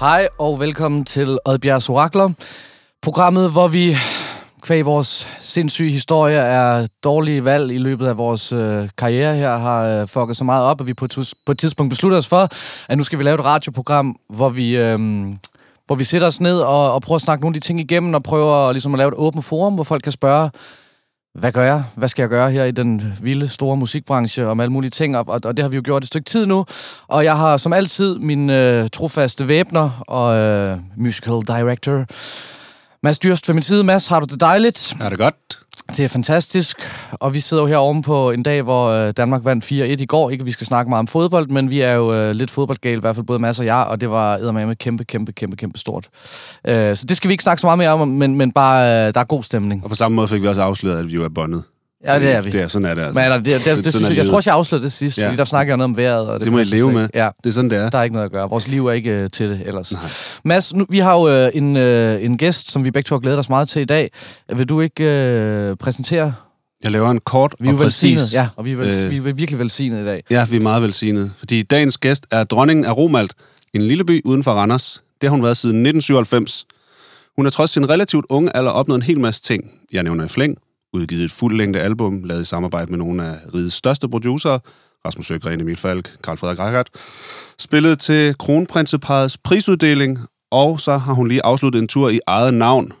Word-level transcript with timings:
Hej 0.00 0.28
og 0.38 0.60
velkommen 0.60 1.04
til 1.04 1.38
Oddbjergs 1.44 1.88
Orakler. 1.88 2.30
Programmet, 3.02 3.52
hvor 3.52 3.68
vi 3.68 3.96
kvæg 4.62 4.84
vores 4.84 5.28
sindssyge 5.38 5.90
historie 5.90 6.36
er 6.36 6.86
dårlige 7.04 7.44
valg 7.44 7.72
i 7.72 7.78
løbet 7.78 8.06
af 8.06 8.18
vores 8.18 8.52
øh, 8.52 8.88
karriere 8.98 9.36
her, 9.36 9.56
har 9.56 9.84
øh, 9.84 10.08
fucket 10.08 10.36
så 10.36 10.44
meget 10.44 10.64
op, 10.64 10.80
at 10.80 10.86
vi 10.86 10.94
på, 10.94 11.06
på 11.46 11.52
et 11.52 11.58
tidspunkt 11.58 11.90
beslutter 11.90 12.18
os 12.18 12.28
for, 12.28 12.48
at 12.88 12.98
nu 12.98 13.04
skal 13.04 13.18
vi 13.18 13.24
lave 13.24 13.34
et 13.34 13.44
radioprogram, 13.44 14.16
hvor 14.28 14.48
vi, 14.48 14.76
øh, 14.76 14.98
hvor 15.86 15.94
vi 15.94 16.04
sætter 16.04 16.26
os 16.26 16.40
ned 16.40 16.60
og, 16.60 16.92
og 16.92 17.02
prøver 17.02 17.16
at 17.16 17.22
snakke 17.22 17.44
nogle 17.44 17.56
af 17.56 17.60
de 17.60 17.66
ting 17.66 17.80
igennem, 17.80 18.14
og 18.14 18.22
prøver 18.22 18.72
ligesom 18.72 18.94
at 18.94 18.98
lave 18.98 19.08
et 19.08 19.14
åbent 19.16 19.44
forum, 19.44 19.74
hvor 19.74 19.84
folk 19.84 20.02
kan 20.02 20.12
spørge, 20.12 20.50
hvad 21.38 21.52
gør 21.52 21.62
jeg? 21.62 21.84
Hvad 21.94 22.08
skal 22.08 22.22
jeg 22.22 22.28
gøre 22.28 22.50
her 22.50 22.64
i 22.64 22.70
den 22.70 23.14
vilde, 23.20 23.48
store 23.48 23.76
musikbranche 23.76 24.46
om 24.46 24.60
alle 24.60 24.72
mulige 24.72 24.90
ting? 24.90 25.16
Og, 25.16 25.24
og, 25.28 25.56
det 25.56 25.62
har 25.62 25.68
vi 25.68 25.76
jo 25.76 25.82
gjort 25.84 26.02
et 26.02 26.06
stykke 26.06 26.24
tid 26.24 26.46
nu. 26.46 26.64
Og 27.08 27.24
jeg 27.24 27.36
har 27.36 27.56
som 27.56 27.72
altid 27.72 28.18
min 28.18 28.50
øh, 28.50 28.88
trofaste 28.92 29.48
væbner 29.48 30.04
og 30.08 30.36
øh, 30.36 30.78
musical 30.96 31.40
director, 31.46 32.04
Mads 33.02 33.18
Dyrst 33.18 33.48
ved 33.48 33.54
min 33.54 33.62
side. 33.62 33.84
Mads, 33.84 34.06
har 34.06 34.20
du 34.20 34.26
det 34.30 34.40
dejligt? 34.40 34.96
Er 35.00 35.08
det 35.08 35.18
godt? 35.18 35.34
Det 35.96 36.04
er 36.04 36.08
fantastisk. 36.08 36.76
Og 37.12 37.34
vi 37.34 37.40
sidder 37.40 37.62
jo 37.62 37.66
her 37.66 37.76
oven 37.76 38.02
på 38.02 38.30
en 38.30 38.42
dag, 38.42 38.62
hvor 38.62 38.88
øh, 38.88 39.12
Danmark 39.16 39.44
vandt 39.44 39.64
4-1 39.64 39.74
i 39.74 40.06
går. 40.06 40.30
Ikke 40.30 40.42
at 40.42 40.46
vi 40.46 40.52
skal 40.52 40.66
snakke 40.66 40.88
meget 40.88 40.98
om 40.98 41.06
fodbold, 41.06 41.48
men 41.48 41.70
vi 41.70 41.80
er 41.80 41.92
jo 41.92 42.14
øh, 42.14 42.30
lidt 42.30 42.50
fodboldgale, 42.50 42.96
i 42.96 43.00
hvert 43.00 43.14
fald 43.14 43.26
både 43.26 43.38
Mads 43.38 43.60
og 43.60 43.66
jeg, 43.66 43.86
og 43.88 44.00
det 44.00 44.10
var 44.10 44.52
med 44.52 44.76
kæmpe, 44.76 45.04
kæmpe, 45.04 45.32
kæmpe, 45.32 45.56
kæmpe 45.56 45.78
stort. 45.78 46.08
Øh, 46.66 46.96
så 46.96 47.04
det 47.08 47.16
skal 47.16 47.28
vi 47.28 47.32
ikke 47.32 47.44
snakke 47.44 47.60
så 47.60 47.66
meget 47.66 47.78
mere 47.78 47.90
om, 47.90 48.08
men, 48.08 48.36
men 48.36 48.52
bare, 48.52 49.06
øh, 49.08 49.14
der 49.14 49.20
er 49.20 49.24
god 49.24 49.42
stemning. 49.42 49.84
Og 49.84 49.88
på 49.88 49.96
samme 49.96 50.16
måde 50.16 50.28
fik 50.28 50.42
vi 50.42 50.48
også 50.48 50.62
afsløret, 50.62 50.98
at 50.98 51.06
vi 51.06 51.14
jo 51.14 51.24
er 51.24 51.28
bondet. 51.28 51.64
Ja, 52.04 52.18
det 52.18 52.30
er 52.30 52.40
vi. 52.40 52.50
Det 52.50 52.60
er 52.60 52.68
sådan, 52.68 52.86
er 52.90 52.94
det 52.94 53.02
altså. 53.02 53.20
Men 53.20 53.30
der, 53.30 53.36
det, 53.36 53.44
det, 53.44 53.64
det, 53.64 53.64
det, 53.64 53.66
sådan 53.66 53.90
synes, 53.90 54.04
er 54.04 54.08
jeg, 54.08 54.16
jeg 54.16 54.26
tror 54.26 54.36
også, 54.36 54.50
jeg 54.50 54.56
afslørede 54.56 54.84
det 54.84 54.92
sidst, 54.92 55.18
ja. 55.18 55.26
Fordi 55.26 55.36
der 55.36 55.44
snakker 55.44 55.70
jeg 55.72 55.76
noget 55.76 55.90
om 55.90 55.96
vejret. 55.96 56.28
Og 56.28 56.38
det, 56.38 56.44
Det 56.44 56.52
må 56.52 56.58
passer 56.58 56.76
leve 56.76 56.92
med. 56.92 57.08
Ja, 57.14 57.28
Det 57.44 57.50
er 57.50 57.54
sådan, 57.54 57.70
det 57.70 57.78
er. 57.78 57.90
der 57.90 57.98
er 57.98 58.02
ikke 58.02 58.14
noget 58.14 58.26
at 58.26 58.32
gøre. 58.32 58.50
Vores 58.50 58.68
liv 58.68 58.86
er 58.86 58.92
ikke 58.92 59.10
øh, 59.10 59.30
til 59.30 59.50
det 59.50 59.62
ellers. 59.66 59.92
Nej. 59.92 60.02
Mads, 60.44 60.74
nu, 60.74 60.86
vi 60.90 60.98
har 60.98 61.14
jo 61.18 61.28
øh, 61.28 61.50
en, 61.54 61.76
øh, 61.76 62.24
en 62.24 62.38
gæst, 62.38 62.70
som 62.70 62.84
vi 62.84 62.90
begge 62.90 63.08
to 63.08 63.14
har 63.14 63.20
glædet 63.20 63.38
os 63.38 63.48
meget 63.48 63.68
til 63.68 63.82
i 63.82 63.84
dag. 63.84 64.10
Vil 64.56 64.68
du 64.68 64.80
ikke 64.80 65.04
øh, 65.04 65.76
præsentere? 65.76 66.34
Jeg 66.84 66.90
laver 66.92 67.10
en 67.10 67.20
kort 67.20 67.54
Vi 67.60 67.68
er 67.68 67.72
og 67.72 67.78
præcis... 67.78 68.34
Ja, 68.34 68.48
og 68.56 68.64
vi 68.64 68.72
er, 68.72 68.76
vel, 68.76 68.94
øh. 69.04 69.10
vi 69.10 69.16
er 69.16 69.32
virkelig 69.32 69.58
velsignet 69.58 70.02
i 70.02 70.04
dag. 70.04 70.22
Ja, 70.30 70.46
vi 70.50 70.56
er 70.56 70.60
meget 70.60 70.82
velsignet. 70.82 71.32
Fordi 71.38 71.62
dagens 71.62 71.98
gæst 71.98 72.26
er 72.30 72.44
dronningen 72.44 72.84
af 72.84 72.96
Romalt, 72.96 73.32
en 73.74 73.80
lille 73.82 74.04
by 74.04 74.22
uden 74.24 74.44
for 74.44 74.52
Randers. 74.52 75.02
Det 75.20 75.28
har 75.28 75.30
hun 75.30 75.42
været 75.44 75.56
siden 75.56 75.76
1997. 75.76 76.64
Hun 77.36 77.46
har 77.46 77.50
trods 77.50 77.70
sin 77.70 77.88
relativt 77.88 78.26
unge 78.28 78.56
alder 78.56 78.70
opnået 78.70 78.98
en 78.98 79.02
hel 79.02 79.20
masse 79.20 79.42
ting. 79.42 79.70
Jeg 79.92 80.02
nævner 80.02 80.24
i 80.24 80.28
flæng, 80.28 80.56
udgivet 80.92 81.24
et 81.24 81.32
fuldlængde 81.32 81.80
album, 81.80 82.24
lavet 82.24 82.40
i 82.40 82.44
samarbejde 82.44 82.90
med 82.90 82.98
nogle 82.98 83.26
af 83.26 83.36
rigets 83.54 83.74
største 83.74 84.08
producer, 84.08 84.58
Rasmus 85.06 85.26
Søgren, 85.26 85.60
Emil 85.60 85.76
Falk, 85.76 86.10
Karl 86.24 86.36
Frederik 86.36 86.60
Reichert, 86.60 86.88
spillet 87.58 87.98
til 87.98 88.34
kronprinseparets 88.38 89.38
prisuddeling, 89.38 90.18
og 90.50 90.80
så 90.80 90.96
har 90.96 91.12
hun 91.12 91.28
lige 91.28 91.44
afsluttet 91.44 91.80
en 91.80 91.88
tur 91.88 92.08
i 92.08 92.20
eget 92.26 92.54
navn. 92.54 92.92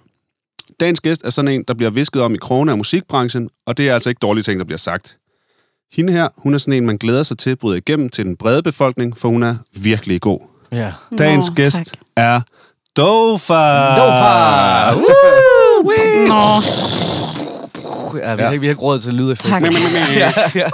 Dagens 0.80 1.00
gæst 1.00 1.24
er 1.24 1.30
sådan 1.30 1.50
en, 1.50 1.64
der 1.68 1.74
bliver 1.74 1.90
visket 1.90 2.22
om 2.22 2.34
i 2.34 2.38
krone 2.38 2.70
af 2.72 2.78
musikbranchen, 2.78 3.50
og 3.66 3.76
det 3.76 3.88
er 3.88 3.94
altså 3.94 4.08
ikke 4.08 4.18
dårlige 4.18 4.42
ting, 4.42 4.58
der 4.58 4.64
bliver 4.64 4.78
sagt. 4.78 5.18
Hende 5.92 6.12
her, 6.12 6.28
hun 6.36 6.54
er 6.54 6.58
sådan 6.58 6.74
en, 6.74 6.86
man 6.86 6.96
glæder 6.96 7.22
sig 7.22 7.38
til 7.38 7.50
at 7.50 7.58
bryde 7.58 7.78
igennem 7.78 8.08
til 8.08 8.24
den 8.24 8.36
brede 8.36 8.62
befolkning, 8.62 9.18
for 9.18 9.28
hun 9.28 9.42
er 9.42 9.56
virkelig 9.82 10.20
god. 10.20 10.40
Ja. 10.72 10.92
Dagens 11.18 11.48
Nå, 11.48 11.54
gæst 11.54 11.76
tak. 11.76 11.86
er 12.16 12.40
Dofa. 12.96 13.96
Dofa! 13.96 14.94
Nå, 16.28 16.62
Ja, 18.16 18.34
vi, 18.34 18.42
ja. 18.42 18.48
Har, 18.48 18.56
vi 18.56 18.66
har 18.66 18.70
ikke 18.72 18.82
råd 18.82 18.98
til 18.98 19.14
lydeffekt. 19.14 19.48
tak. 19.48 19.62
ja, 19.62 19.68
ja, 20.16 20.30
ja. 20.54 20.66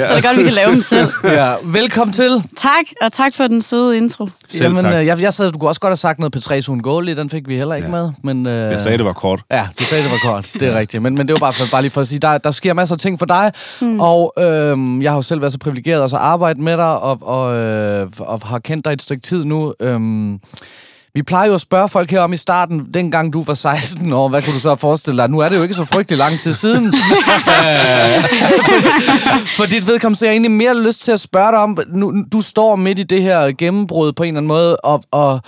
Så 0.06 0.12
er 0.12 0.14
det 0.14 0.24
godt, 0.24 0.38
vi 0.38 0.44
kan 0.44 0.52
lave 0.52 0.70
dem 0.72 0.82
selv. 0.82 1.06
ja. 1.24 1.54
Velkommen 1.64 2.14
til. 2.14 2.42
Tak, 2.56 2.84
og 3.02 3.12
tak 3.12 3.32
for 3.36 3.46
den 3.46 3.62
søde 3.62 3.96
intro. 3.96 4.28
Selv 4.48 4.62
Jamen, 4.64 4.82
tak. 4.82 4.94
øh, 4.94 5.06
jeg, 5.06 5.20
jeg 5.22 5.32
sad, 5.34 5.52
du 5.52 5.58
kunne 5.58 5.70
også 5.70 5.80
godt 5.80 5.90
have 5.90 5.96
sagt 5.96 6.18
noget 6.18 6.36
P3 6.36 6.60
Sun 6.60 6.80
Goalie, 6.80 7.16
den 7.16 7.30
fik 7.30 7.48
vi 7.48 7.56
heller 7.56 7.74
ikke 7.74 7.88
Ja. 7.88 7.94
med. 7.96 8.10
Men, 8.24 8.46
øh, 8.46 8.72
Jeg 8.72 8.80
sagde, 8.80 8.98
det 8.98 9.06
var 9.06 9.12
kort. 9.12 9.40
Ja, 9.50 9.66
du 9.78 9.84
sagde, 9.84 10.04
det 10.04 10.12
var 10.12 10.32
kort. 10.32 10.48
Det 10.54 10.62
er 10.62 10.78
rigtigt. 10.78 11.02
Men, 11.02 11.14
men 11.14 11.26
det 11.28 11.32
var 11.32 11.40
bare, 11.40 11.52
for, 11.52 11.64
bare 11.70 11.82
lige 11.82 11.90
for 11.92 12.00
at 12.00 12.06
sige, 12.08 12.18
der, 12.18 12.38
der 12.38 12.50
sker 12.50 12.74
masser 12.74 12.94
af 12.94 12.98
ting 12.98 13.18
for 13.18 13.26
dig. 13.26 13.52
Mm. 13.80 14.00
Og 14.00 14.32
øhm, 14.38 15.02
jeg 15.02 15.10
har 15.10 15.16
jo 15.18 15.22
selv 15.22 15.40
været 15.40 15.52
så 15.52 15.58
privilegeret 15.58 16.04
at 16.04 16.10
så 16.10 16.16
arbejde 16.16 16.62
med 16.62 16.76
dig, 16.76 16.98
og, 17.00 17.18
og, 17.22 17.56
øh, 17.56 18.06
og 18.18 18.40
har 18.44 18.58
kendt 18.58 18.84
dig 18.84 18.92
et 18.92 19.02
stykke 19.02 19.22
tid 19.22 19.44
nu. 19.44 19.74
Øhm, 19.80 20.38
vi 21.14 21.22
plejer 21.22 21.46
jo 21.46 21.54
at 21.54 21.60
spørge 21.60 21.88
folk 21.88 22.10
herom 22.10 22.32
i 22.32 22.36
starten, 22.36 22.86
dengang 22.94 23.32
du 23.32 23.42
var 23.42 23.54
16 23.54 24.12
år, 24.12 24.28
hvad 24.28 24.42
kunne 24.42 24.54
du 24.54 24.60
så 24.60 24.76
forestille 24.76 25.22
dig? 25.22 25.30
Nu 25.30 25.38
er 25.38 25.48
det 25.48 25.56
jo 25.56 25.62
ikke 25.62 25.74
så 25.74 25.84
frygtelig 25.84 26.18
lang 26.18 26.40
tid 26.40 26.52
siden. 26.52 26.84
For 29.56 29.64
dit 29.64 29.86
vedkommende, 29.86 30.18
så 30.18 30.26
jeg 30.26 30.32
egentlig 30.32 30.50
mere 30.50 30.82
lyst 30.82 31.00
til 31.00 31.12
at 31.12 31.20
spørge 31.20 31.52
dig 31.52 31.58
om, 31.58 31.78
nu, 31.88 32.24
du 32.32 32.40
står 32.40 32.76
midt 32.76 32.98
i 32.98 33.02
det 33.02 33.22
her 33.22 33.52
gennembrud 33.58 34.12
på 34.12 34.22
en 34.22 34.28
eller 34.28 34.38
anden 34.38 34.48
måde, 34.48 34.76
og, 34.76 35.02
og, 35.10 35.40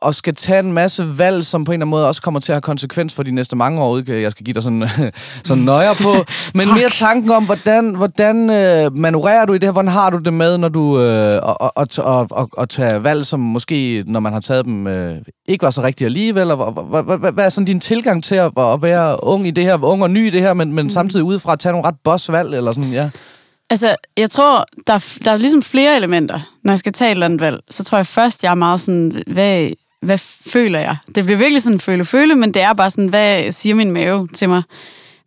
og 0.00 0.14
skal 0.14 0.34
tage 0.34 0.58
en 0.58 0.72
masse 0.72 1.18
valg, 1.18 1.44
som 1.44 1.64
på 1.64 1.72
en 1.72 1.74
eller 1.74 1.84
anden 1.84 1.90
måde 1.90 2.06
også 2.06 2.22
kommer 2.22 2.40
til 2.40 2.52
at 2.52 2.54
have 2.54 2.62
konsekvens 2.62 3.14
for 3.14 3.22
de 3.22 3.30
næste 3.30 3.56
mange 3.56 3.82
år. 3.82 3.98
Ikke? 3.98 4.22
Jeg 4.22 4.30
skal 4.30 4.44
give 4.44 4.54
dig 4.54 4.62
sådan, 4.62 4.88
sådan 5.44 5.62
nøjer 5.62 5.94
på. 6.02 6.12
Men 6.58 6.68
mere 6.68 6.90
tanken 6.90 7.30
om, 7.30 7.44
hvordan, 7.44 7.94
hvordan 7.94 8.50
øh, 8.50 8.96
manøvrerer 8.96 9.46
du 9.46 9.52
i 9.52 9.58
det 9.58 9.64
her? 9.64 9.72
Hvordan 9.72 9.90
har 9.90 10.10
du 10.10 10.18
det 10.18 10.32
med, 10.32 10.58
når 10.58 10.68
du 10.68 11.00
øh, 11.00 11.40
og, 11.42 11.62
og, 11.62 11.72
og, 11.76 11.88
og, 11.98 12.26
og, 12.30 12.48
og 12.52 12.68
tage 12.68 13.04
valg, 13.04 13.26
som 13.26 13.40
måske, 13.40 14.04
når 14.06 14.20
man 14.20 14.32
har 14.32 14.40
taget 14.40 14.64
dem, 14.64 14.86
øh, 14.86 15.16
ikke 15.48 15.62
var 15.62 15.70
så 15.70 15.82
rigtige 15.82 16.06
alligevel? 16.06 16.50
Og, 16.50 16.72
hvad, 16.72 17.02
hvad, 17.02 17.18
hvad, 17.18 17.32
hvad 17.32 17.44
er 17.44 17.48
sådan 17.48 17.64
din 17.64 17.80
tilgang 17.80 18.24
til 18.24 18.34
at, 18.34 18.52
at 18.56 18.82
være 18.82 19.24
ung 19.24 19.46
i 19.46 19.50
det 19.50 19.64
her, 19.64 19.84
ung 19.84 20.02
og 20.02 20.10
ny 20.10 20.26
i 20.26 20.30
det 20.30 20.40
her, 20.40 20.54
men, 20.54 20.72
men 20.72 20.90
samtidig 20.90 21.24
udefra 21.24 21.52
at 21.52 21.60
tage 21.60 21.72
nogle 21.72 21.88
ret 21.88 21.96
boss-valg? 22.04 22.54
Eller 22.54 22.72
sådan, 22.72 22.92
ja. 22.92 23.10
Altså, 23.70 23.96
jeg 24.16 24.30
tror, 24.30 24.64
der 24.86 24.92
er, 24.92 25.18
der 25.24 25.30
er 25.30 25.36
ligesom 25.36 25.62
flere 25.62 25.96
elementer, 25.96 26.40
når 26.64 26.72
jeg 26.72 26.78
skal 26.78 26.92
tage 26.92 27.08
et 27.08 27.14
eller 27.14 27.26
andet 27.26 27.40
valg. 27.40 27.60
Så 27.70 27.84
tror 27.84 27.98
jeg 27.98 28.06
først, 28.06 28.44
jeg 28.44 28.50
er 28.50 28.54
meget 28.54 28.80
sådan, 28.80 29.22
hvad, 29.26 29.70
hvad 30.02 30.18
føler 30.52 30.78
jeg? 30.78 30.96
Det 31.14 31.24
bliver 31.24 31.38
virkelig 31.38 31.62
sådan 31.62 31.80
føle-føle, 31.80 32.34
men 32.34 32.54
det 32.54 32.62
er 32.62 32.72
bare 32.72 32.90
sådan, 32.90 33.08
hvad 33.08 33.52
siger 33.52 33.74
min 33.74 33.90
mave 33.90 34.28
til 34.28 34.48
mig? 34.48 34.62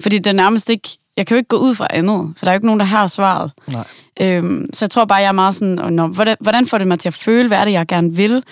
Fordi 0.01 0.17
det 0.17 0.27
er 0.27 0.31
nærmest 0.33 0.69
ikke, 0.69 0.89
jeg 1.17 1.27
kan 1.27 1.35
jo 1.35 1.37
ikke 1.37 1.47
gå 1.47 1.57
ud 1.57 1.75
fra 1.75 1.87
andet, 1.89 2.33
for 2.37 2.45
der 2.45 2.51
er 2.51 2.53
jo 2.53 2.57
ikke 2.57 2.65
nogen, 2.65 2.79
der 2.79 2.85
har 2.85 3.07
svaret. 3.07 3.51
Nej. 3.71 3.83
Øhm, 4.21 4.69
så 4.73 4.85
jeg 4.85 4.89
tror 4.89 5.05
bare, 5.05 5.19
jeg 5.19 5.27
er 5.27 5.31
meget 5.31 5.55
sådan, 5.55 5.93
"Nå, 5.93 6.07
hvordan, 6.07 6.37
hvordan 6.39 6.65
får 6.67 6.77
det 6.77 6.87
mig 6.87 6.99
til 6.99 7.09
at 7.09 7.13
føle, 7.13 7.47
hvad 7.47 7.57
er 7.57 7.65
det, 7.65 7.71
jeg 7.71 7.87
gerne 7.87 8.15
vil? 8.15 8.43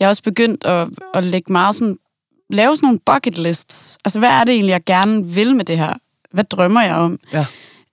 Jeg 0.00 0.06
har 0.06 0.10
også 0.10 0.22
begyndt 0.22 0.64
at, 0.64 0.88
at 1.14 1.24
lægge 1.24 1.52
meget 1.52 1.74
sådan, 1.74 1.96
lave 2.50 2.76
sådan 2.76 2.86
nogle 2.86 2.98
bucket 3.06 3.38
lists. 3.38 3.98
Altså, 4.04 4.18
hvad 4.18 4.28
er 4.30 4.44
det 4.44 4.54
egentlig, 4.54 4.72
jeg 4.72 4.84
gerne 4.86 5.26
vil 5.26 5.56
med 5.56 5.64
det 5.64 5.78
her? 5.78 5.92
Hvad 6.32 6.44
drømmer 6.44 6.82
jeg 6.82 6.94
om? 6.94 7.18
Ja. 7.32 7.46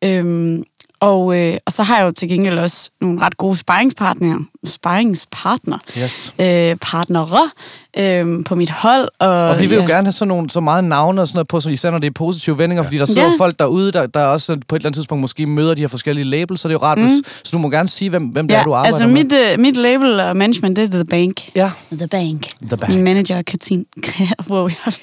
Øhm, 0.03 0.63
og, 0.99 1.39
øh, 1.39 1.57
og 1.65 1.71
så 1.71 1.83
har 1.83 1.97
jeg 1.97 2.05
jo 2.05 2.11
til 2.11 2.29
gengæld 2.29 2.59
også 2.59 2.89
nogle 3.01 3.21
ret 3.21 3.37
gode 3.37 3.57
sparringspartnere, 3.57 4.45
sparringspartner, 4.65 5.77
Yes. 5.97 6.33
øh, 6.39 6.75
partnere 6.81 7.49
øh, 7.97 8.45
på 8.45 8.55
mit 8.55 8.69
hold. 8.69 9.09
Og, 9.19 9.29
Og 9.29 9.59
vi 9.59 9.65
vil 9.67 9.75
jo 9.75 9.81
ja. 9.81 9.87
gerne 9.87 10.05
have 10.05 10.11
sådan 10.11 10.27
nogle, 10.27 10.49
så 10.49 10.59
meget 10.59 10.83
navne 10.83 11.21
og 11.21 11.27
sådan 11.27 11.37
noget 11.37 11.47
på, 11.47 11.59
så 11.59 11.69
især 11.69 11.91
når 11.91 11.97
det 11.97 12.07
er 12.07 12.11
positive 12.15 12.57
vendinger, 12.57 12.83
fordi 12.83 12.97
der 12.97 13.05
sidder 13.05 13.21
Ja. 13.21 13.31
folk 13.39 13.59
derude, 13.59 13.91
der, 13.91 14.05
der 14.07 14.25
også 14.25 14.57
på 14.67 14.75
et 14.75 14.79
eller 14.79 14.87
andet 14.87 14.95
tidspunkt 14.97 15.21
måske 15.21 15.45
møder 15.47 15.73
de 15.73 15.81
her 15.81 15.87
forskellige 15.87 16.25
labels, 16.25 16.61
så 16.61 16.67
det 16.67 16.73
er 16.73 16.79
jo 16.81 16.85
rart, 16.87 16.97
mm. 16.97 17.03
hvis, 17.03 17.13
så 17.43 17.49
du 17.53 17.57
må 17.57 17.69
gerne 17.69 17.89
sige, 17.89 18.09
hvem, 18.09 18.23
hvem 18.23 18.47
det 18.47 18.53
Ja, 18.55 18.59
er, 18.59 18.63
du 18.63 18.73
arbejder 18.73 18.95
altså 18.95 19.07
med. 19.07 19.23
mit, 19.23 19.33
øh, 19.33 19.59
mit 19.59 19.77
label 19.77 20.19
og 20.19 20.37
management, 20.37 20.75
det 20.77 20.83
er 20.83 20.87
The 20.89 21.05
Bank. 21.05 21.35
Ja, 21.55 21.71
The 21.91 22.07
Bank. 22.07 22.45
The 22.67 22.77
Bank. 22.77 22.89
Min 22.93 23.03
manager 23.03 23.35
er 23.35 23.41
Katin. 23.41 23.85
wow, 24.49 24.69
jeg 24.85 24.93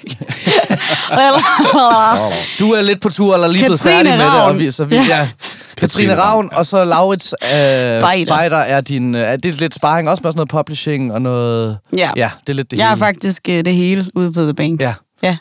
du 2.59 2.71
er 2.73 2.83
lidt 2.83 3.01
på 3.01 3.09
tur, 3.11 3.35
eller 3.35 3.49
lige 3.49 3.65
blevet 3.65 3.81
færdig 3.81 4.13
med 4.13 4.25
det. 4.27 4.43
Og 4.43 4.59
vi, 4.59 4.71
så 4.71 4.85
vi, 4.85 4.97
Ja. 4.97 5.03
ja. 5.09 5.29
Katrine 5.77 6.17
Ravn, 6.21 6.49
og 6.53 6.67
så 6.67 6.85
Laurits 6.85 7.35
øh, 7.45 7.49
Beider. 7.51 8.37
Beider 8.39 8.57
er 8.57 8.81
din... 8.81 9.15
Øh, 9.15 9.39
er 9.49 9.53
det 9.53 9.61
lidt 9.61 9.75
sparring, 9.75 10.09
også 10.09 10.21
med 10.23 10.31
sådan 10.33 10.37
noget 10.39 10.49
publishing 10.49 11.13
og 11.13 11.23
noget... 11.23 11.79
Ja. 11.97 12.11
Ja, 12.17 12.31
det 12.41 12.49
er 12.49 12.55
lidt 12.55 12.71
det 12.71 12.79
Jeg 12.79 12.85
er 12.87 12.89
hele. 12.91 12.99
faktisk 12.99 13.49
øh, 13.49 13.65
det 13.65 13.75
hele 13.75 14.11
ude 14.15 14.33
på 14.33 14.43
The 14.43 14.55
Bank. 14.55 14.81
Ja, 14.81 14.95
Ja, 15.23 15.37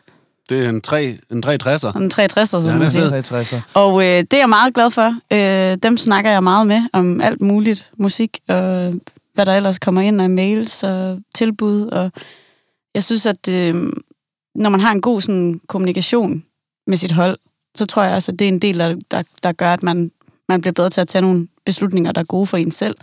Det 0.49 0.65
er 0.65 0.69
en, 0.69 0.81
3, 0.81 1.17
en 1.31 1.43
360'er. 1.45 1.87
og 1.95 2.01
en 2.01 2.11
63'er, 2.19 2.45
som 2.45 2.63
Ja, 2.65 2.71
man 2.71 2.81
det 2.81 2.95
er 2.95 3.21
siger. 3.21 3.41
63'er. 3.57 3.61
Og 3.73 4.01
øh, 4.03 4.07
det 4.07 4.33
er 4.33 4.37
jeg 4.37 4.49
meget 4.49 4.73
glad 4.73 4.91
for. 4.91 5.15
Øh, 5.33 5.77
dem 5.83 5.97
snakker 5.97 6.31
jeg 6.31 6.43
meget 6.43 6.67
med 6.67 6.81
om 6.93 7.21
alt 7.21 7.41
muligt. 7.41 7.91
Musik 7.97 8.39
og 8.49 8.93
hvad 9.33 9.45
der 9.45 9.55
ellers 9.55 9.79
kommer 9.79 10.01
ind 10.01 10.21
af 10.21 10.29
mails 10.29 10.83
og 10.83 11.19
tilbud. 11.35 11.87
Og 11.87 12.11
jeg 12.95 13.03
synes, 13.03 13.25
at 13.25 13.49
øh, 13.49 13.75
når 14.55 14.69
man 14.69 14.79
har 14.79 14.91
en 14.91 15.01
god 15.01 15.21
sådan, 15.21 15.61
kommunikation 15.67 16.43
med 16.87 16.97
sit 16.97 17.11
hold, 17.11 17.37
så 17.77 17.85
tror 17.85 18.03
jeg 18.03 18.15
også, 18.15 18.31
at 18.31 18.39
det 18.39 18.45
er 18.45 18.49
en 18.49 18.59
del, 18.59 18.79
der, 18.79 18.95
der, 19.11 19.23
der 19.43 19.51
gør, 19.51 19.73
at 19.73 19.83
man, 19.83 20.11
man 20.49 20.61
bliver 20.61 20.73
bedre 20.73 20.89
til 20.89 21.01
at 21.01 21.07
tage 21.07 21.21
nogle 21.21 21.47
beslutninger, 21.65 22.11
der 22.11 22.21
er 22.21 22.25
gode 22.25 22.45
for 22.47 22.57
en 22.57 22.71
selv. 22.71 22.95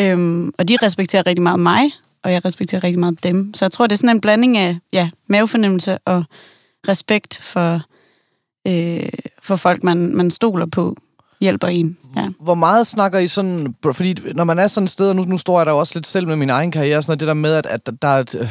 Øhm, 0.00 0.52
og 0.58 0.68
de 0.68 0.76
respekterer 0.82 1.26
rigtig 1.26 1.42
meget 1.42 1.60
mig, 1.60 1.92
og 2.22 2.32
jeg 2.32 2.44
respekterer 2.44 2.84
rigtig 2.84 2.98
meget 2.98 3.24
dem. 3.24 3.54
Så 3.54 3.64
jeg 3.64 3.72
tror, 3.72 3.86
det 3.86 3.92
er 3.92 3.96
sådan 3.96 4.16
en 4.16 4.20
blanding 4.20 4.56
af 4.56 4.78
ja, 4.92 5.10
mavefornemmelse 5.26 5.98
og 5.98 6.24
respekt 6.88 7.38
for, 7.42 7.80
øh, 8.66 9.08
for 9.42 9.56
folk, 9.56 9.82
man, 9.82 10.16
man 10.16 10.30
stoler 10.30 10.66
på, 10.66 10.96
hjælper 11.40 11.68
en. 11.68 11.98
Ja. 12.16 12.28
Hvor 12.40 12.54
meget 12.54 12.86
snakker 12.86 13.18
I 13.18 13.26
sådan... 13.26 13.74
Fordi 13.92 14.14
når 14.34 14.44
man 14.44 14.58
er 14.58 14.66
sådan 14.66 14.84
et 14.84 14.90
sted, 14.90 15.08
og 15.08 15.16
nu, 15.16 15.22
nu 15.22 15.38
står 15.38 15.58
jeg 15.58 15.66
der 15.66 15.72
også 15.72 15.92
lidt 15.94 16.06
selv 16.06 16.28
med 16.28 16.36
min 16.36 16.50
egen 16.50 16.70
karriere, 16.70 17.02
sådan 17.02 17.10
noget, 17.10 17.20
det 17.20 17.28
der 17.28 17.34
med, 17.34 17.54
at, 17.54 17.66
at 17.66 17.90
der 18.02 18.08
er 18.08 18.18
et, 18.18 18.34
øh, 18.40 18.48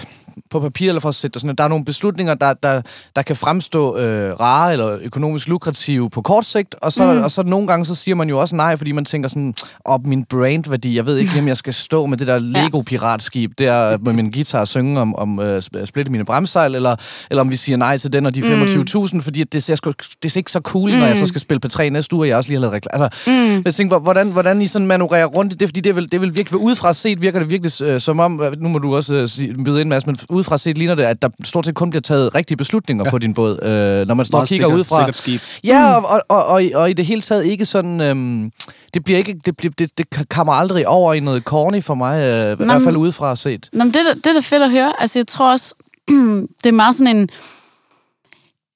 på 0.49 0.59
papir, 0.59 0.87
eller 0.87 1.01
for 1.01 1.09
at 1.09 1.15
sætte 1.15 1.33
det 1.33 1.41
sådan, 1.41 1.55
der 1.55 1.63
er 1.63 1.67
nogle 1.67 1.85
beslutninger, 1.85 2.33
der, 2.33 2.53
der, 2.53 2.81
der 3.15 3.21
kan 3.21 3.35
fremstå 3.35 3.97
øh, 3.97 4.39
rare 4.39 4.71
eller 4.71 4.97
økonomisk 5.01 5.47
lukrative 5.47 6.09
på 6.09 6.21
kort 6.21 6.45
sigt, 6.45 6.75
og 6.81 6.91
så, 6.91 7.13
mm. 7.13 7.23
og 7.23 7.31
så 7.31 7.43
nogle 7.43 7.67
gange, 7.67 7.85
så 7.85 7.95
siger 7.95 8.15
man 8.15 8.29
jo 8.29 8.39
også 8.39 8.55
nej, 8.55 8.77
fordi 8.77 8.91
man 8.91 9.05
tænker 9.05 9.29
sådan, 9.29 9.53
op 9.85 10.05
min 10.05 10.23
brandværdi, 10.23 10.95
jeg 10.95 11.05
ved 11.05 11.17
ikke, 11.17 11.31
om 11.39 11.47
jeg 11.47 11.57
skal 11.57 11.73
stå 11.73 12.05
med 12.05 12.17
det 12.17 12.27
der 12.27 12.39
Lego-piratskib 12.39 13.51
der 13.57 13.97
med 13.97 14.13
min 14.13 14.31
guitar 14.31 14.59
og 14.59 14.67
synge 14.67 15.01
om, 15.01 15.15
om 15.15 15.39
uh, 15.39 15.45
splitte 15.85 16.11
mine 16.11 16.25
bremsejl, 16.25 16.75
eller, 16.75 16.95
eller 17.29 17.41
om 17.41 17.51
vi 17.51 17.55
siger 17.55 17.77
nej 17.77 17.97
til 17.97 18.13
den 18.13 18.25
og 18.25 18.35
de 18.35 18.41
25.000, 18.41 19.13
mm. 19.13 19.21
fordi 19.21 19.43
det 19.43 19.63
ser, 19.63 19.75
sgu, 19.75 19.91
det 20.23 20.31
ser 20.31 20.37
ikke 20.39 20.51
så 20.51 20.61
cool, 20.61 20.91
mm. 20.91 20.97
når 20.97 21.05
jeg 21.05 21.17
så 21.17 21.27
skal 21.27 21.41
spille 21.41 21.59
på 21.59 21.67
3 21.67 21.89
næste 21.89 22.15
uge, 22.15 22.23
og 22.23 22.27
jeg 22.27 22.37
også 22.37 22.49
lige 22.49 22.57
har 22.57 22.61
lavet 22.61 22.73
reklame. 22.73 23.03
Altså, 23.03 23.31
mm. 23.31 23.54
Jeg 23.65 23.73
tænker, 23.73 23.99
hvordan, 23.99 24.31
hvordan 24.31 24.61
I 24.61 24.67
sådan 24.67 24.87
manøvrerer 24.87 25.25
rundt 25.25 25.53
i 25.53 25.55
det, 25.55 25.67
fordi 25.67 25.81
det 25.81 25.95
vil, 25.95 26.11
det 26.11 26.21
vil 26.21 26.35
virkelig, 26.35 26.59
udefra 26.59 26.93
set 26.93 27.21
virker 27.21 27.39
det 27.39 27.49
virkelig 27.49 27.87
øh, 27.87 27.99
som 27.99 28.19
om, 28.19 28.41
øh, 28.41 28.61
nu 28.61 28.69
må 28.69 28.79
du 28.79 28.95
også 28.95 29.15
øh, 29.15 29.29
sige, 29.29 29.53
byde 29.53 29.81
ind, 29.81 29.89
Mads, 29.89 30.05
men 30.05 30.15
udefra 30.29 30.57
set 30.57 30.77
ligner 30.77 30.95
det, 30.95 31.03
at 31.03 31.21
der 31.21 31.29
stort 31.43 31.65
set 31.65 31.75
kun 31.75 31.89
bliver 31.89 32.01
taget 32.01 32.35
rigtige 32.35 32.57
beslutninger 32.57 33.05
ja. 33.05 33.09
på 33.11 33.17
din 33.17 33.33
båd, 33.33 33.63
øh, 33.63 34.07
når 34.07 34.13
man 34.13 34.25
står 34.25 34.39
og 34.39 34.47
kigger 34.47 34.65
sikkert, 34.65 34.75
udefra. 34.75 34.97
Sikkert 34.97 35.15
skib. 35.15 35.41
Ja, 35.63 35.95
og, 35.95 36.03
og, 36.09 36.21
og, 36.29 36.45
og, 36.45 36.63
og 36.73 36.89
i 36.89 36.93
det 36.93 37.05
hele 37.05 37.21
taget 37.21 37.45
ikke 37.45 37.65
sådan... 37.65 38.01
Øhm, 38.01 38.51
det 38.93 39.03
bliver 39.03 39.17
ikke, 39.17 39.39
det, 39.45 39.57
bliver, 39.57 39.73
det, 39.77 39.97
det 39.97 40.29
kommer 40.29 40.53
aldrig 40.53 40.87
over 40.87 41.13
i 41.13 41.19
noget 41.19 41.43
corny 41.43 41.83
for 41.83 41.95
mig, 41.95 42.27
øh, 42.27 42.61
i 42.61 42.65
hvert 42.65 42.81
fald 42.81 42.97
udefra 42.97 43.35
set. 43.35 43.69
Nå, 43.73 43.83
men 43.83 43.93
det, 43.93 44.01
da- 44.05 44.13
det 44.13 44.25
er 44.25 44.33
da 44.33 44.39
fedt 44.39 44.63
at 44.63 44.71
høre. 44.71 45.01
Altså, 45.01 45.19
jeg 45.19 45.27
tror 45.27 45.51
også, 45.51 45.75
det 46.63 46.69
er 46.69 46.71
meget 46.71 46.95
sådan 46.95 47.17
en 47.17 47.29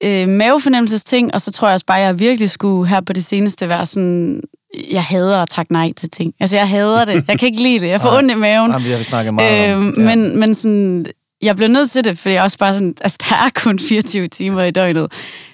øh, 0.04 0.28
mavefornemmelsesting, 0.28 1.34
og 1.34 1.40
så 1.40 1.50
tror 1.50 1.68
jeg 1.68 1.74
også 1.74 1.86
bare, 1.86 1.98
at 1.98 2.04
jeg 2.04 2.18
virkelig 2.18 2.50
skulle 2.50 2.88
her 2.88 3.00
på 3.00 3.12
det 3.12 3.24
seneste 3.24 3.68
være 3.68 3.86
sådan, 3.86 4.42
jeg 4.90 5.02
hader 5.02 5.42
at 5.42 5.48
takke 5.48 5.72
nej 5.72 5.92
til 5.96 6.10
ting. 6.10 6.34
Altså, 6.40 6.56
jeg 6.56 6.68
hader 6.68 7.04
det. 7.04 7.24
Jeg 7.28 7.38
kan 7.38 7.46
ikke 7.46 7.62
lide 7.62 7.80
det. 7.80 7.88
Jeg 7.88 8.00
får 8.00 8.10
ondt 8.18 8.32
i 8.32 8.34
maven. 8.34 8.70
Jamen, 8.70 8.86
vi 8.86 8.90
har 8.90 9.02
snakket 9.02 9.34
meget 9.34 9.74
om. 9.74 9.88
Øh, 9.88 9.96
men, 9.96 10.38
men 10.38 10.54
sådan, 10.54 11.06
jeg 11.42 11.56
bliver 11.56 11.68
nødt 11.68 11.90
til 11.90 12.04
det, 12.04 12.18
fordi 12.18 12.34
jeg 12.34 12.42
også 12.42 12.58
bare 12.58 12.74
sådan, 12.74 12.94
altså 13.00 13.18
der 13.30 13.36
er 13.36 13.50
kun 13.54 13.78
24 13.88 14.28
timer 14.28 14.62
i 14.62 14.70
døgnet. 14.70 15.12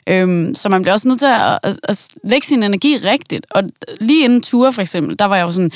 Øhm, 0.08 0.54
så 0.54 0.68
man 0.68 0.82
bliver 0.82 0.92
også 0.92 1.08
nødt 1.08 1.18
til 1.18 1.26
at, 1.26 1.58
at, 1.62 1.78
at 1.82 2.08
lægge 2.24 2.46
sin 2.46 2.62
energi 2.62 2.96
rigtigt. 2.96 3.46
Og 3.50 3.62
lige 4.00 4.24
inden 4.24 4.42
ture 4.42 4.72
for 4.72 4.82
eksempel, 4.82 5.18
der 5.18 5.24
var 5.24 5.36
jeg 5.36 5.42
jo 5.42 5.52
sådan, 5.52 5.70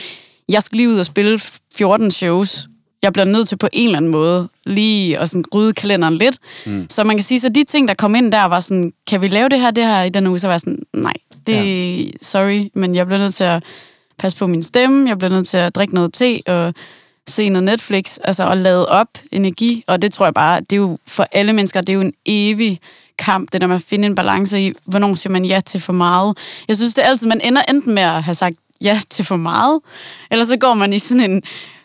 jeg 0.48 0.62
skal 0.62 0.76
lige 0.76 0.88
ud 0.88 0.98
og 0.98 1.06
spille 1.06 1.40
14 1.76 2.10
shows. 2.10 2.68
Jeg 3.02 3.12
bliver 3.12 3.26
nødt 3.26 3.48
til 3.48 3.56
på 3.58 3.68
en 3.72 3.86
eller 3.86 3.96
anden 3.96 4.10
måde 4.10 4.48
lige 4.66 5.18
at 5.18 5.30
sådan 5.30 5.44
rydde 5.54 5.72
kalenderen 5.72 6.16
lidt. 6.16 6.38
Mm. 6.66 6.86
Så 6.90 7.04
man 7.04 7.16
kan 7.16 7.24
sige, 7.24 7.40
så 7.40 7.48
de 7.48 7.64
ting, 7.64 7.88
der 7.88 7.94
kom 7.94 8.14
ind 8.14 8.32
der, 8.32 8.44
var 8.44 8.60
sådan, 8.60 8.92
kan 9.06 9.20
vi 9.20 9.28
lave 9.28 9.48
det 9.48 9.60
her, 9.60 9.70
det 9.70 9.86
her 9.86 10.02
i 10.02 10.08
den 10.08 10.26
uge? 10.26 10.38
Så 10.38 10.46
var 10.46 10.52
jeg 10.52 10.60
sådan, 10.60 10.78
nej, 10.94 11.12
det 11.46 12.04
ja. 12.06 12.10
sorry, 12.22 12.70
men 12.74 12.94
jeg 12.94 13.06
bliver 13.06 13.18
nødt 13.20 13.34
til 13.34 13.44
at 13.44 13.62
passe 14.18 14.38
på 14.38 14.46
min 14.46 14.62
stemme, 14.62 15.08
jeg 15.08 15.18
bliver 15.18 15.30
nødt 15.32 15.48
til 15.48 15.56
at 15.58 15.74
drikke 15.74 15.94
noget 15.94 16.12
te, 16.14 16.40
og 16.46 16.74
se 17.28 17.48
noget 17.48 17.64
Netflix, 17.64 18.18
altså 18.24 18.48
at 18.50 18.58
lade 18.58 18.88
op 18.88 19.08
energi, 19.32 19.84
og 19.86 20.02
det 20.02 20.12
tror 20.12 20.26
jeg 20.26 20.34
bare, 20.34 20.60
det 20.60 20.72
er 20.72 20.76
jo 20.76 20.98
for 21.06 21.26
alle 21.32 21.52
mennesker, 21.52 21.80
det 21.80 21.88
er 21.88 21.94
jo 21.94 22.00
en 22.00 22.12
evig 22.26 22.80
kamp, 23.18 23.52
det 23.52 23.60
der 23.60 23.66
med 23.66 23.76
at 23.76 23.82
finde 23.82 24.06
en 24.06 24.14
balance 24.14 24.60
i, 24.66 24.72
hvornår 24.84 25.14
siger 25.14 25.32
man 25.32 25.44
ja 25.44 25.60
til 25.66 25.80
for 25.80 25.92
meget. 25.92 26.38
Jeg 26.68 26.76
synes, 26.76 26.94
det 26.94 27.04
er 27.04 27.08
altid, 27.08 27.26
man 27.26 27.40
ender 27.44 27.62
enten 27.68 27.94
med 27.94 28.02
at 28.02 28.22
have 28.24 28.34
sagt 28.34 28.56
ja 28.84 29.00
til 29.10 29.24
for 29.24 29.36
meget, 29.36 29.80
eller 30.30 30.44
så 30.44 30.56
går 30.56 30.74
man 30.74 30.92
i 30.92 30.98
sådan 30.98 31.30
en, 31.30 31.42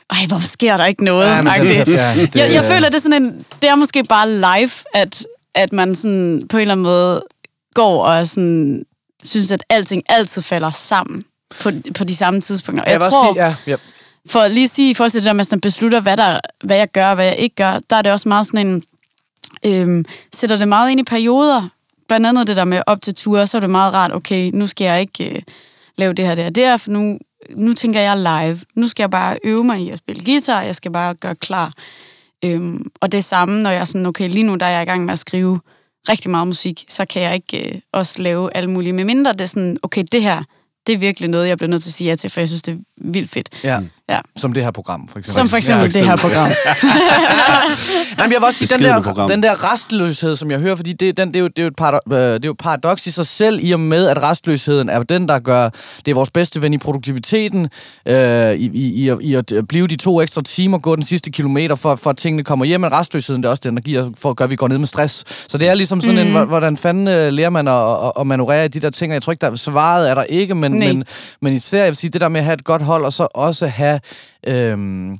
ej, 0.09 0.17
hvorfor 0.27 0.47
sker 0.47 0.77
der 0.77 0.85
ikke 0.85 1.03
noget? 1.03 1.27
Ja, 1.27 1.41
men 1.41 1.51
det- 1.69 1.87
ja, 1.87 2.15
det- 2.15 2.35
jeg, 2.35 2.53
jeg 2.53 2.65
føler, 2.65 2.89
det 2.89 2.95
er 2.97 3.01
sådan 3.01 3.23
en, 3.23 3.45
det 3.61 3.69
er 3.69 3.75
måske 3.75 4.03
bare 4.03 4.31
live, 4.31 4.71
at, 4.93 5.25
at 5.55 5.73
man 5.73 5.95
sådan 5.95 6.41
på 6.49 6.57
en 6.57 6.61
eller 6.61 6.71
anden 6.71 6.83
måde 6.83 7.23
går 7.73 8.03
og 8.05 8.27
sådan, 8.27 8.83
synes, 9.25 9.51
at 9.51 9.63
alting 9.69 10.03
altid 10.09 10.41
falder 10.41 10.71
sammen 10.71 11.25
på, 11.59 11.71
på 11.97 12.03
de 12.03 12.15
samme 12.15 12.41
tidspunkter. 12.41 12.83
Og 12.83 12.91
Jeg, 12.91 13.01
jeg, 13.01 13.11
tror, 13.11 13.33
sige, 13.33 13.45
ja, 13.45 13.55
ja. 13.67 13.75
for 14.29 14.39
at 14.39 14.51
lige 14.51 14.67
sige, 14.67 14.89
i 14.89 14.93
forhold 14.93 15.11
til 15.11 15.21
det 15.21 15.25
der 15.25 15.33
med, 15.33 15.45
at 15.45 15.51
man 15.51 15.61
beslutter, 15.61 15.99
hvad, 15.99 16.17
der, 16.17 16.39
hvad 16.63 16.77
jeg 16.77 16.87
gør 16.93 17.09
og 17.09 17.15
hvad 17.15 17.25
jeg 17.25 17.37
ikke 17.37 17.55
gør, 17.55 17.79
der 17.89 17.95
er 17.95 18.01
det 18.01 18.11
også 18.11 18.29
meget 18.29 18.45
sådan 18.45 18.67
en, 18.67 18.83
øhm, 19.65 20.05
sætter 20.33 20.57
det 20.57 20.67
meget 20.67 20.91
ind 20.91 20.99
i 20.99 21.03
perioder. 21.03 21.69
Blandt 22.07 22.27
andet 22.27 22.47
det 22.47 22.55
der 22.55 22.63
med 22.63 22.81
op 22.87 23.01
til 23.01 23.15
ture, 23.15 23.47
så 23.47 23.57
er 23.57 23.61
det 23.61 23.69
meget 23.69 23.93
rart, 23.93 24.11
okay, 24.13 24.51
nu 24.53 24.67
skal 24.67 24.85
jeg 24.85 25.01
ikke 25.01 25.35
øh, 25.35 25.41
lave 25.95 26.13
det 26.13 26.25
her, 26.25 26.35
det 26.35 26.43
her, 26.43 26.51
det 26.51 26.63
her, 26.63 26.77
for 26.77 26.91
nu, 26.91 27.19
nu 27.49 27.73
tænker 27.73 27.99
jeg 27.99 28.17
live. 28.17 28.59
Nu 28.75 28.87
skal 28.87 29.03
jeg 29.03 29.11
bare 29.11 29.37
øve 29.43 29.63
mig 29.63 29.81
i 29.81 29.89
at 29.89 29.97
spille 29.97 30.25
guitar, 30.25 30.61
jeg 30.61 30.75
skal 30.75 30.91
bare 30.91 31.13
gøre 31.13 31.35
klar. 31.35 31.73
Øhm, 32.45 32.91
og 33.01 33.11
det 33.11 33.23
samme, 33.23 33.61
når 33.61 33.69
jeg 33.69 33.79
er 33.79 33.85
sådan, 33.85 34.05
okay, 34.05 34.29
lige 34.29 34.43
nu 34.43 34.55
der 34.55 34.65
er 34.65 34.69
jeg 34.69 34.81
i 34.81 34.85
gang 34.85 35.05
med 35.05 35.13
at 35.13 35.19
skrive 35.19 35.59
rigtig 36.09 36.31
meget 36.31 36.47
musik, 36.47 36.85
så 36.87 37.05
kan 37.05 37.21
jeg 37.21 37.35
ikke 37.35 37.69
øh, 37.75 37.79
også 37.91 38.21
lave 38.21 38.55
alle 38.57 38.69
mulige, 38.69 38.93
med 38.93 39.03
mindre 39.03 39.33
det 39.33 39.41
er 39.41 39.45
sådan, 39.45 39.77
okay, 39.83 40.03
det 40.11 40.21
her, 40.21 40.43
det 40.87 40.93
er 40.93 40.97
virkelig 40.97 41.29
noget, 41.29 41.47
jeg 41.47 41.57
bliver 41.57 41.69
nødt 41.69 41.83
til 41.83 41.89
at 41.89 41.93
sige 41.93 42.09
ja 42.09 42.15
til, 42.15 42.29
for 42.29 42.41
jeg 42.41 42.47
synes, 42.47 42.61
det 42.61 42.73
er 42.73 42.77
vildt 42.97 43.29
fedt. 43.29 43.63
ja. 43.63 43.81
Ja. 44.09 44.19
Som 44.37 44.53
det 44.53 44.63
her 44.63 44.71
program, 44.71 45.07
for 45.11 45.19
eksempel. 45.19 45.33
Som 45.35 45.47
for 45.47 45.57
eksempel 45.57 45.91
Ja, 45.93 45.99
det 45.99 46.07
her 46.07 46.15
program. 46.15 46.49
Nej, 48.17 48.25
men 48.27 48.33
jeg 48.33 48.39
vil 48.41 48.45
også 48.45 48.59
sige, 48.59 48.77
den 48.77 48.83
der, 48.85 49.01
program. 49.01 49.29
den 49.29 49.43
der 49.43 49.73
restløshed, 49.73 50.35
som 50.35 50.51
jeg 50.51 50.59
hører, 50.59 50.75
fordi 50.75 50.93
det, 50.93 51.17
den, 51.17 51.27
det, 51.27 51.35
er 51.35 51.39
jo, 51.39 51.47
det, 51.47 51.59
er 51.59 51.63
jo 51.63 51.67
et 51.67 51.73
parado- 51.81 52.13
øh, 52.13 52.19
det 52.33 52.33
er 52.33 52.39
jo 52.45 52.51
et 52.51 52.57
paradoks 52.57 53.07
i 53.07 53.11
sig 53.11 53.27
selv, 53.27 53.59
i 53.61 53.71
og 53.71 53.79
med, 53.79 54.07
at 54.07 54.21
restløsheden 54.23 54.89
er 54.89 55.03
den, 55.03 55.27
der 55.27 55.39
gør, 55.39 55.69
det 56.05 56.07
er 56.07 56.13
vores 56.13 56.31
bedste 56.31 56.61
ven 56.61 56.73
i 56.73 56.77
produktiviteten, 56.77 57.69
øh, 58.07 58.53
i, 58.53 58.69
i, 58.73 59.03
i, 59.03 59.09
at- 59.09 59.17
i 59.21 59.33
at 59.35 59.53
blive 59.69 59.87
de 59.87 59.95
to 59.95 60.21
ekstra 60.21 60.41
timer, 60.41 60.77
gå 60.77 60.95
den 60.95 61.03
sidste 61.03 61.31
kilometer, 61.31 61.75
for, 61.75 61.95
for 61.95 62.09
at 62.09 62.17
tingene 62.17 62.43
kommer 62.43 62.65
hjem, 62.65 62.81
men 62.81 62.91
restløsheden, 62.91 63.43
det 63.43 63.47
er 63.47 63.51
også 63.51 63.61
den, 63.65 63.75
der 63.75 63.81
giver, 63.81 64.09
for 64.17 64.29
at 64.29 64.35
gøre, 64.35 64.43
at 64.45 64.51
vi 64.51 64.55
går 64.55 64.67
ned 64.67 64.77
med 64.77 64.87
stress. 64.87 65.23
Så 65.51 65.57
det 65.57 65.67
er 65.67 65.73
ligesom 65.73 66.01
sådan 66.01 66.21
mm. 66.21 66.27
en, 66.27 66.31
hvor- 66.31 66.45
hvordan 66.45 66.77
fanden 66.77 67.07
øh, 67.07 67.33
lærer 67.33 67.49
man 67.49 67.67
at, 67.67 67.73
at, 68.05 68.11
at 68.19 68.27
manøvrere 68.27 68.67
de 68.67 68.79
der 68.79 68.89
ting, 68.89 69.11
og 69.11 69.13
jeg 69.13 69.21
tror 69.21 69.31
ikke, 69.33 69.45
der 69.45 69.55
svaret 69.55 70.09
er 70.09 70.15
der 70.15 70.23
ikke, 70.23 70.55
men, 70.55 70.71
Nej. 70.71 70.87
men, 70.87 71.03
men 71.41 71.53
især, 71.53 71.77
jeg 71.79 71.87
vil 71.87 71.95
sige, 71.95 72.09
det 72.09 72.21
der 72.21 72.29
med 72.29 72.39
at 72.39 72.45
have 72.45 72.53
et 72.53 72.63
godt 72.63 72.81
hold, 72.81 73.05
og 73.05 73.13
så 73.13 73.27
også 73.35 73.67
have 73.67 73.94
øhm, 74.47 75.17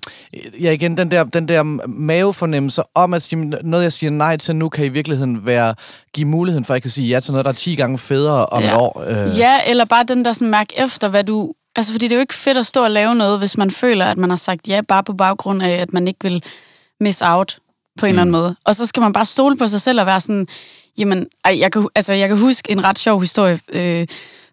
ja 0.62 0.72
igen, 0.72 0.98
den 0.98 1.12
der, 1.12 1.24
den 1.24 1.48
der 1.48 1.64
mavefornemmelse 1.88 2.84
om 2.96 3.14
at 3.14 3.34
noget 3.64 3.84
jeg 3.84 3.92
siger 3.92 4.12
nej 4.12 4.38
til 4.38 4.56
nu, 4.56 4.70
kan 4.70 4.86
i 4.86 4.90
virkeligheden 4.90 5.46
være, 5.46 5.76
give 6.14 6.28
muligheden 6.28 6.66
for, 6.66 6.74
at 6.74 6.76
jeg 6.76 6.82
kan 6.82 6.92
sige 6.92 7.08
ja 7.08 7.20
til 7.20 7.32
noget, 7.32 7.46
der 7.46 7.52
er 7.52 7.56
10 7.56 7.76
gange 7.76 7.98
federe 7.98 8.46
om 8.46 8.64
ja. 8.64 8.70
et 8.70 8.76
år. 8.76 9.04
Øh. 9.08 9.40
Ja, 9.40 9.60
eller 9.68 9.86
bare 9.86 10.04
den 10.04 10.26
der 10.26 10.34
sådan 10.34 10.52
mærke 10.52 10.74
efter, 10.78 11.08
hvad 11.08 11.24
du... 11.24 11.54
Altså, 11.76 11.92
fordi 11.92 12.06
det 12.06 12.12
er 12.12 12.16
jo 12.16 12.22
ikke 12.22 12.34
fedt 12.34 12.58
at 12.58 12.66
stå 12.66 12.84
og 12.84 12.92
lave 12.92 13.16
noget, 13.16 13.40
hvis 13.40 13.58
man 13.58 13.72
føler, 13.72 14.06
at 14.06 14.18
man 14.18 14.30
har 14.30 14.38
sagt 14.38 14.68
ja, 14.68 14.82
bare 14.82 15.04
på 15.04 15.14
baggrund 15.14 15.64
af, 15.64 15.70
at 15.70 15.94
man 15.94 16.08
ikke 16.08 16.20
vil 16.24 16.44
miss 17.00 17.22
out 17.26 17.58
på 18.00 18.06
en 18.06 18.10
mm. 18.10 18.10
eller 18.10 18.22
anden 18.22 18.32
måde. 18.32 18.56
Og 18.66 18.76
så 18.76 18.86
skal 18.86 19.02
man 19.02 19.14
bare 19.14 19.26
stole 19.26 19.58
på 19.58 19.68
sig 19.68 19.82
selv 19.82 20.00
og 20.00 20.06
være 20.06 20.20
sådan, 20.20 20.48
jamen, 20.98 21.28
ej, 21.46 21.60
jeg 21.60 21.72
kan, 21.72 21.88
altså, 21.96 22.14
jeg 22.14 22.28
kan 22.28 22.38
huske 22.38 22.72
en 22.72 22.84
ret 22.84 23.00
sjov 23.00 23.20
historie 23.20 23.60
øh, 23.70 24.08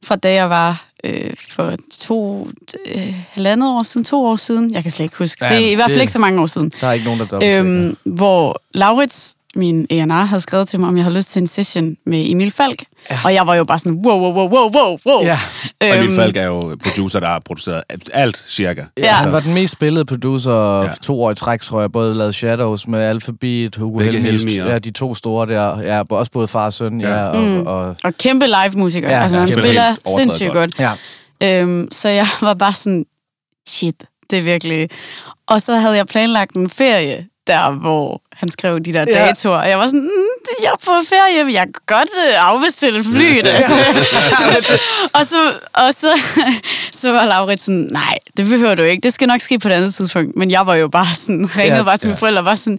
fra 0.05 0.17
da 0.17 0.33
jeg 0.33 0.51
var 0.51 0.85
øh, 1.05 1.31
for 1.49 1.77
to, 1.99 2.49
øh, 2.87 3.15
halvandet 3.31 3.71
år 3.71 3.83
siden, 3.83 4.05
to 4.05 4.25
år 4.25 4.37
siden, 4.37 4.73
jeg 4.75 4.83
kan 4.83 4.91
slet 4.91 5.05
ikke 5.05 5.17
huske. 5.19 5.45
Ja, 5.45 5.55
det 5.55 5.67
er 5.67 5.71
i 5.71 5.75
hvert 5.75 5.91
fald 5.91 6.01
ikke 6.01 6.13
så 6.13 6.19
mange 6.19 6.41
år 6.41 6.47
siden. 6.47 6.73
Der 6.81 6.87
er 6.87 6.93
ikke 6.93 7.05
nogen, 7.07 7.21
der 7.31 7.61
Øhm, 7.61 7.97
hvor 8.05 8.63
Laurits, 8.75 9.35
min 9.57 9.87
A&R, 9.91 10.25
havde 10.25 10.41
skrevet 10.43 10.69
til 10.69 10.81
mig, 10.81 10.89
om 10.89 10.97
jeg 10.97 11.05
havde 11.05 11.17
lyst 11.17 11.31
til 11.31 11.41
en 11.41 11.47
session 11.47 11.97
med 12.07 12.31
Emil 12.31 12.51
Falk. 12.51 12.85
Ja. 13.11 13.19
Og 13.25 13.35
jeg 13.35 13.47
var 13.47 13.55
jo 13.55 13.65
bare 13.65 13.79
sådan, 13.79 13.93
wow, 14.07 14.21
wow, 14.21 14.33
wow, 14.33 14.49
wow, 14.49 14.71
wow, 14.75 14.99
wow. 15.07 15.23
Ja. 15.25 15.39
Og 15.81 15.89
Emil 15.97 16.07
Øhm, 16.09 16.17
Falk 16.17 16.37
er 16.37 16.45
jo 16.45 16.77
producer, 16.85 17.21
der 17.21 17.27
har 17.27 17.43
produceret 17.45 17.83
alt, 18.13 18.37
cirka. 18.37 18.83
Ja, 18.99 19.03
Ja. 19.05 19.13
han 19.13 19.33
var 19.33 19.41
den 19.41 19.55
mest 19.55 19.73
spillede 19.73 20.05
producer 20.05 20.83
Ja. 20.83 20.89
to 21.03 21.23
år 21.23 21.31
i 21.31 21.35
træk, 21.35 21.61
tror 21.61 21.81
jeg. 21.81 21.93
Både 21.93 22.15
lavet 22.15 22.35
Shadows 22.35 22.87
med 22.89 23.01
Alphabet, 23.01 23.77
Hugo 23.77 23.99
Helmi, 23.99 24.53
ja. 24.57 24.79
de 24.79 24.91
to 24.91 25.15
store 25.15 25.47
der. 25.47 25.81
Ja, 25.81 26.03
også 26.11 26.33
både 26.33 26.49
far 26.49 26.65
og 26.67 26.73
søn, 26.73 27.01
ja. 27.01 27.15
Ja. 27.15 27.25
og, 27.29 27.37
mm. 27.43 27.67
og, 27.67 27.97
Og 28.05 28.15
kæmpe 28.19 28.47
live-musiker. 28.47 29.09
Ja, 29.09 29.17
Ja, 29.17 29.23
altså, 29.23 29.39
ja, 29.39 29.45
han 29.45 29.53
spiller 29.53 29.95
sindssygt 30.19 30.53
godt. 30.53 30.77
godt. 30.77 30.97
ja. 31.41 31.61
Øhm, 31.63 31.89
så 31.93 32.09
jeg 32.09 32.27
var 32.43 32.55
bare 32.55 32.73
sådan, 32.73 33.05
shit, 33.69 34.05
det 34.31 34.39
er 34.39 34.43
virkelig... 34.43 34.89
Og 35.47 35.63
så 35.63 35.75
havde 35.77 35.97
jeg 35.97 36.07
planlagt 36.07 36.57
en 36.57 36.69
ferie, 36.71 37.27
der 37.47 37.71
hvor 37.71 38.23
han 38.33 38.51
skrev 38.51 38.81
de 38.81 38.93
der 38.93 39.05
Ja. 39.09 39.19
ja. 39.21 39.27
datoer, 39.27 39.57
og 39.57 39.69
jeg 39.69 39.79
var 39.79 39.87
sådan, 39.87 40.01
mm, 40.01 40.63
jeg 40.63 40.69
er 40.69 40.77
på 40.85 40.93
ferie, 41.09 41.45
men 41.45 41.55
jeg 41.55 41.67
kan 41.67 41.97
godt 41.97 42.09
øh, 42.29 42.49
afbestille 42.51 42.99
et 42.99 43.05
fly. 43.15 43.37
Ja. 43.45 43.57
Altså. 44.57 44.73
og 45.13 45.27
så, 45.27 45.53
og 45.73 45.95
så, 45.95 46.09
så 47.01 47.13
var 47.13 47.25
Laurits 47.27 47.65
sådan, 47.65 47.89
nej, 47.93 48.19
det 48.37 48.47
behøver 48.49 48.75
du 48.75 48.83
ikke, 48.83 49.01
det 49.03 49.15
skal 49.15 49.29
nok 49.29 49.41
ske 49.41 49.59
på 49.59 49.69
et 49.69 49.73
andet 49.73 49.95
tidspunkt. 49.95 50.37
Men 50.37 50.51
jeg 50.51 50.67
var 50.67 50.75
jo 50.75 50.89
bare 50.89 51.07
sådan, 51.15 51.49
ringede 51.59 51.77
Ja, 51.77 51.83
bare 51.83 51.97
til 51.97 52.07
mine 52.09 52.17
ja. 52.17 52.21
forældre 52.21 52.41
og 52.41 52.45
var 52.45 52.55
sådan, 52.55 52.79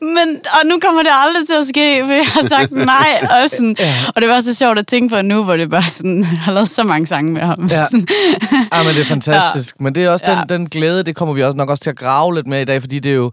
men, 0.00 0.36
og 0.60 0.66
nu 0.66 0.78
kommer 0.80 1.02
det 1.02 1.10
aldrig 1.26 1.46
til 1.46 1.54
at 1.54 1.66
ske, 1.66 2.02
for 2.06 2.12
jeg 2.12 2.26
har 2.26 2.42
sagt 2.48 2.72
nej. 2.72 3.26
Og, 3.42 3.50
sådan, 3.50 3.76
og 4.16 4.22
det 4.22 4.28
var 4.28 4.40
så 4.40 4.54
sjovt 4.54 4.78
at 4.78 4.86
tænke 4.86 5.14
på 5.14 5.22
nu, 5.22 5.44
hvor 5.44 5.56
det 5.56 5.70
bare 5.70 5.82
sådan, 5.82 6.18
jeg 6.18 6.38
har 6.40 6.52
lavet 6.52 6.68
så 6.68 6.82
mange 6.84 7.06
sange 7.06 7.32
med 7.32 7.40
ham. 7.42 7.66
Ja. 7.70 7.76
Ja, 7.76 8.82
men 8.84 8.94
det 8.94 9.00
er 9.00 9.04
fantastisk. 9.04 9.74
Ja. 9.80 9.84
Men 9.84 9.94
det 9.94 10.04
er 10.04 10.10
også 10.10 10.24
den, 10.28 10.38
Ja. 10.50 10.54
den 10.54 10.66
glæde, 10.68 11.02
det 11.02 11.16
kommer 11.16 11.34
vi 11.34 11.42
også 11.42 11.56
nok 11.56 11.70
også 11.70 11.82
til 11.82 11.90
at 11.90 11.96
grave 11.98 12.34
lidt 12.34 12.46
med 12.46 12.60
i 12.60 12.64
dag, 12.64 12.80
fordi 12.80 12.98
det 12.98 13.10
er 13.12 13.16
jo... 13.16 13.30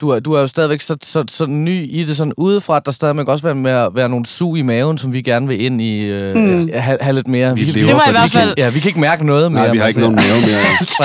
Du 0.00 0.08
er, 0.10 0.20
du 0.20 0.32
er 0.32 0.40
jo 0.40 0.46
stadigvæk 0.46 0.80
så, 0.80 0.96
så, 1.02 1.24
så 1.28 1.46
ny 1.46 1.86
i 1.90 2.04
det 2.04 2.16
sådan 2.16 2.32
udefra, 2.36 2.76
at 2.76 2.86
der 2.86 2.92
stadigvæk 2.92 3.28
også 3.28 3.44
være, 3.44 3.54
med 3.54 3.70
at 3.70 3.88
være 3.94 4.08
nogle 4.08 4.26
sug 4.26 4.58
i 4.58 4.62
maven, 4.62 4.98
som 4.98 5.12
vi 5.12 5.22
gerne 5.22 5.48
vil 5.48 5.60
ind 5.64 5.80
i, 5.80 6.00
øh, 6.00 6.36
mm. 6.36 6.70
have, 6.74 6.98
have 7.00 7.14
lidt 7.14 7.28
mere. 7.28 7.54
Vi 7.54 7.60
lever 7.64 7.86
Det 7.86 7.94
var 7.94 8.00
for 8.00 8.10
i 8.10 8.12
hvert 8.12 8.30
fald- 8.30 8.54
Ja, 8.56 8.70
vi 8.70 8.80
kan 8.80 8.88
ikke 8.88 9.00
mærke 9.00 9.26
noget 9.26 9.52
mere. 9.52 9.62
Nej, 9.62 9.72
vi 9.72 9.78
har 9.78 9.86
ikke 9.86 10.00
nogen 10.00 10.14
mave 10.16 10.24
mere. 10.46 10.60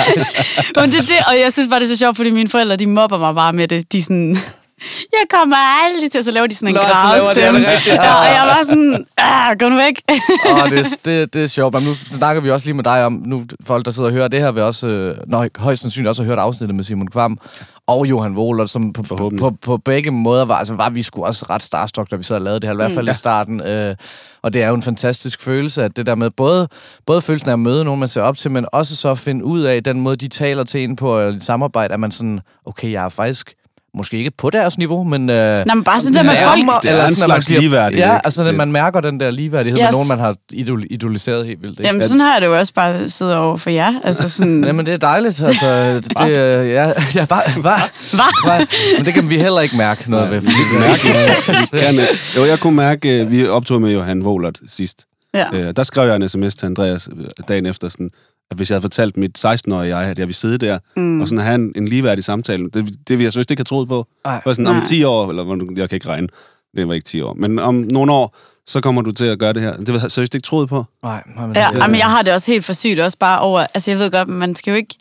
Men 0.81 0.85
det 0.91 0.99
det, 1.07 1.15
og 1.27 1.33
jeg 1.43 1.53
synes 1.53 1.69
bare, 1.69 1.79
det 1.79 1.85
er 1.85 1.89
så 1.89 1.97
sjovt, 1.97 2.17
fordi 2.17 2.29
mine 2.31 2.49
forældre, 2.49 2.75
de 2.75 2.87
mobber 2.87 3.17
mig 3.17 3.35
bare 3.35 3.53
med 3.53 3.67
det. 3.67 3.93
De 3.93 4.01
sådan, 4.03 4.37
jeg 5.17 5.25
kommer 5.29 5.55
aldrig 5.57 6.11
til, 6.11 6.23
så 6.23 6.31
laver 6.31 6.47
de 6.47 6.55
sådan 6.55 6.67
en 6.69 6.73
Nå, 6.75 6.81
gravstemme. 6.81 7.59
det. 7.59 7.87
Ja, 7.87 8.13
og 8.15 8.25
jeg 8.25 8.43
var 8.57 8.63
sådan, 8.65 9.05
ah, 9.17 9.57
gå 9.59 9.69
nu 9.69 9.75
væk. 9.75 9.95
Åh, 10.51 10.69
det, 10.69 10.79
er- 10.79 10.95
det, 11.05 11.33
det 11.33 11.43
er 11.43 11.47
sjovt. 11.47 11.73
Men 11.73 11.83
nu 11.83 11.93
snakker 11.95 12.41
vi 12.41 12.51
også 12.51 12.65
lige 12.65 12.73
med 12.75 12.83
dig 12.83 13.05
om, 13.05 13.23
nu 13.25 13.43
folk, 13.65 13.85
der 13.85 13.91
sidder 13.91 14.09
og 14.09 14.13
hører 14.13 14.27
det 14.27 14.39
her, 14.39 14.51
vil 14.51 14.63
også, 14.63 14.87
øh, 14.87 15.17
nå, 15.27 15.47
højst 15.57 15.81
sandsynligt 15.81 16.09
også 16.09 16.23
have 16.23 16.29
hørt 16.29 16.39
afsnittet 16.39 16.75
med 16.75 16.83
Simon 16.83 17.07
Kvam 17.07 17.39
og 17.87 18.05
Johan 18.09 18.33
Wohler, 18.37 18.65
som 18.65 18.93
på, 18.93 19.03
på, 19.03 19.31
på, 19.39 19.55
på 19.61 19.77
begge 19.77 20.11
måder 20.11 20.45
var, 20.45 20.55
altså 20.55 20.73
var 20.73 20.89
vi 20.89 21.03
sgu 21.03 21.25
også 21.25 21.45
ret 21.49 21.63
starstruck, 21.63 22.11
da 22.11 22.15
vi 22.15 22.23
sad 22.23 22.35
og 22.35 22.41
lavede 22.41 22.59
det 22.59 22.67
her, 22.67 22.73
i 22.73 22.75
hvert 22.75 22.91
fald 22.91 23.09
i 23.09 23.13
starten. 23.13 23.61
Øh, 23.61 23.95
og 24.41 24.53
det 24.53 24.63
er 24.63 24.67
jo 24.67 24.73
en 24.75 24.83
fantastisk 24.83 25.41
følelse, 25.41 25.83
at 25.83 25.97
det 25.97 26.05
der 26.05 26.15
med 26.15 26.29
både, 26.37 26.67
både 27.05 27.21
følelsen 27.21 27.49
af 27.49 27.53
at 27.53 27.59
møde 27.59 27.85
nogen, 27.85 27.99
man 27.99 28.09
ser 28.09 28.21
op 28.21 28.37
til, 28.37 28.51
men 28.51 28.65
også 28.73 28.95
så 28.95 29.09
at 29.09 29.17
finde 29.17 29.45
ud 29.45 29.61
af 29.61 29.83
den 29.83 29.99
måde, 29.99 30.15
de 30.15 30.27
taler 30.27 30.63
til 30.63 30.83
en 30.83 30.95
på 30.95 31.15
et 31.17 31.43
samarbejde, 31.43 31.93
at 31.93 31.99
man 31.99 32.11
sådan, 32.11 32.39
okay, 32.65 32.91
jeg 32.91 33.05
er 33.05 33.09
faktisk 33.09 33.53
måske 33.97 34.17
ikke 34.17 34.31
på 34.37 34.49
deres 34.49 34.77
niveau, 34.77 35.03
men... 35.03 35.29
Øh, 35.29 35.65
Nå, 35.67 35.73
men 35.75 35.83
bare 35.83 36.01
sådan 36.01 36.13
der 36.15 36.23
med 36.23 36.31
folk. 36.43 36.81
Det 36.83 36.91
er 36.91 37.07
en 37.07 37.15
sådan, 37.15 37.23
at 37.23 37.29
man 37.29 37.41
slags 37.41 37.49
ligeværdighed, 37.49 38.05
Ja, 38.07 38.13
ikke? 38.15 38.25
altså, 38.25 38.41
at 38.41 38.47
Det- 38.47 38.55
man 38.55 38.71
mærker 38.71 39.01
den 39.01 39.19
der 39.19 39.31
ligeværdighed 39.31 39.79
Yes. 39.79 39.83
med 39.85 39.91
nogen, 39.91 40.07
man 40.07 40.19
har 40.19 40.35
idol- 40.53 40.87
idoliseret 40.89 41.45
helt 41.47 41.61
vildt. 41.61 41.79
Ikke? 41.79 41.87
Jamen, 41.87 42.01
sådan 42.01 42.19
har 42.19 42.33
jeg 42.33 42.41
det 42.41 42.47
jo 42.47 42.57
også 42.57 42.73
bare 42.73 43.09
siddet 43.09 43.35
over 43.35 43.57
for 43.57 43.69
jer. 43.69 43.93
Altså 44.03 44.29
sådan, 44.29 44.63
Jamen, 44.67 44.85
det 44.85 44.93
er 44.93 44.97
dejligt. 44.97 45.41
Altså, 45.43 45.93
det, 45.95 46.05
det, 46.19 46.29
øh, 46.29 46.69
ja, 46.69 46.93
ja, 47.15 47.25
bare, 47.25 47.61
bare, 47.63 47.79
Hva? 48.45 48.65
Men 48.97 49.05
det 49.05 49.13
kan 49.13 49.29
vi 49.29 49.37
heller 49.37 49.61
ikke 49.61 49.77
mærke 49.77 50.11
noget 50.11 50.31
ved. 50.31 50.41
Fordi 50.41 50.55
vi 51.73 51.77
Kan, 51.79 51.95
jeg- 51.95 52.07
jo, 52.37 52.45
jeg 52.45 52.59
kunne 52.59 52.75
mærke, 52.75 53.21
øh, 53.21 53.31
vi 53.31 53.47
optog 53.47 53.81
med 53.81 53.91
Johan 53.91 54.23
Wohlert 54.25 54.59
sidst. 54.69 55.03
ja. 55.33 55.45
Øh, 55.53 55.73
der 55.75 55.83
skrev 55.83 56.07
jeg 56.07 56.15
en 56.15 56.29
sms 56.29 56.55
til 56.55 56.65
Andreas 56.65 57.09
øh, 57.19 57.25
dagen 57.47 57.65
efter, 57.65 57.89
sådan, 57.89 58.09
at 58.53 58.57
hvis 58.59 58.69
jeg 58.69 58.75
havde 58.75 58.81
fortalt 58.81 59.17
mit 59.17 59.45
16-årige 59.45 59.97
jeg, 59.97 60.09
at 60.09 60.19
jeg 60.19 60.27
ville 60.27 60.35
sidde 60.35 60.57
der, 60.57 60.79
mm. 60.95 61.21
og 61.21 61.27
sådan 61.27 61.45
have 61.45 61.55
en, 61.55 61.73
en 61.75 61.87
ligeværdig 61.87 62.23
samtale, 62.23 62.63
det, 62.63 62.73
det 62.73 63.09
ville 63.09 63.23
jeg 63.23 63.33
seriøst 63.33 63.51
ikke 63.51 63.59
have 63.59 63.65
troet 63.65 63.87
på. 63.87 64.07
Nej. 64.25 64.41
For 64.43 64.53
sådan, 64.53 64.67
om 64.67 64.75
Nej. 64.75 64.85
10 64.85 65.03
år, 65.03 65.29
eller 65.29 65.43
hvor- 65.43 65.77
jeg 65.79 65.89
kan 65.89 65.95
ikke 65.95 66.07
regne, 66.07 66.27
det 66.75 66.87
var 66.87 66.93
ikke 66.93 67.05
10 67.05 67.21
år, 67.21 67.33
men 67.33 67.59
om 67.59 67.75
nogle 67.75 68.11
år, 68.11 68.37
så 68.67 68.81
kommer 68.81 69.01
du 69.01 69.11
til 69.11 69.25
at 69.25 69.39
gøre 69.39 69.53
det 69.53 69.61
her. 69.61 69.77
Det 69.77 69.87
havde 69.89 70.01
jeg 70.01 70.11
seriøst 70.11 70.35
ikke 70.35 70.45
troet 70.45 70.69
på. 70.69 70.85
Nej, 71.03 71.23
men 71.37 71.55
Ja, 71.55 71.67
det, 71.73 71.79
jamen, 71.79 71.97
jeg 71.97 72.05
har 72.05 72.21
det 72.21 72.33
også 72.33 72.51
helt 72.51 72.65
for 72.65 72.73
sygt, 72.73 72.99
også 72.99 73.17
bare 73.17 73.39
over, 73.39 73.59
altså 73.73 73.91
jeg 73.91 73.99
ved 73.99 74.11
godt, 74.11 74.29
man 74.29 74.55
skal 74.55 74.71
jo 74.71 74.77
ikke, 74.77 74.95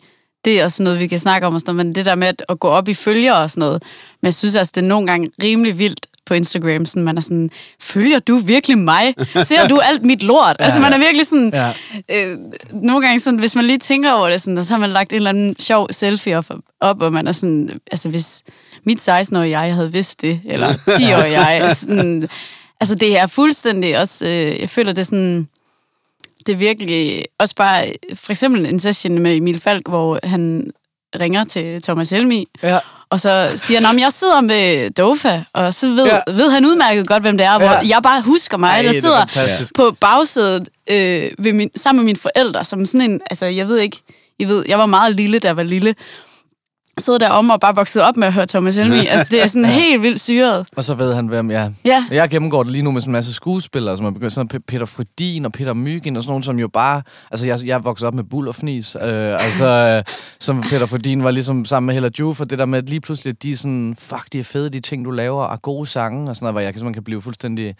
det 0.45 0.59
er 0.59 0.63
også 0.63 0.83
noget, 0.83 0.99
vi 0.99 1.07
kan 1.07 1.19
snakke 1.19 1.47
om 1.47 1.53
og 1.53 1.59
sådan 1.59 1.75
noget, 1.75 1.85
men 1.87 1.95
det 1.95 2.05
der 2.05 2.15
med 2.15 2.27
at, 2.27 2.43
at 2.49 2.59
gå 2.59 2.67
op 2.67 2.87
i 2.87 2.93
følgere 2.93 3.37
og 3.37 3.49
sådan 3.49 3.61
noget, 3.61 3.83
men 4.21 4.25
jeg 4.25 4.33
synes 4.33 4.55
altså, 4.55 4.71
det 4.75 4.83
er 4.83 4.87
nogle 4.87 5.07
gange 5.07 5.29
rimelig 5.43 5.79
vildt 5.79 6.05
på 6.25 6.33
Instagram, 6.33 6.85
sådan 6.85 7.03
man 7.03 7.17
er 7.17 7.21
sådan, 7.21 7.49
følger 7.81 8.19
du 8.19 8.37
virkelig 8.37 8.77
mig? 8.77 9.13
Ser 9.43 9.67
du 9.67 9.79
alt 9.79 10.03
mit 10.03 10.23
lort? 10.23 10.55
Ja, 10.59 10.65
altså 10.65 10.79
man 10.79 10.93
er 10.93 10.97
virkelig 10.97 11.27
sådan, 11.27 11.51
Ja. 11.53 11.69
øh, 12.11 12.37
nogle 12.71 13.05
gange 13.07 13.19
sådan, 13.19 13.39
hvis 13.39 13.55
man 13.55 13.65
lige 13.65 13.77
tænker 13.79 14.11
over 14.11 14.29
det, 14.29 14.41
sådan, 14.41 14.57
og 14.57 14.65
så 14.65 14.73
har 14.73 14.79
man 14.79 14.89
lagt 14.89 15.11
en 15.11 15.15
eller 15.15 15.29
anden 15.29 15.55
sjov 15.59 15.87
selfie 15.91 16.37
op, 16.37 16.45
op 16.81 17.01
og 17.01 17.13
man 17.13 17.27
er 17.27 17.31
sådan, 17.31 17.69
altså 17.91 18.09
hvis 18.09 18.41
mit 18.83 19.09
16-årige 19.09 19.59
jeg 19.59 19.73
havde 19.75 19.91
vidst 19.91 20.21
det, 20.21 20.41
eller 20.45 20.73
10-årige 20.73 21.39
jeg, 21.41 21.75
sådan, 21.77 22.29
altså 22.79 22.95
det 22.95 23.17
er 23.17 23.27
fuldstændig 23.27 23.99
også, 23.99 24.25
øh, 24.25 24.59
jeg 24.61 24.69
føler 24.69 24.91
det 24.93 25.05
sådan, 25.07 25.47
det 26.47 26.53
er 26.53 26.57
virkelig 26.57 27.25
også 27.39 27.55
bare, 27.55 27.85
for 28.15 28.31
eksempel 28.31 28.65
en 28.65 28.79
session 28.79 29.19
med 29.19 29.35
Emil 29.35 29.59
Falk, 29.59 29.87
hvor 29.87 30.19
han 30.23 30.71
ringer 31.19 31.43
til 31.43 31.81
Thomas 31.81 32.09
Helmi, 32.09 32.47
Ja. 32.63 32.79
Og 33.13 33.19
så 33.19 33.51
siger 33.55 33.79
han, 33.79 33.83
"Nå, 33.83 33.91
men 33.93 33.99
jeg 33.99 34.11
sidder 34.13 34.41
med 34.41 34.89
Dofa, 34.89 35.41
og 35.53 35.73
så 35.73 35.87
ved, 35.89 36.05
Ja. 36.05 36.19
ved 36.33 36.49
han 36.51 36.65
udmærket 36.65 37.07
godt, 37.07 37.23
hvem 37.23 37.37
det 37.37 37.45
er, 37.45 37.57
hvor 37.57 37.67
Ja. 37.67 37.79
jeg 37.87 37.99
bare 38.03 38.21
husker 38.21 38.57
mig, 38.57 38.67
Ej, 38.67 38.81
der 38.81 38.89
er 38.89 38.93
sidder 39.01 39.15
på 39.75 39.95
bagsædet 39.99 40.69
øh, 40.91 41.29
ved 41.45 41.53
min, 41.53 41.69
sammen 41.75 41.99
med 42.01 42.05
mine 42.05 42.19
forældre, 42.19 42.63
som 42.63 42.85
sådan 42.85 43.11
en, 43.11 43.21
altså 43.29 43.45
jeg 43.45 43.67
ved 43.67 43.77
ikke, 43.79 43.97
I 44.39 44.45
ved, 44.45 44.65
jeg 44.67 44.79
var 44.79 44.85
meget 44.85 45.15
lille, 45.15 45.39
da 45.39 45.47
jeg 45.47 45.57
var 45.57 45.63
lille, 45.63 45.95
sidder 46.97 47.19
deromme 47.19 47.53
og 47.53 47.59
bare 47.59 47.75
voksede 47.75 48.05
op 48.05 48.17
med 48.17 48.27
at 48.27 48.33
høre 48.33 48.45
Thomas 48.47 48.75
Helmi. 48.75 49.05
Altså, 49.13 49.27
det 49.31 49.43
er 49.43 49.47
sådan 49.47 49.65
helt 49.65 50.01
vildt 50.01 50.19
syret. 50.19 50.67
Og 50.75 50.83
så 50.83 50.95
ved 50.95 51.13
han, 51.15 51.27
hvem 51.27 51.51
jeg 51.51 51.71
Ja. 51.85 52.05
Jeg 52.11 52.29
gennemgår 52.29 52.63
det 52.63 52.71
lige 52.71 52.81
nu 52.81 52.91
med 52.91 53.01
sådan 53.01 53.09
en 53.09 53.13
masse 53.13 53.33
skuespillere, 53.33 53.97
som 53.97 54.05
er 54.05 54.11
begyndt 54.11 54.33
sådan 54.33 54.49
Pe- 54.53 54.63
Peter 54.67 54.85
Frydin 54.85 55.45
og 55.45 55.51
Peter 55.51 55.73
Myggen 55.73 56.17
og 56.17 56.23
sådan 56.23 56.31
nogle, 56.31 56.43
som 56.43 56.59
jo 56.59 56.67
bare... 56.67 57.01
Altså, 57.31 57.47
jeg, 57.47 57.59
jeg 57.65 57.73
er 57.75 57.79
vokset 57.79 58.07
op 58.07 58.13
med 58.13 58.23
Bull 58.23 58.47
og 58.47 58.55
Fnis. 58.55 58.95
Øh, 58.95 59.33
altså, 59.33 59.65
øh, 59.65 60.13
som 60.45 60.61
Peter 60.61 60.85
Frydin 60.85 61.23
var 61.23 61.31
ligesom 61.31 61.65
sammen 61.65 61.85
med 61.85 61.93
Hella 61.93 62.09
Juf, 62.19 62.39
og 62.39 62.49
det 62.49 62.59
der 62.59 62.65
med, 62.65 62.77
at 62.77 62.89
lige 62.89 63.01
pludselig, 63.01 63.31
at 63.31 63.43
de 63.43 63.51
er 63.51 63.57
sådan, 63.57 63.95
fuck, 63.99 64.33
de 64.33 64.39
er 64.39 64.43
fede, 64.43 64.69
de 64.69 64.79
ting, 64.79 65.05
du 65.05 65.11
laver, 65.11 65.43
og 65.43 65.61
gode 65.61 65.87
sange 65.87 66.29
og 66.29 66.35
sådan 66.35 66.43
noget, 66.45 66.53
hvor 66.53 66.61
jeg 66.61 66.73
man 66.83 66.93
kan 66.93 67.03
blive 67.03 67.21
fuldstændig... 67.21 67.75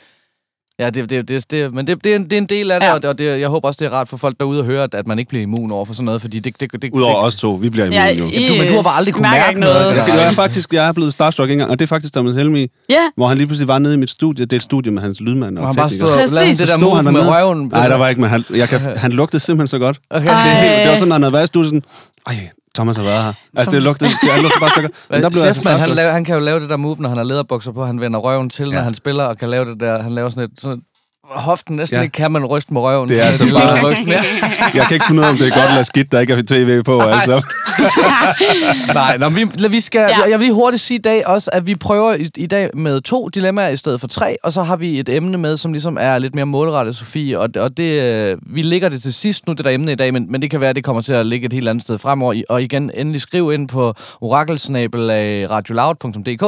Ja, 0.80 0.90
det, 0.90 1.10
det, 1.10 1.28
det, 1.30 1.52
det, 1.52 1.74
men 1.74 1.88
det, 1.88 2.04
det, 2.04 2.12
er 2.12 2.16
en, 2.16 2.24
det 2.24 2.34
er 2.34 2.38
en 2.38 2.46
del 2.46 2.72
af 2.72 2.80
det, 2.80 2.88
Ja. 2.88 2.94
og, 2.94 3.02
det, 3.02 3.10
og 3.10 3.18
det, 3.18 3.40
jeg 3.40 3.50
håber 3.50 3.68
også, 3.68 3.78
det 3.86 3.92
er 3.92 3.96
rart 3.96 4.08
for 4.10 4.18
folk 4.18 4.36
derude 4.40 4.60
at 4.60 4.66
høre, 4.66 4.84
at, 4.84 4.94
at 4.94 5.08
man 5.08 5.20
ikke 5.20 5.30
bliver 5.30 5.42
immun 5.42 5.72
over 5.72 5.86
for 5.86 5.94
sådan 5.94 6.06
noget, 6.06 6.22
fordi 6.22 6.40
det... 6.40 6.60
det, 6.60 6.72
det 6.82 6.90
Udover 6.94 7.16
det, 7.16 7.26
os 7.26 7.36
to, 7.36 7.52
vi 7.54 7.70
bliver 7.70 7.86
immun 7.86 7.94
Ja, 7.94 8.06
jo. 8.08 8.26
I, 8.26 8.48
Du- 8.48 8.56
men 8.56 8.68
du 8.68 8.74
har 8.76 8.82
bare 8.82 8.96
aldrig 8.98 9.14
kunne 9.14 9.30
mærke 9.32 9.60
noget. 9.60 9.76
noget. 9.82 9.96
Ja. 9.98 10.14
Jeg 10.16 10.28
er 10.28 10.32
faktisk, 10.32 10.74
jeg 10.74 10.88
er 10.88 10.92
blevet 10.92 11.14
starstruck 11.14 11.52
en 11.52 11.58
gang, 11.58 11.72
og 11.72 11.80
det 11.80 11.86
er 11.86 11.88
faktisk 11.88 12.14
Thomas 12.14 12.36
Helmi, 12.36 12.68
Ja, 12.90 12.96
hvor 13.16 13.28
han 13.28 13.38
lige 13.38 13.48
pludselig 13.48 13.68
var 13.68 13.80
nede 13.80 13.94
i 13.94 13.98
mit 13.98 14.10
studie, 14.10 14.46
det 14.46 14.54
er 14.54 14.58
et 14.58 14.64
studie 14.64 14.92
med 14.92 15.02
hans 15.02 15.22
lydmand 15.22 15.58
og 15.58 15.62
Og 15.62 15.68
han 15.68 15.76
bare 15.76 15.90
stod 15.90 16.10
og 16.10 16.18
lavede 16.18 16.38
Præcis. 16.38 16.58
det 16.58 16.68
der 16.68 16.78
move 16.78 17.04
med 17.04 17.14
dernede? 17.14 17.32
røven. 17.32 17.68
Nej, 17.72 17.88
der 17.88 17.96
var 17.96 18.10
ikke, 18.10 18.22
men 18.22 18.30
han, 18.30 18.44
jeg 18.56 18.70
kan, 18.70 18.80
han 18.98 19.12
lugtede 19.12 19.44
simpelthen 19.44 19.68
så 19.68 19.80
godt. 19.80 19.98
Okay. 20.10 20.26
Det, 20.28 20.32
er 20.34 20.80
det 20.80 20.88
var 20.90 20.96
sådan, 20.96 21.08
når 21.08 21.16
han 21.16 21.22
havde 21.24 21.34
været 21.34 21.44
i 21.44 21.48
studiet, 21.48 21.68
sådan, 21.70 21.84
ej, 22.28 22.50
Thomas 22.76 22.98
har 22.98 23.04
været 23.04 23.24
her. 23.24 23.34
Altså, 23.58 23.72
det 23.72 23.82
lugtede, 23.84 24.10
det, 24.10 24.42
lugtede 24.42 24.60
bare 24.60 24.70
så 24.70 24.82
godt. 24.82 24.92
Men 25.10 25.22
der 25.24 25.30
blev 25.30 25.42
altså 25.42 25.62
Chefman, 25.62 25.80
han, 25.80 25.90
laver, 25.90 26.12
han 26.12 26.26
kan 26.26 26.36
jo 26.36 26.42
lave 26.42 26.60
det 26.60 26.70
der 26.70 26.78
move, 26.78 26.96
når 27.00 27.10
han 27.10 27.18
har 27.18 27.24
lederbukser 27.26 27.72
på, 27.72 27.86
han 27.86 28.02
vender 28.02 28.20
røven 28.20 28.50
til, 28.50 28.66
når 28.70 28.78
Ja. 28.78 28.82
han 28.84 28.94
spiller, 28.96 29.24
og 29.24 29.38
kan 29.38 29.50
lave 29.50 29.66
det 29.66 29.80
der, 29.80 30.02
han 30.04 30.12
laver 30.12 30.30
sådan 30.30 30.44
et, 30.44 30.52
sådan 30.60 30.82
hoften 31.30 31.76
næsten 31.76 31.98
Ja. 31.98 32.02
ikke 32.02 32.12
kan 32.14 32.32
man 32.32 32.46
ryste 32.46 32.74
med 32.74 32.82
røven. 32.82 33.10
Det 33.10 33.22
er 33.22 33.26
altså 33.26 33.44
bare- 33.54 33.96
ja. 34.08 34.22
Jeg 34.74 34.86
kan 34.88 34.94
ikke 34.94 35.06
finde 35.06 35.22
ud 35.22 35.26
af, 35.26 35.30
om 35.30 35.38
det 35.38 35.48
er 35.48 35.56
godt 35.60 35.70
eller 35.70 35.84
skidt, 35.84 36.12
der 36.12 36.20
ikke 36.20 36.34
er 36.34 36.42
tv 36.48 36.84
på, 36.84 37.00
altså. 37.02 37.48
Nej, 38.94 39.18
nå, 39.18 39.30
vi, 39.30 39.48
vi 39.70 39.80
skal, 39.80 40.00
Ja. 40.00 40.30
jeg 40.30 40.40
vil 40.40 40.46
lige 40.46 40.54
hurtigt 40.56 40.82
sige 40.84 40.98
i 40.98 41.02
dag 41.02 41.28
også, 41.28 41.50
at 41.54 41.68
vi 41.68 41.76
prøver 41.76 42.14
i, 42.14 42.30
i 42.38 42.46
dag 42.48 42.70
med 42.74 43.02
to 43.02 43.28
dilemmaer 43.28 43.70
i 43.70 43.78
stedet 43.78 44.00
for 44.00 44.08
tre, 44.08 44.36
og 44.44 44.54
så 44.54 44.64
har 44.64 44.76
vi 44.76 45.00
et 45.00 45.10
emne 45.10 45.38
med, 45.38 45.58
som 45.58 45.74
ligesom 45.74 45.98
er 46.02 46.18
lidt 46.18 46.36
mere 46.36 46.46
målrettet, 46.46 46.96
Sofie, 46.96 47.40
og, 47.40 47.50
og 47.56 47.78
det, 47.78 48.02
øh, 48.04 48.38
vi 48.46 48.62
lægger 48.62 48.90
det 48.90 49.02
til 49.02 49.14
sidst 49.14 49.48
nu, 49.48 49.54
det 49.54 49.66
der 49.66 49.72
emne 49.72 49.92
i 49.92 49.96
dag, 49.96 50.14
men, 50.14 50.26
men 50.32 50.42
det 50.42 50.52
kan 50.52 50.60
være, 50.62 50.70
at 50.70 50.76
det 50.76 50.84
kommer 50.84 51.02
til 51.02 51.14
at 51.14 51.26
ligge 51.26 51.46
et 51.46 51.54
helt 51.54 51.68
andet 51.70 51.84
sted 51.84 51.98
fremover, 52.00 52.42
og 52.50 52.62
igen, 52.64 52.92
endelig 52.94 53.22
skriv 53.22 53.52
ind 53.54 53.68
på 53.68 53.94
orakelsnabel 54.22 55.10
af 55.10 55.48
radioloud.dk, 55.50 56.44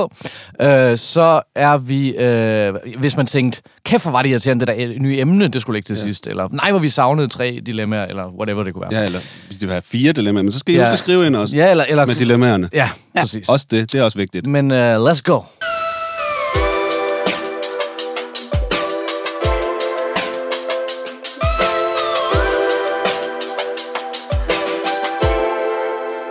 øh, 0.61 0.97
så 0.97 1.41
er 1.55 1.77
vi, 1.77 2.09
øh, 2.15 2.73
hvis 2.97 3.17
man 3.17 3.25
tænkte, 3.25 3.61
kæft 3.85 4.03
hvor 4.03 4.11
var 4.11 4.21
det 4.21 4.29
irriterende, 4.29 4.65
det 4.65 4.77
der 4.77 4.87
øh, 4.87 4.95
nye 4.99 5.19
emne, 5.19 5.47
det 5.47 5.61
skulle 5.61 5.75
ligge 5.77 5.87
til 5.87 5.97
ja. 5.97 6.03
sidst, 6.03 6.27
eller 6.27 6.47
nej, 6.51 6.71
hvor 6.71 6.79
vi 6.79 6.89
savnede 6.89 7.27
tre 7.27 7.59
dilemmaer, 7.65 8.05
eller 8.05 8.27
whatever 8.29 8.63
det 8.63 8.73
kunne 8.73 8.81
være. 8.91 8.99
Ja, 8.99 9.05
eller 9.05 9.19
hvis 9.47 9.57
det 9.57 9.69
have 9.69 9.81
fire 9.81 10.11
dilemmaer, 10.11 10.43
men 10.43 10.51
så 10.51 10.59
skal 10.59 10.75
I 10.75 10.77
Ja. 10.77 10.91
at 10.91 10.97
skrive 10.99 11.27
ind 11.27 11.35
også 11.35 11.55
ja 11.55 11.71
eller, 11.71 11.85
eller 11.89 12.05
med 12.05 12.15
dilemmaerne. 12.15 12.69
Ja, 12.73 12.89
ja, 13.15 13.21
præcis. 13.21 13.49
Også 13.49 13.67
det, 13.71 13.91
det 13.91 13.99
er 13.99 14.03
også 14.03 14.17
vigtigt. 14.17 14.47
Men 14.47 14.71
uh, 14.71 14.77
let's 14.77 15.21
go. 15.23 15.39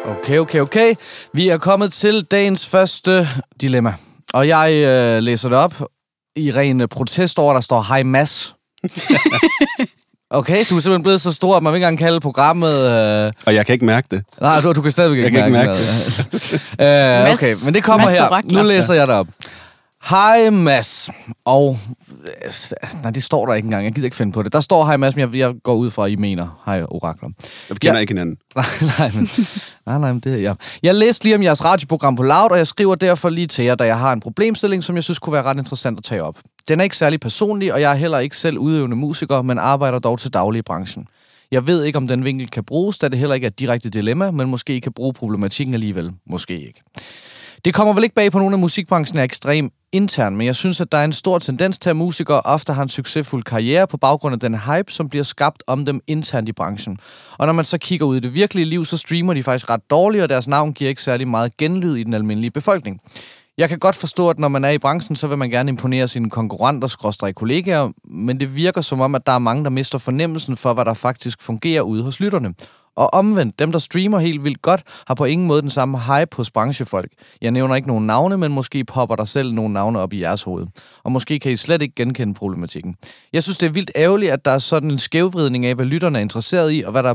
Okay, 0.06 0.38
okay, 0.38 0.60
okay. 0.60 0.94
Vi 1.32 1.48
er 1.48 1.58
kommet 1.58 1.92
til 1.92 2.24
dagens 2.24 2.66
første 2.66 3.28
dilemma. 3.60 3.94
Og 4.34 4.48
jeg 4.48 4.72
øh, 4.72 5.22
læser 5.22 5.48
det 5.48 5.58
op 5.58 5.74
i 6.36 6.50
ren 6.50 6.80
øh, 6.80 6.88
protest 6.88 7.38
over, 7.38 7.52
der 7.52 7.60
står 7.60 7.82
Hej 7.88 8.02
Mads. 8.02 8.54
Okay, 10.30 10.56
du 10.70 10.76
er 10.76 10.80
simpelthen 10.80 11.02
blevet 11.02 11.20
så 11.20 11.32
stor, 11.32 11.56
at 11.56 11.62
man 11.62 11.72
vil 11.72 11.76
ikke 11.76 11.86
engang 11.86 11.98
kalde 11.98 12.20
programmet... 12.20 12.74
Øh... 12.74 13.32
Og 13.46 13.54
jeg 13.54 13.66
kan 13.66 13.72
ikke 13.72 13.84
mærke 13.84 14.08
det. 14.10 14.22
Nej, 14.40 14.60
du, 14.60 14.72
du 14.72 14.82
kan 14.82 14.90
stadigvæk 14.90 15.18
ikke 15.18 15.24
Jeg 15.24 15.32
kan 15.32 15.46
ikke 15.46 15.58
mærke 15.58 15.68
mærke 15.68 16.78
noget. 16.78 17.26
uh, 17.26 17.32
okay, 17.34 17.52
men 17.64 17.74
det 17.74 17.84
kommer 17.84 18.06
Mads 18.06 18.18
her. 18.18 18.40
Nu 18.52 18.62
læser 18.62 18.94
jeg 18.94 19.06
det 19.06 19.14
op. 19.14 19.26
Hej 20.10 20.50
Mads. 20.50 21.10
Og... 21.44 21.76
øh, 22.44 22.52
Nej, 23.02 23.10
det 23.10 23.22
står 23.24 23.46
der 23.46 23.54
ikke 23.54 23.66
engang. 23.66 23.84
Jeg 23.84 23.92
gider 23.92 24.04
ikke 24.06 24.16
finde 24.16 24.32
på 24.32 24.42
det. 24.42 24.52
Der 24.52 24.60
står 24.60 24.84
hej 24.84 24.96
Mads, 24.96 25.16
men 25.16 25.20
jeg, 25.20 25.34
jeg 25.38 25.54
går 25.62 25.74
ud 25.74 25.90
fra, 25.90 26.04
at 26.06 26.12
I 26.12 26.16
mener 26.16 26.62
hej 26.66 26.82
orakler. 26.88 27.28
Jeg 27.68 27.76
kender 27.76 27.94
Ja. 27.94 28.00
ikke 28.00 28.10
hinanden. 28.10 28.36
Nej, 28.56 28.64
nej, 28.98 29.10
men, 29.14 29.28
nej, 29.86 29.98
nej, 29.98 30.12
men 30.12 30.20
det 30.20 30.32
er 30.32 30.36
jeg. 30.38 30.56
Jeg 30.82 30.94
læste 30.94 31.24
lige 31.24 31.34
om 31.36 31.42
jeres 31.42 31.64
radioprogram 31.64 32.16
på 32.16 32.22
Loud, 32.22 32.50
og 32.50 32.58
jeg 32.58 32.66
skriver 32.66 32.94
derfor 32.94 33.28
lige 33.28 33.46
til 33.46 33.64
jer, 33.64 33.74
da 33.74 33.84
jeg 33.84 33.98
har 33.98 34.12
en 34.12 34.20
problemstilling, 34.20 34.84
som 34.84 34.96
jeg 34.96 35.04
synes 35.04 35.18
kunne 35.18 35.32
være 35.32 35.42
ret 35.42 35.56
interessant 35.58 35.98
at 35.98 36.04
tage 36.04 36.22
op. 36.22 36.36
Den 36.68 36.80
er 36.80 36.84
ikke 36.84 36.96
særlig 36.96 37.20
personlig, 37.20 37.72
og 37.74 37.80
jeg 37.80 37.90
er 37.92 37.96
heller 37.96 38.18
ikke 38.18 38.36
selv 38.36 38.58
udøvende 38.58 38.96
musiker, 38.96 39.42
men 39.42 39.58
arbejder 39.58 39.98
dog 39.98 40.18
til 40.18 40.32
daglig 40.32 40.58
i 40.58 40.62
branchen. 40.62 41.06
Jeg 41.50 41.66
ved 41.66 41.84
ikke, 41.84 41.96
om 41.98 42.08
den 42.08 42.24
vinkel 42.24 42.50
kan 42.50 42.64
bruges, 42.64 42.98
da 42.98 43.08
det 43.08 43.18
heller 43.18 43.34
ikke 43.34 43.44
er 43.44 43.50
et 43.50 43.58
direkte 43.58 43.90
dilemma, 43.90 44.30
men 44.30 44.48
måske 44.48 44.76
I 44.76 44.80
kan 44.80 44.92
bruge 44.92 45.12
problematikken 45.12 45.74
alligevel. 45.74 46.10
Måske 46.30 46.66
ikke. 46.66 46.82
Det 47.64 47.74
kommer 47.74 47.94
vel 47.94 48.04
ikke 48.04 48.14
bag 48.14 48.32
på 48.32 48.38
nogen 48.38 48.54
af 48.54 48.58
musikbranchen 48.58 49.18
er 49.18 49.22
ekstrem 49.22 49.70
intern, 49.92 50.36
men 50.36 50.46
jeg 50.46 50.54
synes, 50.54 50.80
at 50.80 50.92
der 50.92 50.98
er 50.98 51.04
en 51.04 51.12
stor 51.12 51.38
tendens 51.38 51.78
til, 51.78 51.90
at 51.90 51.96
musikere 51.96 52.40
ofte 52.40 52.72
har 52.72 52.82
en 52.82 52.88
succesfuld 52.88 53.42
karriere 53.42 53.86
på 53.86 53.96
baggrund 53.96 54.32
af 54.32 54.40
den 54.40 54.58
hype, 54.58 54.92
som 54.92 55.08
bliver 55.08 55.22
skabt 55.22 55.62
om 55.66 55.84
dem 55.84 56.00
internt 56.06 56.48
i 56.48 56.52
branchen. 56.52 56.98
Og 57.38 57.46
når 57.46 57.52
man 57.52 57.64
så 57.64 57.78
kigger 57.78 58.06
ud 58.06 58.16
i 58.16 58.20
det 58.20 58.34
virkelige 58.34 58.64
liv, 58.64 58.84
så 58.84 58.96
streamer 58.96 59.34
de 59.34 59.42
faktisk 59.42 59.70
ret 59.70 59.90
dårligt, 59.90 60.22
og 60.22 60.28
deres 60.28 60.48
navn 60.48 60.72
giver 60.72 60.88
ikke 60.88 61.02
særlig 61.02 61.28
meget 61.28 61.56
genlyd 61.56 61.96
i 61.96 62.02
den 62.02 62.14
almindelige 62.14 62.50
befolkning. 62.50 63.00
Jeg 63.58 63.68
kan 63.68 63.78
godt 63.78 63.96
forstå, 63.96 64.28
at 64.28 64.38
når 64.38 64.48
man 64.48 64.64
er 64.64 64.70
i 64.70 64.78
branchen, 64.78 65.16
så 65.16 65.26
vil 65.26 65.38
man 65.38 65.50
gerne 65.50 65.68
imponere 65.68 66.08
sine 66.08 66.30
konkurrenter, 66.30 66.88
skråstrej 66.88 67.32
kollegaer, 67.32 67.90
men 68.04 68.40
det 68.40 68.56
virker 68.56 68.80
som 68.80 69.00
om, 69.00 69.14
at 69.14 69.26
der 69.26 69.32
er 69.32 69.38
mange, 69.38 69.64
der 69.64 69.70
mister 69.70 69.98
fornemmelsen 69.98 70.56
for, 70.56 70.74
hvad 70.74 70.84
der 70.84 70.94
faktisk 70.94 71.42
fungerer 71.42 71.82
ude 71.82 72.02
hos 72.02 72.20
lytterne. 72.20 72.54
Og 72.96 73.14
omvendt, 73.14 73.58
dem 73.58 73.72
der 73.72 73.78
streamer 73.78 74.18
helt 74.18 74.44
vildt 74.44 74.62
godt, 74.62 74.82
har 75.06 75.14
på 75.14 75.24
ingen 75.24 75.46
måde 75.46 75.62
den 75.62 75.70
samme 75.70 75.98
hype 76.00 76.36
hos 76.36 76.50
branchefolk. 76.50 77.10
Jeg 77.42 77.50
nævner 77.50 77.74
ikke 77.74 77.88
nogen 77.88 78.06
navne, 78.06 78.38
men 78.38 78.52
måske 78.52 78.84
popper 78.84 79.16
der 79.16 79.24
selv 79.24 79.52
nogle 79.52 79.72
navne 79.72 80.00
op 80.00 80.12
i 80.12 80.20
jeres 80.20 80.42
hoved. 80.42 80.66
Og 81.04 81.12
måske 81.12 81.38
kan 81.38 81.52
I 81.52 81.56
slet 81.56 81.82
ikke 81.82 81.94
genkende 81.94 82.34
problematikken. 82.34 82.96
Jeg 83.32 83.42
synes, 83.42 83.58
det 83.58 83.66
er 83.66 83.70
vildt 83.70 83.90
ærgerligt, 83.96 84.32
at 84.32 84.44
der 84.44 84.50
er 84.50 84.58
sådan 84.58 84.90
en 84.90 84.98
skævvridning 84.98 85.66
af, 85.66 85.74
hvad 85.74 85.86
lytterne 85.86 86.18
er 86.18 86.22
interesseret 86.22 86.72
i, 86.72 86.82
og 86.86 86.92
hvad 86.92 87.02
der 87.02 87.14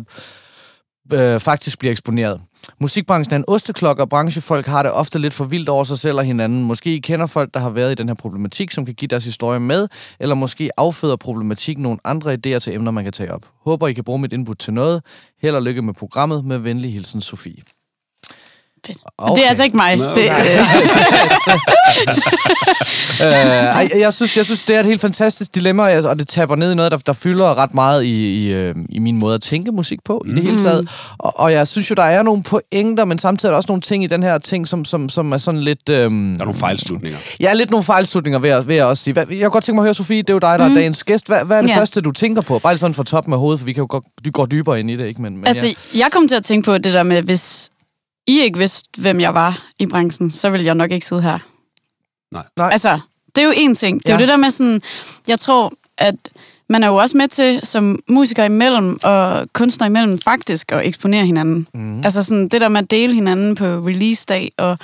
øh, 1.13 1.39
faktisk 1.39 1.79
bliver 1.79 1.91
eksponeret. 1.91 2.41
Musikbranchen 2.81 3.33
er 3.33 3.37
en 3.37 3.45
osteklok, 3.47 3.99
og 3.99 4.09
branchefolk 4.09 4.65
har 4.65 4.83
det 4.83 4.91
ofte 4.91 5.19
lidt 5.19 5.33
for 5.33 5.45
vildt 5.45 5.69
over 5.69 5.83
sig 5.83 5.99
selv 5.99 6.17
og 6.17 6.23
hinanden. 6.23 6.63
Måske 6.63 6.95
I 6.95 6.99
kender 6.99 7.25
folk, 7.25 7.53
der 7.53 7.59
har 7.59 7.69
været 7.69 7.91
i 7.91 7.95
den 7.95 8.07
her 8.07 8.15
problematik, 8.15 8.71
som 8.71 8.85
kan 8.85 8.93
give 8.93 9.07
deres 9.07 9.25
historie 9.25 9.59
med, 9.59 9.87
eller 10.19 10.35
måske 10.35 10.69
afføder 10.77 11.15
problematikken 11.15 11.83
nogle 11.83 11.99
andre 12.05 12.33
idéer 12.33 12.59
til 12.59 12.75
emner, 12.75 12.91
man 12.91 13.03
kan 13.03 13.13
tage 13.13 13.33
op. 13.33 13.45
Håber, 13.65 13.87
I 13.87 13.93
kan 13.93 14.03
bruge 14.03 14.19
mit 14.19 14.33
input 14.33 14.57
til 14.57 14.73
noget. 14.73 15.01
Held 15.41 15.55
og 15.55 15.63
lykke 15.63 15.81
med 15.81 15.93
programmet. 15.93 16.45
Med 16.45 16.57
venlig 16.57 16.93
hilsen, 16.93 17.21
Sofie. 17.21 17.78
Fedt. 18.87 18.97
Okay. 19.17 19.35
Det 19.35 19.43
er 19.45 19.49
altså 19.49 19.63
ikke 19.63 19.77
mig. 19.77 19.95
Nå, 19.97 20.03
det, 20.05 20.11
okay. 20.15 20.29
øh, 23.21 23.27
ej, 23.27 23.89
jeg, 23.99 24.13
synes, 24.13 24.37
jeg 24.37 24.45
synes, 24.45 24.65
det 24.65 24.75
er 24.75 24.79
et 24.79 24.85
helt 24.85 25.01
fantastisk 25.01 25.55
dilemma, 25.55 26.07
og 26.09 26.19
det 26.19 26.27
taber 26.27 26.55
ned 26.55 26.71
i 26.71 26.75
noget, 26.75 26.91
der, 26.91 26.97
der 26.97 27.13
fylder 27.13 27.57
ret 27.57 27.73
meget 27.73 28.03
i, 28.03 28.45
i, 28.45 28.51
øh, 28.53 28.75
i 28.89 28.99
min 28.99 29.17
måde 29.17 29.35
at 29.35 29.41
tænke 29.41 29.71
musik 29.71 29.99
på, 30.05 30.23
i 30.27 30.31
det 30.31 30.43
hele 30.43 30.59
taget. 30.59 30.89
Og, 31.17 31.39
og 31.39 31.51
jeg 31.51 31.67
synes 31.67 31.89
jo, 31.89 31.95
der 31.95 32.03
er 32.03 32.23
nogle 32.23 32.43
pointer, 32.43 33.05
men 33.05 33.17
samtidig 33.17 33.49
er 33.49 33.53
der 33.53 33.57
også 33.57 33.67
nogle 33.69 33.81
ting 33.81 34.03
i 34.03 34.07
den 34.07 34.23
her 34.23 34.37
ting, 34.37 34.67
som, 34.67 34.85
som, 34.85 35.09
som 35.09 35.31
er 35.31 35.37
sådan 35.37 35.61
lidt... 35.61 35.89
Øhm, 35.89 36.35
Der 36.35 36.41
er 36.41 36.45
nogle 36.45 36.59
fejlslutninger. 36.59 37.17
Ja, 37.39 37.53
lidt 37.53 37.71
nogle 37.71 37.83
fejlslutninger, 37.83 38.39
vil 38.39 38.49
jeg, 38.49 38.67
vil 38.67 38.75
jeg 38.75 38.85
også 38.85 39.03
sige. 39.03 39.13
Hvad, 39.13 39.25
jeg 39.29 39.39
kunne 39.39 39.49
godt 39.49 39.63
tænke 39.63 39.75
mig 39.75 39.81
at 39.83 39.85
høre, 39.85 39.93
Sofie, 39.93 40.17
det 40.21 40.29
er 40.29 40.33
jo 40.33 40.39
dig, 40.39 40.59
der 40.59 40.67
mm. 40.67 40.73
er 40.73 40.77
dagens 40.79 41.03
gæst. 41.03 41.27
Hvad, 41.27 41.45
hvad 41.45 41.57
er 41.57 41.61
det 41.61 41.69
Ja. 41.69 41.77
første, 41.79 42.01
du 42.01 42.11
tænker 42.11 42.41
på? 42.41 42.59
Bare 42.59 42.73
lige 42.73 42.79
sådan 42.79 42.93
for 42.93 43.03
toppen 43.03 43.33
af 43.33 43.39
hovedet, 43.39 43.59
for 43.59 43.65
vi 43.65 43.73
kan 43.73 43.81
jo 43.81 43.87
godt 43.89 44.03
dy- 44.25 44.31
gå 44.31 44.45
dybere 44.45 44.79
ind 44.79 44.91
i 44.91 44.95
det, 44.95 45.07
ikke? 45.07 45.21
Men, 45.21 45.37
men 45.37 45.47
Altså, 45.47 45.65
ja. 45.67 45.99
jeg 45.99 46.07
kom 46.11 46.27
til 46.27 46.35
at 46.35 46.43
tænke 46.43 46.65
på 46.65 46.77
det 46.77 46.93
der 46.93 47.03
med, 47.03 47.21
hvis 47.21 47.69
I 48.29 48.39
ikke 48.41 48.57
vidste, 48.59 48.89
hvem 49.01 49.19
jeg 49.19 49.33
var 49.33 49.61
i 49.79 49.85
branchen, 49.85 50.31
så 50.31 50.49
ville 50.49 50.65
jeg 50.65 50.75
nok 50.75 50.91
ikke 50.91 51.05
sidde 51.05 51.21
her. 51.21 51.37
Nej. 52.33 52.43
Nej. 52.57 52.69
Altså, 52.71 52.99
det 53.35 53.43
er 53.43 53.45
jo 53.47 53.51
én 53.51 53.73
ting. 53.75 53.99
Det 54.01 54.09
er 54.09 54.13
Ja. 54.13 54.17
jo 54.17 54.19
det 54.19 54.27
der 54.27 54.37
med 54.37 54.51
sådan, 54.51 54.81
jeg 55.27 55.39
tror, 55.39 55.73
at 55.97 56.15
man 56.69 56.83
er 56.83 56.87
jo 56.87 56.95
også 56.95 57.17
med 57.17 57.27
til, 57.27 57.59
som 57.63 57.99
musiker 58.07 58.43
imellem 58.43 58.99
og 59.03 59.47
kunstner 59.53 59.87
imellem, 59.87 60.19
faktisk 60.19 60.71
at 60.71 60.85
eksponere 60.87 61.25
hinanden. 61.25 61.67
Mm. 61.73 61.97
Altså 62.03 62.23
sådan 62.23 62.47
det 62.47 62.61
der 62.61 62.67
med 62.69 62.79
at 62.81 62.91
dele 62.91 63.13
hinanden 63.13 63.55
på 63.55 63.65
release-dag 63.65 64.51
og 64.57 64.77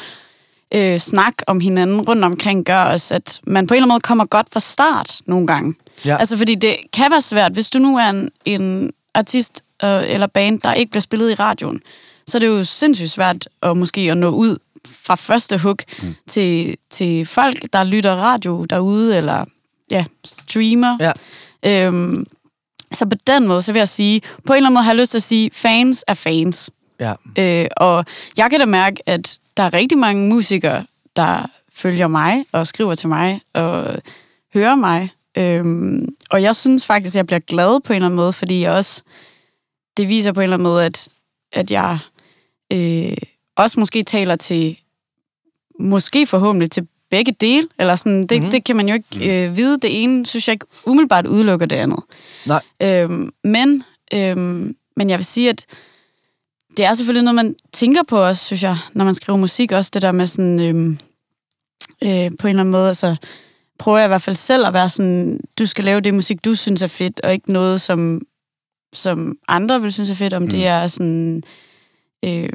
øh, 0.75 0.99
snak 0.99 1.33
om 1.47 1.59
hinanden 1.59 2.01
rundt 2.01 2.23
omkring, 2.23 2.65
gør 2.65 2.83
os, 2.83 3.11
at 3.11 3.39
man 3.47 3.67
på 3.67 3.73
en 3.73 3.75
eller 3.75 3.83
anden 3.83 3.93
måde 3.93 4.01
kommer 4.01 4.25
godt 4.25 4.47
fra 4.53 4.59
start 4.59 5.19
nogle 5.25 5.47
gange. 5.47 5.73
Ja. 6.05 6.17
Altså 6.17 6.37
fordi 6.37 6.55
det 6.55 6.75
kan 6.93 7.11
være 7.11 7.21
svært, 7.21 7.51
hvis 7.53 7.69
du 7.69 7.79
nu 7.79 7.97
er 7.97 8.09
en, 8.09 8.29
en 8.45 8.91
artist 9.13 9.61
øh, 9.83 10.03
eller 10.09 10.27
band, 10.27 10.59
der 10.59 10.73
ikke 10.73 10.89
bliver 10.91 11.01
spillet 11.01 11.31
i 11.31 11.33
radioen, 11.33 11.81
så 12.27 12.37
er 12.37 12.39
det 12.39 12.47
jo 12.47 12.63
sindssygt 12.63 13.11
svært 13.11 13.49
at 13.61 13.77
måske 13.77 14.01
at 14.11 14.17
nå 14.17 14.29
ud 14.29 14.57
fra 14.85 15.15
første 15.15 15.57
hook 15.57 15.83
mm. 16.01 16.15
til, 16.27 16.75
til 16.89 17.25
folk, 17.25 17.57
der 17.73 17.83
lytter 17.83 18.15
radio 18.15 18.65
derude, 18.69 19.17
eller 19.17 19.45
ja, 19.91 20.05
streamer. 20.25 20.97
Ja. 20.99 21.11
Øhm, 21.87 22.25
så 22.93 23.05
på 23.05 23.17
den 23.27 23.47
måde, 23.47 23.61
så 23.61 23.71
vil 23.71 23.79
jeg 23.79 23.87
sige, 23.87 24.21
på 24.45 24.53
en 24.53 24.57
eller 24.57 24.67
anden 24.67 24.73
måde 24.73 24.83
har 24.83 24.91
jeg 24.91 24.99
lyst 24.99 25.11
til 25.11 25.17
at 25.17 25.23
sige, 25.23 25.49
fans 25.53 26.03
er 26.07 26.13
fans. 26.13 26.69
ja. 26.99 27.13
Øh, 27.39 27.67
og 27.77 28.05
jeg 28.37 28.49
kan 28.49 28.59
da 28.59 28.65
mærke, 28.65 29.09
at 29.09 29.39
der 29.57 29.63
er 29.63 29.73
rigtig 29.73 29.97
mange 29.97 30.29
musikere, 30.29 30.85
der 31.15 31.49
følger 31.73 32.07
mig 32.07 32.45
og 32.51 32.67
skriver 32.67 32.95
til 32.95 33.09
mig 33.09 33.41
og 33.53 33.95
hører 34.53 34.75
mig. 34.75 35.09
Øhm, 35.37 36.15
og 36.29 36.41
jeg 36.41 36.55
synes 36.55 36.85
faktisk, 36.85 37.15
at 37.15 37.17
jeg 37.17 37.25
bliver 37.25 37.39
glad 37.39 37.81
på 37.81 37.93
en 37.93 37.95
eller 37.95 38.05
anden 38.05 38.15
måde, 38.15 38.33
fordi 38.33 38.61
jeg 38.61 38.71
også, 38.71 39.01
det 39.97 40.09
viser 40.09 40.31
på 40.31 40.39
en 40.39 40.43
eller 40.43 40.57
anden 40.57 40.63
måde, 40.63 40.85
at, 40.85 41.09
at 41.53 41.71
jeg 41.71 41.99
øh, 42.73 43.17
også 43.57 43.79
måske 43.79 44.03
taler 44.03 44.35
til, 44.35 44.77
måske 45.79 46.27
forhåbentlig 46.27 46.71
til 46.71 46.87
begge 47.09 47.35
dele, 47.41 47.67
eller 47.79 47.95
sådan, 47.95 48.27
det, 48.27 48.43
mm. 48.43 48.49
det 48.49 48.63
kan 48.63 48.75
man 48.75 48.87
jo 48.87 48.93
ikke 48.93 49.45
øh, 49.45 49.57
vide. 49.57 49.79
Det 49.79 50.03
ene 50.03 50.25
synes 50.25 50.47
jeg 50.47 50.53
ikke 50.53 50.65
umiddelbart 50.85 51.27
udelukker 51.27 51.65
det 51.65 51.75
andet. 51.75 51.99
Nej. 52.45 52.61
Øhm, 52.81 53.33
men, 53.43 53.83
øhm, 54.13 54.75
men 54.95 55.09
jeg 55.09 55.17
vil 55.17 55.25
sige, 55.25 55.49
at 55.49 55.65
det 56.77 56.85
er 56.85 56.93
selvfølgelig 56.93 57.23
noget, 57.23 57.35
man 57.35 57.55
tænker 57.73 58.03
på 58.03 58.17
også, 58.17 58.45
synes 58.45 58.63
jeg, 58.63 58.75
når 58.93 59.05
man 59.05 59.15
skriver 59.15 59.37
musik. 59.37 59.71
Også 59.71 59.91
det 59.93 60.01
der 60.01 60.11
med 60.11 60.27
sådan, 60.27 60.59
øhm, 60.59 60.99
øh, 62.03 62.31
på 62.39 62.47
en 62.47 62.49
eller 62.49 62.59
anden 62.59 62.71
måde, 62.71 62.87
altså 62.87 63.15
prøver 63.79 63.97
jeg 63.97 64.07
i 64.07 64.07
hvert 64.07 64.21
fald 64.21 64.35
selv 64.35 64.65
at 64.67 64.73
være 64.73 64.89
sådan, 64.89 65.39
du 65.59 65.65
skal 65.65 65.85
lave 65.85 66.01
det 66.01 66.13
musik, 66.13 66.45
du 66.45 66.55
synes 66.55 66.81
er 66.81 66.87
fedt, 66.87 67.21
og 67.23 67.33
ikke 67.33 67.51
noget, 67.51 67.81
som, 67.81 68.21
som 68.93 69.37
andre 69.47 69.81
vil 69.81 69.93
synes 69.93 70.09
er 70.09 70.15
fedt, 70.15 70.33
om 70.33 70.41
mm. 70.41 70.47
det 70.47 70.67
er 70.67 70.87
sådan... 70.87 71.43
Øh, 72.25 72.49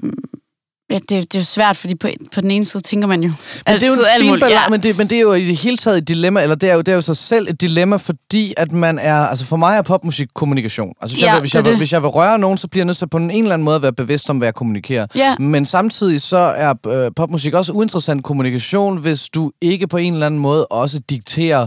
ja, 0.90 0.98
det, 0.98 1.09
det 1.09 1.35
er 1.35 1.38
jo 1.38 1.44
svært, 1.44 1.76
fordi 1.76 1.94
på, 1.94 2.09
på 2.35 2.40
den 2.40 2.50
ene 2.50 2.64
side 2.64 2.83
tænker 2.83 3.09
man 3.09 3.22
jo 3.22 3.28
Men 3.66 3.74
det 3.76 3.83
er 3.83 3.87
jo 3.87 3.92
en 3.92 4.30
fin 4.30 4.40
balance, 4.40 4.70
men, 4.70 4.83
det, 4.83 4.98
men 4.98 5.11
det 5.11 5.16
er 5.16 5.22
jo 5.22 5.33
i 5.33 5.44
det 5.44 5.56
hele 5.56 5.76
taget 5.76 5.98
et 5.98 6.09
dilemma, 6.09 6.42
eller 6.42 6.54
det 6.56 6.70
er 6.70 6.74
jo, 6.74 6.80
det 6.80 6.92
er 6.92 6.94
jo 6.94 7.00
sig 7.00 7.16
selv 7.16 7.46
et 7.50 7.61
dilemma, 7.61 7.96
fordi 7.96 8.54
at 8.56 8.72
man 8.72 8.98
er, 8.98 9.14
altså 9.14 9.46
for 9.46 9.56
mig 9.56 9.78
er 9.78 9.83
popmusik 9.83 10.28
kommunikation. 10.35 10.92
Altså 11.00 11.16
hvis, 11.16 11.22
Ja, 11.22 11.33
jeg, 11.33 11.40
hvis, 11.40 11.54
jeg, 11.54 11.64
det. 11.64 11.76
hvis 11.76 11.92
jeg 11.92 12.02
vil 12.02 12.09
røre 12.11 12.38
nogen, 12.38 12.59
så 12.59 12.68
bliver 12.68 12.80
jeg 12.80 12.87
nødt 12.87 12.96
til 12.96 13.09
på 13.09 13.16
en 13.16 13.30
eller 13.30 13.54
anden 13.54 13.64
måde 13.64 13.76
at 13.76 13.83
være 13.83 13.92
bevidst 13.92 14.30
om, 14.30 14.37
hvad 14.38 14.46
jeg 14.46 14.54
kommunikerer. 14.54 15.06
Ja. 15.14 15.37
Men 15.38 15.64
samtidig 15.66 16.20
så 16.20 16.37
er 16.37 16.74
øh, 16.88 17.11
popmusik 17.16 17.54
også 17.54 17.72
uinteressant 17.72 18.24
kommunikation, 18.24 18.98
hvis 18.98 19.28
du 19.28 19.50
ikke 19.62 19.87
på 19.87 19.96
en 19.96 20.12
eller 20.12 20.26
anden 20.26 20.40
måde 20.40 20.66
også 20.66 21.00
dikterer, 21.11 21.66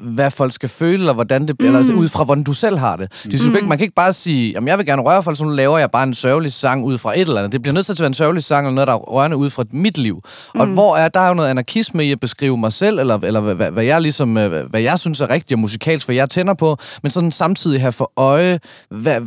hvad 0.00 0.30
folk 0.30 0.52
skal 0.52 0.68
føle, 0.68 0.98
eller, 0.98 1.12
hvordan 1.12 1.48
det, 1.48 1.56
mm. 1.60 1.66
eller 1.66 1.94
ud 1.94 2.08
fra, 2.08 2.24
hvordan 2.24 2.44
du 2.44 2.52
selv 2.52 2.78
har 2.78 2.96
det. 2.96 3.12
det 3.24 3.40
synes, 3.40 3.46
mm. 3.50 3.56
ikke, 3.56 3.68
man 3.68 3.78
kan 3.78 3.84
ikke 3.84 3.94
bare 3.94 4.12
sige, 4.12 4.52
jamen 4.52 4.68
jeg 4.68 4.78
vil 4.78 4.86
gerne 4.86 5.02
røre 5.02 5.22
folk, 5.22 5.36
så 5.36 5.44
nu 5.44 5.50
laver 5.50 5.78
jeg 5.78 5.90
bare 5.90 6.02
en 6.02 6.14
sørgelig 6.14 6.52
sang 6.52 6.84
ud 6.84 6.98
fra 6.98 7.12
et 7.14 7.20
eller 7.20 7.36
andet. 7.38 7.52
Det 7.52 7.62
bliver 7.62 7.74
nødt 7.74 7.86
til 7.86 7.92
at 7.92 8.00
være 8.00 8.06
en 8.06 8.14
sørgelig 8.14 8.44
sang, 8.44 8.66
eller 8.66 8.74
noget, 8.74 8.88
der 8.88 8.94
er 8.94 8.98
rørende 8.98 9.36
ud 9.36 9.50
fra 9.50 9.64
mit 9.72 9.98
liv. 9.98 10.20
Og 10.54 10.68
Mm. 10.68 10.74
hvor 10.74 10.96
er 10.96 11.08
der 11.08 11.20
er 11.20 11.28
jo 11.28 11.34
noget 11.34 11.48
anarkisme 11.48 12.04
i 12.04 12.12
at 12.12 12.20
beskrive 12.20 12.56
mig 12.56 12.72
selv, 12.72 12.98
eller, 12.98 13.18
eller 13.22 13.40
hvad, 13.40 13.70
hvad, 13.70 13.84
jeg 13.84 14.02
ligesom, 14.02 14.36
øh, 14.36 14.70
hvad, 14.70 14.80
jeg 14.80 14.98
synes 14.98 15.20
er 15.20 15.30
rigtigt 15.30 15.52
og 15.52 15.58
musikalsk, 15.58 16.06
hvad 16.06 16.16
jeg 16.16 16.30
tænder 16.30 16.54
på, 16.54 16.76
men 17.02 17.10
sådan 17.10 17.30
samtidig 17.30 17.80
have 17.80 17.92
for 17.92 18.12
øje, 18.16 18.58
hvad, 18.90 19.20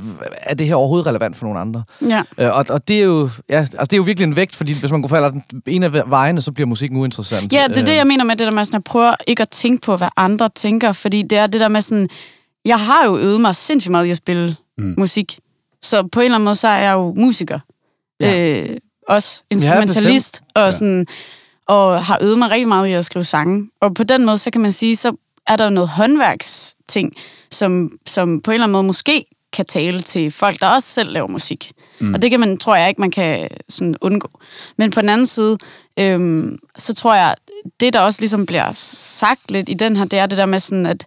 er 0.43 0.55
det 0.55 0.67
her 0.67 0.75
overhovedet 0.75 1.07
relevant 1.07 1.35
for 1.35 1.45
nogle 1.45 1.59
andre? 1.59 1.83
Ja. 2.09 2.21
Øh, 2.37 2.57
og, 2.57 2.65
og 2.69 2.87
det 2.87 2.99
er 2.99 3.03
jo, 3.03 3.29
ja, 3.49 3.57
altså 3.57 3.77
det 3.81 3.93
er 3.93 3.97
jo 3.97 4.03
virkelig 4.03 4.27
en 4.27 4.35
vægt, 4.35 4.55
fordi 4.55 4.73
hvis 4.73 4.91
man 4.91 5.01
går 5.01 5.09
falder 5.09 5.29
den 5.29 5.43
ene 5.67 5.85
af 5.85 6.03
vejene, 6.07 6.41
så 6.41 6.51
bliver 6.51 6.67
musikken 6.67 6.97
uinteressant. 6.97 7.53
Ja, 7.53 7.65
det 7.67 7.77
er 7.77 7.81
Øh, 7.81 7.87
det, 7.87 7.95
jeg 7.95 8.07
mener 8.07 8.23
med 8.23 8.35
det 8.35 8.47
der 8.47 8.53
med 8.53 8.65
sådan 8.65 8.77
at 8.77 8.83
prøve 8.83 9.15
ikke 9.27 9.41
at 9.41 9.49
tænke 9.49 9.85
på, 9.85 9.97
hvad 9.97 10.07
andre 10.17 10.40
tænker, 10.47 10.91
fordi 10.91 11.21
det 11.21 11.37
er 11.37 11.47
det 11.47 11.61
der 11.61 11.67
med 11.67 11.81
sådan, 11.81 12.09
jeg 12.65 12.79
har 12.79 13.05
jo 13.05 13.17
øvet 13.17 13.41
mig 13.41 13.55
sindssygt 13.55 13.91
meget 13.91 14.05
i 14.05 14.09
at 14.09 14.17
spille 14.17 14.55
mm. 14.77 14.95
musik, 14.97 15.39
så 15.81 16.07
på 16.11 16.19
en 16.19 16.25
eller 16.25 16.35
anden 16.35 16.45
måde, 16.45 16.55
så 16.55 16.67
er 16.67 16.77
jeg 16.77 16.93
jo 16.93 17.13
musiker. 17.17 17.59
Ja. 18.19 18.61
Øh, 18.61 18.77
også 19.07 19.43
instrumentalist, 19.49 20.43
ja, 20.55 20.61
og 20.61 20.73
sådan, 20.73 21.07
og 21.67 22.05
har 22.05 22.17
øvet 22.21 22.37
mig 22.37 22.51
rigtig 22.51 22.67
meget 22.67 22.87
i 22.87 22.91
at 22.91 23.05
skrive 23.05 23.23
sange. 23.23 23.69
Og 23.81 23.93
på 23.93 24.03
den 24.03 24.25
måde, 24.25 24.37
så 24.37 24.51
kan 24.51 24.61
man 24.61 24.71
sige, 24.71 24.95
så 24.95 25.15
er 25.47 25.55
der 25.55 25.63
jo 25.63 25.69
noget 25.69 25.89
håndværksting, 25.89 27.13
som, 27.51 27.91
som 28.05 28.41
på 28.41 28.51
en 28.51 28.53
eller 28.53 28.63
anden 28.63 28.73
måde 28.73 28.83
måske 28.83 29.25
kan 29.53 29.65
tale 29.65 30.01
til 30.01 30.31
folk, 30.31 30.59
der 30.59 30.67
også 30.67 30.87
selv 30.89 31.11
laver 31.11 31.27
musik. 31.27 31.71
Mm. 31.99 32.13
Og 32.13 32.21
det 32.21 32.31
kan 32.31 32.39
man, 32.39 32.57
tror 32.57 32.75
jeg 32.75 32.89
ikke, 32.89 33.01
man 33.01 33.11
kan 33.11 33.47
sådan 33.69 33.95
undgå. 34.01 34.29
Men 34.77 34.91
på 34.91 35.01
den 35.01 35.09
anden 35.09 35.27
side, 35.27 35.57
øhm, 35.99 36.59
så 36.77 36.93
tror 36.93 37.15
jeg, 37.15 37.35
det 37.79 37.93
der 37.93 37.99
også 37.99 38.21
ligesom 38.21 38.45
bliver 38.45 38.71
sagt 38.73 39.51
lidt 39.51 39.69
i 39.69 39.73
den 39.73 39.95
her, 39.95 40.05
det 40.05 40.19
er 40.19 40.25
det 40.25 40.37
der 40.37 40.45
med 40.45 40.59
sådan, 40.59 40.85
at, 40.85 41.05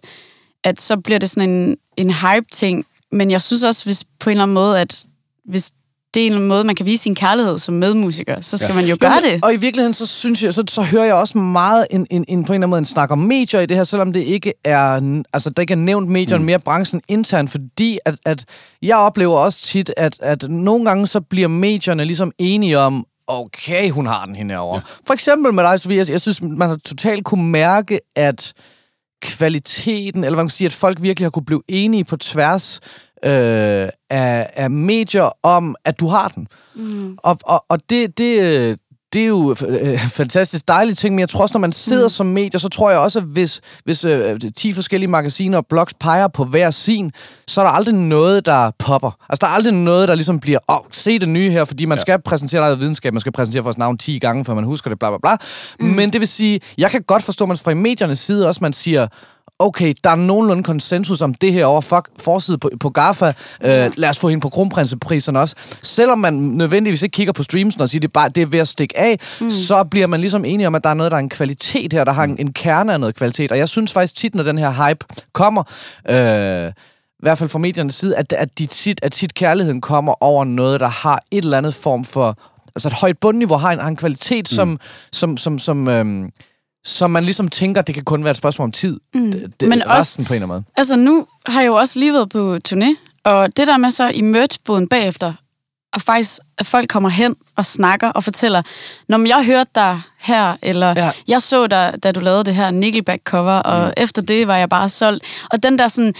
at 0.63 0.81
så 0.81 0.97
bliver 0.97 1.19
det 1.19 1.29
sådan 1.29 1.49
en, 1.49 1.77
en 1.97 2.13
hype-ting. 2.13 2.85
Men 3.11 3.31
jeg 3.31 3.41
synes 3.41 3.63
også, 3.63 3.85
hvis 3.85 4.03
på 4.19 4.29
en 4.29 4.31
eller 4.31 4.43
anden 4.43 4.53
måde, 4.53 4.81
at 4.81 5.05
hvis 5.45 5.71
det 6.15 6.21
er 6.21 6.25
en 6.25 6.31
eller 6.31 6.37
anden 6.37 6.47
måde, 6.47 6.63
man 6.63 6.75
kan 6.75 6.85
vise 6.85 7.03
sin 7.03 7.15
kærlighed 7.15 7.57
som 7.57 7.73
medmusiker, 7.73 8.41
så 8.41 8.57
skal 8.57 8.69
ja. 8.69 8.75
man 8.75 8.85
jo 8.85 8.97
gøre 8.99 9.21
det. 9.21 9.43
Og 9.43 9.53
i 9.53 9.57
virkeligheden, 9.57 9.93
så 9.93 10.07
synes 10.07 10.43
jeg, 10.43 10.53
så, 10.53 10.63
så 10.69 10.81
hører 10.81 11.03
jeg 11.03 11.15
også 11.15 11.37
meget 11.37 11.87
en, 11.91 12.07
en, 12.09 12.25
en, 12.27 12.43
på 12.43 12.53
en 12.53 12.53
eller 12.53 12.53
anden 12.53 12.69
måde 12.69 12.79
en 12.79 12.85
snak 12.85 13.11
om 13.11 13.19
medier 13.19 13.59
i 13.59 13.65
det 13.65 13.77
her, 13.77 13.83
selvom 13.83 14.13
det 14.13 14.19
ikke 14.19 14.53
er, 14.63 15.01
altså 15.33 15.49
der 15.49 15.61
ikke 15.61 15.71
er 15.71 15.77
nævnt 15.77 16.07
medierne, 16.07 16.39
mm. 16.39 16.45
mere 16.45 16.59
branchen 16.59 17.01
internt, 17.09 17.51
fordi 17.51 17.99
at, 18.05 18.15
at 18.25 18.45
jeg 18.81 18.97
oplever 18.97 19.37
også 19.37 19.61
tit, 19.61 19.91
at, 19.97 20.17
at 20.21 20.49
nogle 20.49 20.85
gange 20.85 21.07
så 21.07 21.21
bliver 21.21 21.47
medierne 21.47 22.05
ligesom 22.05 22.31
enige 22.37 22.79
om, 22.79 23.05
okay, 23.27 23.89
hun 23.89 24.05
har 24.05 24.25
den 24.25 24.35
herovre. 24.35 24.75
Ja. 24.75 24.81
For 25.07 25.13
eksempel 25.13 25.53
med 25.53 25.63
dig, 25.63 25.79
Sofie, 25.79 26.05
jeg, 26.09 26.21
synes, 26.21 26.41
man 26.41 26.69
har 26.69 26.79
totalt 26.85 27.25
kunne 27.25 27.49
mærke, 27.49 27.99
at 28.15 28.53
kvaliteten, 29.21 30.23
eller 30.23 30.35
hvad 30.35 30.43
man 30.43 30.47
kan 30.47 30.53
sige, 30.53 30.65
at 30.65 30.73
folk 30.73 31.01
virkelig 31.01 31.25
har 31.25 31.31
kunne 31.31 31.45
blive 31.45 31.61
enige 31.67 32.03
på 32.03 32.17
tværs 32.17 32.79
øh, 33.25 33.89
af, 34.09 34.49
af 34.53 34.71
medier 34.71 35.29
om, 35.43 35.75
at 35.85 35.99
du 35.99 36.07
har 36.07 36.27
den. 36.27 36.47
Mm. 36.75 37.17
Og, 37.23 37.37
og, 37.45 37.65
og 37.69 37.89
det, 37.89 38.17
det, 38.17 38.79
det 39.15 39.23
er 39.23 39.27
jo 39.27 39.55
øh, 39.67 39.99
fantastisk 39.99 40.67
dejlige 40.67 40.95
ting, 40.95 41.15
men 41.15 41.19
jeg 41.19 41.29
tror 41.29 41.41
også, 41.41 41.53
når 41.53 41.59
man 41.59 41.71
sidder 41.71 42.05
mm. 42.05 42.09
som 42.09 42.25
medier, 42.25 42.59
så 42.59 42.69
tror 42.69 42.89
jeg 42.89 42.99
også, 42.99 43.19
at 43.19 43.25
hvis, 43.25 43.61
hvis 43.83 44.05
øh, 44.05 44.39
10 44.57 44.73
forskellige 44.73 45.09
magasiner 45.09 45.57
og 45.57 45.65
blogs 45.69 45.93
peger 45.93 46.27
på 46.27 46.43
hver 46.43 46.69
sin, 46.69 47.11
så 47.47 47.61
er 47.61 47.65
der 47.65 47.71
aldrig 47.71 47.95
noget, 47.95 48.45
der 48.45 48.71
popper. 48.79 49.17
Altså, 49.29 49.39
der 49.41 49.47
er 49.47 49.55
aldrig 49.55 49.73
noget, 49.73 50.07
der 50.07 50.15
ligesom 50.15 50.39
bliver, 50.39 50.59
åh, 50.69 50.75
oh, 50.75 50.81
se 50.91 51.19
det 51.19 51.29
nye 51.29 51.49
her, 51.49 51.65
fordi 51.65 51.85
man 51.85 51.97
ja. 51.97 52.01
skal 52.01 52.21
præsentere 52.21 52.61
noget 52.61 52.79
videnskab, 52.79 53.13
man 53.13 53.19
skal 53.21 53.31
præsentere 53.31 53.63
for 53.63 53.73
navn 53.77 53.97
10 53.97 54.19
gange, 54.19 54.45
før 54.45 54.53
man 54.53 54.63
husker 54.63 54.89
det, 54.89 54.99
bla 54.99 55.09
bla 55.09 55.17
bla. 55.17 55.35
Mm. 55.79 55.95
Men 55.95 56.13
det 56.13 56.21
vil 56.21 56.27
sige, 56.27 56.59
jeg 56.77 56.91
kan 56.91 57.03
godt 57.03 57.23
forstå, 57.23 57.45
at 57.45 57.47
man 57.47 57.57
fra 57.57 57.73
mediernes 57.73 58.19
side 58.19 58.47
også, 58.47 58.59
man 58.61 58.73
siger, 58.73 59.07
okay, 59.59 59.93
der 60.03 60.09
er 60.09 60.15
nogenlunde 60.15 60.63
konsensus 60.63 61.21
om 61.21 61.33
det 61.33 61.53
her 61.53 61.65
over 61.65 61.81
fuck, 61.81 62.09
forside 62.19 62.57
på, 62.57 62.69
på 62.79 62.89
GAFA. 62.89 63.33
Øh, 63.63 63.91
lad 63.97 64.09
os 64.09 64.19
få 64.19 64.29
hende 64.29 64.41
på 64.41 64.49
kronprinsepriserne 64.49 65.39
også. 65.39 65.55
Selvom 65.81 66.19
man 66.19 66.33
nødvendigvis 66.33 67.03
ikke 67.03 67.13
kigger 67.13 67.33
på 67.33 67.43
streamsen 67.43 67.81
og 67.81 67.89
siger, 67.89 67.99
det 67.99 68.07
er, 68.07 68.11
bare, 68.11 68.29
det 68.29 68.41
er 68.41 68.45
ved 68.45 68.59
at 68.59 68.67
stikke 68.67 68.97
af, 68.99 69.19
mm. 69.41 69.49
så 69.49 69.83
bliver 69.83 70.07
man 70.07 70.19
ligesom 70.19 70.45
enige 70.45 70.67
om, 70.67 70.75
at 70.75 70.83
der 70.83 70.89
er 70.89 70.93
noget, 70.93 71.11
der 71.11 71.17
er 71.17 71.21
en 71.21 71.29
kvalitet 71.29 71.93
her, 71.93 72.03
der 72.03 72.11
har 72.11 72.23
en, 72.23 72.37
en 72.39 72.53
kerne 72.53 72.93
af 72.93 72.99
noget 72.99 73.15
kvalitet. 73.15 73.51
Og 73.51 73.57
jeg 73.57 73.69
synes 73.69 73.93
faktisk 73.93 74.15
tit, 74.15 74.35
når 74.35 74.43
den 74.43 74.57
her 74.57 74.87
hype 74.87 75.05
kommer, 75.33 75.63
øh, 76.09 76.71
i 77.19 77.23
hvert 77.25 77.37
fald 77.37 77.49
fra 77.49 77.59
mediernes 77.59 77.95
side, 77.95 78.17
at, 78.17 78.33
at, 78.33 78.59
de 78.59 78.65
tit, 78.65 78.99
at 79.03 79.11
tit 79.11 79.33
kærligheden 79.33 79.81
kommer 79.81 80.23
over 80.23 80.43
noget, 80.43 80.79
der 80.79 80.87
har 80.87 81.19
et 81.31 81.43
eller 81.43 81.57
andet 81.57 81.73
form 81.73 82.03
for... 82.03 82.37
Altså 82.75 82.87
et 82.87 82.93
højt 82.93 83.17
bundniveau 83.17 83.57
har 83.57 83.71
en, 83.71 83.79
har 83.79 83.87
en 83.87 83.95
kvalitet, 83.95 84.47
mm. 84.51 84.55
som, 84.55 84.79
som, 85.11 85.37
som, 85.37 85.59
som 85.59 85.87
øhm, 85.87 86.31
som 86.85 87.11
man 87.11 87.23
ligesom 87.23 87.47
tænker, 87.47 87.81
det 87.81 87.95
kan 87.95 88.03
kun 88.03 88.23
være 88.23 88.31
et 88.31 88.37
spørgsmål 88.37 88.65
om 88.65 88.71
tid. 88.71 88.99
Mm. 89.13 89.31
Det, 89.31 89.53
det, 89.59 89.69
Men 89.69 89.81
resten 89.87 89.89
også, 89.89 90.15
på 90.15 90.21
en 90.21 90.35
eller 90.35 90.35
anden 90.35 90.47
måde. 90.47 90.63
Altså 90.77 90.95
nu 90.95 91.27
har 91.47 91.61
jeg 91.61 91.67
jo 91.67 91.75
også 91.75 91.99
lige 91.99 92.13
været 92.13 92.29
på 92.29 92.57
turné, 92.67 92.95
og 93.23 93.57
det 93.57 93.67
der 93.67 93.77
med 93.77 93.91
så 93.91 94.09
i 94.09 94.21
merchboden 94.21 94.87
bagefter, 94.87 95.33
og 95.93 96.01
faktisk, 96.01 96.39
at 96.57 96.65
folk 96.65 96.89
kommer 96.89 97.09
hen 97.09 97.35
og 97.55 97.65
snakker 97.65 98.09
og 98.09 98.23
fortæller, 98.23 98.61
når 99.07 99.27
jeg 99.27 99.45
hørte 99.45 99.69
dig 99.75 100.01
her, 100.19 100.55
eller 100.61 100.93
ja. 100.97 101.11
jeg 101.27 101.41
så 101.41 101.67
dig, 101.67 101.93
da 102.03 102.11
du 102.11 102.19
lavede 102.19 102.43
det 102.43 102.55
her 102.55 102.71
Nickelback-cover, 102.71 103.61
og 103.61 103.87
mm. 103.87 103.93
efter 103.97 104.21
det 104.21 104.47
var 104.47 104.57
jeg 104.57 104.69
bare 104.69 104.89
solgt. 104.89 105.23
Og 105.51 105.63
den 105.63 105.79
der, 105.79 105.87
sådan, 105.87 106.13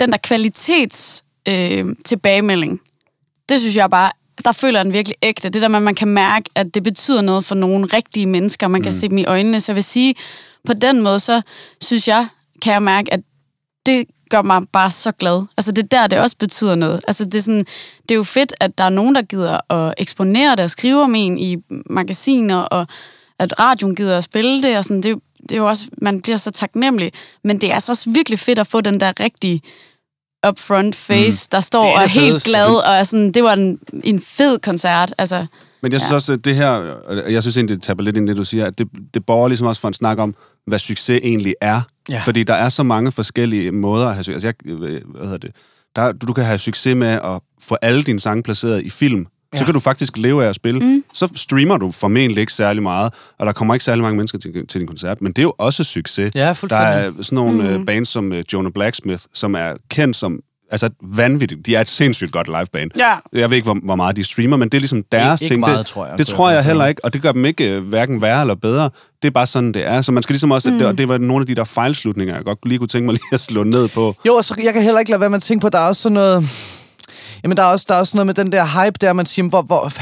den 0.00 0.12
der 0.12 0.18
kvalitets 0.18 1.24
øh, 1.48 1.96
tilbagemelding, 2.04 2.80
det 3.48 3.60
synes 3.60 3.76
jeg 3.76 3.90
bare 3.90 4.10
der 4.44 4.52
føler 4.52 4.78
jeg 4.78 4.84
den 4.84 4.92
virkelig 4.92 5.16
ægte. 5.22 5.48
Det 5.48 5.62
der 5.62 5.68
med, 5.68 5.76
at 5.76 5.82
man 5.82 5.94
kan 5.94 6.08
mærke, 6.08 6.50
at 6.54 6.74
det 6.74 6.82
betyder 6.82 7.20
noget 7.20 7.44
for 7.44 7.54
nogle 7.54 7.86
rigtige 7.86 8.26
mennesker. 8.26 8.68
Man 8.68 8.82
kan 8.82 8.90
mm. 8.90 8.98
se 8.98 9.08
dem 9.08 9.18
i 9.18 9.24
øjnene. 9.24 9.60
Så 9.60 9.72
jeg 9.72 9.76
vil 9.76 9.84
sige, 9.84 10.14
på 10.66 10.72
den 10.72 11.00
måde, 11.00 11.20
så 11.20 11.42
synes 11.80 12.08
jeg, 12.08 12.26
kan 12.62 12.72
jeg 12.72 12.82
mærke, 12.82 13.12
at 13.12 13.20
det 13.86 14.04
gør 14.30 14.42
mig 14.42 14.62
bare 14.72 14.90
så 14.90 15.12
glad. 15.12 15.42
Altså 15.56 15.72
det 15.72 15.82
er 15.82 15.86
der, 15.86 16.06
det 16.06 16.18
også 16.18 16.36
betyder 16.36 16.74
noget. 16.74 17.00
Altså 17.06 17.24
det 17.24 17.34
er, 17.34 17.42
sådan, 17.42 17.66
det 18.02 18.10
er 18.10 18.14
jo 18.14 18.22
fedt, 18.22 18.54
at 18.60 18.78
der 18.78 18.84
er 18.84 18.88
nogen, 18.88 19.14
der 19.14 19.22
gider 19.22 19.72
at 19.72 19.94
eksponere 19.98 20.50
det 20.50 20.60
og 20.60 20.70
skrive 20.70 21.02
om 21.02 21.14
en 21.14 21.38
i 21.38 21.56
magasiner, 21.90 22.56
og 22.56 22.86
at 23.38 23.60
radioen 23.60 23.96
gider 23.96 24.18
at 24.18 24.24
spille 24.24 24.62
det, 24.62 24.78
og 24.78 24.84
sådan, 24.84 25.02
det, 25.02 25.18
det 25.42 25.52
er 25.52 25.56
jo 25.56 25.66
også, 25.66 25.88
man 26.02 26.20
bliver 26.20 26.36
så 26.36 26.50
taknemmelig. 26.50 27.12
Men 27.44 27.60
det 27.60 27.70
er 27.70 27.74
altså 27.74 27.92
også 27.92 28.10
virkelig 28.10 28.38
fedt 28.38 28.58
at 28.58 28.66
få 28.66 28.80
den 28.80 29.00
der 29.00 29.20
rigtige 29.20 29.62
upfront 30.48 30.96
face, 30.96 31.46
mm. 31.46 31.50
der 31.52 31.60
står 31.60 31.96
og 31.96 32.02
er 32.02 32.06
helt 32.06 32.32
fedeste. 32.32 32.50
glad, 32.50 32.66
og 32.66 32.92
er 32.92 33.04
sådan, 33.04 33.32
det 33.32 33.44
var 33.44 33.52
en, 33.52 33.78
en 34.04 34.20
fed 34.20 34.58
koncert. 34.58 35.14
Altså, 35.18 35.46
men 35.82 35.92
jeg 35.92 36.00
synes 36.00 36.10
ja. 36.10 36.14
også, 36.14 36.32
at 36.32 36.44
det 36.44 36.56
her, 36.56 36.94
jeg 37.30 37.42
synes 37.42 37.56
egentlig, 37.56 37.76
det 37.76 37.82
taber 37.82 38.02
lidt 38.02 38.16
ind 38.16 38.28
det, 38.28 38.36
du 38.36 38.44
siger, 38.44 38.66
at 38.66 38.78
det, 38.78 38.88
det 39.14 39.26
borger 39.26 39.48
ligesom 39.48 39.66
også 39.66 39.80
for 39.80 39.88
en 39.88 39.94
snak 39.94 40.18
om, 40.18 40.34
hvad 40.66 40.78
succes 40.78 41.20
egentlig 41.22 41.54
er. 41.60 41.80
Ja. 42.08 42.20
Fordi 42.24 42.42
der 42.42 42.54
er 42.54 42.68
så 42.68 42.82
mange 42.82 43.12
forskellige 43.12 43.72
måder 43.72 44.08
at 44.08 44.14
have 44.14 44.24
succes. 44.24 44.44
Altså, 44.44 44.62
jeg, 44.64 45.00
hvad 45.04 45.22
hedder 45.22 45.38
det? 45.38 45.50
Der, 45.96 46.12
du, 46.12 46.26
du 46.26 46.32
kan 46.32 46.44
have 46.44 46.58
succes 46.58 46.96
med 46.96 47.08
at 47.08 47.40
få 47.60 47.76
alle 47.82 48.02
dine 48.02 48.20
sange 48.20 48.42
placeret 48.42 48.82
i 48.82 48.90
film, 48.90 49.26
Ja. 49.54 49.58
Så 49.58 49.64
kan 49.64 49.74
du 49.74 49.80
faktisk 49.80 50.16
leve 50.16 50.44
af 50.44 50.48
at 50.48 50.54
spille. 50.54 50.80
Mm. 50.80 51.04
Så 51.14 51.28
streamer 51.34 51.76
du 51.76 51.90
formentlig 51.90 52.40
ikke 52.40 52.52
særlig 52.52 52.82
meget, 52.82 53.14
og 53.38 53.46
der 53.46 53.52
kommer 53.52 53.74
ikke 53.74 53.84
særlig 53.84 54.02
mange 54.02 54.16
mennesker 54.16 54.38
til, 54.38 54.66
til 54.68 54.80
din 54.80 54.88
koncert, 54.88 55.22
men 55.22 55.32
det 55.32 55.38
er 55.38 55.42
jo 55.42 55.54
også 55.58 55.84
succes. 55.84 56.34
Ja, 56.34 56.54
der 56.70 56.76
er 56.76 57.10
sådan 57.22 57.36
nogle 57.36 57.78
mm. 57.78 57.86
bands 57.86 58.08
som 58.08 58.32
uh, 58.32 58.38
Jonah 58.52 58.72
Blacksmith, 58.72 59.22
som 59.34 59.54
er 59.54 59.72
kendt 59.90 60.16
som 60.16 60.40
altså 60.70 60.88
vanvittigt. 61.02 61.66
De 61.66 61.74
er 61.74 61.80
et 61.80 61.88
sindssygt 61.88 62.32
godt 62.32 62.46
liveband. 62.46 62.90
Ja. 62.98 63.12
Jeg 63.32 63.50
ved 63.50 63.56
ikke, 63.56 63.66
hvor, 63.66 63.78
hvor 63.84 63.96
meget 63.96 64.16
de 64.16 64.24
streamer, 64.24 64.56
men 64.56 64.68
det 64.68 64.78
er 64.78 64.80
ligesom 64.80 65.02
deres 65.12 65.42
ikke, 65.42 65.50
ting. 65.50 65.58
Ikke 65.58 65.60
meget, 65.60 65.78
det, 65.78 65.86
tror 65.86 66.06
jeg. 66.06 66.18
Det 66.18 66.26
tror 66.26 66.50
jeg, 66.50 66.64
heller 66.64 66.86
ikke, 66.86 67.04
og 67.04 67.12
det 67.12 67.22
gør 67.22 67.32
dem 67.32 67.44
ikke 67.44 67.78
uh, 67.78 67.84
hverken 67.84 68.22
værre 68.22 68.40
eller 68.40 68.54
bedre. 68.54 68.90
Det 69.22 69.28
er 69.28 69.32
bare 69.32 69.46
sådan, 69.46 69.72
det 69.72 69.86
er. 69.86 70.02
Så 70.02 70.12
man 70.12 70.22
skal 70.22 70.32
ligesom 70.32 70.50
også, 70.50 70.70
mm. 70.70 70.78
det, 70.78 70.86
og 70.86 70.98
det 70.98 71.08
var 71.08 71.18
nogle 71.18 71.42
af 71.42 71.46
de 71.46 71.54
der 71.54 71.64
fejlslutninger, 71.64 72.34
jeg 72.34 72.44
godt 72.44 72.58
lige 72.66 72.78
kunne 72.78 72.88
tænke 72.88 73.06
mig 73.06 73.12
lige 73.12 73.24
at 73.32 73.40
slå 73.40 73.64
ned 73.64 73.88
på. 73.88 74.16
Jo, 74.26 74.42
så 74.42 74.54
jeg 74.64 74.72
kan 74.72 74.82
heller 74.82 74.98
ikke 74.98 75.10
lade 75.10 75.20
være 75.20 75.30
med 75.30 75.36
at 75.36 75.42
tænke 75.42 75.60
på, 75.60 75.66
at 75.66 75.72
der 75.72 75.78
er 75.78 75.88
også 75.88 76.02
sådan 76.02 76.14
noget 76.14 76.44
Jamen, 77.44 77.56
der 77.56 77.62
er 77.62 77.66
også, 77.66 77.86
der 77.88 77.94
er 77.94 77.98
også 77.98 78.16
noget 78.16 78.26
med 78.26 78.34
den 78.34 78.52
der 78.52 78.84
hype 78.84 78.96
der, 79.00 79.12
man 79.12 79.26
siger, 79.26 79.48
hvor, 79.48 79.62
hvor, 79.62 79.92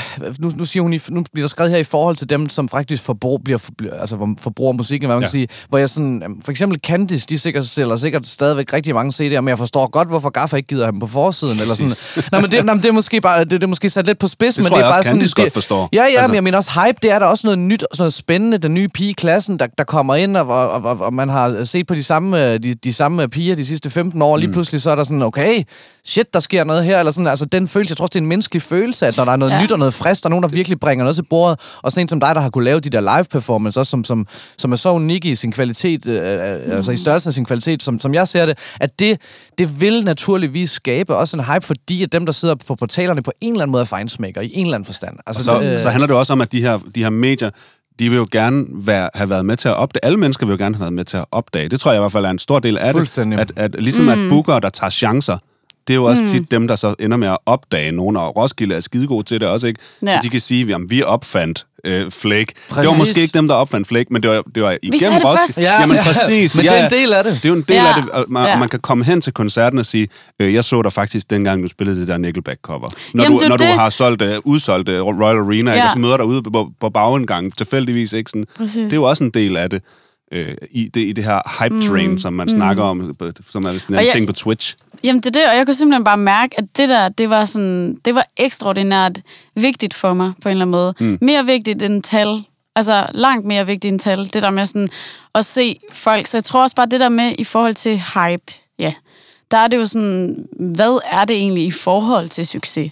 nu, 0.42 0.50
nu, 0.56 0.64
siger 0.64 0.82
hun, 0.82 1.00
nu 1.10 1.24
bliver 1.32 1.44
der 1.44 1.48
skrevet 1.48 1.70
her 1.70 1.78
i 1.78 1.84
forhold 1.84 2.16
til 2.16 2.30
dem, 2.30 2.48
som 2.48 2.68
faktisk 2.68 3.02
forbrug, 3.02 3.40
bliver, 3.44 3.58
for, 3.58 3.72
altså, 4.00 4.34
forbruger 4.40 4.72
musikken, 4.72 5.06
hvad 5.06 5.16
man 5.16 5.22
ja. 5.22 5.26
kan 5.26 5.30
sige, 5.30 5.48
hvor 5.68 5.78
jeg 5.78 5.90
sådan, 5.90 6.22
for 6.44 6.50
eksempel 6.50 6.80
Candice, 6.86 7.26
de 7.28 7.38
sikkert 7.38 7.66
sælger 7.66 7.96
sikkert 7.96 8.26
stadigvæk 8.26 8.72
rigtig 8.72 8.94
mange 8.94 9.10
CD'er, 9.10 9.40
men 9.40 9.48
jeg 9.48 9.58
forstår 9.58 9.90
godt, 9.90 10.08
hvorfor 10.08 10.30
Gaffa 10.30 10.56
ikke 10.56 10.66
gider 10.66 10.84
ham 10.84 11.00
på 11.00 11.06
forsiden, 11.06 11.60
eller 11.60 11.74
sådan. 11.74 12.26
Nej, 12.32 12.40
men 12.40 12.50
det, 12.50 12.64
nej, 12.64 12.74
men 12.74 12.82
det 12.82 12.88
er 12.88 12.92
måske 12.92 13.20
bare, 13.20 13.40
det, 13.40 13.50
det 13.50 13.62
er 13.62 13.66
måske 13.66 13.90
sat 13.90 14.06
lidt 14.06 14.18
på 14.18 14.28
spids, 14.28 14.54
det 14.54 14.64
men 14.64 14.72
det 14.72 14.78
er 14.78 14.90
bare 14.90 15.04
sådan... 15.04 15.20
Det 15.20 15.34
godt 15.34 15.52
forstår. 15.52 15.88
Ja, 15.92 16.02
ja, 16.02 16.08
altså. 16.08 16.28
men 16.28 16.34
jeg 16.34 16.44
mener 16.44 16.58
også 16.58 16.70
hype, 16.70 16.98
det 17.02 17.10
er 17.10 17.18
der 17.18 17.26
også 17.26 17.46
noget 17.46 17.58
nyt, 17.58 17.80
sådan 17.92 18.02
noget 18.02 18.12
spændende, 18.12 18.58
den 18.58 18.74
nye 18.74 18.88
pige 18.88 19.10
i 19.10 19.12
klassen, 19.12 19.58
der, 19.58 19.66
der 19.78 19.84
kommer 19.84 20.14
ind, 20.14 20.36
og, 20.36 20.46
og, 20.46 20.70
og, 20.70 21.00
og, 21.00 21.14
man 21.14 21.28
har 21.28 21.64
set 21.64 21.86
på 21.86 21.94
de 21.94 22.02
samme, 22.02 22.58
de, 22.58 22.74
de 22.74 22.92
samme 22.92 23.28
piger 23.28 23.56
de 23.56 23.64
sidste 23.64 23.90
15 23.90 24.22
år, 24.22 24.36
lige 24.36 24.46
mm. 24.46 24.52
pludselig 24.52 24.82
så 24.82 24.90
er 24.90 24.96
der 24.96 25.04
sådan, 25.04 25.22
okay, 25.22 25.62
shit, 26.04 26.34
der 26.34 26.40
sker 26.40 26.64
noget 26.64 26.84
her, 26.84 26.98
eller 26.98 27.12
sådan, 27.12 27.31
altså 27.32 27.44
den 27.44 27.68
følelse, 27.68 27.92
jeg 27.92 27.96
tror 27.96 28.04
også, 28.04 28.10
det 28.10 28.18
er 28.18 28.22
en 28.22 28.28
menneskelig 28.28 28.62
følelse, 28.62 29.06
at 29.06 29.16
når 29.16 29.24
der 29.24 29.32
er 29.32 29.36
noget 29.36 29.52
ja. 29.52 29.62
nyt 29.62 29.72
og 29.72 29.78
noget 29.78 29.94
frisk, 29.94 30.22
der 30.22 30.26
er 30.26 30.30
nogen, 30.30 30.42
der 30.42 30.48
virkelig 30.48 30.80
bringer 30.80 31.04
noget 31.04 31.16
til 31.16 31.24
bordet, 31.30 31.60
og 31.82 31.92
sådan 31.92 32.04
en 32.04 32.08
som 32.08 32.20
dig, 32.20 32.34
der 32.34 32.40
har 32.40 32.50
kunne 32.50 32.64
lave 32.64 32.80
de 32.80 32.90
der 32.90 33.00
live 33.00 33.24
performance, 33.24 33.80
også 33.80 33.90
som, 33.90 34.04
som, 34.04 34.26
som 34.58 34.72
er 34.72 34.76
så 34.76 34.92
unik 34.92 35.24
i 35.24 35.34
sin 35.34 35.52
kvalitet, 35.52 36.08
øh, 36.08 36.22
mm. 36.66 36.72
altså 36.72 36.92
i 36.92 36.96
størrelsen 36.96 37.28
af 37.28 37.34
sin 37.34 37.44
kvalitet, 37.44 37.82
som, 37.82 38.00
som 38.00 38.14
jeg 38.14 38.28
ser 38.28 38.46
det, 38.46 38.58
at 38.80 38.98
det, 38.98 39.20
det 39.58 39.80
vil 39.80 40.04
naturligvis 40.04 40.70
skabe 40.70 41.16
også 41.16 41.36
en 41.36 41.44
hype, 41.44 41.66
fordi 41.66 42.02
at 42.02 42.12
dem, 42.12 42.26
der 42.26 42.32
sidder 42.32 42.54
på 42.54 42.74
portalerne 42.74 43.22
på 43.22 43.32
en 43.40 43.52
eller 43.52 43.62
anden 43.62 43.72
måde 43.72 43.80
er 43.80 43.86
fejnsmækker, 43.86 44.40
i 44.40 44.50
en 44.54 44.66
eller 44.66 44.74
anden 44.74 44.86
forstand. 44.86 45.16
Altså, 45.26 45.44
så, 45.44 45.60
det, 45.60 45.80
så 45.80 45.90
handler 45.90 46.06
det 46.06 46.16
også 46.16 46.32
om, 46.32 46.40
at 46.40 46.52
de 46.52 46.60
her, 46.60 46.78
de 46.94 47.02
her 47.02 47.10
medier, 47.10 47.50
de 47.98 48.08
vil 48.08 48.16
jo 48.16 48.26
gerne 48.32 48.66
være, 48.86 49.10
have 49.14 49.30
været 49.30 49.46
med 49.46 49.56
til 49.56 49.68
at 49.68 49.74
opdage. 49.74 50.04
Alle 50.04 50.18
mennesker 50.18 50.46
vil 50.46 50.52
jo 50.52 50.64
gerne 50.64 50.74
have 50.74 50.80
været 50.80 50.92
med 50.92 51.04
til 51.04 51.16
at 51.16 51.24
opdage. 51.32 51.68
Det 51.68 51.80
tror 51.80 51.90
jeg 51.90 51.98
i 51.98 52.02
hvert 52.02 52.12
fald 52.12 52.24
er 52.24 52.30
en 52.30 52.38
stor 52.38 52.58
del 52.58 52.78
af 52.78 52.94
det. 52.94 53.18
At, 53.38 53.52
at, 53.56 53.74
ligesom 53.78 54.04
mm. 54.04 54.10
at 54.10 54.18
bookere, 54.28 54.60
der 54.60 54.70
tager 54.70 54.90
chancer, 54.90 55.38
det 55.92 55.96
er 55.96 56.00
jo 56.00 56.04
også 56.04 56.22
mm. 56.22 56.28
tit 56.28 56.50
dem, 56.50 56.68
der 56.68 56.76
så 56.76 56.94
ender 56.98 57.16
med 57.16 57.28
at 57.28 57.38
opdage 57.46 57.92
nogen, 57.92 58.16
og 58.16 58.36
Roskilde 58.36 58.74
er 58.74 58.80
skidegod 58.80 59.24
til 59.24 59.40
det 59.40 59.48
også, 59.48 59.66
ikke? 59.66 59.80
Ja. 60.02 60.10
Så 60.10 60.18
de 60.22 60.28
kan 60.28 60.40
sige, 60.40 60.74
at 60.74 60.80
vi 60.88 61.02
opfandt 61.02 61.66
øh, 61.84 62.10
Flake. 62.10 62.46
Præcis. 62.68 62.80
Det 62.80 62.88
var 62.88 62.96
måske 62.96 63.20
ikke 63.20 63.38
dem, 63.38 63.48
der 63.48 63.54
opfandt 63.54 63.88
Flake, 63.88 64.12
men 64.12 64.22
det 64.22 64.30
var, 64.30 64.42
det 64.54 64.62
var 64.62 64.76
igennem 64.82 65.20
Roskilde. 65.24 65.68
Ja, 65.68 65.80
Jamen 65.80 65.96
præcis. 65.96 66.56
men 66.56 66.64
ja, 66.64 66.72
det 66.72 66.80
er 66.80 66.84
en 66.84 66.90
del 66.90 67.12
af 67.12 67.24
det. 67.24 67.32
Det 67.32 67.44
er 67.44 67.48
jo 67.48 67.54
en 67.54 67.64
del 67.68 67.76
ja. 67.76 67.88
af 67.88 68.02
det, 68.02 68.10
og 68.10 68.24
man, 68.28 68.46
ja. 68.46 68.58
man 68.58 68.68
kan 68.68 68.80
komme 68.80 69.04
hen 69.04 69.20
til 69.20 69.32
koncerten 69.32 69.78
og 69.78 69.86
sige, 69.86 70.08
øh, 70.40 70.54
jeg 70.54 70.64
så 70.64 70.82
dig 70.82 70.92
faktisk 70.92 71.30
dengang, 71.30 71.62
du 71.62 71.68
spillede 71.68 72.00
det 72.00 72.08
der 72.08 72.18
Nickelback-cover. 72.18 72.88
Når, 73.14 73.22
Jamen, 73.22 73.38
du, 73.38 73.48
når 73.48 73.56
det. 73.56 73.68
du 73.68 73.72
har 73.72 73.90
solgt, 73.90 74.22
uh, 74.22 74.28
udsolgt 74.44 74.88
uh, 74.88 74.94
Royal 74.94 75.36
Arena, 75.36 75.70
ja. 75.70 75.76
ikke? 75.76 75.84
og 75.84 75.90
så 75.90 75.98
møder 75.98 76.16
dig 76.16 76.26
ude 76.26 76.42
på, 76.42 76.70
på 76.80 76.90
bagindgangen, 76.90 77.50
tilfældigvis. 77.50 78.12
Ikke? 78.12 78.30
Sådan, 78.30 78.44
det 78.58 78.92
er 78.92 78.96
jo 78.96 79.04
også 79.04 79.24
en 79.24 79.30
del 79.30 79.56
af 79.56 79.70
det 79.70 79.82
øh, 80.32 80.54
i, 80.70 80.88
det, 80.88 81.00
i 81.00 81.12
det 81.12 81.24
her 81.24 81.62
hype 81.62 81.82
train, 81.82 82.10
mm. 82.10 82.18
som 82.18 82.32
man 82.32 82.44
mm. 82.44 82.56
snakker 82.56 82.82
om, 82.82 83.16
som 83.50 83.64
er 83.64 83.70
en 83.70 83.80
anden 83.94 84.12
ting 84.12 84.26
på 84.26 84.32
Twitch. 84.32 84.76
Jamen 85.04 85.20
det 85.22 85.36
er 85.36 85.40
det, 85.40 85.50
og 85.50 85.56
jeg 85.56 85.66
kunne 85.66 85.74
simpelthen 85.74 86.04
bare 86.04 86.16
mærke, 86.16 86.58
at 86.58 86.64
det 86.76 86.88
der, 86.88 87.08
det 87.08 87.30
var 87.30 87.44
sådan, 87.44 87.98
det 88.04 88.14
var 88.14 88.26
ekstraordinært 88.36 89.20
vigtigt 89.54 89.94
for 89.94 90.14
mig 90.14 90.32
på 90.42 90.48
en 90.48 90.50
eller 90.50 90.64
anden 90.64 90.72
måde. 90.72 90.94
Mm. 91.00 91.18
Mere 91.20 91.46
vigtigt 91.46 91.82
end 91.82 92.02
tal. 92.02 92.44
Altså 92.76 93.06
langt 93.14 93.46
mere 93.46 93.66
vigtigt 93.66 93.92
end 93.92 94.00
tal. 94.00 94.24
Det 94.24 94.42
der 94.42 94.50
med 94.50 94.66
sådan 94.66 94.88
at 95.34 95.44
se 95.44 95.76
folk. 95.92 96.26
Så 96.26 96.36
jeg 96.36 96.44
tror 96.44 96.62
også 96.62 96.76
bare, 96.76 96.86
det 96.86 97.00
der 97.00 97.08
med 97.08 97.34
i 97.38 97.44
forhold 97.44 97.74
til 97.74 98.02
hype, 98.14 98.52
ja, 98.78 98.92
der 99.50 99.58
er 99.58 99.68
det 99.68 99.76
jo 99.76 99.86
sådan, 99.86 100.36
hvad 100.58 101.00
er 101.12 101.24
det 101.24 101.36
egentlig 101.36 101.64
i 101.64 101.70
forhold 101.70 102.28
til 102.28 102.46
succes? 102.46 102.90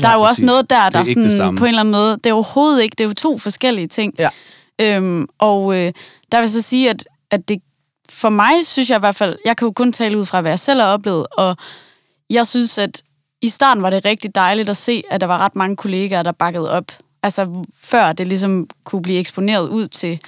Der 0.00 0.08
ja, 0.08 0.14
er 0.14 0.18
jo 0.18 0.24
præcis. 0.24 0.42
også 0.42 0.44
noget 0.44 0.70
der, 0.70 0.90
der 0.90 0.98
er 0.98 1.04
sådan, 1.04 1.56
på 1.56 1.64
en 1.64 1.68
eller 1.68 1.80
anden 1.80 1.92
måde, 1.92 2.16
det 2.16 2.26
er 2.26 2.32
overhovedet 2.32 2.82
ikke, 2.82 2.94
det 2.98 3.04
er 3.04 3.08
jo 3.08 3.14
to 3.14 3.38
forskellige 3.38 3.86
ting. 3.86 4.14
Ja. 4.18 4.28
Øhm, 4.80 5.26
og 5.38 5.74
øh, 5.76 5.92
der 6.32 6.40
vil 6.40 6.50
så 6.50 6.60
sige, 6.60 6.90
at, 6.90 7.04
at 7.30 7.48
det 7.48 7.58
for 8.10 8.28
mig 8.28 8.66
synes 8.66 8.90
jeg 8.90 8.96
i 8.96 9.00
hvert 9.00 9.16
fald, 9.16 9.36
jeg 9.44 9.56
kan 9.56 9.66
jo 9.66 9.72
kun 9.72 9.92
tale 9.92 10.18
ud 10.18 10.26
fra, 10.26 10.40
hvad 10.40 10.50
jeg 10.50 10.58
selv 10.58 10.80
har 10.80 10.88
oplevet, 10.88 11.26
og 11.32 11.56
jeg 12.30 12.46
synes, 12.46 12.78
at 12.78 13.02
i 13.42 13.48
starten 13.48 13.82
var 13.82 13.90
det 13.90 14.04
rigtig 14.04 14.34
dejligt 14.34 14.68
at 14.68 14.76
se, 14.76 15.02
at 15.10 15.20
der 15.20 15.26
var 15.26 15.38
ret 15.38 15.56
mange 15.56 15.76
kollegaer, 15.76 16.22
der 16.22 16.32
bakkede 16.32 16.70
op. 16.70 16.92
Altså 17.22 17.64
før 17.82 18.12
det 18.12 18.26
ligesom 18.26 18.68
kunne 18.84 19.02
blive 19.02 19.18
eksponeret 19.18 19.68
ud 19.68 19.88
til, 19.88 20.20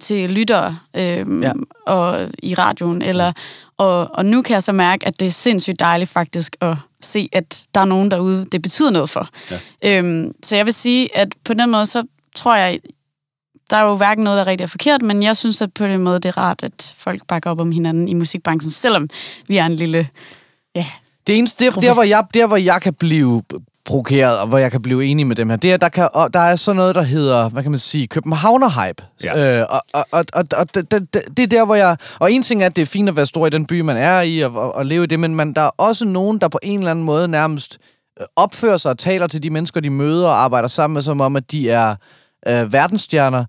til 0.00 0.30
lyttere 0.30 0.78
øhm, 0.96 1.42
ja. 1.42 1.52
og 1.86 2.28
i 2.42 2.54
radioen. 2.54 3.02
Eller, 3.02 3.32
og, 3.76 4.08
og 4.14 4.26
nu 4.26 4.42
kan 4.42 4.54
jeg 4.54 4.62
så 4.62 4.72
mærke, 4.72 5.06
at 5.06 5.20
det 5.20 5.26
er 5.26 5.30
sindssygt 5.30 5.80
dejligt 5.80 6.10
faktisk 6.10 6.56
at 6.60 6.76
se, 7.02 7.28
at 7.32 7.62
der 7.74 7.80
er 7.80 7.84
nogen 7.84 8.10
derude, 8.10 8.44
det 8.52 8.62
betyder 8.62 8.90
noget 8.90 9.10
for. 9.10 9.28
Ja. 9.50 9.98
Øhm, 9.98 10.32
så 10.42 10.56
jeg 10.56 10.66
vil 10.66 10.74
sige, 10.74 11.16
at 11.16 11.28
på 11.44 11.54
den 11.54 11.70
måde, 11.70 11.86
så 11.86 12.02
tror 12.36 12.56
jeg, 12.56 12.78
der 13.72 13.78
er 13.78 13.84
jo 13.84 13.96
hverken 13.96 14.24
noget, 14.24 14.36
der 14.36 14.42
er 14.42 14.46
rigtig 14.46 14.64
er 14.64 14.68
forkert, 14.68 15.02
men 15.02 15.22
jeg 15.22 15.36
synes, 15.36 15.62
at 15.62 15.74
på 15.74 15.84
den 15.84 16.00
måde, 16.00 16.20
det 16.20 16.28
er 16.28 16.38
rart, 16.38 16.62
at 16.62 16.94
folk 16.96 17.22
bakker 17.28 17.50
op 17.50 17.60
om 17.60 17.72
hinanden 17.72 18.08
i 18.08 18.14
musikbranchen, 18.14 18.70
selvom 18.70 19.08
vi 19.48 19.56
er 19.56 19.66
en 19.66 19.76
lille... 19.76 20.08
Ja, 20.74 20.86
det 21.26 21.38
eneste, 21.38 21.64
der, 21.64 21.70
der, 21.70 21.94
hvor 21.94 22.02
jeg, 22.02 22.24
der, 22.34 22.46
hvor 22.46 22.56
jeg 22.56 22.82
kan 22.82 22.94
blive 22.94 23.42
provokeret, 23.84 24.38
og 24.38 24.46
hvor 24.46 24.58
jeg 24.58 24.70
kan 24.70 24.82
blive 24.82 25.04
enig 25.04 25.26
med 25.26 25.36
dem 25.36 25.50
her, 25.50 25.56
det 25.56 25.72
er, 25.72 25.76
der, 25.76 25.88
kan, 25.88 26.08
og 26.14 26.34
der 26.34 26.40
er 26.40 26.56
sådan 26.56 26.76
noget, 26.76 26.94
der 26.94 27.02
hedder, 27.02 27.48
hvad 27.48 27.62
kan 27.62 27.70
man 27.70 27.78
sige, 27.78 28.06
Københavner-hype. 28.06 29.06
Ja. 29.24 29.60
Øh, 29.60 29.66
og 29.70 29.80
og, 29.92 30.04
og, 30.10 30.24
og, 30.32 30.44
og 30.56 30.74
det, 30.74 30.90
det, 30.90 31.14
det, 31.14 31.22
det 31.36 31.42
er 31.42 31.46
der, 31.46 31.64
hvor 31.64 31.74
jeg... 31.74 31.96
Og 32.18 32.32
en 32.32 32.42
ting 32.42 32.62
er, 32.62 32.66
at 32.66 32.76
det 32.76 32.82
er 32.82 32.86
fint 32.86 33.08
at 33.08 33.16
være 33.16 33.26
stor 33.26 33.46
i 33.46 33.50
den 33.50 33.66
by, 33.66 33.80
man 33.80 33.96
er 33.96 34.20
i, 34.20 34.40
og, 34.40 34.54
og, 34.54 34.74
og 34.74 34.86
leve 34.86 35.04
i 35.04 35.06
det, 35.06 35.20
men 35.20 35.34
man, 35.34 35.52
der 35.52 35.62
er 35.62 35.70
også 35.78 36.04
nogen, 36.04 36.40
der 36.40 36.48
på 36.48 36.58
en 36.62 36.78
eller 36.78 36.90
anden 36.90 37.04
måde 37.04 37.28
nærmest 37.28 37.78
øh, 38.20 38.26
opfører 38.36 38.76
sig 38.76 38.90
og 38.90 38.98
taler 38.98 39.26
til 39.26 39.42
de 39.42 39.50
mennesker, 39.50 39.80
de 39.80 39.90
møder 39.90 40.28
og 40.28 40.42
arbejder 40.42 40.68
sammen 40.68 40.94
med, 40.94 41.02
som 41.02 41.20
om, 41.20 41.36
at 41.36 41.52
de 41.52 41.70
er 41.70 41.94
øh, 42.48 42.72
verdensstjerner, 42.72 43.44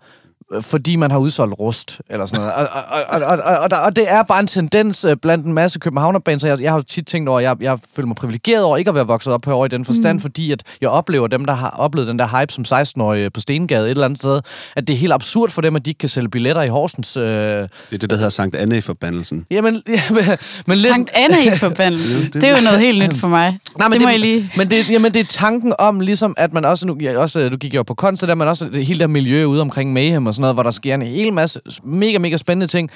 fordi 0.62 0.96
man 0.96 1.12
har 1.12 1.18
udsolgt 1.18 1.60
rust, 1.60 2.02
eller 2.10 2.26
sådan 2.26 2.40
noget. 2.40 2.54
Og, 2.54 2.68
og, 2.90 3.04
og, 3.10 3.22
og, 3.28 3.44
og, 3.44 3.60
og, 3.60 3.72
der, 3.72 3.78
og 3.78 3.96
det 3.96 4.12
er 4.12 4.24
bare 4.24 4.40
en 4.40 4.48
tendens 4.48 5.06
øh, 5.06 5.16
blandt 5.22 5.46
en 5.46 5.54
masse 5.54 5.80
københavnerbaner, 5.80 6.40
så 6.40 6.48
jeg, 6.48 6.62
jeg 6.62 6.72
har 6.72 6.78
jo 6.78 6.84
tit 6.84 7.08
tænkt 7.08 7.30
over, 7.30 7.40
at 7.40 7.44
jeg, 7.44 7.56
jeg 7.62 7.80
føler 7.96 8.08
mig 8.08 8.16
privilegeret 8.16 8.64
over 8.64 8.78
ikke 8.78 8.90
at 8.90 8.96
være 8.96 9.08
vokset 9.08 9.34
op 9.34 9.46
herovre 9.46 9.66
i 9.66 9.70
den 9.70 9.86
forstand, 9.86 10.18
mm. 10.18 10.22
fordi 10.22 10.52
at 10.52 10.64
jeg 10.82 10.90
oplever 10.90 11.28
dem, 11.28 11.46
der 11.46 11.54
har 11.54 11.70
oplevet 11.70 12.08
den 12.08 12.20
der 12.20 12.40
hype 12.40 12.54
som 12.54 12.66
16-årige 12.68 13.30
på 13.30 13.40
Stengade 13.40 13.86
et 13.86 13.90
eller 13.92 14.06
andet 14.06 14.20
sted, 14.20 14.42
at 14.76 14.88
det 14.88 14.94
er 14.94 14.98
helt 14.98 15.14
absurd 15.14 15.50
for 15.50 15.62
dem, 15.62 15.76
at 15.76 15.86
de 15.86 15.90
ikke 15.90 16.00
kan 16.00 16.10
sælge 16.10 16.30
billetter 16.30 16.62
i 16.62 16.68
Horsens. 16.68 17.18
Øh, 17.18 17.24
Det 17.24 17.70
er 17.92 17.98
det, 17.98 18.10
der 18.10 18.16
hedder 18.16 18.30
Sankt 18.30 18.56
Anne-forbandelsen. 18.56 19.46
jamen, 19.52 19.82
jamen, 20.10 20.24
men 20.66 20.78
lidt, 20.78 20.88
Sankt 20.88 21.10
Anna 21.14 21.54
i 21.54 21.58
forbandelsen. 21.58 22.24
det 22.34 22.44
er 22.44 22.50
jo 22.50 22.64
noget 22.64 22.80
helt 22.80 23.04
nyt 23.04 23.20
for 23.20 23.28
mig. 23.28 23.60
Nej, 23.78 23.88
men 23.88 23.94
det 23.94 24.02
må 24.02 24.10
jeg 24.10 24.20
lige... 24.20 24.52
Men 24.58 24.70
det, 24.70 24.90
jamen, 24.90 25.14
det 25.14 25.20
er 25.20 25.26
tanken 25.30 25.74
om, 25.80 26.00
ligesom 26.00 26.36
at 26.38 26.54
man 26.54 26.66
også, 26.66 26.88
nu, 26.88 26.98
jeg, 27.02 27.18
også, 27.18 27.50
du 27.50 27.58
gik 27.58 27.76
jo 27.76 27.84
på 27.84 27.94
kunst, 27.94 28.20
så 28.20 28.28
der 28.28 28.36
man 28.36 28.48
også 28.48 28.66
det, 28.66 28.86
hele 28.86 29.00
det 29.00 29.02
her 29.02 29.08
miljø 29.08 29.46
ude 29.46 29.62
omkring 29.62 29.94
Mayhem 29.94 30.28
og 30.28 30.34
sådan 30.34 30.43
noget, 30.44 30.56
hvor 30.56 30.64
der 30.64 30.72
sker 30.72 30.96
en 30.96 31.02
hel 31.02 31.34
masse 31.34 31.60
mega, 31.84 32.18
mega 32.18 32.38
spændende 32.38 32.68
ting. 32.68 32.90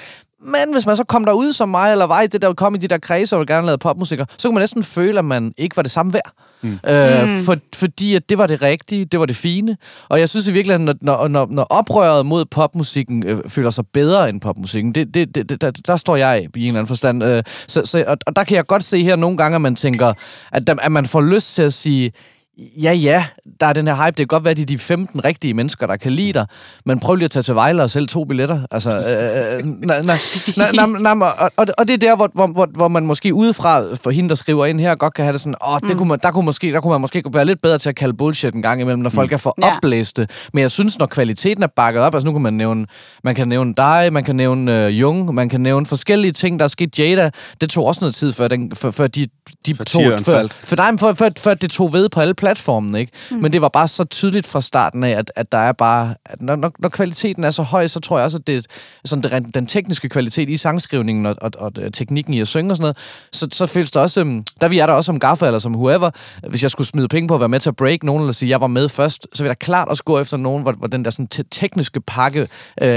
Men 0.45 0.73
hvis 0.73 0.85
man 0.85 0.97
så 0.97 1.03
kom 1.03 1.25
derud 1.25 1.53
som 1.53 1.69
mig, 1.69 1.91
eller 1.91 2.05
var 2.05 2.21
i 2.21 2.27
det 2.27 2.41
der, 2.41 2.53
kom 2.53 2.75
i 2.75 2.77
de 2.77 2.87
der 2.87 2.97
kredse 2.97 3.35
og 3.35 3.39
ville 3.39 3.53
gerne 3.55 3.65
lave 3.67 3.77
popmusiker, 3.77 4.25
så 4.37 4.47
kunne 4.47 4.53
man 4.55 4.61
næsten 4.61 4.83
føle, 4.83 5.19
at 5.19 5.25
man 5.25 5.53
ikke 5.57 5.75
var 5.75 5.83
det 5.83 5.91
samme 5.91 6.13
værd. 6.13 6.31
Mm. 6.61 6.79
Øh, 6.89 7.37
Mm. 7.39 7.45
for, 7.45 7.57
fordi 7.75 8.15
at 8.15 8.29
det 8.29 8.37
var 8.37 8.47
det 8.47 8.61
rigtige, 8.61 9.05
det 9.05 9.19
var 9.19 9.25
det 9.25 9.35
fine. 9.35 9.77
Og 10.09 10.19
jeg 10.19 10.29
synes 10.29 10.47
i 10.47 10.51
virkeligheden, 10.51 10.85
når, 10.85 10.95
når, 11.01 11.27
når, 11.27 11.47
når 11.51 11.63
oprøret 11.63 12.25
mod 12.25 12.45
popmusikken 12.45 13.23
øh, 13.27 13.37
føler 13.47 13.69
sig 13.69 13.83
bedre 13.93 14.29
end 14.29 14.41
popmusikken, 14.41 14.95
det, 14.95 15.13
det, 15.13 15.35
det, 15.35 15.61
der, 15.61 15.71
der 15.71 15.95
står 15.95 16.15
jeg 16.15 16.29
af 16.29 16.47
i 16.55 16.61
en 16.61 16.67
eller 16.67 16.79
anden 16.79 16.87
forstand. 16.87 17.23
Øh, 17.23 17.43
så, 17.67 17.81
så, 17.85 18.03
og, 18.07 18.17
og 18.27 18.35
der 18.35 18.43
kan 18.43 18.55
jeg 18.57 18.65
godt 18.67 18.83
se 18.83 19.03
her 19.03 19.15
nogle 19.15 19.37
gange, 19.37 19.55
at 19.55 19.61
man 19.61 19.75
tænker, 19.75 20.13
at, 20.51 20.67
der, 20.67 20.75
at 20.81 20.91
man 20.91 21.05
får 21.05 21.21
lyst 21.21 21.55
til 21.55 21.61
at 21.61 21.73
sige, 21.73 22.11
ja, 22.57 22.91
ja, 22.93 23.25
der 23.61 23.67
er 23.67 23.73
den 23.73 23.87
her 23.87 23.95
hype. 23.95 24.07
Det 24.07 24.15
kan 24.17 24.27
godt 24.27 24.43
være, 24.43 24.51
at 24.51 24.57
de 24.57 24.61
er 24.61 24.65
de 24.65 24.77
15 24.77 25.25
rigtige 25.25 25.53
mennesker, 25.53 25.87
der 25.87 25.97
kan 25.97 26.11
lide 26.11 26.33
dig, 26.33 26.45
men 26.85 26.99
prøv 26.99 27.15
lige 27.15 27.25
at 27.25 27.31
tage 27.31 27.43
til 27.43 27.55
Vejle 27.55 27.83
og 27.83 27.89
sælge 27.89 28.07
to 28.07 28.23
billetter. 28.25 28.61
Altså, 28.71 28.89
øh, 28.89 29.65
na, 29.65 30.01
na, 30.01 30.13
na, 30.57 30.71
na, 30.71 30.85
na, 30.85 31.13
na, 31.13 31.25
og, 31.57 31.67
og, 31.77 31.87
det 31.87 31.93
er 31.93 31.97
der, 31.97 32.15
hvor, 32.15 32.47
hvor, 32.47 32.67
hvor, 32.75 32.87
man 32.87 33.05
måske 33.05 33.33
udefra, 33.33 33.83
for 34.03 34.09
hende, 34.09 34.29
der 34.29 34.35
skriver 34.35 34.65
ind 34.65 34.79
her, 34.79 34.95
godt 34.95 35.13
kan 35.13 35.25
have 35.25 35.33
det 35.33 35.41
sådan, 35.41 35.55
åh, 35.67 35.89
det 35.89 35.97
kunne 35.97 36.09
man, 36.09 36.19
der, 36.23 36.31
kunne 36.31 36.45
måske, 36.45 36.71
der 36.71 36.81
kunne 36.81 36.91
man 36.91 37.01
måske 37.01 37.23
være 37.33 37.45
lidt 37.45 37.61
bedre 37.61 37.77
til 37.77 37.89
at 37.89 37.95
kalde 37.95 38.13
bullshit 38.13 38.55
en 38.55 38.61
gang 38.61 38.81
imellem, 38.81 39.01
når 39.03 39.09
folk 39.09 39.31
er 39.31 39.37
for 39.37 39.55
Ja. 39.61 39.75
opblæste. 39.75 40.27
Men 40.53 40.61
jeg 40.61 40.71
synes, 40.71 40.99
når 40.99 41.05
kvaliteten 41.05 41.63
er 41.63 41.67
bakket 41.75 42.01
op, 42.01 42.15
altså 42.15 42.25
nu 42.25 42.31
kan 42.33 42.41
man 42.41 42.53
nævne, 42.53 42.85
man 43.23 43.35
kan 43.35 43.47
nævne 43.47 43.73
dig, 43.77 44.09
man 44.11 44.23
kan 44.23 44.35
nævne 44.35 44.85
øh, 44.85 44.99
Jung, 45.01 45.35
man 45.35 45.49
kan 45.49 45.61
nævne 45.61 45.85
forskellige 45.85 46.31
ting, 46.31 46.59
der 46.59 46.65
er 46.65 46.69
sket. 46.69 46.99
Jada, 46.99 47.29
det 47.61 47.69
tog 47.69 47.85
også 47.85 48.01
noget 48.01 48.15
tid, 48.15 48.33
før, 48.33 48.47
den, 48.47 48.71
før, 48.75 48.91
før 48.91 49.07
de, 49.07 49.27
de 49.65 49.75
Før 49.75 49.83
tog, 49.83 50.03
før, 50.25 50.47
for, 50.63 50.75
nej, 50.75 50.91
men 50.91 50.99
for, 50.99 51.13
for, 51.13 51.29
for 51.37 51.53
det 51.53 51.69
tog 51.71 51.93
ved 51.93 52.09
på 52.09 52.19
alle 52.19 52.33
platformene, 52.47 52.99
ikke? 52.99 53.11
Mm. 53.31 53.37
Men 53.37 53.53
det 53.53 53.61
var 53.61 53.69
bare 53.69 53.87
så 53.87 54.03
tydeligt 54.03 54.47
fra 54.47 54.61
starten 54.61 55.03
af, 55.03 55.09
at, 55.11 55.31
at 55.35 55.51
der 55.51 55.57
er 55.57 55.71
bare... 55.71 56.15
At 56.25 56.41
når, 56.41 56.55
når, 56.55 56.71
når 56.79 56.89
kvaliteten 56.89 57.43
er 57.43 57.51
så 57.51 57.63
høj, 57.63 57.87
så 57.87 57.99
tror 57.99 58.17
jeg 58.17 58.25
også, 58.25 58.37
at 58.37 58.47
det, 58.47 58.65
sådan 59.05 59.23
det, 59.43 59.55
den 59.55 59.65
tekniske 59.65 60.09
kvalitet 60.09 60.49
i 60.49 60.57
sangskrivningen 60.57 61.25
og, 61.25 61.35
og, 61.41 61.51
og, 61.57 61.71
og 61.85 61.93
teknikken 61.93 62.33
i 62.33 62.41
at 62.41 62.47
synge 62.47 62.71
og 62.71 62.77
sådan 62.77 62.83
noget, 62.83 62.97
så, 63.31 63.47
så 63.51 63.65
føles 63.65 63.91
det 63.91 64.01
også... 64.01 64.19
øhm, 64.19 64.43
Der 64.61 64.67
vi 64.67 64.79
er 64.79 64.85
der 64.85 64.93
også 64.93 65.05
som 65.05 65.19
gaffer 65.19 65.45
eller 65.45 65.59
som 65.59 65.75
whoever, 65.75 66.09
hvis 66.49 66.63
jeg 66.63 66.71
skulle 66.71 66.87
smide 66.87 67.07
penge 67.07 67.27
på 67.27 67.33
at 67.33 67.39
være 67.39 67.49
med 67.49 67.59
til 67.59 67.69
at 67.69 67.75
break 67.75 68.03
nogen, 68.03 68.21
eller 68.21 68.33
sige, 68.33 68.47
at 68.47 68.51
jeg 68.51 68.61
var 68.61 68.67
med 68.67 68.89
først, 68.89 69.27
så 69.33 69.43
vil 69.43 69.49
jeg 69.49 69.59
klart 69.59 69.87
også 69.87 70.03
gå 70.03 70.19
efter 70.19 70.37
nogen, 70.37 70.63
hvor, 70.63 70.71
hvor 70.71 70.87
den 70.87 71.05
der 71.05 71.11
sådan, 71.11 71.27
te- 71.27 71.43
tekniske 71.51 72.01
pakke 72.01 72.47
øh, 72.81 72.95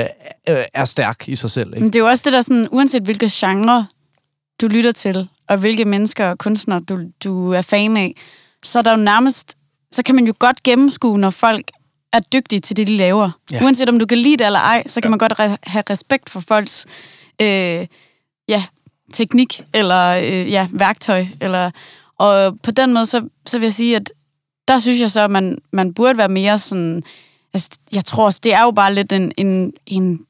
øh, 0.49 0.65
er 0.75 0.85
stærk 0.85 1.29
i 1.29 1.37
sig 1.37 1.51
selv, 1.51 1.69
ikke? 1.69 1.81
Men 1.81 1.93
det 1.93 1.97
er 1.97 2.01
jo 2.01 2.07
også 2.07 2.23
det 2.25 2.33
der 2.33 2.41
sådan, 2.43 2.69
uanset 2.71 3.03
hvilke 3.03 3.29
genre 3.33 3.87
du 4.61 4.67
lytter 4.69 4.93
til, 4.93 5.29
og 5.49 5.57
hvilke 5.57 5.85
mennesker 5.85 6.27
og 6.31 6.39
kunstnere 6.39 6.81
du, 6.81 6.99
du 7.25 7.53
er 7.53 7.63
fan 7.63 7.97
af, 7.97 8.13
så 8.65 8.79
er 8.79 8.83
der 8.83 8.91
jo 8.91 8.97
nærmest, 8.97 9.55
så 9.93 10.03
kan 10.03 10.15
man 10.15 10.27
jo 10.27 10.35
godt 10.39 10.63
gennemskue, 10.63 11.19
når 11.19 11.31
folk 11.31 11.71
er 12.13 12.21
dygtige 12.21 12.61
til 12.61 12.77
det, 12.77 12.87
de 12.87 12.97
laver. 12.97 13.31
Ja. 13.53 13.57
Ja. 13.57 13.65
Uanset 13.65 13.89
om 13.89 13.99
du 13.99 14.07
kan 14.07 14.19
lide 14.19 14.37
det 14.37 14.47
eller 14.47 14.59
ej, 14.61 14.83
så 14.87 15.01
kan 15.01 15.11
man 15.11 15.19
godt 15.19 15.33
re- 15.33 15.57
have 15.63 15.85
respekt 15.91 16.31
for 16.31 16.41
folks 16.41 16.87
øh, 17.43 17.87
ja, 18.49 18.65
teknik, 19.13 19.63
eller 19.75 20.07
øh, 20.11 20.51
ja, 20.51 20.69
værktøj. 20.73 21.27
Eller, 21.41 21.71
og 22.19 22.59
på 22.63 22.71
den 22.71 22.93
måde, 22.95 23.07
så, 23.07 23.29
så 23.47 23.59
vil 23.59 23.67
jeg 23.67 23.73
sige, 23.73 23.97
at 23.97 24.13
der 24.69 24.79
synes 24.79 25.01
jeg 25.01 25.11
så, 25.11 25.21
at 25.21 25.31
man, 25.31 25.59
man 25.73 25.95
burde 25.95 26.19
være 26.19 26.29
mere 26.29 26.59
sådan... 26.59 27.03
Altså, 27.55 27.71
jeg 27.95 28.05
tror 28.05 28.25
også, 28.25 28.41
det 28.45 28.55
er 28.55 28.63
jo 28.63 28.71
bare 28.71 28.95
lidt 28.95 29.13
en, 29.13 29.33
en, 29.37 29.73
en 29.87 30.21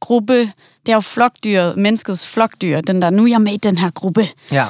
gruppe, 0.00 0.40
det 0.86 0.92
er 0.92 0.94
jo 0.94 1.00
flokdyret, 1.00 1.76
menneskets 1.76 2.26
flokdyr, 2.28 2.80
den 2.80 3.02
der, 3.02 3.10
nu 3.10 3.24
er 3.24 3.28
jeg 3.28 3.40
med 3.40 3.52
i 3.52 3.56
den 3.56 3.78
her 3.78 3.90
gruppe, 3.90 4.24
Ja. 4.50 4.66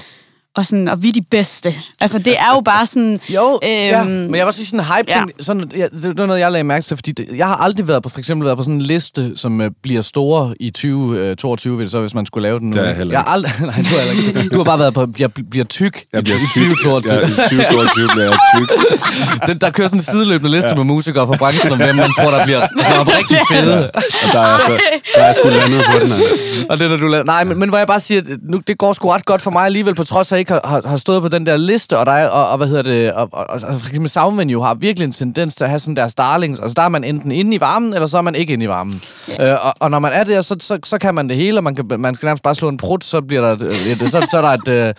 Og, 0.57 0.67
sådan, 0.67 0.89
og 0.89 1.03
vi 1.03 1.09
er 1.09 1.13
de 1.13 1.23
bedste. 1.31 1.75
Altså, 2.01 2.19
det 2.19 2.39
er 2.39 2.55
jo 2.55 2.61
bare 2.61 2.87
sådan... 2.87 3.21
Jo, 3.29 3.61
øhm, 3.63 3.71
ja, 3.71 4.05
men 4.05 4.35
jeg 4.35 4.39
vil 4.39 4.47
også 4.47 4.59
sige 4.59 4.67
sådan 4.67 4.81
en 4.81 4.87
hype 4.97 5.11
ting, 5.13 5.33
ja. 5.39 5.43
sådan, 5.43 5.71
ja, 5.77 5.87
det 6.03 6.19
var 6.19 6.27
noget, 6.27 6.41
jeg 6.41 6.53
lagde 6.53 6.65
mærke 6.65 6.85
til, 6.85 6.97
fordi 6.97 7.13
det, 7.13 7.27
jeg 7.37 7.47
har 7.47 7.57
aldrig 7.57 7.89
været 7.89 8.03
på, 8.03 8.09
for 8.09 8.19
eksempel 8.19 8.45
været 8.45 8.57
på 8.57 8.63
sådan 8.63 8.75
en 8.75 8.83
liste, 8.83 9.37
som 9.37 9.61
øh, 9.61 9.71
bliver 9.83 10.03
store 10.03 10.55
i 10.61 10.71
2022, 10.71 11.83
øh, 11.83 11.89
så 11.89 12.01
hvis 12.01 12.15
man 12.15 12.27
skulle 12.27 12.43
lave 12.43 12.59
den 12.59 12.71
nu. 12.71 12.73
Det 12.73 12.79
er 12.79 12.83
jeg 12.83 12.91
ikke? 12.91 12.99
heller 12.99 13.15
jeg 13.15 13.21
har 13.21 13.33
aldrig, 13.33 13.53
nej, 13.61 13.77
du 13.77 13.97
har 13.97 14.01
heller 14.01 14.41
ikke. 14.43 14.55
Du 14.55 14.57
har 14.57 14.65
bare 14.65 14.79
været 14.79 14.95
på, 14.95 15.07
bliver, 15.07 15.29
bliver 15.51 15.65
tyk 15.65 16.05
Jeg 16.13 16.25
bliver 16.25 16.39
i 16.39 16.47
tyk. 16.47 16.69
2022. 16.69 17.15
Ja, 17.15 17.27
I 17.27 17.31
2022 17.31 18.09
bliver 18.15 18.27
jeg 18.31 18.39
tyk. 18.57 18.69
Den, 19.49 19.59
der 19.59 19.71
kører 19.71 19.89
sådan 19.89 20.01
en 20.01 20.05
sideløbende 20.05 20.51
liste 20.51 20.71
ja. 20.71 20.77
med 20.77 20.85
musikere 20.85 21.27
fra 21.27 21.37
branchen, 21.39 21.73
om 21.73 21.79
hvem 21.79 21.97
man 21.97 22.11
tror, 22.19 22.31
der 22.37 22.45
bliver 22.45 22.61
sådan 22.61 23.09
rigtig 23.19 23.39
fede. 23.53 23.91
Og 23.95 24.29
der 24.33 24.41
er, 24.41 24.59
så, 24.67 24.73
der 25.15 25.21
er 25.23 25.27
jeg 25.27 25.35
sgu 25.39 25.49
landet 25.49 25.81
på 25.93 25.99
den 26.03 26.11
her. 26.13 26.65
Og 26.71 26.79
det, 26.79 26.91
når 26.91 26.97
du 26.97 27.07
laver... 27.07 27.25
Nej, 27.25 27.45
men, 27.45 27.59
men 27.59 27.69
hvor 27.69 27.79
jeg 27.79 27.87
bare 27.87 28.01
siger, 28.01 28.23
nu, 28.43 28.61
det 28.69 28.79
går 28.79 28.93
sgu 28.93 29.09
ret 29.09 29.25
godt 29.25 29.43
for 29.43 29.51
mig 29.51 29.65
alligevel, 29.67 29.95
på 29.95 30.05
trods 30.05 30.33
af, 30.33 30.37
jeg 30.37 30.44
ikke 30.45 30.53
har, 30.53 30.61
har, 30.65 30.89
har 30.89 30.97
stået 30.97 31.23
på 31.23 31.29
den 31.29 31.47
der 31.47 31.57
liste, 31.57 31.99
og 31.99 32.07
der 32.07 32.13
er, 32.13 32.29
og, 32.29 32.49
og 32.49 32.57
hvad 32.57 32.67
hedder 32.69 32.83
det, 32.83 33.13
og, 33.13 33.29
og, 33.33 33.47
og 33.51 33.61
for 33.61 33.89
eksempel 33.89 34.11
Soundven 34.11 34.51
jo 34.51 34.63
har 34.63 34.75
virkelig 34.75 35.07
en 35.07 35.13
tendens 35.13 35.55
til 35.55 35.65
at 35.65 35.71
have 35.71 35.79
sådan 35.81 35.97
deres 35.97 36.15
darlings, 36.15 36.61
altså 36.61 36.75
der 36.75 36.83
er 36.83 36.89
man 36.89 37.05
enten 37.05 37.33
inde 37.33 37.57
i 37.57 37.61
varmen, 37.61 37.95
eller 37.95 38.07
så 38.07 38.19
er 38.19 38.23
man 38.23 38.35
ikke 38.35 38.53
inde 38.53 38.65
i 38.65 38.69
varmen. 38.69 39.03
Yeah. 39.41 39.51
Øh, 39.53 39.67
og, 39.67 39.75
og, 39.81 39.91
når 39.91 39.99
man 39.99 40.13
er 40.13 40.25
der, 40.25 40.43
så, 40.43 40.57
så, 40.61 40.79
så 40.85 40.99
kan 40.99 41.15
man 41.15 41.29
det 41.29 41.37
hele, 41.37 41.59
og 41.59 41.65
man 41.65 41.75
kan, 41.75 41.85
man 41.99 42.15
kan 42.15 42.27
nærmest 42.27 42.43
bare 42.43 42.55
slå 42.55 42.69
en 42.69 42.77
prut, 42.77 43.05
så 43.05 43.21
bliver 43.21 43.43
der 43.43 43.53
et, 43.53 44.11
så, 44.11 44.27
så 44.31 44.37
er 44.39 44.41
der 44.43 44.49
et 44.49 44.69
øh, 44.89 44.95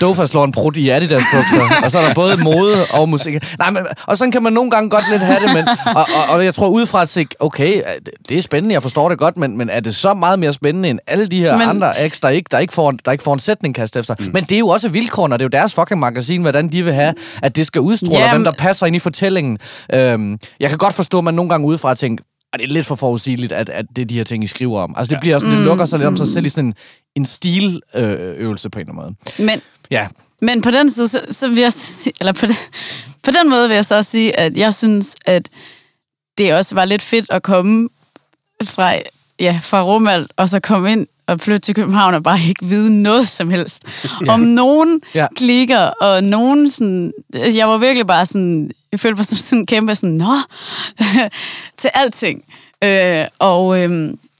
Dofa 0.00 0.26
slår 0.26 0.44
en 0.44 0.52
prut 0.52 0.76
i 0.76 0.88
Adidas 0.88 1.22
bukser, 1.34 1.74
og 1.84 1.90
så 1.90 1.98
er 1.98 2.06
der 2.06 2.14
både 2.14 2.36
mode 2.44 2.74
og 2.92 3.08
musik. 3.08 3.34
Nej, 3.58 3.70
men, 3.70 3.82
og 4.06 4.16
sådan 4.18 4.32
kan 4.32 4.42
man 4.42 4.52
nogle 4.52 4.70
gange 4.70 4.90
godt 4.90 5.04
lidt 5.10 5.22
have 5.22 5.40
det, 5.46 5.54
men, 5.54 5.68
og, 5.86 5.94
og, 6.28 6.34
og 6.34 6.44
jeg 6.44 6.54
tror 6.54 6.68
udefra 6.68 7.02
at 7.02 7.08
se, 7.08 7.26
okay, 7.40 7.82
det- 8.28 8.38
er 8.38 8.42
spændende, 8.42 8.72
jeg 8.74 8.82
forstår 8.82 9.08
det 9.08 9.18
godt, 9.18 9.36
men, 9.36 9.58
men 9.58 9.70
er 9.70 9.80
det 9.80 9.94
så 9.94 10.14
meget 10.14 10.38
mere 10.38 10.52
spændende 10.52 10.88
end 10.88 10.98
alle 11.06 11.26
de 11.26 11.38
her 11.38 11.56
Men- 11.58 11.68
andre 11.68 11.98
acts, 12.00 12.20
der 12.20 12.28
ikke, 12.28 12.48
der 12.50 12.58
ikke 12.58 12.72
får, 12.74 12.90
der 13.04 13.12
ikke 13.12 13.24
får 13.24 13.32
en 13.34 13.40
sætning 13.40 13.74
kast 13.74 13.96
efter? 13.96 14.14
Mm. 14.18 14.30
Men 14.32 14.44
det 14.44 14.52
er 14.54 14.58
jo 14.58 14.68
også 14.68 14.83
vilkårene, 14.88 15.34
og 15.34 15.38
det 15.38 15.44
er 15.44 15.46
jo 15.46 15.60
deres 15.62 15.74
fucking 15.74 16.00
magasin, 16.00 16.40
hvordan 16.40 16.68
de 16.68 16.82
vil 16.82 16.92
have, 16.92 17.14
at 17.42 17.56
det 17.56 17.66
skal 17.66 17.80
udstråle, 17.80 18.18
Ja, 18.18 18.24
og 18.24 18.30
hvem 18.30 18.44
der 18.44 18.52
passer 18.52 18.86
ind 18.86 18.96
i 18.96 18.98
fortællingen. 18.98 19.58
Øhm, 19.94 20.38
jeg 20.60 20.68
kan 20.68 20.78
godt 20.78 20.94
forstå, 20.94 21.18
at 21.18 21.24
man 21.24 21.34
nogle 21.34 21.50
gange 21.50 21.66
udefra 21.66 21.94
tænker, 21.94 22.24
at 22.52 22.60
det 22.60 22.68
er 22.68 22.72
lidt 22.72 22.86
for 22.86 22.94
forudsigeligt, 22.94 23.52
at, 23.52 23.68
at 23.68 23.86
det 23.96 24.02
er 24.02 24.06
de 24.06 24.14
her 24.14 24.24
ting, 24.24 24.44
I 24.44 24.46
skriver 24.46 24.80
om. 24.80 24.94
Altså, 24.96 25.14
det 25.14 25.20
bliver 25.20 25.38
sådan, 25.38 25.56
det 25.56 25.64
lukker 25.64 25.84
sig 25.84 25.98
lidt 25.98 26.06
om 26.06 26.16
sig 26.16 26.28
selv 26.28 26.46
i 26.46 26.48
sådan 26.48 26.64
en, 26.64 26.74
en 27.16 27.24
stiløvelse 27.24 28.70
på 28.70 28.78
en 28.78 28.88
eller 28.88 29.02
anden 29.02 29.16
måde. 29.38 29.46
men, 29.50 29.60
Ja, 29.90 30.08
men 30.40 30.60
på 30.60 30.70
den 30.70 30.90
side, 30.90 31.08
så, 31.08 31.20
så 31.30 31.48
vil 31.48 31.58
jeg 31.58 31.72
sige, 31.72 32.12
eller 32.20 32.32
på 32.32 32.46
den, 32.46 32.56
på 33.22 33.30
den 33.30 33.50
måde 33.50 33.68
vil 33.68 33.74
jeg 33.74 33.84
så 33.84 33.96
også 33.96 34.10
sige, 34.10 34.38
at 34.40 34.56
jeg 34.56 34.74
synes, 34.74 35.16
at 35.26 35.48
det 36.38 36.54
også 36.54 36.74
var 36.74 36.84
lidt 36.84 37.02
fedt 37.02 37.26
at 37.30 37.42
komme 37.42 37.88
fra, 38.64 38.94
ja, 39.40 39.60
fra 39.62 39.82
Rumalt, 39.82 40.32
og 40.36 40.48
så 40.48 40.60
komme 40.60 40.92
ind 40.92 41.06
og 41.26 41.40
flytte 41.40 41.60
til 41.60 41.74
København 41.74 42.14
og 42.14 42.22
bare 42.22 42.38
ikke 42.48 42.66
vide 42.66 43.02
noget 43.02 43.28
som 43.28 43.50
helst. 43.50 43.82
Ja. 44.26 44.32
Om 44.32 44.40
nogen 44.40 45.00
Ja. 45.14 45.20
ja. 45.20 45.26
klikker, 45.36 45.78
og 45.78 46.22
nogen 46.22 46.70
sådan... 46.70 47.12
altså, 47.34 47.58
Jeg 47.58 47.68
var 47.68 47.78
virkelig 47.78 48.06
bare 48.06 48.26
sådan... 48.26 48.70
Jeg 48.92 49.00
følte 49.00 49.16
mig 49.16 49.26
som 49.26 49.36
sådan 49.38 49.58
en 49.58 49.66
kæmpe 49.66 49.94
sådan... 49.94 50.14
Nå! 50.14 50.30
til 51.78 51.90
alting. 51.94 52.44
Øh, 52.84 53.24
og 53.38 53.82
øh, 53.82 53.90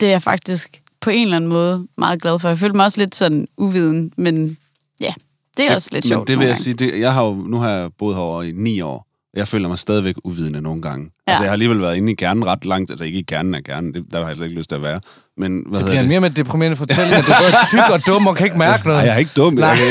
det 0.01 0.07
er 0.07 0.11
jeg 0.11 0.23
faktisk 0.23 0.81
på 1.01 1.11
en 1.11 1.23
eller 1.23 1.37
anden 1.37 1.51
måde 1.51 1.87
meget 1.99 2.23
glad 2.23 2.39
for. 2.39 2.49
Jeg 2.49 2.59
følte 2.59 2.77
mig 2.77 2.85
også 2.85 3.01
lidt 3.01 3.15
sådan 3.15 3.49
uviden, 3.57 4.13
men 4.17 4.57
ja, 5.01 5.13
det 5.57 5.71
er 5.71 5.75
også 5.75 5.91
lidt 5.93 6.07
sjovt. 6.07 6.21
Men 6.21 6.27
det 6.27 6.39
vil 6.39 6.45
jeg 6.47 6.55
gange. 6.55 6.63
sige, 6.65 6.75
det, 6.75 7.01
jeg 7.01 7.13
har 7.15 7.25
jo, 7.25 7.33
nu 7.35 7.57
har 7.57 7.71
jeg 7.71 7.91
boet 7.99 8.15
herovre 8.17 8.49
i 8.49 8.53
ni 8.53 8.81
år, 8.81 9.07
og 9.33 9.39
jeg 9.39 9.49
føler 9.49 9.69
mig 9.69 9.79
stadigvæk 9.79 10.15
uvidende 10.25 10.61
nogle 10.63 10.83
gange. 10.83 11.05
Ja. 11.05 11.33
Altså, 11.33 11.45
jeg 11.45 11.51
har 11.51 11.53
alligevel 11.53 11.81
været 11.81 11.97
inde 11.97 12.13
i 12.13 12.15
kernen 12.15 12.47
ret 12.47 12.65
langt. 12.65 12.91
Altså, 12.91 13.05
ikke 13.05 13.19
i 13.19 13.23
kernen 13.23 13.55
af 13.55 13.65
kernen, 13.65 13.95
det, 13.95 14.05
der 14.13 14.21
har 14.25 14.29
jeg 14.29 14.43
ikke 14.43 14.55
lyst 14.57 14.69
til 14.69 14.77
at 14.77 14.83
være. 14.83 15.01
Men, 15.39 15.63
hvad 15.67 15.79
Det 15.79 15.87
bliver 15.87 16.01
en 16.01 16.09
mere 16.09 16.21
med 16.21 16.31
deprimerende 16.31 16.77
fortælling, 16.77 17.15
at 17.15 17.25
du 17.27 17.33
er 17.33 17.53
tyk 17.71 17.91
og 17.95 18.07
dum 18.07 18.27
og 18.27 18.37
kan 18.37 18.47
ikke 18.47 18.59
mærke 18.59 18.87
noget. 18.87 18.99
Nej, 18.99 19.07
jeg 19.07 19.15
er 19.15 19.19
ikke 19.19 19.31
dum. 19.37 19.59
Jeg 19.59 19.69
kan, 19.77 19.87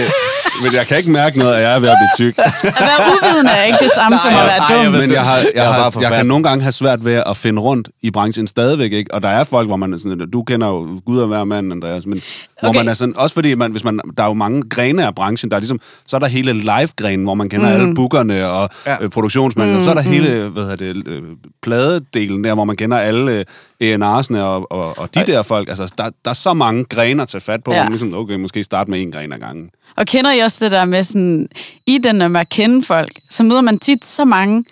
men 0.63 0.73
jeg 0.77 0.87
kan 0.87 0.97
ikke 0.97 1.11
mærke 1.11 1.39
noget, 1.39 1.53
at 1.55 1.61
jeg 1.63 1.75
er 1.75 1.79
ved 1.79 1.89
at 1.89 1.97
blive 2.01 2.27
tyk. 2.27 2.37
At 2.37 2.45
være 2.79 2.99
uvidende 3.11 3.51
er 3.51 3.63
ikke 3.63 3.77
det 3.81 3.91
samme 3.95 4.17
som 4.19 4.33
at 4.33 4.35
være 4.35 4.57
nej, 4.57 4.77
jeg 4.77 4.85
dum. 4.85 4.93
Men 4.93 5.11
jeg, 5.11 5.21
har, 5.21 5.37
jeg, 5.37 5.51
Jeg 5.55 5.65
er 5.65 5.71
har, 5.71 6.01
jeg 6.01 6.11
kan 6.11 6.25
nogle 6.25 6.43
gange 6.43 6.61
have 6.61 6.71
svært 6.71 7.05
ved 7.05 7.23
at 7.25 7.37
finde 7.37 7.61
rundt 7.61 7.89
i 8.01 8.11
branchen 8.11 8.47
stadigvæk, 8.47 8.93
ikke? 8.93 9.13
Og 9.13 9.21
der 9.21 9.29
er 9.29 9.43
folk, 9.43 9.67
hvor 9.67 9.75
man 9.75 9.93
er 9.93 9.97
sådan, 9.97 10.29
du 10.33 10.43
kender 10.43 10.67
jo 10.67 10.99
Gud 11.05 11.19
og 11.19 11.27
hver 11.27 11.43
mand, 11.43 11.71
Andreas, 11.71 12.05
men 12.05 12.21
hvor 12.63 12.69
Okay. 12.69 12.79
man 12.79 12.87
er 12.87 12.93
sådan, 12.93 13.17
også 13.17 13.33
fordi 13.33 13.55
man, 13.55 13.71
hvis 13.71 13.83
man, 13.83 13.99
der 14.17 14.23
er 14.23 14.27
jo 14.27 14.33
mange 14.33 14.63
grene 14.69 15.05
af 15.05 15.15
branchen, 15.15 15.51
der 15.51 15.57
er 15.57 15.59
ligesom, 15.61 15.79
så 16.07 16.15
er 16.15 16.19
der 16.19 16.27
hele 16.27 16.53
live-grenen, 16.53 17.23
hvor 17.23 17.33
man 17.33 17.49
kender 17.49 17.67
mm. 17.67 17.81
alle 17.81 17.95
bookerne 17.95 18.49
og 18.49 18.69
Ja. 18.85 19.03
øh, 19.03 19.09
produktionsmændene, 19.09 19.77
mm. 19.77 19.83
så 19.83 19.89
er 19.89 19.93
der 19.93 20.01
hele, 20.01 20.49
hvad 20.49 20.63
hedder 20.63 20.93
det, 20.93 21.07
øh, 21.07 21.21
pladedelen 21.61 22.43
der, 22.43 22.53
hvor 22.53 22.65
man 22.65 22.75
kender 22.75 22.97
alle 22.97 23.45
øh, 23.81 23.93
A&R'sne 23.95 24.37
og, 24.37 24.71
og, 24.71 24.97
og 24.97 25.15
de 25.15 25.23
der 25.25 25.41
folk, 25.41 25.69
altså 25.69 25.93
der, 25.97 26.03
der 26.25 26.29
er 26.31 26.33
så 26.35 26.53
mange 26.53 26.83
grener 26.85 27.23
at 27.23 27.29
tage 27.29 27.41
fat 27.41 27.63
på, 27.63 27.71
ja. 27.71 27.77
Hvor 27.77 27.83
man 27.83 27.91
ligesom, 27.91 28.13
okay, 28.17 28.35
måske 28.35 28.63
starte 28.63 28.91
med 28.91 29.01
en 29.01 29.11
gren 29.11 29.33
ad 29.33 29.39
gangen. 29.39 29.69
Og 29.97 30.05
kender 30.05 30.31
I 30.33 30.39
også 30.39 30.63
det 30.65 30.71
der 30.71 30.85
med 30.85 31.03
sådan, 31.03 31.47
i 31.87 31.97
den 32.03 32.19
der 32.21 32.27
med 32.27 32.39
at 32.41 32.49
kende 32.49 32.83
folk, 32.83 33.11
så 33.29 33.43
møder 33.43 33.61
man 33.61 33.77
tit 33.79 34.05
så 34.05 34.25
mange, 34.25 34.63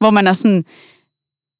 hvor 0.00 0.10
man 0.10 0.26
er 0.26 0.32
sådan, 0.32 0.64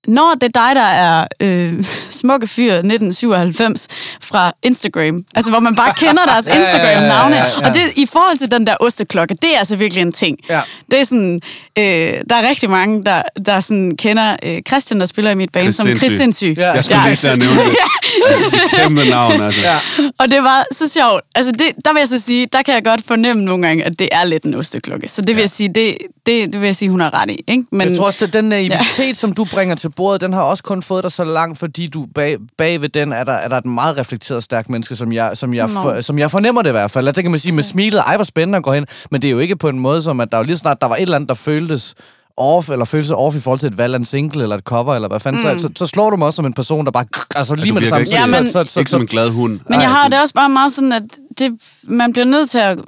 når 0.09 0.35
det 0.41 0.57
er 0.57 0.61
dig, 0.67 0.75
der 0.75 0.83
er 0.83 1.27
øh, 1.43 1.85
smukke 2.21 2.47
fyr 2.47 2.73
1997 2.73 3.89
fra 4.23 4.53
Instagram, 4.63 5.25
altså 5.35 5.51
hvor 5.51 5.61
man 5.61 5.77
bare 5.77 5.93
kender 5.97 6.25
deres 6.25 6.47
ja, 6.49 6.55
ja, 6.55 6.61
Instagram-navne, 6.61 7.37
ja, 7.37 7.45
ja. 7.45 7.69
og 7.69 7.75
det 7.75 7.83
i 7.97 8.07
forhold 8.13 8.39
til 8.39 8.51
den 8.51 8.67
der 8.67 8.77
osteklokke, 8.81 9.35
det 9.43 9.55
er 9.55 9.59
altså 9.59 9.77
virkelig 9.77 10.03
en 10.03 10.13
ting. 10.13 10.37
Ja. 10.49 10.61
Det 10.91 11.01
er 11.01 11.05
sådan, 11.05 11.41
øh, 11.79 11.85
der 12.31 12.37
er 12.37 12.49
rigtig 12.49 12.71
mange, 12.71 13.05
der, 13.05 13.23
der 13.47 13.61
sådan 13.61 13.97
kender 13.97 14.37
øh, 14.43 14.63
Christian, 14.69 15.01
der 15.01 15.07
spiller 15.07 15.31
i 15.31 15.35
mit 15.35 15.53
band, 15.53 15.73
som 15.73 15.87
Sindssyg. 15.87 16.07
Chris 16.07 16.17
Sindssyg. 16.17 16.55
Ja. 16.59 16.71
Jeg 16.73 16.85
skulle 16.85 17.05
lige 17.05 17.17
til 17.17 17.29
at 17.29 17.39
nævne 17.39 17.71
det. 17.71 17.77
Altså, 18.27 18.77
kæmpe 18.77 19.05
navn, 19.11 19.43
altså. 19.43 19.61
Ja. 19.67 19.79
Og 20.19 20.31
det 20.31 20.43
var 20.43 20.65
så 20.73 20.89
sjovt. 20.89 21.23
Altså, 21.35 21.53
det, 21.53 21.67
der 21.85 21.93
vil 21.93 22.01
jeg 22.01 22.09
så 22.09 22.21
sige, 22.21 22.47
der 22.53 22.63
kan 22.63 22.75
jeg 22.75 22.85
godt 22.85 23.01
fornemme 23.07 23.45
nogle 23.45 23.67
gange, 23.67 23.85
at 23.85 23.99
det 23.99 24.09
er 24.13 24.25
lidt 24.25 24.45
en 24.45 24.55
osteklokke. 24.55 25.09
Så 25.09 25.23
det 25.23 25.37
vil 25.37 25.43
jeg 25.43 25.51
sige, 25.51 25.69
det, 25.69 25.97
det, 26.27 26.53
det 26.53 26.61
vil 26.61 26.67
jeg 26.67 26.77
sige, 26.77 26.91
hun 26.91 27.01
har 27.01 27.23
ret 27.23 27.31
i. 27.31 27.45
Ikke? 27.49 27.65
Men, 27.73 27.89
Jeg 27.89 27.97
tror 27.97 28.07
også, 28.07 28.25
at 28.25 28.33
den 28.33 28.45
naivitet, 28.45 28.99
ja. 28.99 29.13
som 29.15 29.33
du 29.33 29.45
bringer 29.45 29.75
til 29.75 29.91
bordet, 29.97 30.21
den 30.21 30.33
har 30.33 30.43
også 30.43 30.63
kun 30.63 30.83
fået 30.83 31.03
dig 31.05 31.13
så 31.13 31.25
langt, 31.25 31.59
fordi 31.59 31.87
du 31.87 32.07
bag, 32.15 32.37
bag 32.59 32.81
ved 32.81 32.89
den 32.89 33.13
er 33.13 33.25
der, 33.25 33.33
er 33.33 33.49
der 33.49 33.57
et 33.57 33.67
meget 33.67 33.97
reflekteret 33.97 34.43
stærkt 34.43 34.69
menneske, 34.71 34.97
som 34.97 35.13
jeg, 35.13 35.31
som, 35.35 35.55
jeg 35.55 35.71
for, 35.71 36.01
som 36.01 36.19
jeg 36.19 36.31
fornemmer 36.31 36.63
det 36.63 36.71
i 36.71 36.73
hvert 36.73 36.91
fald. 36.91 37.07
Det 37.07 37.25
kan 37.25 37.31
man 37.31 37.41
sige 37.41 37.55
med 37.55 37.63
smilet. 37.63 37.99
Ej, 38.07 38.17
hvor 38.17 38.25
spændende 38.25 38.57
at 38.57 38.63
gå 38.63 38.73
hen. 38.73 38.87
Men 39.11 39.23
det 39.23 39.29
er 39.29 39.33
jo 39.33 39.39
ikke 39.39 39.57
på 39.57 39.69
en 39.69 39.79
måde, 39.79 40.03
som 40.03 40.21
at 40.21 40.33
der 40.33 40.39
jo 40.39 40.45
lige 40.45 40.57
snart 40.57 40.81
der 40.81 40.87
var 40.89 40.97
et 40.97 41.03
eller 41.03 41.17
andet, 41.17 41.29
der 41.29 41.35
føltes 41.35 41.95
off, 42.37 42.69
eller 42.71 42.85
føltes 42.85 43.11
off 43.11 43.37
i 43.37 43.41
forhold 43.41 43.59
til 43.59 43.67
et 43.67 43.79
valg 43.79 43.95
af 43.95 43.99
en 43.99 44.05
single, 44.05 44.43
eller 44.43 44.57
et 44.57 44.63
cover, 44.63 44.95
eller 44.95 45.09
hvad 45.09 45.21
fanden. 45.21 45.53
Mm. 45.53 45.59
Så, 45.59 45.69
så, 45.69 45.73
så, 45.77 45.87
slår 45.87 46.11
du 46.11 46.17
mig 46.17 46.27
også 46.27 46.37
som 46.37 46.47
en 46.47 46.53
person, 46.53 46.85
der 46.85 46.91
bare... 46.91 47.05
Altså 47.37 47.55
lige 47.55 47.73
med 47.73 47.81
det 47.81 47.89
samme. 47.89 48.01
ikke, 48.03 48.15
Ja, 48.15 48.27
men- 48.27 48.47
så, 48.47 48.65
så, 48.67 48.73
så, 48.73 48.81
ikke 48.81 48.91
som 48.91 49.01
en 49.01 49.07
glad 49.07 49.31
hund. 49.31 49.53
men 49.53 49.81
jeg 49.81 49.85
Ej, 49.85 49.85
har 49.93 50.09
det- 50.09 50.21
også 50.21 50.35
bare 50.35 50.49
meget 50.49 50.73
sådan, 50.73 50.93
at 50.93 51.03
det, 51.39 51.53
man 51.85 52.13
bliver 52.13 52.25
nødt 52.27 52.51
til 52.51 52.59
at 52.59 52.79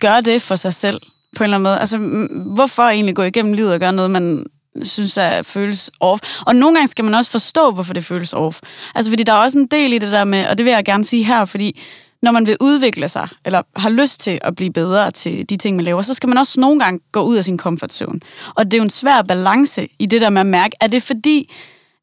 gøre 0.00 0.20
det 0.20 0.42
for 0.42 0.54
sig 0.54 0.74
selv, 0.74 1.00
på 1.36 1.44
en 1.44 1.44
eller 1.44 1.56
anden 1.56 1.62
måde. 1.62 1.78
Altså, 1.80 1.98
hvorfor 2.54 2.82
egentlig 2.82 3.16
gå 3.16 3.22
igennem 3.22 3.52
livet 3.52 3.72
og 3.72 3.80
gøre 3.80 3.92
noget, 3.92 4.10
man 4.10 4.44
synes 4.82 5.16
er 5.16 5.42
føles 5.42 5.90
off. 6.00 6.22
Og 6.46 6.56
nogle 6.56 6.76
gange 6.76 6.88
skal 6.88 7.04
man 7.04 7.14
også 7.14 7.30
forstå, 7.30 7.70
hvorfor 7.70 7.94
det 7.94 8.04
føles 8.04 8.32
off. 8.32 8.60
Altså, 8.94 9.10
fordi 9.10 9.22
der 9.22 9.32
er 9.32 9.36
også 9.36 9.58
en 9.58 9.66
del 9.66 9.92
i 9.92 9.98
det 9.98 10.12
der 10.12 10.24
med, 10.24 10.46
og 10.46 10.58
det 10.58 10.64
vil 10.64 10.72
jeg 10.72 10.84
gerne 10.84 11.04
sige 11.04 11.24
her, 11.24 11.44
fordi 11.44 11.80
når 12.22 12.32
man 12.32 12.46
vil 12.46 12.56
udvikle 12.60 13.08
sig, 13.08 13.28
eller 13.44 13.62
har 13.76 13.90
lyst 13.90 14.20
til 14.20 14.38
at 14.42 14.56
blive 14.56 14.72
bedre 14.72 15.10
til 15.10 15.50
de 15.50 15.56
ting, 15.56 15.76
man 15.76 15.84
laver, 15.84 16.02
så 16.02 16.14
skal 16.14 16.28
man 16.28 16.38
også 16.38 16.60
nogle 16.60 16.80
gange 16.80 17.00
gå 17.12 17.22
ud 17.22 17.36
af 17.36 17.44
sin 17.44 17.58
comfort 17.58 17.92
zone. 17.92 18.20
Og 18.54 18.64
det 18.64 18.74
er 18.74 18.78
jo 18.78 18.82
en 18.82 18.90
svær 18.90 19.22
balance 19.22 19.88
i 19.98 20.06
det 20.06 20.20
der 20.20 20.30
med 20.30 20.40
at 20.40 20.46
mærke, 20.46 20.76
er 20.80 20.86
det 20.86 21.02
fordi, 21.02 21.52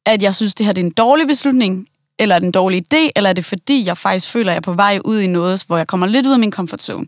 at 0.06 0.24
jeg 0.24 0.36
synes, 0.36 0.56
det 0.56 0.66
her 0.66 0.74
det 0.74 0.82
er 0.82 0.86
en 0.86 0.92
dårlig 0.92 1.28
beslutning, 1.28 1.88
eller 2.20 2.36
er 2.36 2.40
det 2.40 2.46
en 2.46 2.52
dårlig 2.52 2.84
idé, 2.94 3.10
eller 3.16 3.30
er 3.30 3.34
det 3.34 3.46
fordi, 3.46 3.86
jeg 3.86 3.98
faktisk 3.98 4.30
føler, 4.30 4.52
at 4.52 4.54
jeg 4.54 4.58
er 4.58 4.62
på 4.62 4.74
vej 4.74 5.00
ud 5.06 5.20
i 5.20 5.28
noget, 5.28 5.64
hvor 5.68 5.78
jeg 5.78 5.88
kommer 5.88 6.08
lidt 6.08 6.26
ud 6.26 6.34
af 6.34 6.40
min 6.40 6.52
comfort 6.52 6.82
zone. 6.82 7.06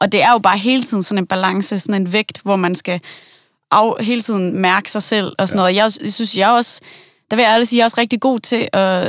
Og 0.00 0.12
det 0.12 0.22
er 0.22 0.32
jo 0.32 0.38
bare 0.38 0.58
hele 0.58 0.82
tiden 0.82 1.02
sådan 1.02 1.18
en 1.18 1.26
balance, 1.26 1.78
sådan 1.78 2.02
en 2.02 2.12
vægt, 2.12 2.40
hvor 2.42 2.56
man 2.56 2.74
skal 2.74 3.00
af, 3.72 4.04
hele 4.04 4.20
tiden 4.22 4.58
mærke 4.58 4.90
sig 4.90 5.02
selv 5.02 5.32
og 5.38 5.48
sådan 5.48 5.58
ja. 5.58 5.62
noget. 5.62 5.74
Jeg, 5.76 6.04
jeg 6.04 6.12
synes, 6.12 6.36
jeg 6.36 6.50
også, 6.50 6.80
der 7.30 7.36
vil 7.36 7.42
jeg 7.42 7.52
ærligt 7.52 7.68
sige, 7.68 7.78
jeg 7.78 7.82
er 7.82 7.86
også 7.86 8.00
rigtig 8.00 8.20
god 8.20 8.40
til 8.40 8.68
at, 8.72 9.06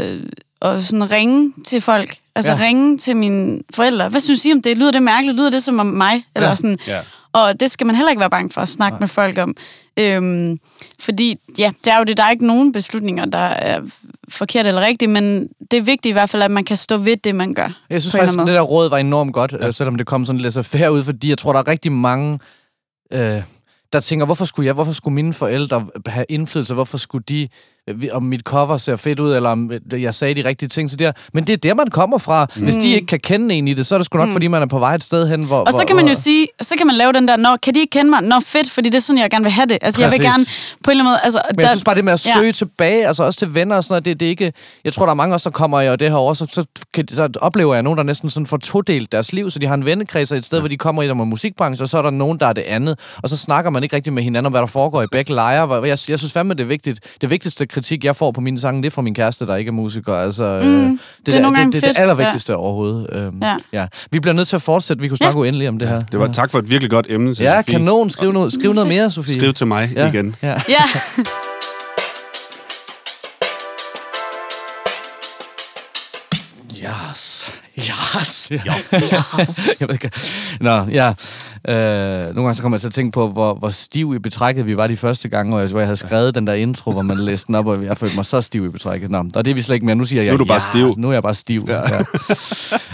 at 0.62 0.84
sådan 0.84 1.12
ringe 1.12 1.54
til 1.68 1.82
folk. 1.82 2.16
Altså 2.36 2.52
Ja. 2.52 2.58
ringe 2.62 2.98
til 2.98 3.18
mine 3.18 3.62
forældre. 3.74 4.10
Hvad 4.10 4.22
synes 4.22 4.46
I 4.46 4.52
om 4.52 4.62
det? 4.62 4.78
Lyder 4.78 4.92
det 4.92 5.04
mærkeligt? 5.04 5.38
Lyder 5.38 5.50
det 5.50 5.64
som 5.64 5.80
om 5.80 5.86
mig? 5.86 6.26
Eller 6.36 6.50
Ja. 6.50 6.56
sådan. 6.56 6.78
Ja. 6.88 7.00
Og 7.34 7.60
det 7.60 7.72
skal 7.72 7.88
man 7.88 7.96
heller 7.96 8.10
ikke 8.10 8.20
være 8.20 8.30
bange 8.30 8.50
for 8.50 8.62
at 8.62 8.68
snakke 8.68 8.94
Nej. 8.94 9.00
med 9.00 9.08
folk 9.08 9.38
om. 9.38 9.56
Øhm, 10.00 10.60
fordi, 11.00 11.36
ja, 11.58 11.72
det 11.86 11.94
er 11.94 11.98
jo 11.98 12.04
det, 12.04 12.18
der 12.18 12.24
er 12.24 12.32
ikke 12.32 12.48
nogen 12.48 12.72
beslutninger, 12.72 13.26
der 13.26 13.38
er 13.38 13.80
forkert 14.30 14.68
eller 14.68 14.82
rigtigt, 14.82 15.12
men 15.12 15.48
det 15.72 15.78
er 15.78 15.82
vigtigt 15.82 16.06
i 16.06 16.12
hvert 16.12 16.30
fald, 16.30 16.44
at 16.44 16.52
man 16.52 16.64
kan 16.66 16.78
stå 16.78 16.98
ved 16.98 17.18
det, 17.18 17.36
man 17.36 17.54
gør. 17.54 17.70
Jeg 17.90 18.02
synes 18.02 18.16
faktisk, 18.16 18.40
at 18.40 18.46
det 18.48 18.56
der 18.56 18.62
råd 18.62 18.90
var 18.90 18.98
enormt 18.98 19.34
godt, 19.34 19.52
ja. 19.62 19.72
selvom 19.72 19.96
det 19.96 20.08
kom 20.08 20.26
sådan 20.26 20.40
lidt 20.42 20.54
så 20.54 20.64
fair 20.64 20.90
ud, 20.90 21.04
fordi 21.04 21.30
jeg 21.30 21.38
tror, 21.38 21.54
der 21.54 21.60
er 21.60 21.68
rigtig 21.68 21.92
mange, 21.92 22.40
øh, 23.14 23.42
der 23.94 24.00
tænker, 24.00 24.26
hvorfor 24.26 24.46
skulle 24.46 24.66
jeg, 24.66 24.74
hvorfor 24.74 24.92
skulle 24.92 25.16
mine 25.16 25.34
forældre 25.34 25.88
have 26.08 26.26
indflydelse, 26.30 26.74
hvorfor 26.74 26.98
skulle 26.98 27.24
de, 27.30 27.48
om 28.12 28.24
mit 28.24 28.42
cover 28.42 28.78
ser 28.78 28.96
fedt 28.96 29.20
ud, 29.20 29.36
eller 29.36 29.50
om 29.50 29.72
øh, 29.94 30.02
jeg 30.04 30.14
sagde 30.14 30.44
de 30.44 30.50
rigtige 30.50 30.70
ting 30.70 30.90
til 30.90 31.00
der. 31.00 31.12
Men 31.34 31.44
det 31.44 31.54
er 31.54 31.58
der, 31.58 31.74
man 31.74 31.88
kommer 31.88 32.18
fra. 32.18 32.48
Mm. 32.56 32.64
Hvis 32.64 32.76
de 32.76 32.90
ikke 32.94 33.08
kan 33.08 33.20
kende 33.20 33.56
en 33.56 33.68
i 33.68 33.74
det, 33.74 33.86
så 33.86 33.96
er 33.96 34.00
det 34.00 34.06
sgu 34.06 34.18
nok, 34.18 34.28
mm. 34.28 34.32
fordi 34.34 34.48
man 34.48 34.62
er 34.62 34.66
på 34.66 34.80
vej 34.80 34.96
et 34.96 35.04
sted 35.04 35.28
hen, 35.28 35.44
hvor... 35.44 35.60
Og 35.60 35.72
så 35.72 35.78
hvor, 35.78 35.86
kan 35.86 35.96
man 35.96 36.06
jo 36.06 36.12
hvor- 36.12 36.16
sige, 36.16 36.48
så 36.62 36.76
kan 36.78 36.88
man 36.88 36.96
lave 36.96 37.14
den 37.14 37.28
der, 37.28 37.38
Nå, 37.38 37.58
kan 37.64 37.76
de 37.76 37.80
ikke 37.80 37.92
kende 37.92 38.10
mig? 38.10 38.22
Nå, 38.22 38.40
fedt, 38.40 38.72
fordi 38.72 38.90
det 38.90 38.96
er 38.96 39.02
sådan, 39.02 39.22
jeg 39.22 39.30
gerne 39.30 39.44
vil 39.44 39.52
have 39.52 39.66
det. 39.66 39.78
Altså, 39.82 40.02
jeg 40.02 40.12
vil 40.12 40.18
Præcis. 40.18 40.34
gerne 40.34 40.46
på 40.84 40.92
en 40.92 40.98
eller 40.98 41.04
anden 41.04 41.12
måde... 41.12 41.20
Altså, 41.24 41.42
Men 41.56 41.62
jeg 41.62 41.70
synes 41.70 41.84
bare, 41.84 41.96
det 41.96 42.06
med 42.06 42.14
at 42.14 42.26
ja. 42.26 42.34
søge 42.34 42.52
tilbage, 42.52 43.08
altså 43.08 43.24
også 43.24 43.40
til 43.40 43.56
venner 43.56 43.76
og 43.76 43.84
sådan 43.84 43.94
noget, 43.94 44.06
det, 44.06 44.20
det 44.20 44.26
er 44.26 44.30
ikke... 44.30 44.54
Jeg 44.86 44.94
tror, 44.94 45.06
der 45.06 45.12
er 45.12 45.16
mange 45.16 45.36
også, 45.36 45.50
der 45.50 45.54
kommer 45.54 45.82
i 45.82 45.90
og 45.90 46.00
det 46.00 46.10
her 46.10 46.18
år, 46.18 46.34
så, 46.34 46.46
så, 46.52 46.66
kan, 46.94 47.08
så 47.08 47.30
oplever 47.42 47.74
jeg 47.74 47.84
nogen, 47.84 47.98
der 47.98 48.04
næsten 48.04 48.30
sådan 48.30 48.48
får 48.48 48.58
todelt 48.58 49.12
deres 49.12 49.34
liv, 49.34 49.50
så 49.52 49.60
de 49.60 49.68
har 49.68 49.76
en 49.76 49.86
vennekreds 49.86 50.32
et 50.32 50.46
sted, 50.46 50.58
ja. 50.58 50.62
hvor 50.62 50.70
de 50.70 50.78
kommer 50.78 51.04
i 51.04 51.08
der 51.08 51.14
med 51.14 51.26
musikbranchen, 51.26 51.84
og 51.84 51.90
så 51.90 51.98
er 51.98 52.02
der 52.02 52.10
nogen, 52.10 52.40
der 52.40 52.48
er 52.48 52.54
det 52.54 52.62
andet. 52.62 53.00
Og 53.24 53.30
så 53.30 53.38
snakker 53.38 53.72
man 53.72 53.84
ikke 53.84 53.96
rigtig 53.96 54.14
med 54.14 54.24
hinanden 54.24 54.46
om, 54.46 54.52
hvad 54.52 54.62
der 54.62 54.68
foregår 54.68 55.02
i 55.02 55.08
begge 55.12 55.34
lejre. 55.34 55.74
Jeg, 55.74 55.84
jeg 55.88 55.98
synes 56.00 56.34
fandme, 56.34 56.54
det 56.54 56.64
er 56.64 56.68
vigtigt. 56.68 57.00
Det 57.22 57.30
vigtigste 57.30 57.66
kritik, 57.74 58.06
jeg 58.06 58.16
får 58.16 58.32
på 58.32 58.42
mine 58.42 58.60
sange, 58.60 58.82
det 58.82 58.88
er 58.88 58.92
fra 58.92 59.02
min 59.02 59.14
kæreste, 59.16 59.48
der 59.48 59.56
ikke 59.56 59.70
er 59.70 59.74
musiker. 59.74 60.14
Altså, 60.14 60.62
mm, 60.64 60.70
det, 60.70 61.00
det 61.26 61.36
er 61.36 61.42
nogle 61.42 61.56
det, 61.56 61.60
gange 61.62 61.72
det, 61.72 61.82
det 61.82 61.90
er 61.90 61.94
det 61.94 62.00
allervigtigste 62.02 62.54
ja. 62.54 62.58
overhovedet. 62.60 63.08
Øhm, 63.12 63.42
ja. 63.42 63.56
Ja. 63.74 63.88
Vi 64.12 64.20
bliver 64.20 64.34
nødt 64.34 64.48
til 64.48 64.56
at 64.56 64.62
fortsætte. 64.62 65.02
Vi 65.02 65.08
kunne 65.08 65.18
snakke 65.18 65.38
ja. 65.38 65.42
uendeligt 65.42 65.70
om 65.70 65.80
det 65.80 65.88
her. 65.88 66.00
Det 66.00 66.20
var 66.20 66.28
tak 66.28 66.52
for 66.52 66.60
et 66.60 66.70
virkelig 66.70 66.92
godt 66.92 67.06
emne 67.10 67.36
til 67.36 67.44
Ja, 67.44 67.62
Sofie. 67.62 67.74
kanon. 67.74 68.10
Skriv 68.10 68.32
noget, 68.32 68.54
skriv 68.54 68.74
noget 68.74 68.88
mere, 68.88 69.12
Sofie. 69.12 69.34
Skriv 69.34 69.54
til 69.54 69.68
mig 69.68 69.90
ja. 69.96 70.10
igen. 70.10 70.36
Ja. 70.42 70.56
Ja. 70.70 70.84
Yes. 77.78 78.52
Yes. 78.52 78.90
Yes. 79.40 79.80
jeg 79.80 79.88
ved 79.88 79.94
ikke. 79.94 80.12
Nå, 80.62 80.86
ja. 80.92 81.14
Øh, 81.68 81.76
nogle 82.26 82.42
gange 82.42 82.54
så 82.54 82.62
kommer 82.62 82.76
jeg 82.76 82.82
til 82.82 82.88
at 82.88 82.94
tænke 82.94 83.12
på, 83.12 83.28
hvor, 83.28 83.54
hvor 83.54 83.70
stiv 83.70 84.14
i 84.16 84.20
betrækket 84.20 84.68
vi 84.68 84.78
var 84.78 84.88
de 84.88 84.98
første 84.98 85.30
gange, 85.30 85.52
hvor 85.52 85.60
jeg, 85.60 85.70
hvor 85.70 85.80
jeg 85.80 85.88
havde 85.88 85.98
skrevet 85.98 86.36
den 86.36 86.48
der 86.48 86.54
intro, 86.54 86.92
hvor 86.92 87.02
man 87.02 87.18
læste 87.18 87.48
den 87.48 87.56
op, 87.56 87.68
og 87.68 87.84
jeg 87.84 87.98
følte 87.98 88.16
mig 88.16 88.26
så 88.26 88.42
stiv 88.42 88.66
i 88.66 88.70
betrækket. 88.70 89.12
Nå, 89.12 89.18
og 89.36 89.46
det 89.46 89.52
er 89.52 89.56
vi 89.56 89.62
slet 89.62 89.74
ikke 89.74 89.86
mere. 89.86 89.96
Nu 89.96 90.04
siger 90.06 90.24
jeg, 90.24 90.32
Nu 90.32 90.34
er 90.34 90.38
du 90.38 90.46
bare 90.46 90.62
ja, 90.66 90.72
stiv. 90.72 90.94
Nu 90.98 91.10
er 91.10 91.14
jeg 91.14 91.24
bare 91.24 91.34
stiv. 91.34 91.68
Ja. 91.68 91.80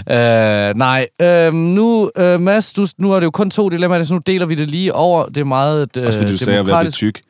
Ja. 0.08 0.70
øh, 0.70 0.76
nej, 0.76 1.08
øh, 1.22 1.54
nu, 1.54 2.12
øh, 2.18 2.40
Mads, 2.40 2.74
du, 2.74 2.88
nu 2.98 3.12
er 3.12 3.20
det 3.20 3.26
jo 3.26 3.32
kun 3.32 3.52
to 3.52 3.70
dilemmaer, 3.70 4.04
så 4.04 4.14
nu 4.14 4.20
deler 4.26 4.46
vi 4.46 4.56
det 4.56 4.72
lige 4.72 4.94
over. 4.94 5.26
Det 5.26 5.38
er 5.38 5.44
meget 5.44 5.98
øh, 5.98 6.08
Også 6.08 6.20
fordi 6.20 6.32
du 6.32 6.38
sagde 6.38 6.60
at 6.60 6.68
være 6.68 6.84
lidt 6.84 6.96
tyk. 6.96 7.22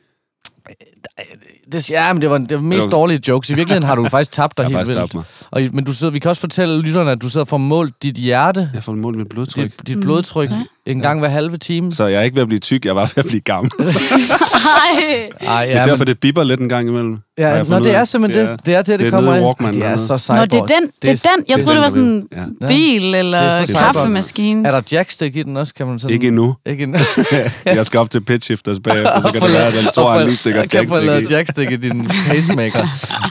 Det, 1.72 1.90
ja, 1.90 2.12
men 2.12 2.22
det 2.22 2.30
var 2.30 2.38
det 2.38 2.56
var 2.56 2.62
mest 2.62 2.84
var- 2.84 2.90
dårlige 2.90 3.20
jokes. 3.28 3.50
I 3.50 3.54
virkeligheden 3.54 3.86
har 3.88 3.94
du 3.94 4.08
faktisk 4.16 4.32
tabt 4.32 4.56
dig 4.58 4.64
helt 4.64 4.76
vildt. 4.78 5.14
mig. 5.14 5.24
Og, 5.50 5.62
men 5.72 5.84
du 5.84 5.92
sidder, 5.92 6.12
vi 6.12 6.18
kan 6.18 6.28
også 6.28 6.40
fortælle 6.40 6.82
lytterne, 6.82 7.10
at 7.10 7.22
du 7.22 7.28
sidder 7.28 7.44
og 7.44 7.48
får 7.48 7.58
målt 7.58 8.02
dit 8.02 8.14
hjerte, 8.14 8.70
Jeg 8.74 8.84
får 8.84 8.92
målt 8.92 9.18
mit 9.18 9.28
blodtryk. 9.28 9.62
dit, 9.64 9.88
dit 9.88 10.00
blodtryk, 10.00 10.50
en 10.86 11.00
gang 11.00 11.20
hver 11.20 11.28
halve 11.28 11.56
time. 11.58 11.92
Så 11.92 12.06
jeg 12.06 12.20
er 12.20 12.22
ikke 12.22 12.34
ved 12.36 12.42
at 12.42 12.48
blive 12.48 12.60
tyk, 12.60 12.84
jeg 12.84 12.90
er 12.90 12.94
bare 12.94 13.08
ved 13.16 13.24
at 13.24 13.28
blive 13.28 13.40
gammel. 13.40 13.70
Ej. 13.80 15.28
Ej, 15.40 15.66
det 15.66 15.76
er 15.76 15.84
derfor, 15.84 16.04
det 16.04 16.20
bipper 16.20 16.44
lidt 16.44 16.60
en 16.60 16.68
gang 16.68 16.88
imellem. 16.88 17.18
Ja, 17.38 17.62
nå, 17.62 17.78
det 17.78 17.94
er 17.94 18.04
simpelthen 18.04 18.46
det. 18.48 18.66
Det 18.66 18.74
er 18.74 18.78
det, 18.78 18.86
det, 18.86 18.98
det 19.00 19.06
er 19.06 19.10
kommer 19.10 19.34
af. 19.34 19.40
Walkman 19.42 19.74
Det 19.74 19.84
er 19.84 19.96
så 19.96 20.12
Nå, 20.12 20.18
cyborg. 20.18 20.52
det 20.52 20.58
er 20.60 20.66
den, 20.66 20.90
det 21.02 21.10
er 21.10 21.30
den. 21.36 21.44
Jeg 21.48 21.60
troede, 21.60 21.76
det 21.76 21.82
var 21.82 21.88
sådan 21.88 22.02
en 22.02 22.28
bil 22.68 23.14
eller 23.14 23.38
er 23.38 23.66
kaffemaskine. 23.78 24.68
Er 24.68 24.70
der 24.70 24.80
jackstick 24.92 25.36
i 25.36 25.42
den 25.42 25.56
også, 25.56 25.74
kan 25.74 25.86
man 25.86 25.98
sådan... 25.98 26.14
Ikke 26.14 26.28
endnu. 26.28 26.54
Ikke 26.66 26.82
endnu. 26.82 26.98
Jeg 27.64 27.86
skal 27.86 28.00
op 28.00 28.10
til 28.10 28.20
pitch 28.20 28.44
shifters 28.44 28.76
bagefter, 28.84 29.20
så 29.22 29.32
kan 29.32 29.42
det 29.42 29.52
være, 29.52 29.66
at 29.66 29.74
den 29.74 29.92
tror, 29.94 30.10
han 30.18 30.26
lige 30.26 30.36
stikker 30.36 30.66
Kan 30.66 30.88
få 30.88 30.96
jackstick 31.30 31.58
i. 31.58 31.59
i 31.70 31.76
din 31.76 32.04
pacemaker. 32.28 32.86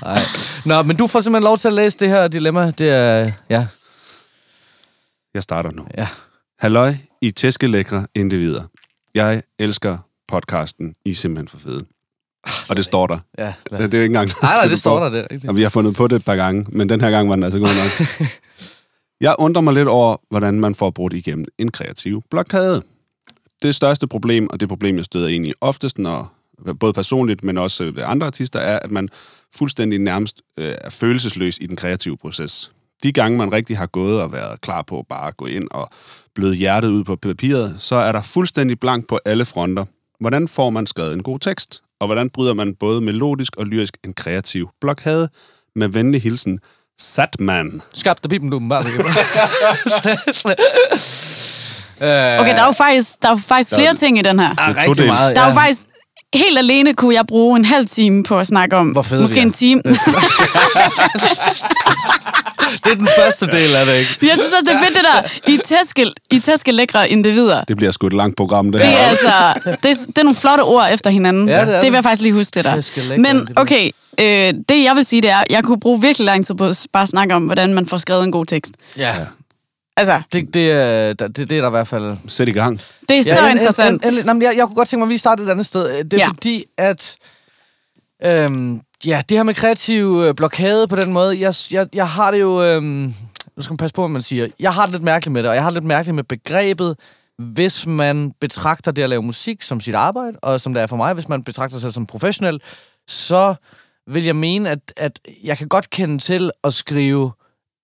Nej. 0.06 0.24
Nå, 0.66 0.82
men 0.84 0.98
du 0.98 1.08
får 1.08 1.20
simpelthen 1.20 1.44
lov 1.44 1.58
til 1.58 1.68
at 1.68 1.74
læse 1.74 1.98
det 2.00 2.10
her 2.10 2.28
dilemma. 2.28 2.72
Det 2.72 2.90
er... 2.90 3.32
Ja, 3.50 3.68
Jeg 5.34 5.44
starter 5.44 5.72
nu. 5.72 5.86
ja. 5.98 6.08
Halløj, 6.60 6.94
I 7.22 7.32
tæskelækre 7.32 8.08
individer. 8.16 8.64
Jeg 9.16 9.42
elsker 9.60 9.98
podcasten. 10.28 10.94
I 11.06 11.10
er 11.10 11.16
simpelthen 11.16 11.48
for 11.48 11.58
fede. 11.58 11.80
Og 12.70 12.78
det 12.78 12.86
står 12.86 13.08
der. 13.08 13.18
ja. 13.38 13.54
Det 13.72 13.80
er 13.80 13.84
ikke 13.84 14.06
engang... 14.06 14.32
Nej, 14.42 14.54
nej, 14.56 14.66
det 14.68 14.80
står 14.80 15.00
der 15.00 15.10
der. 15.10 15.28
Ikke? 15.32 15.50
Og 15.50 15.56
vi 15.56 15.62
har 15.62 15.70
fundet 15.70 15.96
på 15.96 16.08
det 16.08 16.16
et 16.16 16.26
par 16.26 16.36
gange, 16.36 16.66
men 16.74 16.90
den 16.90 17.02
her 17.02 17.10
gang 17.12 17.30
var 17.30 17.36
den 17.36 17.44
altså 17.44 17.60
god 17.60 17.68
nok. 17.68 18.28
Jeg 19.22 19.36
undrer 19.40 19.62
mig 19.62 19.74
lidt 19.74 19.88
over, 19.88 20.18
hvordan 20.30 20.60
man 20.60 20.76
får 20.76 20.90
brudt 20.92 21.14
igennem 21.14 21.46
en 21.58 21.72
kreativ 21.72 22.22
blokade. 22.32 22.82
Det 23.62 23.76
største 23.76 24.08
problem, 24.08 24.48
og 24.50 24.60
det 24.60 24.70
problem, 24.70 24.98
jeg 24.98 25.06
støder 25.06 25.28
ind 25.28 25.46
i 25.48 25.54
oftest, 25.62 25.98
når 25.98 26.34
både 26.80 26.94
personligt, 26.94 27.44
men 27.44 27.58
også 27.58 27.84
øh, 27.84 27.94
andre 28.06 28.28
artister, 28.28 28.60
er, 28.60 28.80
at 28.80 28.92
man 28.92 29.10
fuldstændig 29.56 30.00
nærmest 30.00 30.42
øh, 30.58 30.76
er 30.82 30.90
følelsesløs 30.90 31.58
i 31.62 31.66
den 31.68 31.76
kreative 31.76 32.18
proces. 32.18 32.72
De 33.04 33.12
gange, 33.12 33.38
man 33.38 33.52
rigtig 33.52 33.78
har 33.78 33.86
gået 33.86 34.22
og 34.22 34.32
været 34.34 34.62
klar 34.62 34.82
på 34.82 35.06
bare 35.10 35.28
at 35.28 35.38
gå 35.38 35.46
ind 35.46 35.68
og 35.72 35.90
bløde 36.36 36.56
hjertet 36.56 36.90
ud 36.90 37.04
på 37.04 37.16
papiret, 37.16 37.76
så 37.80 37.96
er 37.96 38.12
der 38.12 38.22
fuldstændig 38.22 38.80
blank 38.80 39.08
på 39.08 39.20
alle 39.26 39.46
fronter. 39.46 39.86
Hvordan 40.20 40.48
får 40.48 40.70
man 40.70 40.88
skrevet 40.88 41.14
en 41.14 41.24
god 41.24 41.40
tekst? 41.40 41.82
Og 42.00 42.08
hvordan 42.08 42.30
bryder 42.30 42.54
man 42.54 42.76
både 42.76 43.02
melodisk 43.02 43.56
og 43.56 43.66
lyrisk 43.66 43.98
en 44.06 44.14
kreativ 44.14 44.70
blokade? 44.82 45.30
Med 45.76 45.88
venlig 45.88 46.22
hilsen, 46.22 46.60
Satman. 47.00 47.82
Skab 47.94 48.16
people, 48.30 48.50
du 48.50 48.60
bare. 48.70 48.84
Okay, 52.02 52.56
der 52.56 52.62
er 52.62 52.66
jo 52.66 52.72
faktisk, 52.72 53.22
der 53.22 53.28
er 53.28 53.34
jo 53.34 53.38
faktisk 53.38 53.76
flere 53.76 53.96
ting 53.96 54.20
i 54.20 54.22
den 54.22 54.40
her. 54.40 54.50
Det 54.50 54.60
er 54.60 54.88
rigtig 54.88 55.06
meget. 55.06 55.36
Der 55.36 55.42
er 55.42 55.48
jo 55.48 55.54
faktisk... 55.54 55.88
Helt 56.36 56.58
alene 56.58 56.94
kunne 56.94 57.16
jeg 57.16 57.26
bruge 57.28 57.60
en 57.60 57.66
halv 57.66 57.88
time 57.88 58.24
på 58.24 58.40
at 58.40 58.48
snakke 58.48 58.76
om. 58.76 58.88
Hvor 58.90 59.02
fede 59.02 59.22
Måske 59.22 59.36
vi 59.36 59.40
er. 59.40 59.46
en 59.46 59.52
time. 59.52 59.82
Det 62.84 62.92
er 62.92 62.96
den 62.96 63.08
første 63.20 63.46
del 63.48 63.76
af 63.76 63.86
det, 63.86 63.96
ikke? 63.96 64.18
Jeg 64.22 64.30
synes 64.32 64.54
også, 64.54 64.66
det 64.66 64.74
er 64.74 64.80
fedt, 64.86 64.96
det 64.96 65.04
der. 65.46 65.52
I 65.54 65.58
tæske, 65.66 66.12
I 66.32 66.40
tæske 66.40 66.72
lækre 66.72 67.10
individer. 67.10 67.64
Det 67.64 67.78
bliver 67.78 67.92
sgu 67.92 68.08
et 68.08 68.14
langt 68.14 68.38
program, 68.38 68.72
det 68.72 68.82
Det 68.82 68.90
her. 68.90 68.98
er 68.98 69.10
altså... 69.10 69.28
Det 69.84 69.92
er, 69.92 69.96
det 70.08 70.18
er 70.18 70.24
nogle 70.24 70.36
flotte 70.36 70.62
ord 70.62 70.88
efter 70.94 71.10
hinanden. 71.10 71.50
Ja, 71.50 71.54
det 71.54 71.62
er 71.62 71.66
det 71.66 71.82
det. 71.82 71.92
vil 71.92 71.98
jeg 71.98 72.04
faktisk 72.04 72.22
lige 72.22 72.34
huske, 72.34 72.52
det 72.56 72.64
der. 72.64 73.18
Men 73.18 73.48
okay, 73.56 73.90
øh, 74.20 74.54
det 74.70 74.84
jeg 74.84 74.96
vil 74.96 75.06
sige, 75.06 75.22
det 75.22 75.30
er, 75.30 75.44
jeg 75.50 75.64
kunne 75.64 75.80
bruge 75.80 76.02
virkelig 76.02 76.26
lang 76.26 76.46
tid 76.46 76.56
på 76.56 76.66
at 76.68 76.88
bare 76.94 77.08
snakke 77.08 77.36
om, 77.36 77.44
hvordan 77.44 77.74
man 77.74 77.86
får 77.88 77.98
skrevet 77.98 78.24
en 78.24 78.32
god 78.32 78.46
tekst. 78.46 78.72
Ja. 78.98 79.16
Altså, 80.00 80.22
Det, 80.34 80.54
det, 80.54 80.72
er, 80.72 81.14
det, 81.14 81.36
det 81.38 81.52
er 81.52 81.62
der 81.62 81.68
i 81.68 81.70
hvert 81.70 81.88
fald... 81.88 82.18
Sæt 82.28 82.48
i 82.48 82.52
gang. 82.52 82.82
det 83.10 83.20
er 83.20 83.24
så 83.24 83.46
en- 83.46 83.52
interessant. 83.52 84.06
En, 84.06 84.14
en, 84.14 84.20
en, 84.20 84.26
jamen, 84.26 84.42
jeg, 84.42 84.54
jeg 84.58 84.66
kunne 84.66 84.76
godt 84.76 84.88
tænke 84.88 85.00
mig, 85.00 85.06
at 85.06 85.14
vi 85.14 85.18
startede 85.18 85.48
et 85.48 85.52
andet 85.52 85.66
sted. 85.66 86.04
Det 86.04 86.14
er 86.14 86.18
Ja. 86.18 86.24
ja. 86.24 86.28
fordi, 86.28 86.66
at... 86.78 87.18
Øhm, 88.26 88.82
ja, 89.06 89.22
det 89.30 89.38
her 89.38 89.44
med 89.44 89.54
kreativ 89.54 90.22
øh, 90.26 90.36
blokade 90.36 90.88
på 90.88 90.96
den 90.96 91.14
måde, 91.14 91.40
jeg, 91.40 91.54
jeg, 91.72 91.88
jeg 91.94 92.10
har 92.10 92.32
det 92.32 92.40
jo... 92.40 92.64
Øhm, 92.64 93.14
nu 93.56 93.62
skal 93.64 93.72
man 93.72 93.78
passe 93.78 93.94
på, 93.94 94.02
hvad 94.02 94.10
man 94.10 94.22
siger. 94.22 94.48
Jeg 94.60 94.74
har 94.74 94.84
det 94.84 94.92
lidt 94.92 95.04
mærkeligt 95.04 95.34
med 95.34 95.44
det, 95.44 95.50
og 95.50 95.56
jeg 95.56 95.64
har 95.64 95.70
det 95.70 95.76
lidt 95.76 95.86
mærkeligt 95.86 96.16
med 96.16 96.24
begrebet, 96.24 96.96
hvis 97.54 97.88
man 97.88 98.32
betragter 98.42 98.92
det 98.92 99.02
at 99.04 99.10
lave 99.10 99.22
musik 99.24 99.62
som 99.62 99.80
sit 99.80 99.96
arbejde, 99.96 100.38
og 100.42 100.62
som 100.62 100.74
det 100.74 100.84
er 100.84 100.88
for 100.88 100.96
mig, 100.96 101.14
hvis 101.14 101.30
man 101.30 101.44
betragter 101.44 101.78
sig 101.78 101.94
som 101.94 102.06
professionel, 102.06 102.62
så 103.08 103.56
vil 104.12 104.26
jeg 104.26 104.36
mene, 104.36 104.70
at, 104.70 104.80
at 104.98 105.20
jeg 105.44 105.58
kan 105.58 105.68
godt 105.68 105.90
kende 105.90 106.20
til 106.20 106.52
at 106.64 106.74
skrive 106.74 107.32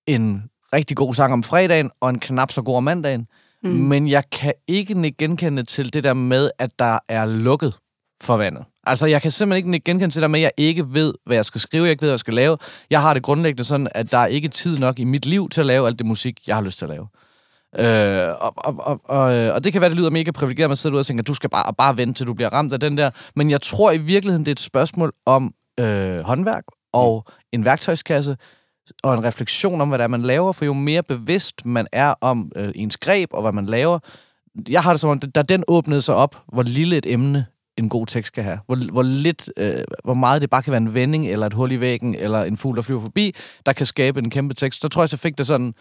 en 0.07 0.43
rigtig 0.75 0.97
god 0.97 1.13
sang 1.13 1.33
om 1.33 1.43
fredagen, 1.43 1.91
og 2.01 2.09
en 2.09 2.19
knap 2.19 2.51
så 2.51 2.61
god 2.61 2.75
om 2.75 2.83
mandagen. 2.83 3.27
Mm. 3.63 3.69
Men 3.69 4.09
jeg 4.09 4.23
kan 4.31 4.53
ikke 4.67 5.13
genkende 5.17 5.63
til 5.63 5.93
det 5.93 6.03
der 6.03 6.13
med, 6.13 6.49
at 6.59 6.79
der 6.79 6.99
er 7.09 7.25
lukket 7.25 7.73
for 8.23 8.37
vandet. 8.37 8.63
Altså, 8.87 9.05
jeg 9.05 9.21
kan 9.21 9.31
simpelthen 9.31 9.73
ikke 9.73 9.85
genkende 9.85 10.13
til 10.13 10.21
det 10.21 10.21
der 10.21 10.27
med, 10.27 10.39
at 10.39 10.43
jeg 10.43 10.51
ikke 10.57 10.85
ved, 10.93 11.13
hvad 11.25 11.37
jeg 11.37 11.45
skal 11.45 11.61
skrive, 11.61 11.83
jeg 11.83 11.91
ikke 11.91 12.01
ved, 12.01 12.09
hvad 12.09 12.13
jeg 12.13 12.19
skal 12.19 12.33
lave. 12.33 12.57
Jeg 12.89 13.01
har 13.01 13.13
det 13.13 13.23
grundlæggende 13.23 13.63
sådan, 13.63 13.87
at 13.91 14.11
der 14.11 14.17
er 14.17 14.25
ikke 14.25 14.47
tid 14.47 14.79
nok 14.79 14.99
i 14.99 15.03
mit 15.03 15.25
liv 15.25 15.49
til 15.49 15.61
at 15.61 15.67
lave 15.67 15.87
alt 15.87 15.99
det 15.99 16.07
musik, 16.07 16.39
jeg 16.47 16.55
har 16.55 16.63
lyst 16.63 16.77
til 16.77 16.85
at 16.85 16.89
lave. 16.89 17.07
Øh, 17.79 18.35
og, 18.39 18.53
og, 18.57 18.75
og, 18.79 19.01
og, 19.05 19.35
øh, 19.35 19.53
og 19.53 19.63
det 19.63 19.71
kan 19.71 19.81
være, 19.81 19.89
det 19.89 19.97
lyder 19.97 20.09
mega 20.09 20.31
privilegeret, 20.31 20.63
at 20.63 20.69
man 20.69 20.77
sidder 20.77 20.93
ud 20.93 20.99
og 20.99 21.05
tænker, 21.05 21.23
at 21.23 21.27
du 21.27 21.33
skal 21.33 21.49
bare, 21.49 21.73
bare 21.73 21.97
vente, 21.97 22.13
til 22.13 22.27
du 22.27 22.33
bliver 22.33 22.49
ramt 22.49 22.73
af 22.73 22.79
den 22.79 22.97
der. 22.97 23.09
Men 23.35 23.49
jeg 23.49 23.61
tror 23.61 23.91
i 23.91 23.97
virkeligheden, 23.97 24.45
det 24.45 24.51
er 24.51 24.55
et 24.55 24.59
spørgsmål 24.59 25.11
om 25.25 25.53
øh, 25.79 26.19
håndværk 26.19 26.63
og 26.93 27.25
en 27.51 27.65
værktøjskasse, 27.65 28.37
og 29.03 29.13
en 29.13 29.23
refleksion 29.23 29.81
om, 29.81 29.87
hvad 29.87 29.97
det 29.99 30.03
er, 30.03 30.07
man 30.07 30.21
laver, 30.21 30.51
for 30.51 30.65
jo 30.65 30.73
mere 30.73 31.03
bevidst 31.03 31.65
man 31.65 31.87
er 31.91 32.13
om 32.21 32.51
øh, 32.55 32.71
ens 32.75 32.97
greb 32.97 33.29
og 33.33 33.41
hvad 33.41 33.51
man 33.51 33.65
laver, 33.65 33.99
jeg 34.69 34.83
har 34.83 34.91
det 34.91 34.99
som 34.99 35.09
om, 35.09 35.19
da 35.19 35.41
den 35.41 35.63
åbnede 35.67 36.01
sig 36.01 36.15
op, 36.15 36.41
hvor 36.53 36.63
lille 36.63 36.97
et 36.97 37.05
emne 37.05 37.45
en 37.77 37.89
god 37.89 38.07
tekst 38.07 38.27
skal 38.27 38.43
have. 38.43 38.59
Hvor, 38.65 38.91
hvor, 38.91 39.03
lidt, 39.03 39.49
øh, 39.57 39.83
hvor 40.03 40.13
meget 40.13 40.41
det 40.41 40.49
bare 40.49 40.61
kan 40.61 40.71
være 40.71 40.81
en 40.81 40.93
vending, 40.93 41.27
eller 41.27 41.45
et 41.45 41.53
hul 41.53 41.71
i 41.71 41.79
væggen, 41.79 42.15
eller 42.15 42.43
en 42.43 42.57
fugl, 42.57 42.75
der 42.75 42.81
flyver 42.81 43.01
forbi, 43.01 43.35
der 43.65 43.73
kan 43.73 43.85
skabe 43.85 44.19
en 44.19 44.29
kæmpe 44.29 44.53
tekst. 44.53 44.81
Så 44.81 44.87
tror 44.87 45.01
jeg, 45.01 45.09
så 45.09 45.17
fik 45.17 45.37
det 45.37 45.47
sådan, 45.47 45.73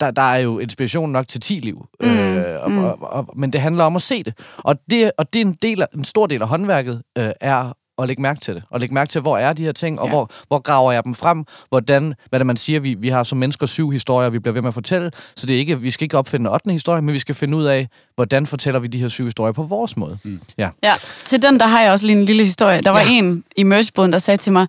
der, 0.00 0.10
der 0.10 0.22
er 0.22 0.38
jo 0.38 0.58
inspiration 0.58 1.12
nok 1.12 1.28
til 1.28 1.40
10 1.40 1.54
liv. 1.54 1.86
Mm, 2.02 2.08
øh, 2.08 2.62
og, 2.62 2.70
mm. 2.70 2.84
og, 2.84 3.12
og, 3.12 3.28
men 3.36 3.52
det 3.52 3.60
handler 3.60 3.84
om 3.84 3.96
at 3.96 4.02
se 4.02 4.22
det. 4.22 4.38
Og 4.58 4.76
det, 4.90 5.12
og 5.18 5.32
det 5.32 5.40
er 5.40 5.44
en, 5.44 5.56
del 5.62 5.82
af, 5.82 5.86
en 5.94 6.04
stor 6.04 6.26
del 6.26 6.42
af 6.42 6.48
håndværket, 6.48 7.02
øh, 7.18 7.30
er 7.40 7.72
at 8.02 8.08
lægge 8.08 8.22
mærke 8.22 8.40
til 8.40 8.54
det. 8.54 8.62
Og 8.70 8.80
lægge 8.80 8.94
mærke 8.94 9.08
til, 9.10 9.20
hvor 9.20 9.38
er 9.38 9.52
de 9.52 9.64
her 9.64 9.72
ting, 9.72 10.00
og 10.00 10.06
Ja. 10.06 10.10
hvor, 10.10 10.30
hvor 10.48 10.58
graver 10.58 10.92
jeg 10.92 11.04
dem 11.04 11.14
frem. 11.14 11.44
Hvordan, 11.68 12.14
hvad 12.30 12.40
det 12.40 12.46
man 12.46 12.56
siger, 12.56 12.80
vi, 12.80 12.94
vi 12.98 13.08
har 13.08 13.22
som 13.22 13.38
mennesker 13.38 13.66
syv 13.66 13.90
historier, 13.90 14.30
vi 14.30 14.38
bliver 14.38 14.52
ved 14.54 14.62
med 14.62 14.68
at 14.68 14.74
fortælle. 14.74 15.10
Så 15.36 15.46
det 15.46 15.54
er 15.54 15.58
ikke, 15.58 15.80
vi 15.80 15.90
skal 15.90 16.04
ikke 16.04 16.18
opfinde 16.18 16.48
en 16.48 16.52
8. 16.54 16.70
historie, 16.72 17.02
men 17.02 17.12
vi 17.14 17.18
skal 17.18 17.34
finde 17.34 17.56
ud 17.56 17.64
af, 17.64 17.88
hvordan 18.14 18.46
fortæller 18.46 18.80
vi 18.80 18.86
de 18.86 18.98
her 18.98 19.08
syv 19.08 19.24
historier 19.24 19.52
på 19.52 19.62
vores 19.62 19.96
måde. 19.96 20.18
Mm. 20.24 20.40
Ja. 20.58 20.68
Ja, 20.82 20.92
til 21.24 21.42
den 21.42 21.60
der 21.60 21.66
har 21.66 21.80
jeg 21.82 21.92
også 21.92 22.06
lige 22.06 22.18
en 22.18 22.24
lille 22.24 22.42
historie. 22.42 22.82
Der 22.82 22.90
var 22.90 23.00
Ja. 23.00 23.10
en 23.10 23.44
i 23.56 23.62
merchboden, 23.62 24.12
der 24.12 24.18
sagde 24.18 24.36
til 24.38 24.52
mig, 24.52 24.66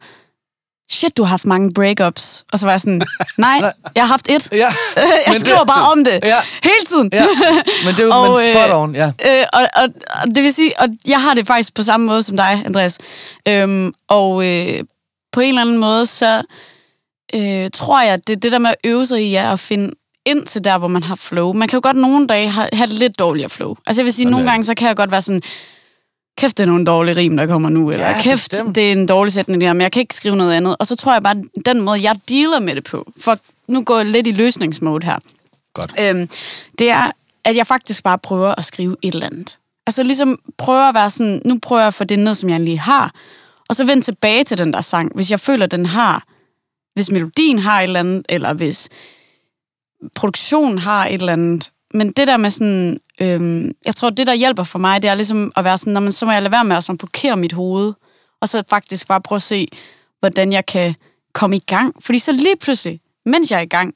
shit, 0.92 1.18
du 1.18 1.24
har 1.24 1.30
haft 1.30 1.46
mange 1.46 1.74
breakups. 1.74 2.44
Og 2.54 2.60
så 2.60 2.66
var 2.66 2.74
jeg 2.74 2.82
sådan, 2.82 3.02
nej, 3.38 3.72
jeg 3.96 4.04
har 4.04 4.08
haft 4.08 4.30
et. 4.30 4.50
Ja, 4.52 4.58
jeg 4.58 4.72
men 5.28 5.34
det- 5.34 5.42
skriver 5.42 5.64
bare 5.66 5.92
om 5.92 6.04
det 6.04 6.20
Ja. 6.24 6.38
hele 6.64 6.86
tiden. 6.88 7.10
ja. 7.14 7.26
Men 7.86 7.94
det 7.96 8.00
er 8.00 8.04
jo 8.04 8.12
Og, 8.14 8.30
men 8.30 8.38
øh, 8.50 8.54
spot 8.56 8.72
on, 8.76 8.96
ja. 8.96 9.06
Øh, 9.08 9.46
og, 9.54 9.62
og, 9.76 9.88
og 10.24 10.36
det 10.36 10.44
vil 10.44 10.54
sige, 10.54 10.80
og 10.80 10.88
jeg 11.08 11.22
har 11.22 11.34
det 11.34 11.48
faktisk 11.48 11.74
på 11.76 11.84
samme 11.84 12.06
måde 12.06 12.24
som 12.24 12.38
dig, 12.38 12.64
Andreas. 12.66 12.98
Øhm, 13.48 13.94
og 14.08 14.46
øh, 14.48 14.84
på 15.34 15.40
en 15.40 15.50
eller 15.50 15.62
anden 15.62 15.78
måde, 15.78 16.06
så 16.06 16.42
øh, 17.36 17.70
tror 17.74 18.02
jeg, 18.02 18.14
at 18.14 18.28
det 18.28 18.36
er 18.36 18.40
det 18.40 18.52
der 18.52 18.60
med 18.60 18.70
at 18.70 18.76
øve 18.84 19.06
sig 19.06 19.22
i, 19.24 19.36
er 19.36 19.52
at 19.52 19.60
finde 19.60 19.92
ind 20.26 20.46
til 20.46 20.64
der, 20.64 20.78
hvor 20.78 20.88
man 20.88 21.04
har 21.04 21.16
flow. 21.16 21.54
Man 21.54 21.68
kan 21.68 21.78
jo 21.78 21.82
godt 21.84 21.98
nogle 21.98 22.28
dage 22.28 22.50
have, 22.50 22.70
have 22.74 22.88
lidt 22.90 23.20
dårligere 23.20 23.50
flow. 23.50 23.76
Altså 23.88 24.02
jeg 24.02 24.06
vil 24.06 24.14
sige, 24.14 24.24
Sådan 24.24 24.32
nogle 24.32 24.50
gange, 24.50 24.64
så 24.64 24.74
kan 24.76 24.88
jeg 24.88 24.96
godt 24.96 25.12
være 25.12 25.22
sådan, 25.22 25.42
kæft, 26.38 26.58
det 26.58 26.64
er 26.64 26.68
nogle 26.68 26.86
dårlige 26.86 27.16
rim, 27.18 27.38
der 27.38 27.46
kommer 27.46 27.70
nu, 27.70 27.92
eller 27.92 28.06
Ja, 28.08 28.22
kæft, 28.22 28.50
bestemt. 28.50 28.76
det 28.76 28.88
er 28.88 28.92
en 28.92 29.06
dårlig 29.06 29.34
sætning 29.34 29.62
der, 29.62 29.74
men 29.74 29.82
jeg 29.82 29.92
kan 29.92 30.00
ikke 30.00 30.16
skrive 30.16 30.36
noget 30.36 30.54
andet. 30.54 30.76
Og 30.80 30.88
så 30.88 30.96
tror 30.96 31.14
jeg 31.14 31.22
bare, 31.22 31.44
den 31.66 31.82
måde, 31.82 32.02
jeg 32.04 32.20
dealer 32.30 32.60
med 32.60 32.76
det 32.76 32.84
på, 32.84 33.12
for 33.20 33.38
nu 33.68 33.84
går 33.84 33.98
jeg 33.98 34.06
lidt 34.06 34.28
i 34.28 34.32
løsningsmode 34.32 35.06
her, 35.06 35.18
Godt. 35.74 35.94
øhm, 36.00 36.30
det 36.80 36.90
er, 36.90 37.12
at 37.46 37.56
jeg 37.56 37.68
faktisk 37.68 38.04
bare 38.04 38.18
prøver 38.18 38.56
at 38.58 38.66
skrive 38.66 38.96
et 39.02 39.14
eller 39.14 39.26
andet. 39.28 39.58
Altså 39.88 40.04
ligesom 40.04 40.40
prøver 40.58 40.90
at 40.90 40.96
være 40.96 41.10
sådan, 41.10 41.42
nu 41.46 41.60
prøver 41.62 41.82
jeg 41.82 41.88
at 41.88 41.94
få 41.94 42.04
det 42.04 42.20
ned, 42.20 42.36
som 42.36 42.50
jeg 42.50 42.60
lige 42.60 42.80
har, 42.80 43.14
og 43.70 43.76
så 43.76 43.84
vende 43.86 44.04
tilbage 44.04 44.44
til 44.44 44.58
den 44.58 44.74
der 44.74 44.82
sang, 44.82 45.12
hvis 45.16 45.32
jeg 45.32 45.40
føler, 45.40 45.66
den 45.66 45.86
har, 45.86 46.24
hvis 46.94 47.12
melodien 47.12 47.60
har 47.60 47.80
et 47.80 47.84
eller 47.84 48.00
andet, 48.00 48.26
eller 48.30 48.54
hvis 48.54 48.90
produktionen 50.16 50.78
har 50.78 51.06
et 51.08 51.14
eller 51.14 51.34
andet. 51.34 51.72
Men 51.94 52.12
det 52.12 52.28
der 52.28 52.38
med 52.38 52.50
sådan, 52.50 52.98
øhm, 53.22 53.72
jeg 53.86 53.96
tror, 53.96 54.10
det 54.10 54.28
der 54.28 54.34
hjælper 54.34 54.64
for 54.64 54.80
mig, 54.80 55.02
det 55.02 55.10
er 55.10 55.16
ligesom 55.16 55.52
at 55.56 55.64
være 55.64 55.78
sådan, 55.78 55.94
når 55.94 56.02
man, 56.02 56.12
så 56.12 56.26
må 56.26 56.32
jeg 56.32 56.42
lade 56.42 56.52
være 56.52 56.64
med 56.64 56.76
at 56.76 56.84
sådan 56.84 56.98
blokere 56.98 57.38
mit 57.38 57.54
hoved, 57.54 57.94
og 58.42 58.50
så 58.50 58.64
faktisk 58.70 59.08
bare 59.08 59.22
prøve 59.22 59.38
at 59.38 59.42
se, 59.42 59.68
hvordan 60.20 60.52
jeg 60.52 60.66
kan 60.66 60.96
komme 61.34 61.56
i 61.56 61.60
gang. 61.60 61.96
Fordi 62.04 62.20
så 62.20 62.32
lige 62.32 62.56
pludselig, 62.62 63.00
mens 63.26 63.52
jeg 63.52 63.58
er 63.58 63.62
i 63.62 63.66
gang 63.66 63.96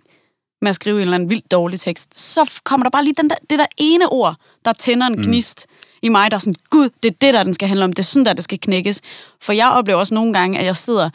med 0.62 0.70
at 0.70 0.76
skrive 0.76 0.96
en 0.96 1.02
eller 1.02 1.16
anden 1.16 1.30
vildt 1.30 1.52
dårlig 1.52 1.80
tekst, 1.80 2.20
så 2.20 2.52
kommer 2.64 2.84
der 2.84 2.90
bare 2.90 3.04
lige 3.04 3.16
den 3.18 3.30
der, 3.30 3.36
det 3.50 3.60
der 3.60 3.66
ene 3.78 4.08
ord, 4.08 4.36
der 4.66 4.74
tænder 4.74 5.08
en 5.08 5.18
gnist 5.18 5.68
i 6.02 6.10
mig, 6.10 6.32
der 6.32 6.38
er 6.38 6.40
sådan, 6.40 6.56
gud, 6.70 6.90
det 7.04 7.12
er 7.12 7.16
det, 7.22 7.34
der 7.34 7.44
den 7.44 7.54
skal 7.54 7.68
handle 7.68 7.86
om, 7.86 7.94
det 7.94 8.00
er 8.00 8.04
sådan, 8.04 8.26
der 8.26 8.34
det 8.34 8.44
skal 8.44 8.60
knækkes. 8.60 9.02
For 9.42 9.54
jeg 9.54 9.70
oplever 9.70 10.00
også 10.00 10.14
nogle 10.14 10.34
gange, 10.34 10.60
at 10.60 10.66
jeg 10.66 10.76
sidder 10.76 11.10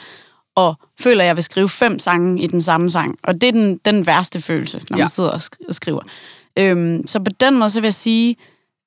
og 0.54 0.74
føler, 1.00 1.20
at 1.24 1.26
jeg 1.26 1.36
vil 1.36 1.44
skrive 1.44 1.68
fem 1.68 1.98
sange 1.98 2.42
i 2.42 2.46
den 2.46 2.60
samme 2.60 2.90
sang. 2.90 3.18
Og 3.22 3.40
det 3.40 3.48
er 3.48 3.52
den, 3.52 3.78
den 3.84 4.06
værste 4.06 4.40
følelse, 4.40 4.80
når 4.90 4.96
ja. 4.96 5.00
Ja. 5.00 5.04
man 5.04 5.08
sidder 5.08 5.30
og 5.68 5.74
skriver. 5.74 6.00
Øhm, 6.58 7.06
så 7.06 7.18
på 7.18 7.30
den 7.40 7.58
måde, 7.58 7.70
så 7.70 7.80
vil 7.80 7.86
jeg 7.86 7.94
sige, 7.94 8.36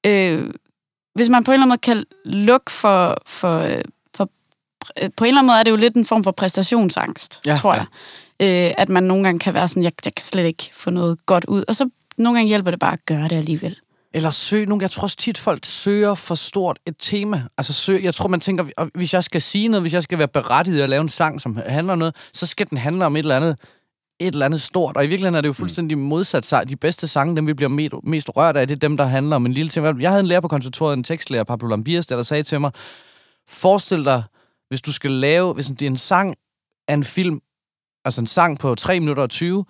øh, 0.06 0.50
hvis 1.16 1.30
man 1.30 1.44
på 1.44 1.52
en 1.52 1.54
eller 1.54 1.64
anden 1.66 1.70
måde 1.70 1.80
kan 1.80 2.04
lukke 2.26 2.72
for, 2.72 3.18
for, 3.26 3.60
øh, 3.60 3.82
for... 4.16 4.30
øh, 5.04 5.10
På 5.18 5.24
en 5.24 5.28
eller 5.28 5.40
anden 5.40 5.48
måde 5.48 5.60
er 5.60 5.64
det 5.64 5.72
jo 5.72 5.76
lidt 5.76 5.96
en 5.96 6.06
form 6.06 6.24
for 6.24 6.32
præstationsangst, 6.32 7.42
ja, 7.46 7.52
Ja, 7.52 7.58
tror 7.58 7.74
ja. 7.74 7.86
jeg. 8.40 8.68
Øh, 8.70 8.74
at 8.78 8.90
man 8.90 9.04
nogle 9.04 9.24
gange 9.24 9.40
kan 9.40 9.54
være 9.54 9.68
sådan, 9.68 9.84
jeg, 9.84 9.92
jeg 10.06 10.16
kan 10.16 10.24
slet 10.24 10.46
ikke 10.46 10.70
få 10.74 10.90
noget 10.90 11.26
godt 11.26 11.46
ud. 11.46 11.64
Og 11.68 11.76
så 11.76 11.90
nogle 12.18 12.38
gange 12.40 12.48
hjælper 12.48 12.72
det 12.72 12.80
bare 12.80 12.94
at 12.94 13.06
gøre 13.06 13.24
det 13.28 13.36
alligevel. 13.36 13.78
Eller 14.16 14.30
søg 14.30 14.66
nogle, 14.68 14.82
jeg 14.84 14.92
tror 14.92 15.04
også 15.04 15.18
tit, 15.18 15.38
folk 15.38 15.66
søger 15.66 16.14
for 16.14 16.36
stort 16.36 16.80
et 16.88 16.96
tema. 17.00 17.44
Altså 17.58 17.74
søg, 17.74 18.04
jeg 18.04 18.14
tror, 18.14 18.28
man 18.28 18.40
tænker, 18.40 18.66
"Og 18.78 18.90
hvis 18.96 19.14
jeg 19.14 19.24
skal 19.24 19.42
sige 19.42 19.68
noget, 19.68 19.84
hvis 19.84 19.94
jeg 19.94 20.04
skal 20.04 20.18
være 20.18 20.28
berettiget 20.28 20.82
at 20.82 20.90
lave 20.90 21.02
en 21.02 21.10
sang, 21.10 21.42
som 21.42 21.60
handler 21.68 21.94
om 21.94 22.00
noget, 22.00 22.16
så 22.34 22.46
skal 22.46 22.70
den 22.70 22.78
handle 22.78 23.06
om 23.06 23.16
et 23.16 23.20
eller 23.20 23.36
andet, 23.36 23.58
et 24.28 24.34
eller 24.34 24.46
andet 24.46 24.62
stort. 24.62 24.98
Og 24.98 25.06
i 25.06 25.08
virkeligheden 25.08 25.36
er 25.36 25.42
det 25.42 25.48
jo 25.48 25.54
fuldstændig 25.54 25.98
modsat 25.98 26.46
sig. 26.46 26.70
De 26.70 26.76
bedste 26.76 27.08
sange, 27.08 27.36
dem 27.36 27.48
vi 27.48 27.54
bliver 27.54 27.70
mest, 27.70 27.94
mest 28.04 28.30
rørt 28.38 28.58
af, 28.58 28.68
det 28.68 28.76
er 28.76 28.80
dem, 28.80 28.98
der 28.98 29.06
handler 29.06 29.36
om 29.36 29.46
en 29.46 29.54
lille 29.54 29.70
ting. 29.70 30.02
Jeg 30.02 30.10
havde 30.10 30.20
en 30.20 30.28
lærer 30.28 30.42
på 30.42 30.48
konservatoriet, 30.48 30.98
en 30.98 31.04
tekstlærer, 31.04 31.44
Pablo 31.44 31.68
Lambias, 31.68 32.06
der, 32.06 32.16
der 32.16 32.24
sagde 32.24 32.44
til 32.44 32.62
mig, 32.62 32.72
forestil 33.48 34.06
dig, 34.06 34.24
hvis 34.70 34.82
du 34.82 34.94
skal 34.94 35.12
lave, 35.12 35.54
hvis 35.54 35.66
det 35.66 35.82
er 35.82 35.88
en 35.88 35.98
sang 35.98 36.36
af 36.88 36.94
en 36.94 37.04
film, 37.04 37.40
altså 38.06 38.22
en 38.22 38.28
sang 38.28 38.60
på 38.60 38.76
3 38.76 39.00
minutter 39.00 39.24
og 39.24 39.30
20, 39.30 39.66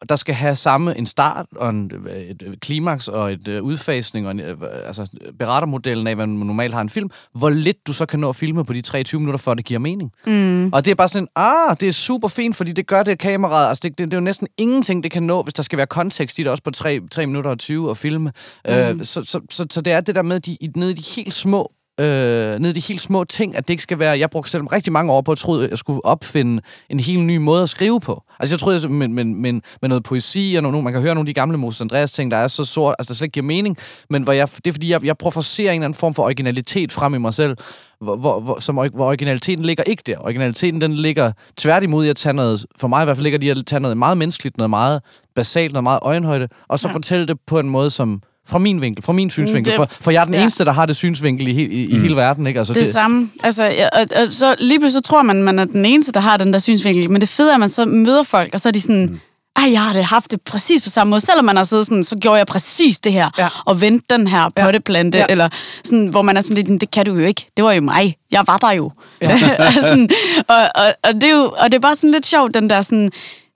og 0.00 0.08
der 0.08 0.16
skal 0.16 0.34
have 0.34 0.56
samme 0.56 0.98
en 0.98 1.06
start 1.06 1.46
og 1.56 1.70
en, 1.70 1.92
et, 2.30 2.60
klimaks 2.60 3.08
og 3.08 3.32
et 3.32 3.48
øh, 3.48 3.62
udfasning 3.62 4.26
og 4.26 4.30
en, 4.30 4.40
øh, 4.40 4.56
altså 4.86 5.06
berettermodellen 5.38 6.06
af, 6.06 6.14
hvad 6.14 6.26
man 6.26 6.46
normalt 6.46 6.74
har 6.74 6.80
en 6.80 6.88
film, 6.88 7.10
hvor 7.34 7.50
lidt 7.50 7.86
du 7.86 7.92
så 7.92 8.06
kan 8.06 8.20
nå 8.20 8.28
at 8.28 8.36
filme 8.36 8.64
på 8.64 8.72
de 8.72 8.80
23 8.80 9.20
minutter, 9.20 9.38
før 9.38 9.54
det 9.54 9.64
giver 9.64 9.80
mening. 9.80 10.12
Mm. 10.26 10.72
Og 10.72 10.84
det 10.84 10.90
er 10.90 10.94
bare 10.94 11.08
sådan, 11.08 11.28
ah, 11.36 11.76
det 11.80 11.88
er 11.88 11.92
super 11.92 12.28
fint, 12.28 12.56
fordi 12.56 12.72
det 12.72 12.86
gør 12.86 13.02
det 13.02 13.18
kameraet. 13.18 13.68
Altså, 13.68 13.80
det, 13.84 13.98
det, 13.98 14.06
det 14.06 14.14
er 14.14 14.18
jo 14.18 14.24
næsten 14.24 14.48
ingenting, 14.58 15.02
det 15.02 15.10
kan 15.10 15.22
nå, 15.22 15.42
hvis 15.42 15.54
der 15.54 15.62
skal 15.62 15.76
være 15.76 15.86
kontekst 15.86 16.38
i 16.38 16.42
det, 16.42 16.50
også 16.50 16.62
på 16.62 16.70
3, 16.70 17.00
3 17.10 17.26
minutter 17.26 17.50
og 17.50 17.58
20 17.58 17.90
og 17.90 17.96
filme. 17.96 18.32
Mm. 18.68 18.74
Øh, 18.74 19.04
så, 19.04 19.24
så, 19.24 19.40
så, 19.50 19.66
så 19.70 19.80
det 19.80 19.92
er 19.92 20.00
det 20.00 20.14
der 20.14 20.22
med, 20.22 20.40
de, 20.40 20.58
nede 20.76 20.90
i 20.90 20.94
de 20.94 21.02
helt 21.16 21.34
små 21.34 21.72
øh, 22.00 22.58
ned 22.58 22.70
i 22.70 22.72
de 22.72 22.80
helt 22.80 23.00
små 23.00 23.24
ting, 23.24 23.56
at 23.56 23.68
det 23.68 23.74
ikke 23.74 23.82
skal 23.82 23.98
være... 23.98 24.18
Jeg 24.18 24.30
brugte 24.30 24.50
selv 24.50 24.64
rigtig 24.64 24.92
mange 24.92 25.12
år 25.12 25.20
på 25.20 25.32
at 25.32 25.38
tro, 25.38 25.54
at 25.54 25.70
jeg 25.70 25.78
skulle 25.78 26.04
opfinde 26.04 26.62
en 26.90 27.00
helt 27.00 27.22
ny 27.22 27.36
måde 27.36 27.62
at 27.62 27.68
skrive 27.68 28.00
på. 28.00 28.22
Altså 28.40 28.54
jeg 28.54 28.60
troede, 28.60 28.88
med, 28.88 29.08
med, 29.08 29.24
med, 29.24 29.52
med 29.52 29.88
noget 29.88 30.04
poesi, 30.04 30.54
og 30.56 30.62
nogle, 30.62 30.82
man 30.82 30.92
kan 30.92 31.02
høre 31.02 31.14
nogle 31.14 31.28
af 31.28 31.34
de 31.34 31.40
gamle 31.40 31.58
Moses 31.58 31.80
Andreas 31.80 32.12
ting, 32.12 32.30
der 32.30 32.36
er 32.36 32.48
så 32.48 32.64
sort, 32.64 32.94
altså 32.98 33.12
der 33.12 33.16
slet 33.16 33.26
ikke 33.26 33.32
giver 33.32 33.46
mening, 33.46 33.76
men 34.10 34.22
hvor 34.22 34.32
jeg, 34.32 34.48
det 34.48 34.66
er 34.66 34.72
fordi, 34.72 34.90
jeg, 34.90 35.04
jeg 35.04 35.18
prøver 35.18 35.38
at 35.38 35.58
en 35.58 35.64
eller 35.66 35.74
anden 35.74 35.94
form 35.94 36.14
for 36.14 36.22
originalitet 36.22 36.92
frem 36.92 37.14
i 37.14 37.18
mig 37.18 37.34
selv, 37.34 37.56
hvor, 38.00 38.16
hvor, 38.16 38.40
hvor, 38.40 38.58
som, 38.60 38.74
hvor 38.74 39.06
originaliteten 39.06 39.64
ligger 39.64 39.84
ikke 39.84 40.02
der. 40.06 40.18
Originaliteten, 40.18 40.80
den 40.80 40.94
ligger 40.94 41.32
tværtimod 41.56 42.04
i 42.04 42.08
at 42.08 42.16
tage 42.16 42.32
noget, 42.32 42.66
for 42.80 42.88
mig 42.88 43.02
i 43.02 43.04
hvert 43.04 43.16
fald 43.16 43.22
ligger 43.22 43.38
det 43.38 43.46
i 43.46 43.50
at 43.50 43.66
tage 43.66 43.80
noget 43.80 43.96
meget 43.96 44.18
menneskeligt, 44.18 44.56
noget 44.56 44.70
meget 44.70 45.02
basalt, 45.34 45.72
noget 45.72 45.82
meget 45.82 46.00
øjenhøjde, 46.02 46.48
og 46.68 46.78
så 46.78 46.88
ja. 46.88 46.94
fortælle 46.94 47.26
det 47.26 47.36
på 47.46 47.58
en 47.58 47.68
måde, 47.68 47.90
som 47.90 48.22
fra 48.48 48.58
min 48.58 48.80
vinkel, 48.80 49.04
fra 49.04 49.12
min 49.12 49.30
synsvinkel. 49.30 49.70
Det, 49.70 49.76
for, 49.76 49.88
for 50.00 50.10
jeg 50.10 50.20
er 50.20 50.24
den 50.24 50.34
ja. 50.34 50.40
eneste, 50.40 50.64
der 50.64 50.72
har 50.72 50.86
det 50.86 50.96
synsvinkel 50.96 51.48
i, 51.48 51.50
i, 51.50 51.84
i 51.84 51.94
mm. 51.94 52.02
hele 52.02 52.16
verden. 52.16 52.46
Ikke? 52.46 52.58
Altså, 52.58 52.74
det, 52.74 52.84
det 52.84 52.92
samme. 52.92 53.30
Altså, 53.42 53.64
ja, 53.64 53.88
og, 53.92 54.00
og, 54.22 54.32
så 54.32 54.54
lige 54.58 54.80
pludselig 54.80 55.04
så 55.04 55.08
tror 55.08 55.22
man, 55.22 55.42
man 55.42 55.58
er 55.58 55.64
den 55.64 55.84
eneste, 55.84 56.12
der 56.12 56.20
har 56.20 56.36
den 56.36 56.52
der 56.52 56.58
synsvinkel. 56.58 57.10
Men 57.10 57.20
det 57.20 57.28
fede 57.28 57.50
er, 57.50 57.54
at 57.54 57.60
man 57.60 57.68
så 57.68 57.84
møder 57.84 58.22
folk, 58.22 58.54
og 58.54 58.60
så 58.60 58.68
er 58.68 58.72
de 58.72 58.80
sådan... 58.80 59.06
Mm 59.06 59.20
ej, 59.56 59.72
jeg 59.72 59.82
har 59.82 59.92
det 59.92 60.04
haft 60.04 60.30
det 60.30 60.40
præcis 60.42 60.82
på 60.82 60.90
samme 60.90 61.10
måde. 61.10 61.20
Selvom 61.20 61.44
man 61.44 61.56
har 61.56 61.64
siddet 61.64 61.86
sådan, 61.86 62.04
så 62.04 62.16
gjorde 62.16 62.38
jeg 62.38 62.46
præcis 62.46 62.98
det 62.98 63.12
her, 63.12 63.30
ja. 63.38 63.48
og 63.64 63.80
vendte 63.80 64.06
den 64.10 64.26
her 64.26 64.48
potteplante, 64.60 65.18
ja. 65.18 65.24
eller 65.28 65.48
sådan, 65.84 66.06
hvor 66.06 66.22
man 66.22 66.36
er 66.36 66.40
sådan 66.40 66.64
lidt, 66.64 66.80
det 66.80 66.90
kan 66.90 67.06
du 67.06 67.14
jo 67.14 67.24
ikke. 67.24 67.46
Det 67.56 67.64
var 67.64 67.72
jo 67.72 67.80
mig. 67.80 68.16
Jeg 68.30 68.44
var 68.46 68.56
der 68.56 68.72
jo. 68.72 68.90
Ja. 69.22 69.38
sådan, 69.90 70.08
og, 70.48 70.56
og, 70.56 70.94
og, 71.04 71.14
det 71.14 71.24
er 71.24 71.34
jo. 71.34 71.54
og 71.58 71.64
det 71.70 71.74
er 71.74 71.80
bare 71.80 71.96
sådan 71.96 72.10
lidt 72.10 72.26
sjovt, 72.26 72.54
den 72.54 72.70
der 72.70 72.82
sådan, 72.82 73.10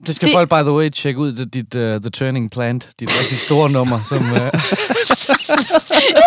det 0.07 0.15
skal 0.15 0.27
det... 0.27 0.35
folk, 0.35 0.49
by 0.49 0.61
the 0.69 0.71
way, 0.71 0.89
tjekke 0.89 1.19
ud, 1.19 1.31
dit, 1.31 1.53
dit 1.53 1.75
uh, 1.75 1.81
The 1.81 2.09
Turning 2.09 2.51
Plant, 2.51 2.89
dit 2.99 3.09
rigtig 3.19 3.37
store 3.37 3.69
nummer, 3.69 3.99
som... 4.09 4.17
Uh... 4.17 4.25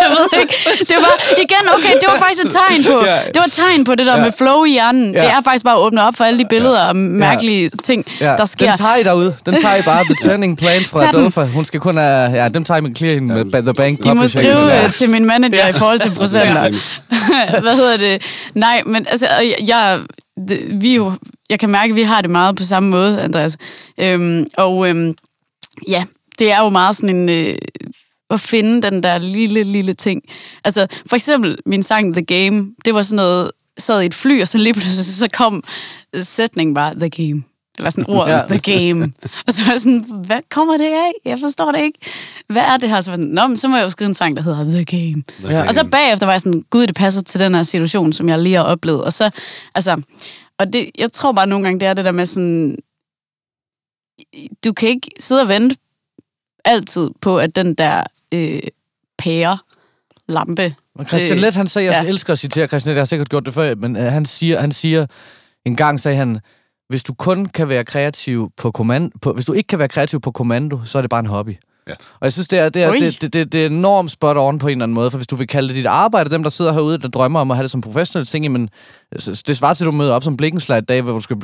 jeg 0.02 0.08
ved 0.16 0.26
ikke. 0.42 0.54
Det 0.90 0.98
var, 1.04 1.14
igen, 1.44 1.64
okay, 1.76 1.94
det 2.00 2.06
var 2.08 2.18
faktisk 2.24 2.44
et 2.44 2.52
tegn 2.52 2.84
på, 2.84 3.06
ja. 3.06 3.18
det 3.34 3.38
var 3.42 3.48
et 3.52 3.52
tegn 3.52 3.84
på 3.84 3.94
det 3.94 4.06
der 4.06 4.16
ja. 4.16 4.24
med 4.24 4.32
flow 4.38 4.64
i 4.64 4.70
hjernen. 4.70 5.14
Ja. 5.14 5.20
Det 5.20 5.30
er 5.30 5.40
faktisk 5.44 5.64
bare 5.64 5.76
at 5.76 5.80
åbne 5.80 6.02
op 6.02 6.16
for 6.16 6.24
alle 6.24 6.38
de 6.38 6.46
billeder 6.50 6.80
ja. 6.80 6.88
og 6.88 6.96
mærkelige 6.96 7.62
ja. 7.62 7.68
ting, 7.84 8.04
ja. 8.20 8.36
der 8.36 8.44
sker. 8.44 8.66
Den 8.66 8.78
tager 8.78 8.96
I 8.96 9.02
derude. 9.02 9.36
Den 9.46 9.54
tager 9.54 9.76
I 9.76 9.82
bare, 9.82 10.04
The 10.04 10.16
Turning 10.28 10.58
Plant 10.58 10.86
fra 10.86 11.08
Adolfa. 11.08 11.44
Hun 11.44 11.64
skal 11.64 11.80
kun 11.80 11.96
have... 11.96 12.42
Ja, 12.42 12.48
dem 12.48 12.64
tager 12.64 12.78
I 12.78 12.80
med 12.80 12.94
clear 12.96 13.20
med 13.20 13.62
The 13.62 13.74
Bank 13.74 14.00
Publishing. 14.02 14.44
I 14.44 14.52
må 14.52 14.58
skrive 14.58 14.88
til 14.88 15.10
min 15.10 15.24
manager 15.26 15.64
ja. 15.64 15.68
i 15.68 15.72
forhold 15.72 16.00
til 16.00 16.10
procenter. 16.20 17.60
Hvad 17.60 17.76
hedder 17.76 17.96
det? 17.96 18.22
Nej, 18.54 18.82
men 18.86 19.06
altså, 19.10 19.26
jeg, 19.66 20.00
det, 20.48 20.60
vi 20.70 20.94
jo, 20.94 21.12
jeg 21.50 21.58
kan 21.60 21.70
mærke, 21.70 21.90
at 21.90 21.96
vi 21.96 22.02
har 22.02 22.20
det 22.20 22.30
meget 22.30 22.56
på 22.56 22.64
samme 22.64 22.90
måde, 22.90 23.22
Andreas. 23.22 23.56
Øhm, 24.00 24.46
og 24.56 24.88
øhm, 24.88 25.14
ja, 25.88 26.04
det 26.38 26.52
er 26.52 26.60
jo 26.60 26.68
meget 26.68 26.96
sådan 26.96 27.16
en... 27.16 27.28
Øh, 27.28 27.54
at 28.30 28.40
finde 28.40 28.82
den 28.82 29.02
der 29.02 29.18
lille, 29.18 29.62
lille 29.62 29.94
ting. 29.94 30.22
Altså, 30.64 30.86
for 31.06 31.16
eksempel 31.16 31.58
min 31.66 31.82
sang 31.82 32.14
The 32.14 32.24
Game, 32.24 32.72
det 32.84 32.94
var 32.94 33.02
sådan 33.02 33.16
noget, 33.16 33.50
sad 33.78 34.02
i 34.02 34.06
et 34.06 34.14
fly, 34.14 34.40
og 34.40 34.48
så 34.48 34.58
lige 34.58 34.72
pludselig 34.72 35.04
så 35.04 35.28
kom 35.32 35.64
sætningen 36.22 36.74
bare, 36.74 36.94
The 36.94 37.10
Game. 37.10 37.42
Det 37.76 37.84
var 37.84 37.90
sådan 37.90 38.04
ord, 38.08 38.28
ja. 38.28 38.40
The 38.48 38.58
Game. 38.58 39.12
Og 39.46 39.54
så 39.54 39.62
var 39.62 39.70
jeg 39.72 39.80
sådan, 39.80 40.04
hvad 40.26 40.40
kommer 40.50 40.76
det 40.76 40.84
af? 40.84 41.12
Jeg 41.24 41.38
forstår 41.38 41.72
det 41.72 41.80
ikke. 41.80 41.98
Hvad 42.48 42.62
er 42.62 42.76
det 42.76 42.88
her? 42.88 43.00
Så, 43.00 43.10
var 43.10 43.16
sådan, 43.16 43.30
Nå, 43.30 43.46
men 43.46 43.56
så 43.56 43.68
må 43.68 43.76
jeg 43.76 43.84
jo 43.84 43.90
skrive 43.90 44.08
en 44.08 44.14
sang, 44.14 44.36
der 44.36 44.42
hedder 44.42 44.64
The 44.64 44.84
Game. 44.84 45.22
The 45.44 45.48
Game. 45.48 45.68
Og 45.68 45.74
så 45.74 45.84
bagefter 45.84 46.26
var 46.26 46.32
jeg 46.32 46.40
sådan, 46.40 46.64
gud, 46.70 46.86
det 46.86 46.96
passer 46.96 47.22
til 47.22 47.40
den 47.40 47.54
her 47.54 47.62
situation, 47.62 48.12
som 48.12 48.28
jeg 48.28 48.38
lige 48.38 48.54
har 48.54 48.62
oplevet. 48.62 49.04
Og 49.04 49.12
så, 49.12 49.30
altså, 49.74 50.02
og 50.58 50.72
det, 50.72 50.90
jeg 50.98 51.12
tror 51.12 51.32
bare 51.32 51.46
nogle 51.46 51.64
gange, 51.64 51.80
det 51.80 51.88
er 51.88 51.94
det 51.94 52.04
der 52.04 52.12
med 52.12 52.26
sådan, 52.26 52.76
du 54.64 54.72
kan 54.72 54.88
ikke 54.88 55.10
sidde 55.18 55.42
og 55.42 55.48
vente 55.48 55.76
altid 56.64 57.10
på, 57.20 57.38
at 57.38 57.56
den 57.56 57.74
der 57.74 58.04
øh, 58.34 58.60
pære 59.18 59.58
lampe... 60.28 60.74
Men 60.96 61.06
Christian 61.06 61.38
øh, 61.38 61.42
Let, 61.42 61.54
han 61.54 61.66
sagde, 61.66 61.92
jeg 61.92 62.04
ja. 62.04 62.08
elsker 62.08 62.32
at 62.32 62.38
citere 62.38 62.66
Christian 62.66 62.90
Let, 62.90 62.96
jeg 62.96 63.00
har 63.00 63.06
sikkert 63.06 63.28
gjort 63.28 63.46
det 63.46 63.54
før, 63.54 63.74
men 63.74 63.96
øh, 63.96 64.02
han 64.02 64.24
siger, 64.24 64.60
han 64.60 64.72
siger, 64.72 65.06
en 65.64 65.76
gang 65.76 66.00
sagde 66.00 66.16
han, 66.16 66.40
hvis 66.88 67.02
du 67.02 67.14
kun 67.14 67.46
kan 67.46 67.68
være 67.68 67.84
kreativ 67.84 68.50
på 68.56 68.70
kommando, 68.70 69.18
på, 69.22 69.32
hvis 69.32 69.44
du 69.44 69.52
ikke 69.52 69.66
kan 69.66 69.78
være 69.78 69.88
kreativ 69.88 70.20
på 70.20 70.30
kommando, 70.30 70.84
så 70.84 70.98
er 70.98 71.02
det 71.02 71.10
bare 71.10 71.20
en 71.20 71.26
hobby. 71.26 71.56
Ja. 71.88 71.92
Og 71.92 72.24
jeg 72.24 72.32
synes, 72.32 72.48
det 72.48 72.58
er, 72.58 72.68
det, 72.68 72.82
er, 72.82 72.92
det, 72.92 73.22
det, 73.22 73.32
det, 73.32 73.52
det 73.52 73.62
er 73.62 73.66
enormt 73.66 74.10
spot 74.10 74.36
on 74.36 74.58
på 74.58 74.66
en 74.66 74.70
eller 74.70 74.82
anden 74.82 74.94
måde, 74.94 75.10
for 75.10 75.18
hvis 75.18 75.26
du 75.26 75.36
vil 75.36 75.46
kalde 75.46 75.68
det 75.68 75.76
dit 75.76 75.86
arbejde, 75.86 76.30
dem, 76.30 76.42
der 76.42 76.50
sidder 76.50 76.72
herude, 76.72 76.98
der 76.98 77.08
drømmer 77.08 77.40
om 77.40 77.50
at 77.50 77.56
have 77.56 77.62
det 77.62 77.70
som 77.70 77.80
professionelle 77.80 78.26
ting, 78.26 78.52
men 78.52 78.68
det 79.46 79.56
svarer 79.56 79.74
til, 79.74 79.84
at 79.84 79.86
du 79.86 79.92
møder 79.92 80.14
op 80.14 80.24
som 80.24 80.36
blikkenslag 80.36 80.82
dag, 80.88 81.02
hvor 81.02 81.12
du 81.12 81.20
skal 81.20 81.36
øh, 81.36 81.40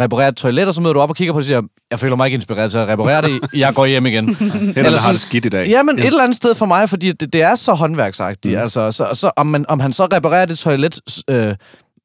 reparere 0.00 0.28
et 0.28 0.36
toilet, 0.36 0.68
og 0.68 0.74
så 0.74 0.80
møder 0.80 0.92
du 0.92 1.00
op 1.00 1.10
og 1.10 1.16
kigger 1.16 1.32
på 1.32 1.40
det 1.40 1.44
og 1.44 1.46
siger, 1.46 1.62
jeg 1.90 1.98
føler 1.98 2.16
mig 2.16 2.26
ikke 2.26 2.34
inspireret 2.34 2.70
til 2.70 2.78
at 2.78 2.88
reparere 2.88 3.22
det, 3.22 3.40
jeg 3.54 3.74
går 3.74 3.86
hjem 3.86 4.06
igen. 4.06 4.28
eller 4.76 5.00
har 5.00 5.10
det 5.10 5.20
skidt 5.20 5.44
i 5.44 5.48
dag. 5.48 5.68
Jamen, 5.68 5.96
ja. 5.96 6.02
et 6.02 6.06
eller 6.06 6.22
andet 6.22 6.36
sted 6.36 6.54
for 6.54 6.66
mig, 6.66 6.88
fordi 6.88 7.12
det, 7.12 7.32
det 7.32 7.42
er 7.42 7.54
så 7.54 7.72
håndværksagtigt. 7.72 8.54
Mm. 8.54 8.62
Altså, 8.62 8.90
så, 8.90 9.08
så, 9.12 9.30
om, 9.36 9.46
man, 9.46 9.64
om 9.68 9.80
han 9.80 9.92
så 9.92 10.04
reparerer 10.12 10.46
det 10.46 10.58
toilet 10.58 11.00
øh, 11.30 11.54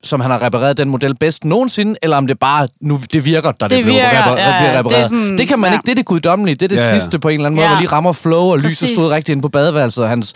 som 0.07 0.21
han 0.21 0.31
har 0.31 0.41
repareret 0.41 0.77
den 0.77 0.89
model 0.89 1.15
bedst 1.15 1.45
nogensinde, 1.45 1.95
eller 2.01 2.17
om 2.17 2.27
det 2.27 2.39
bare, 2.39 2.67
nu 2.81 2.99
det 3.13 3.25
virker, 3.25 3.51
da 3.51 3.67
det, 3.67 3.77
det 3.77 3.85
blev 3.85 3.95
repareret. 3.95 4.37
Ja, 4.37 4.73
ja, 4.73 4.79
repareret. 4.79 5.01
Det, 5.01 5.09
sådan, 5.09 5.37
det 5.37 5.47
kan 5.47 5.59
man 5.59 5.71
ja. 5.71 5.75
ikke, 5.75 5.85
det 5.85 5.91
er 5.91 5.95
det 5.95 6.05
guddommelige, 6.05 6.55
det 6.55 6.61
er 6.61 6.67
det 6.67 6.75
ja, 6.75 6.93
ja. 6.93 6.99
sidste 6.99 7.19
på 7.19 7.29
en 7.29 7.33
eller 7.33 7.45
anden 7.45 7.55
måde, 7.55 7.67
ja. 7.67 7.73
hvor 7.73 7.79
lige 7.79 7.91
rammer 7.91 8.13
flow, 8.13 8.39
og 8.39 8.59
Præcis. 8.59 8.81
lyset 8.81 8.97
stod 8.97 9.11
rigtigt 9.11 9.29
ind 9.35 9.41
på 9.41 9.49
badeværelset, 9.49 10.03
og 10.03 10.09
hans 10.09 10.33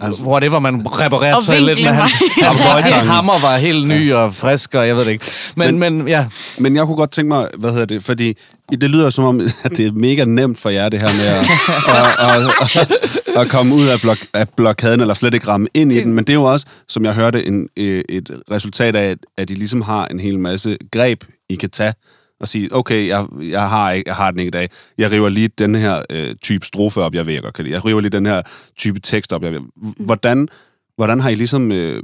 Altså, 0.00 0.24
whatever 0.24 0.58
man 0.58 0.86
reparerer 0.86 1.40
toilet 1.40 1.78
med. 1.82 1.92
Han, 1.92 2.08
hans, 2.42 2.60
hans 2.90 3.08
hammer 3.08 3.40
var 3.40 3.56
helt 3.56 3.88
ny 3.88 4.12
og 4.12 4.34
frisk, 4.34 4.74
og 4.74 4.88
jeg 4.88 4.96
ved 4.96 5.04
det 5.04 5.10
ikke. 5.10 5.24
Men, 5.56 5.78
men, 5.78 5.98
men, 5.98 6.08
ja. 6.08 6.26
Men 6.58 6.76
jeg 6.76 6.86
kunne 6.86 6.96
godt 6.96 7.12
tænke 7.12 7.28
mig, 7.28 7.48
hvad 7.58 7.70
hedder 7.70 7.86
det, 7.86 8.04
fordi 8.04 8.34
det 8.70 8.90
lyder 8.90 9.10
som 9.10 9.24
om, 9.24 9.40
at 9.64 9.70
det 9.76 9.86
er 9.86 9.92
mega 9.92 10.24
nemt 10.24 10.58
for 10.58 10.70
jer, 10.70 10.88
det 10.88 11.00
her 11.00 11.08
med 11.08 11.26
at, 11.26 11.40
at, 11.98 12.16
at, 12.30 13.36
at, 13.36 13.40
at 13.40 13.48
komme 13.48 13.74
ud 13.74 13.86
af, 13.86 14.00
blok, 14.00 14.18
af 14.34 14.48
blokaden, 14.56 15.00
eller 15.00 15.14
slet 15.14 15.34
ikke 15.34 15.48
ramme 15.48 15.68
ind 15.74 15.92
i 15.92 16.00
den. 16.00 16.12
Men 16.12 16.24
det 16.24 16.30
er 16.30 16.34
jo 16.34 16.44
også, 16.44 16.66
som 16.88 17.04
jeg 17.04 17.14
hørte, 17.14 17.46
en, 17.46 17.68
et 17.76 18.30
resultat 18.50 18.94
af, 18.94 19.16
at 19.38 19.50
I 19.50 19.54
ligesom 19.54 19.82
har 19.82 20.06
en 20.06 20.20
hel 20.20 20.38
masse 20.38 20.76
greb, 20.92 21.24
I 21.48 21.54
kan 21.54 21.70
tage 21.70 21.94
og 22.42 22.48
sige, 22.48 22.68
okay, 22.72 23.08
jeg, 23.08 23.26
jeg, 23.40 23.68
har, 23.68 23.90
ikke, 23.90 24.08
jeg 24.08 24.16
har 24.16 24.30
den 24.30 24.40
ikke 24.40 24.48
i 24.48 24.50
dag. 24.50 24.70
Jeg 24.98 25.10
river 25.10 25.28
lige 25.28 25.48
den 25.48 25.74
her 25.74 26.02
øh, 26.10 26.34
type 26.42 26.66
strofe 26.66 27.00
op, 27.00 27.14
jeg 27.14 27.26
ved, 27.26 27.34
jeg. 27.34 27.66
Jeg 27.66 27.84
river 27.84 28.00
lige 28.00 28.10
den 28.10 28.26
her 28.26 28.42
type 28.78 29.00
tekst 29.00 29.32
op, 29.32 29.42
jeg 29.42 29.52
ved. 29.52 29.60
Hvordan, 30.06 30.48
hvordan 30.96 31.20
har 31.20 31.30
I 31.30 31.34
ligesom 31.34 31.72
øh, 31.72 32.02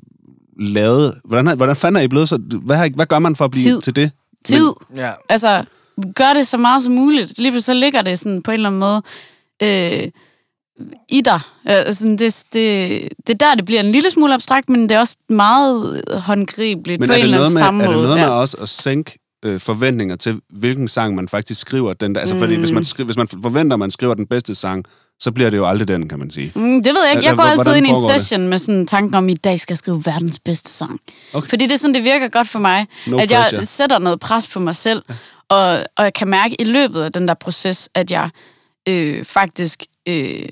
lavet... 0.61 1.15
Hvordan, 1.25 1.57
hvordan 1.57 1.77
fanden 1.77 2.01
er 2.01 2.05
I 2.05 2.09
blevet 2.09 2.29
så... 2.29 2.39
Hvad, 2.63 2.77
har, 2.77 2.91
hvad 2.95 3.07
gør 3.07 3.19
man 3.19 3.37
for 3.37 3.45
at 3.45 3.51
blive 3.51 3.65
Tid. 3.65 3.81
til 3.81 3.97
det? 3.97 4.11
Tid. 4.45 4.73
Men, 4.89 4.99
ja. 4.99 5.13
Altså, 5.29 5.65
gør 6.15 6.33
det 6.33 6.47
så 6.47 6.59
meget 6.59 6.83
som 6.83 6.93
muligt. 6.93 7.39
Lige 7.39 7.61
så 7.61 7.75
ligger 7.75 8.03
det 8.03 8.19
sådan 8.19 8.43
på 8.43 8.51
en 8.51 8.55
eller 8.55 8.69
anden 8.69 8.81
måde... 8.81 9.03
Øh, 9.63 10.09
i 11.09 11.21
dig. 11.21 11.41
Altså, 11.65 12.09
det, 12.09 12.45
det, 12.53 13.09
det 13.27 13.35
er 13.35 13.39
der, 13.39 13.55
det 13.55 13.65
bliver 13.65 13.81
en 13.81 13.93
lille 13.93 14.11
smule 14.11 14.35
abstrakt, 14.35 14.69
men 14.69 14.83
det 14.83 14.93
er 14.93 14.99
også 14.99 15.17
meget 15.29 16.03
håndgribeligt 16.21 17.01
men 17.01 17.09
på 17.09 17.15
en 17.15 17.21
eller 17.21 17.39
anden 17.39 17.59
samme 17.59 17.85
måde. 17.85 17.89
Men 17.89 17.97
er 17.97 18.01
det 18.01 18.09
noget 18.09 18.21
med 18.21 18.35
ja. 18.35 18.41
også 18.41 18.57
at 18.57 18.69
sænke 18.69 19.19
øh, 19.45 19.61
forventninger 19.61 20.17
til, 20.17 20.41
hvilken 20.51 20.89
sang 20.89 21.15
man 21.15 21.29
faktisk 21.29 21.61
skriver. 21.61 21.93
Den 21.93 22.15
der, 22.15 22.21
altså, 22.21 22.35
mm. 22.35 22.41
fordi 22.41 22.55
hvis 22.55 22.73
man, 22.73 22.85
skri, 22.85 23.05
hvis 23.05 23.17
man 23.17 23.29
forventer, 23.29 23.75
at 23.75 23.79
man 23.79 23.91
skriver 23.91 24.15
den 24.15 24.27
bedste 24.27 24.55
sang, 24.55 24.85
så 25.21 25.33
bliver 25.33 25.51
det 25.51 25.57
jo 25.57 25.67
aldrig 25.67 25.89
den, 25.89 26.09
kan 26.09 26.19
man 26.19 26.31
sige. 26.31 26.53
Mm, 26.55 26.83
det 26.83 26.95
ved 26.95 27.05
jeg 27.05 27.13
ikke. 27.17 27.29
Jeg 27.29 27.37
går 27.37 27.43
altid 27.43 27.77
ind 27.77 27.87
i 27.87 27.91
en 27.91 28.11
session 28.11 28.41
det? 28.41 28.49
med 28.51 28.59
sådan 28.59 28.75
en 28.75 28.87
tanke 28.87 29.19
om, 29.19 29.25
at 29.25 29.31
i 29.31 29.35
dag 29.35 29.61
skal 29.61 29.73
jeg 29.73 29.79
skrive 29.79 30.07
verdens 30.07 30.39
bedste 30.39 30.71
sang. 30.71 31.01
Okay. 31.33 31.49
Fordi 31.49 31.65
det 31.67 31.73
er 31.73 31.79
sådan, 31.79 31.95
det 31.95 32.05
virker 32.05 32.29
godt 32.29 32.49
for 32.49 32.59
mig, 32.59 32.87
no 33.07 33.19
at 33.19 33.29
pressure. 33.29 33.59
jeg 33.59 33.67
sætter 33.67 33.99
noget 33.99 34.21
pres 34.21 34.49
på 34.49 34.61
mig 34.61 34.75
selv, 34.77 35.03
og, 35.49 35.79
og 35.97 36.05
jeg 36.05 36.13
kan 36.15 36.29
mærke 36.29 36.61
i 36.61 36.65
løbet 36.65 37.03
af 37.03 37.13
den 37.13 37.29
der 37.29 37.35
proces, 37.35 37.89
at 37.95 38.11
jeg 38.11 38.31
øh, 38.89 39.25
faktisk 39.25 39.83
øh, 40.09 40.49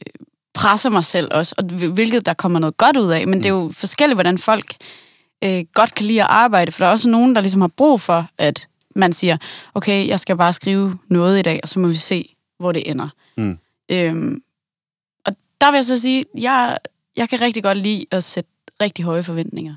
presser 0.54 0.90
mig 0.90 1.04
selv 1.04 1.28
også, 1.30 1.54
og 1.58 1.64
hvilket 1.88 2.26
der 2.26 2.34
kommer 2.34 2.58
noget 2.58 2.76
godt 2.76 2.96
ud 2.96 3.10
af. 3.10 3.26
Men 3.26 3.38
mm. 3.38 3.42
det 3.42 3.48
er 3.48 3.54
jo 3.54 3.70
forskelligt, 3.74 4.16
hvordan 4.16 4.38
folk 4.38 4.74
øh, 5.44 5.64
godt 5.74 5.94
kan 5.94 6.06
lide 6.06 6.22
at 6.22 6.28
arbejde, 6.30 6.72
for 6.72 6.78
der 6.78 6.86
er 6.86 6.90
også 6.90 7.08
nogen, 7.08 7.34
der 7.34 7.40
ligesom 7.40 7.60
har 7.60 7.70
brug 7.76 8.00
for, 8.00 8.26
at 8.38 8.66
man 8.96 9.12
siger, 9.12 9.36
okay, 9.74 10.08
jeg 10.08 10.20
skal 10.20 10.36
bare 10.36 10.52
skrive 10.52 10.98
noget 11.08 11.38
i 11.38 11.42
dag, 11.42 11.60
og 11.62 11.68
så 11.68 11.80
må 11.80 11.88
vi 11.88 11.94
se, 11.94 12.34
hvor 12.58 12.72
det 12.72 12.90
ender. 12.90 13.08
Mm. 13.36 13.58
Øhm, 13.90 14.42
og 15.26 15.32
der 15.60 15.70
vil 15.70 15.76
jeg 15.78 15.84
så 15.84 15.98
sige, 15.98 16.24
jeg, 16.38 16.78
jeg 17.16 17.28
kan 17.28 17.40
rigtig 17.40 17.62
godt 17.62 17.78
lide 17.78 18.04
at 18.10 18.24
sætte 18.24 18.50
rigtig 18.80 19.04
høje 19.04 19.22
forventninger. 19.22 19.74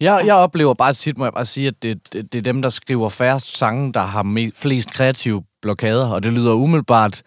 Jeg, 0.00 0.22
jeg 0.26 0.34
oplever 0.34 0.74
bare 0.74 0.92
tit, 0.92 1.18
må 1.18 1.24
jeg 1.24 1.32
bare 1.32 1.44
sige, 1.44 1.68
at 1.68 1.82
det, 1.82 2.12
det, 2.12 2.32
det 2.32 2.38
er 2.38 2.42
dem, 2.42 2.62
der 2.62 2.68
skriver 2.68 3.08
færrest 3.08 3.56
sange, 3.56 3.92
der 3.92 4.00
har 4.00 4.50
flest 4.54 4.90
kreative 4.90 5.42
blokader, 5.62 6.08
og 6.08 6.22
det 6.22 6.32
lyder 6.32 6.52
umiddelbart... 6.52 7.22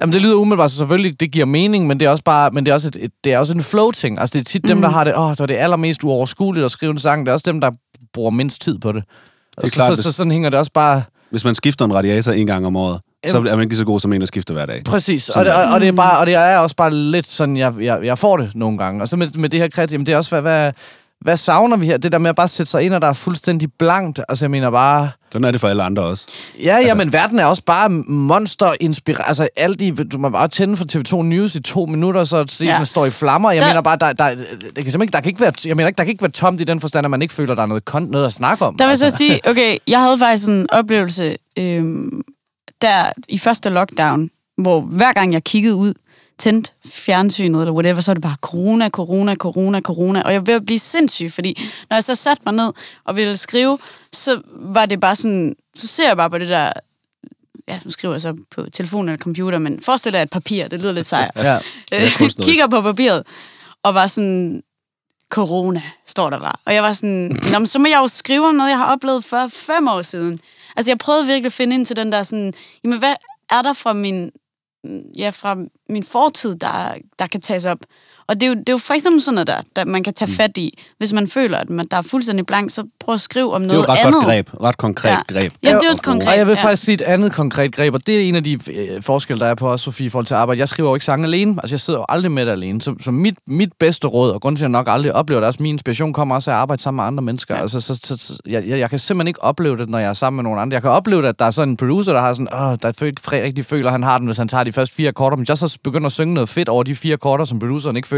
Jamen, 0.00 0.12
det 0.12 0.22
lyder 0.22 0.34
umiddelbart, 0.34 0.70
så 0.70 0.76
selvfølgelig, 0.76 1.20
det 1.20 1.32
giver 1.32 1.44
mening, 1.44 1.86
men 1.86 2.00
det 2.00 2.06
er 2.06 2.10
også 2.10 2.24
bare, 2.24 2.50
men 2.50 2.64
det 2.64 2.70
er 2.70 2.74
også, 2.74 2.88
et, 2.88 2.96
et, 3.00 3.12
det 3.24 3.32
er 3.32 3.38
også 3.38 3.54
en 3.54 3.62
flow-ting. 3.62 4.18
Altså, 4.20 4.38
det 4.38 4.40
er 4.40 4.44
tit 4.44 4.64
mm. 4.64 4.68
dem, 4.68 4.80
der 4.80 4.88
har 4.88 5.04
det, 5.04 5.16
åh, 5.16 5.30
det 5.30 5.40
er 5.40 5.46
det 5.46 5.54
allermest 5.54 6.04
uoverskueligt 6.04 6.64
at 6.64 6.70
skrive 6.70 6.90
en 6.90 6.98
sang. 6.98 7.26
Det 7.26 7.30
er 7.30 7.32
også 7.32 7.52
dem, 7.52 7.60
der 7.60 7.70
bruger 8.12 8.30
mindst 8.30 8.60
tid 8.60 8.78
på 8.78 8.92
det. 8.92 9.04
Det 9.60 9.70
er 9.70 9.74
klart, 9.74 9.96
så, 9.96 10.02
så, 10.02 10.02
så, 10.02 10.12
sådan 10.12 10.30
hænger 10.30 10.50
det 10.50 10.58
også 10.58 10.72
bare... 10.74 11.02
Hvis 11.30 11.44
man 11.44 11.54
skifter 11.54 11.84
en 11.84 11.94
radiator 11.94 12.32
en 12.32 12.46
gang 12.46 12.66
om 12.66 12.76
året, 12.76 13.00
så 13.26 13.36
er 13.36 13.56
man 13.56 13.60
ikke 13.60 13.76
så 13.76 13.84
god 13.84 14.00
som 14.00 14.12
en, 14.12 14.20
der 14.20 14.26
skifter 14.26 14.54
hver 14.54 14.66
dag. 14.66 14.82
Præcis, 14.84 15.28
og 15.28 15.44
det, 15.44 15.54
og, 15.54 15.62
og, 15.74 15.80
det 15.80 15.88
er 15.88 15.92
bare, 15.92 16.18
og 16.18 16.26
det 16.26 16.34
er 16.34 16.58
også 16.58 16.76
bare 16.76 16.94
lidt 16.94 17.30
sådan, 17.30 17.56
jeg, 17.56 17.74
jeg, 17.80 18.04
jeg 18.04 18.18
får 18.18 18.36
det 18.36 18.50
nogle 18.54 18.78
gange. 18.78 19.02
Og 19.02 19.08
så 19.08 19.16
med, 19.16 19.28
med 19.38 19.48
det 19.48 19.60
her 19.60 19.68
kreativt, 19.68 20.06
det 20.06 20.12
er 20.12 20.16
også, 20.16 20.30
hvad, 20.30 20.42
hvad, 20.42 20.72
hvad 21.20 21.36
savner 21.36 21.76
vi 21.76 21.86
her? 21.86 21.96
Det 21.96 22.12
der 22.12 22.18
med 22.18 22.30
at 22.30 22.36
bare 22.36 22.48
sætte 22.48 22.70
sig 22.70 22.82
ind, 22.82 22.94
og 22.94 23.02
der 23.02 23.08
er 23.08 23.12
fuldstændig 23.12 23.68
blankt. 23.78 24.20
Altså, 24.28 24.44
jeg 24.44 24.50
mener 24.50 24.70
bare... 24.70 25.10
Sådan 25.32 25.44
er 25.44 25.50
det 25.50 25.60
for 25.60 25.68
alle 25.68 25.82
andre 25.82 26.02
også. 26.02 26.26
Ja, 26.62 26.76
altså, 26.76 26.88
ja, 26.88 26.94
men 26.94 27.12
verden 27.12 27.38
er 27.38 27.44
også 27.44 27.62
bare 27.66 27.88
monster 28.08 28.70
inspireret. 28.80 29.24
Altså, 29.28 29.48
alt 29.56 29.80
i, 29.82 29.90
du 29.90 30.18
må 30.18 30.28
bare 30.28 30.48
tænde 30.48 30.76
for 30.76 30.84
TV2 30.92 31.22
News 31.22 31.54
i 31.54 31.62
to 31.62 31.86
minutter, 31.86 32.24
så 32.24 32.36
at 32.36 32.60
ja. 32.60 32.76
Den 32.76 32.86
står 32.86 33.06
i 33.06 33.10
flammer. 33.10 33.50
Jeg 33.50 33.60
Der- 33.60 33.68
mener 33.68 33.80
bare, 33.80 33.96
der, 33.96 34.12
der, 34.12 34.28
det 34.34 34.44
kan 34.60 34.74
simpelthen 34.74 35.02
ikke, 35.02 35.12
der 35.12 35.20
kan 35.20 35.28
ikke 35.28 35.40
være, 35.40 35.52
jeg 35.66 35.76
mener 35.76 35.86
ikke, 35.88 35.98
der 35.98 36.04
kan 36.04 36.10
ikke 36.10 36.22
være 36.22 36.30
tomt 36.30 36.60
i 36.60 36.64
den 36.64 36.80
forstand, 36.80 37.04
at 37.06 37.10
man 37.10 37.22
ikke 37.22 37.34
føler, 37.34 37.54
der 37.54 37.62
er 37.62 37.66
noget, 37.66 37.82
kon- 37.90 38.10
noget 38.10 38.26
at 38.26 38.32
snakke 38.32 38.64
om. 38.64 38.76
Der 38.76 38.84
vil 38.84 38.88
jeg 38.88 38.90
altså. 38.90 39.10
så 39.10 39.16
sige, 39.16 39.40
okay, 39.50 39.76
jeg 39.88 40.00
havde 40.02 40.18
faktisk 40.18 40.48
en 40.48 40.66
oplevelse 40.70 41.36
øhm, 41.58 42.22
der 42.82 43.12
i 43.28 43.38
første 43.38 43.70
lockdown, 43.70 44.30
hvor 44.62 44.80
hver 44.80 45.12
gang 45.12 45.32
jeg 45.32 45.44
kiggede 45.44 45.74
ud, 45.74 45.94
tændte 46.38 46.72
fjernsynet 46.86 47.60
eller 47.60 47.72
whatever, 47.72 48.00
så 48.00 48.10
var 48.10 48.14
det 48.14 48.22
bare 48.22 48.36
corona, 48.40 48.90
corona, 48.90 49.34
corona, 49.34 49.80
corona. 49.80 50.22
Og 50.22 50.32
jeg 50.32 50.40
var 50.40 50.44
ved 50.44 50.54
at 50.54 50.64
blive 50.64 50.78
sindssyg, 50.78 51.32
fordi 51.32 51.60
når 51.90 51.96
jeg 51.96 52.04
så 52.04 52.14
satte 52.14 52.42
mig 52.46 52.54
ned 52.54 52.72
og 53.04 53.16
ville 53.16 53.36
skrive, 53.36 53.78
så 54.12 54.40
var 54.52 54.86
det 54.86 55.00
bare 55.00 55.16
sådan, 55.16 55.56
så 55.74 55.86
ser 55.86 56.06
jeg 56.06 56.16
bare 56.16 56.30
på 56.30 56.38
det 56.38 56.48
der, 56.48 56.72
ja, 57.68 57.78
nu 57.84 57.90
skriver 57.90 58.14
jeg 58.14 58.20
så 58.20 58.36
på 58.50 58.70
telefon 58.72 59.08
eller 59.08 59.18
computer, 59.18 59.58
men 59.58 59.82
forestil 59.82 60.12
dig 60.12 60.22
et 60.22 60.30
papir, 60.30 60.68
det 60.68 60.80
lyder 60.80 60.92
lidt 60.92 61.06
sejt. 61.06 61.30
Ja. 61.36 61.58
Øh, 61.94 62.30
kigger 62.42 62.66
på 62.66 62.82
papiret, 62.82 63.22
og 63.82 63.94
var 63.94 64.06
sådan, 64.06 64.62
corona, 65.30 65.82
står 66.06 66.30
der 66.30 66.38
bare. 66.38 66.52
Og 66.64 66.74
jeg 66.74 66.82
var 66.82 66.92
sådan, 66.92 67.36
Nå, 67.52 67.58
men 67.58 67.66
så 67.66 67.78
må 67.78 67.86
jeg 67.86 67.98
jo 67.98 68.08
skrive 68.08 68.48
om 68.48 68.54
noget, 68.54 68.70
jeg 68.70 68.78
har 68.78 68.92
oplevet 68.92 69.24
for 69.24 69.46
fem 69.46 69.88
år 69.88 70.02
siden. 70.02 70.40
Altså, 70.76 70.90
jeg 70.90 70.98
prøvede 70.98 71.26
virkelig 71.26 71.46
at 71.46 71.52
finde 71.52 71.74
ind 71.74 71.86
til 71.86 71.96
den 71.96 72.12
der 72.12 72.22
sådan, 72.22 72.54
jamen, 72.84 72.98
hvad 72.98 73.14
er 73.50 73.62
der 73.62 73.72
fra 73.72 73.92
min, 73.92 74.30
ja, 75.16 75.30
fra 75.30 75.56
min 75.88 76.02
fortid, 76.02 76.54
der, 76.56 76.98
der 77.18 77.26
kan 77.26 77.40
tages 77.40 77.64
op? 77.64 77.84
Og 78.28 78.34
det 78.34 78.42
er, 78.42 78.46
jo, 78.48 78.54
det 78.54 78.68
er 78.68 78.72
jo 78.72 78.78
for 78.78 78.94
eksempel 78.94 79.22
sådan 79.22 79.34
noget 79.34 79.46
der, 79.46 79.56
der 79.76 79.84
man 79.84 80.02
kan 80.04 80.14
tage 80.14 80.30
fat 80.30 80.56
i. 80.56 80.78
Hvis 80.98 81.12
man 81.12 81.28
føler, 81.28 81.58
at 81.58 81.70
man, 81.70 81.86
der 81.90 81.96
er 81.96 82.02
fuldstændig 82.02 82.46
blank, 82.46 82.70
så 82.70 82.84
prøv 83.00 83.14
at 83.14 83.20
skrive 83.20 83.52
om 83.54 83.62
Det 83.62 83.70
er 83.70 83.74
jo 83.74 83.82
noget 83.82 83.88
et 83.88 83.90
ret 83.90 84.06
andet. 84.06 84.14
godt 84.14 84.24
greb. 84.24 84.48
Ret 84.62 84.76
konkret 84.76 85.10
Ja. 85.10 85.16
greb. 85.28 85.52
Ja, 85.62 85.68
det 85.68 85.74
er 85.74 85.80
jo 85.90 85.94
et 85.94 86.02
konkret- 86.02 86.28
Og 86.28 86.38
jeg 86.38 86.46
vil 86.46 86.52
Ja. 86.62 86.64
faktisk 86.68 86.82
sige 86.84 86.94
et 86.94 87.00
andet 87.02 87.32
konkret 87.32 87.74
greb, 87.74 87.94
og 87.94 88.06
det 88.06 88.16
er 88.16 88.20
en 88.20 88.34
af 88.34 88.44
de 88.44 88.52
øh, 88.52 89.02
forskelle, 89.02 89.40
der 89.40 89.46
er 89.46 89.54
på 89.54 89.68
os, 89.70 89.80
Sofie, 89.80 90.06
i 90.06 90.08
forhold 90.08 90.26
til 90.26 90.34
arbejde. 90.34 90.60
Jeg 90.60 90.68
skriver 90.68 90.88
jo 90.88 90.94
ikke 90.94 91.04
sange 91.04 91.24
alene. 91.26 91.54
Altså, 91.62 91.74
jeg 91.74 91.80
sidder 91.80 92.00
jo 92.00 92.04
aldrig 92.08 92.32
med 92.32 92.46
det 92.46 92.52
alene. 92.52 92.82
Så, 92.82 92.94
så 93.00 93.10
mit, 93.10 93.34
mit 93.46 93.72
bedste 93.80 94.06
råd, 94.08 94.30
og 94.30 94.40
grund 94.40 94.56
til, 94.56 94.60
at 94.64 94.68
jeg 94.68 94.70
nok 94.70 94.86
aldrig 94.90 95.12
oplever 95.14 95.40
det, 95.40 95.46
også 95.46 95.62
min 95.62 95.74
inspiration 95.74 96.12
kommer 96.12 96.34
også 96.34 96.50
af 96.50 96.54
at 96.54 96.60
arbejde 96.60 96.82
sammen 96.82 96.96
med 96.98 97.04
andre 97.04 97.22
mennesker. 97.22 97.54
Ja. 97.56 97.60
Altså, 97.62 97.80
så, 97.80 97.94
så, 98.04 98.16
så 98.16 98.38
jeg, 98.46 98.64
jeg, 98.68 98.78
jeg, 98.78 98.90
kan 98.90 98.98
simpelthen 98.98 99.28
ikke 99.28 99.42
opleve 99.42 99.76
det, 99.76 99.88
når 99.88 99.98
jeg 99.98 100.08
er 100.08 100.12
sammen 100.12 100.36
med 100.36 100.42
nogle 100.44 100.60
andre. 100.60 100.74
Jeg 100.74 100.82
kan 100.82 100.90
opleve 100.90 101.22
det, 101.22 101.28
at 101.28 101.38
der 101.38 101.44
er 101.44 101.50
sådan 101.50 101.68
en 101.68 101.76
producer, 101.76 102.12
der 102.12 102.20
har 102.20 102.32
sådan, 102.34 102.48
åh, 102.54 102.74
der 102.82 103.02
ikke 103.06 103.44
rigtig 103.44 103.64
føler, 103.64 103.86
at 103.86 103.92
han 103.92 104.02
har 104.02 104.18
den, 104.18 104.26
hvis 104.26 104.36
han 104.38 104.48
tager 104.48 104.64
de 104.64 104.72
første 104.72 104.94
fire 104.94 105.08
akkorder. 105.08 105.36
Men 105.36 105.46
jeg 105.48 105.58
så 105.58 105.78
begynder 105.84 106.06
at 106.06 106.12
synge 106.12 106.34
noget 106.34 106.48
fedt 106.48 106.68
over 106.68 106.82
de 106.82 106.94
fire 106.94 107.12
akkorder, 107.14 107.44
som 107.44 107.58
produceren 107.58 107.96
ikke 107.96 108.08
føler. 108.08 108.17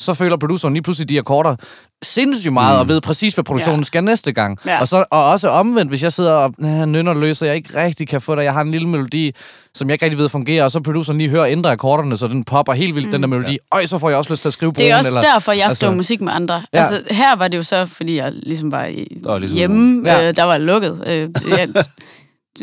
Så 0.00 0.14
føler 0.14 0.36
produceren 0.36 0.74
lige 0.74 0.82
pludselig 0.82 1.08
de 1.08 1.18
akkorder 1.18 1.56
sindssygt 2.02 2.52
meget, 2.52 2.76
mm. 2.76 2.80
og 2.80 2.88
ved 2.88 3.00
præcis, 3.00 3.34
hvad 3.34 3.44
produktionen 3.44 3.76
ja. 3.76 3.80
Ja. 3.80 3.84
skal 3.84 4.04
næste 4.04 4.32
gang. 4.32 4.58
Ja. 4.66 4.80
Og, 4.80 4.88
så, 4.88 5.04
og 5.10 5.30
også 5.30 5.48
omvendt, 5.48 5.90
hvis 5.90 6.02
jeg 6.02 6.12
sidder 6.12 6.32
og 6.32 6.54
øh, 6.60 6.86
nynner 6.86 7.14
løs, 7.14 7.42
og 7.42 7.48
jeg 7.48 7.56
ikke 7.56 7.84
rigtig 7.84 8.08
kan 8.08 8.20
få 8.20 8.34
det. 8.36 8.44
Jeg 8.44 8.52
har 8.52 8.60
en 8.60 8.70
lille 8.70 8.88
melodi, 8.88 9.32
som 9.74 9.88
jeg 9.88 9.94
ikke 9.94 10.04
rigtig 10.04 10.18
ved 10.18 10.28
fungerer, 10.28 10.64
og 10.64 10.70
så 10.70 10.80
produceren 10.80 11.18
lige 11.18 11.30
hører 11.30 11.46
ændre 11.46 11.72
akkorderne, 11.72 12.16
så 12.16 12.26
den 12.28 12.44
popper 12.44 12.72
helt 12.72 12.94
vildt, 12.94 13.06
mm. 13.06 13.12
den 13.12 13.22
der 13.22 13.28
melodi. 13.28 13.58
Øj, 13.72 13.86
så 13.86 13.98
får 13.98 14.08
jeg 14.08 14.18
også 14.18 14.32
lyst 14.32 14.42
til 14.42 14.48
at 14.48 14.52
skrive 14.52 14.72
på 14.72 14.78
Det 14.78 14.90
er 14.90 14.96
også 14.96 15.08
eller, 15.08 15.20
derfor, 15.20 15.52
jeg 15.52 15.64
altså- 15.64 15.76
skrev 15.76 15.92
musik 15.96 16.20
med 16.20 16.32
andre. 16.32 16.54
Ja. 16.54 16.60
Ja. 16.72 16.78
Altså, 16.78 17.14
her 17.14 17.36
var 17.36 17.48
det 17.48 17.56
jo 17.56 17.62
så, 17.62 17.86
fordi 17.86 18.16
jeg 18.16 18.32
ligesom 18.32 18.72
var, 18.72 18.84
i, 18.84 19.20
Der 19.24 19.30
var 19.30 19.38
ligesom 19.38 19.56
hjemme. 19.56 20.08
Ja. 20.08 20.20
Ja. 20.20 20.28
Øh, 20.28 20.36
der 20.36 20.42
var 20.42 20.58
lukket. 20.58 21.04
Øh, 21.06 21.28
jeg, 21.58 21.68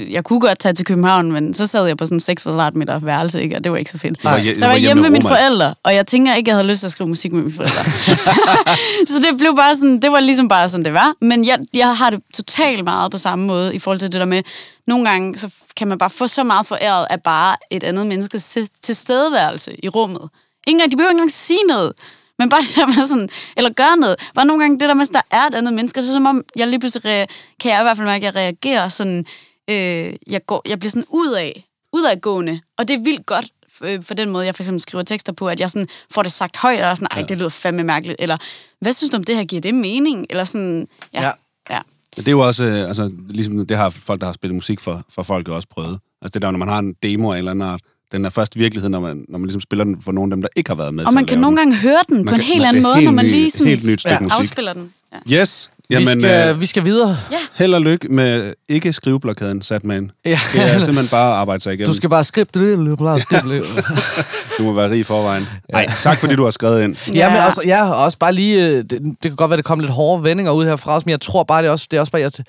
jeg 0.09 0.23
kunne 0.23 0.39
godt 0.39 0.59
tage 0.59 0.73
til 0.73 0.85
København, 0.85 1.31
men 1.31 1.53
så 1.53 1.67
sad 1.67 1.85
jeg 1.87 1.97
på 1.97 2.05
sådan 2.05 2.15
en 2.15 2.19
6 2.19 2.43
kvadratmeter 2.43 2.99
værelse, 2.99 3.43
ikke? 3.43 3.55
og 3.55 3.63
det 3.63 3.71
var 3.71 3.77
ikke 3.77 3.91
så 3.91 3.97
fedt. 3.97 4.23
var 4.23 4.37
hje- 4.37 4.55
så 4.55 4.59
jeg 4.65 4.67
var 4.69 4.73
var 4.73 4.77
hjemme 4.79 5.01
med 5.01 5.09
mine 5.09 5.23
forældre, 5.29 5.75
og 5.83 5.93
jeg 5.95 6.07
tænker 6.07 6.33
ikke, 6.35 6.49
jeg 6.49 6.55
havde 6.57 6.67
lyst 6.67 6.79
til 6.79 6.87
at 6.87 6.91
skrive 6.91 7.07
musik 7.09 7.31
med 7.31 7.41
mine 7.41 7.53
forældre. 7.55 7.83
så 9.11 9.19
det 9.31 9.37
blev 9.37 9.55
bare 9.55 9.75
sådan, 9.75 9.99
det 10.01 10.11
var 10.11 10.19
ligesom 10.19 10.47
bare 10.47 10.69
sådan, 10.69 10.85
det 10.85 10.93
var. 10.93 11.13
Men 11.21 11.45
jeg, 11.45 11.59
jeg 11.73 11.97
har 11.97 12.09
det 12.09 12.19
totalt 12.33 12.83
meget 12.83 13.11
på 13.11 13.17
samme 13.17 13.45
måde, 13.45 13.75
i 13.75 13.79
forhold 13.79 13.99
til 13.99 14.11
det 14.11 14.19
der 14.19 14.25
med, 14.25 14.41
nogle 14.87 15.09
gange, 15.09 15.37
så 15.37 15.49
kan 15.77 15.87
man 15.87 15.97
bare 15.97 16.09
få 16.09 16.27
så 16.27 16.43
meget 16.43 16.65
foræret 16.67 17.07
af 17.09 17.21
bare 17.21 17.55
et 17.71 17.83
andet 17.83 18.07
menneskes 18.07 18.49
til- 18.49 18.69
tilstedeværelse 18.83 19.85
i 19.85 19.89
rummet. 19.89 20.29
Ingen 20.67 20.79
gang, 20.79 20.91
de 20.91 20.97
behøver 20.97 21.09
ikke 21.11 21.17
engang 21.17 21.31
sige 21.31 21.63
noget. 21.67 21.93
Men 22.39 22.49
bare 22.49 22.61
det 22.61 22.75
der 22.75 22.85
med 22.87 23.07
sådan, 23.07 23.29
eller 23.57 23.69
gøre 23.69 23.97
noget. 23.97 24.15
Bare 24.35 24.45
nogle 24.45 24.63
gange 24.63 24.79
det 24.79 24.89
der 24.89 24.93
med, 24.93 25.01
at 25.09 25.13
der 25.13 25.21
er 25.37 25.47
et 25.47 25.53
andet 25.55 25.73
menneske, 25.73 26.03
så 26.03 26.13
som 26.13 26.25
om 26.25 26.43
jeg 26.55 26.67
lige 26.67 26.79
pludselig, 26.79 27.27
kan 27.61 27.71
jeg 27.71 27.79
i 27.79 27.83
hvert 27.83 27.97
fald 27.97 28.07
mærke, 28.07 28.27
at 28.27 28.35
jeg 28.35 28.41
reagerer 28.41 28.87
sådan, 28.87 29.25
øh, 29.70 30.13
jeg, 30.28 30.45
går, 30.45 30.61
jeg 30.70 30.80
bliver 30.80 30.89
sådan 30.91 31.05
ud 31.09 31.34
af, 31.34 31.63
udadgående. 31.93 32.59
Og 32.78 32.88
det 32.88 32.93
er 32.95 32.99
vildt 33.03 33.26
godt 33.26 33.45
øh, 33.84 34.03
for 34.03 34.13
den 34.13 34.30
måde, 34.30 34.45
jeg 34.45 34.55
for 34.55 34.63
eksempel 34.63 34.82
skriver 34.82 35.03
tekster 35.03 35.34
på, 35.34 35.47
at 35.47 35.59
jeg 35.59 35.70
sådan 35.70 35.88
får 36.11 36.24
det 36.24 36.32
sagt 36.32 36.57
højt, 36.57 36.82
og 36.82 36.86
er 36.88 36.93
sådan, 36.93 37.07
ej, 37.11 37.22
det 37.22 37.38
lyder 37.38 37.49
fandme 37.49 37.84
mærkeligt. 37.84 38.15
Eller, 38.22 38.38
hvad 38.82 38.93
synes 38.93 39.11
du 39.11 39.18
om 39.18 39.24
det 39.24 39.36
her, 39.36 39.43
giver 39.43 39.61
det 39.61 39.76
mening? 39.76 40.26
Eller 40.30 40.43
sådan, 40.43 40.88
ja. 41.13 41.22
Ja. 41.22 41.28
ja. 41.70 41.76
ja. 41.76 41.80
Det 42.22 42.28
er 42.28 42.32
jo 42.32 42.39
også, 42.39 42.63
øh, 42.65 42.88
altså, 42.88 43.11
ligesom 43.30 43.65
det 43.68 43.78
har 43.78 43.89
folk, 43.89 44.22
der 44.22 44.28
har 44.28 44.34
spillet 44.34 44.55
musik 44.55 44.80
for, 44.80 45.01
for 45.09 45.24
folk, 45.24 45.47
jo 45.47 45.55
også 45.55 45.68
prøvet. 45.72 45.99
Altså 46.22 46.34
det 46.34 46.41
der, 46.41 46.51
når 46.51 46.57
man 46.59 46.68
har 46.68 46.80
en 46.80 46.93
demo 47.03 47.32
en 47.32 47.38
eller 47.38 47.51
anden 47.51 47.68
art, 47.70 47.82
den 48.11 48.26
er 48.26 48.30
først 48.30 48.59
virkelighed, 48.59 48.89
når 48.89 48.99
man, 48.99 49.26
når 49.30 49.38
man 49.38 49.45
ligesom 49.47 49.61
spiller 49.61 49.84
den 49.84 50.01
for 50.01 50.11
nogle 50.11 50.32
af 50.32 50.36
dem, 50.36 50.41
der 50.41 50.47
ikke 50.55 50.70
har 50.70 50.76
været 50.76 50.93
med 50.93 51.05
Og 51.05 51.13
man 51.13 51.26
kan 51.26 51.39
nogle 51.39 51.57
gange 51.57 51.76
høre 51.76 51.99
den 52.09 52.18
Man 52.18 52.26
på 52.26 52.32
en 52.34 52.36
kan- 52.39 52.45
helt 52.45 52.59
man- 52.61 52.68
anden 52.68 52.84
måde, 52.84 52.93
når 52.95 53.01
helt 53.01 53.13
man 53.13 53.26
ny- 53.26 53.30
lige 53.32 53.51
sådan 53.51 53.68
helt 53.68 53.84
nyt 53.86 54.05
musik. 54.22 54.39
afspiller 54.39 54.74
den. 54.74 54.93
Ja. 55.30 55.41
Yes! 55.41 55.72
Vi, 55.89 55.95
Jamen, 55.95 56.21
skal, 56.21 56.49
øh, 56.49 56.61
vi 56.61 56.65
skal 56.65 56.85
videre. 56.85 57.17
held 57.55 57.73
og 57.73 57.81
lykke 57.81 58.07
med 58.09 58.53
ikke 58.69 58.93
skriveblokaden, 58.93 59.61
Satman. 59.61 60.11
Ja. 60.25 60.39
Det 60.53 60.61
er 60.61 60.79
simpelthen 60.85 61.07
bare 61.07 61.31
at 61.31 61.38
arbejde 61.38 61.63
sig 61.63 61.73
igennem. 61.73 61.88
Du 61.88 61.95
skal 61.95 62.09
bare 62.09 62.23
skrive 62.23 62.45
det, 62.53 62.79
løbe, 62.79 62.97
bare 62.97 63.19
skrive 63.19 63.41
det. 63.55 63.63
du 64.57 64.63
må 64.63 64.73
være 64.73 64.89
rig 64.91 64.99
i 64.99 65.03
forvejen. 65.03 65.47
Nej, 65.71 65.89
tak 66.01 66.17
fordi 66.19 66.35
du 66.35 66.43
har 66.43 66.51
skrevet 66.51 66.83
ind. 66.83 66.95
Ja, 67.15 67.29
men 67.29 67.38
Ja. 67.38 67.45
også, 67.45 67.61
ja, 67.65 67.89
og 67.89 68.03
også 68.05 68.17
bare 68.17 68.33
lige, 68.33 68.65
øh, 68.67 68.71
det, 68.77 68.89
det 68.91 69.01
kan 69.21 69.35
godt 69.35 69.49
være, 69.49 69.57
det 69.57 69.65
kom 69.65 69.79
lidt 69.79 69.91
hårde 69.91 70.23
vendinger 70.23 70.51
ud 70.51 70.65
herfra, 70.65 70.99
men 71.05 71.09
jeg 71.11 71.21
tror 71.21 71.43
bare, 71.43 71.61
det 71.61 71.67
er 71.67 71.71
også, 71.71 71.88
det 71.91 71.97
er 71.97 72.01
også 72.01 72.11
bare, 72.11 72.21
jeg, 72.21 72.31
Det 72.31 72.45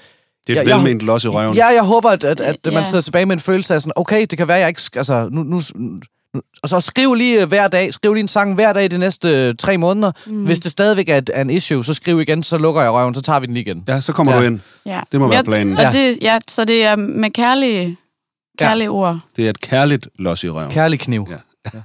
er 0.48 0.52
et 0.60 0.66
Ja, 0.66 0.68
jeg- 0.70 0.76
velment 0.78 1.02
los 1.02 1.24
i 1.24 1.28
røven. 1.28 1.54
Ja, 1.54 1.66
jeg 1.66 1.82
håber, 1.82 2.08
at, 2.10 2.24
at, 2.24 2.40
at 2.40 2.56
man 2.64 2.72
Ja. 2.74 2.84
sidder 2.84 3.00
tilbage 3.02 3.26
med 3.26 3.32
en 3.36 3.40
følelse 3.40 3.74
af 3.74 3.80
sådan, 3.80 3.92
okay, 3.96 4.26
det 4.30 4.38
kan 4.38 4.48
være, 4.48 4.58
jeg 4.58 4.68
ikke... 4.68 4.82
Altså, 4.96 5.28
nu, 5.32 5.42
nu, 5.42 5.60
og 6.62 6.68
så 6.68 6.80
skriv 6.80 7.14
lige 7.14 7.42
øh, 7.42 7.48
hver 7.48 7.68
dag, 7.68 7.94
skriv 7.94 8.14
lige 8.14 8.20
en 8.22 8.28
sang 8.28 8.54
hver 8.54 8.72
dag 8.72 8.90
de 8.90 8.98
næste 8.98 9.28
øh, 9.48 9.54
tre 9.58 9.78
måneder. 9.78 10.12
Mm. 10.26 10.44
Hvis 10.44 10.60
det 10.60 10.70
stadigvæk 10.72 11.08
er, 11.08 11.16
et, 11.18 11.30
er 11.34 11.40
en 11.40 11.50
issue, 11.50 11.84
så 11.84 11.94
skriv 11.94 12.20
igen, 12.20 12.42
så 12.42 12.58
lukker 12.58 12.82
jeg 12.82 12.90
røven, 12.92 13.14
så 13.14 13.22
tager 13.22 13.40
vi 13.40 13.46
den 13.46 13.54
lige 13.54 13.64
igen. 13.64 13.84
Ja, 13.88 14.00
så 14.00 14.12
kommer 14.12 14.32
Ja. 14.34 14.38
du 14.40 14.44
ind. 14.44 14.60
Ja. 14.86 15.00
Det 15.12 15.20
må 15.20 15.28
være 15.28 15.36
ja, 15.36 15.42
planen. 15.42 15.76
Og 15.76 15.82
Ja. 15.82 15.90
det, 15.90 16.18
ja, 16.22 16.38
så 16.48 16.64
det 16.64 16.84
er 16.84 16.96
med 16.96 17.30
kærlige, 17.30 17.96
kærlige 18.58 18.84
ja. 18.84 18.90
ord. 18.90 19.18
Det 19.36 19.46
er 19.46 19.50
et 19.50 19.60
kærligt 19.60 20.08
los 20.18 20.44
i 20.44 20.48
røven. 20.50 20.70
Kærlig 20.70 21.00
kniv. 21.00 21.28
Ja. 21.30 21.36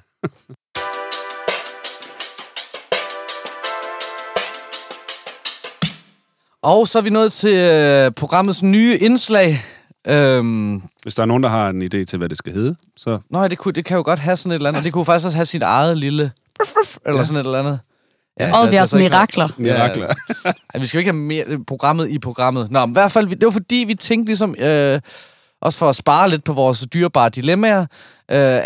Og 6.63 6.87
så 6.87 6.97
er 6.97 7.01
vi 7.01 7.09
nået 7.09 7.31
til 7.31 7.53
øh, 7.55 8.11
programmets 8.11 8.63
nye 8.63 8.97
indslag. 8.97 9.63
Øhm, 10.07 10.81
Hvis 11.03 11.15
der 11.15 11.21
er 11.21 11.25
nogen, 11.25 11.43
der 11.43 11.49
har 11.49 11.69
en 11.69 11.81
idé 11.83 12.03
til, 12.05 12.17
hvad 12.17 12.29
det 12.29 12.37
skal 12.37 12.53
hedde, 12.53 12.75
så 12.97 13.19
Nå, 13.29 13.47
det, 13.47 13.57
kunne, 13.57 13.71
det 13.71 13.85
kan 13.85 13.97
jo 13.97 14.03
godt 14.05 14.19
have 14.19 14.37
sådan 14.37 14.51
et 14.51 14.55
eller 14.55 14.69
andet. 14.69 14.83
Det 14.83 14.93
kunne 14.93 15.05
faktisk 15.05 15.25
også 15.25 15.37
have 15.37 15.45
sit 15.45 15.63
eget 15.63 15.97
lille... 15.97 16.31
Eller 17.05 17.17
ja. 17.19 17.23
sådan 17.23 17.35
et 17.41 17.45
eller 17.45 17.59
andet. 17.59 17.79
Ja, 18.39 18.45
der- 18.45 18.51
der 18.51 18.57
er 18.57 18.61
Oddbjergs 18.63 18.89
så 18.89 18.97
ikke- 18.97 19.09
mirakler. 19.09 19.47
mirakler. 19.57 20.07
Ej, 20.73 20.79
vi 20.79 20.85
skal 20.85 20.97
jo 20.97 20.99
ikke 20.99 21.11
have 21.11 21.21
mere 21.21 21.45
programmet 21.67 22.09
i 22.09 22.19
programmet. 22.19 22.71
Nå, 22.71 22.85
men 22.85 22.91
i 22.93 22.95
hvert 22.95 23.11
fald, 23.11 23.27
vi- 23.27 23.35
det 23.35 23.45
var 23.45 23.51
fordi, 23.51 23.83
vi 23.87 23.95
tænkte 23.95 24.29
ligesom, 24.29 24.55
øh, 24.59 24.99
også 25.61 25.79
for 25.79 25.89
at 25.89 25.95
spare 25.95 26.29
lidt 26.29 26.43
på 26.43 26.53
vores 26.53 26.85
dyrebare 26.93 27.29
dilemmaer, 27.29 27.81
øh, 27.81 27.87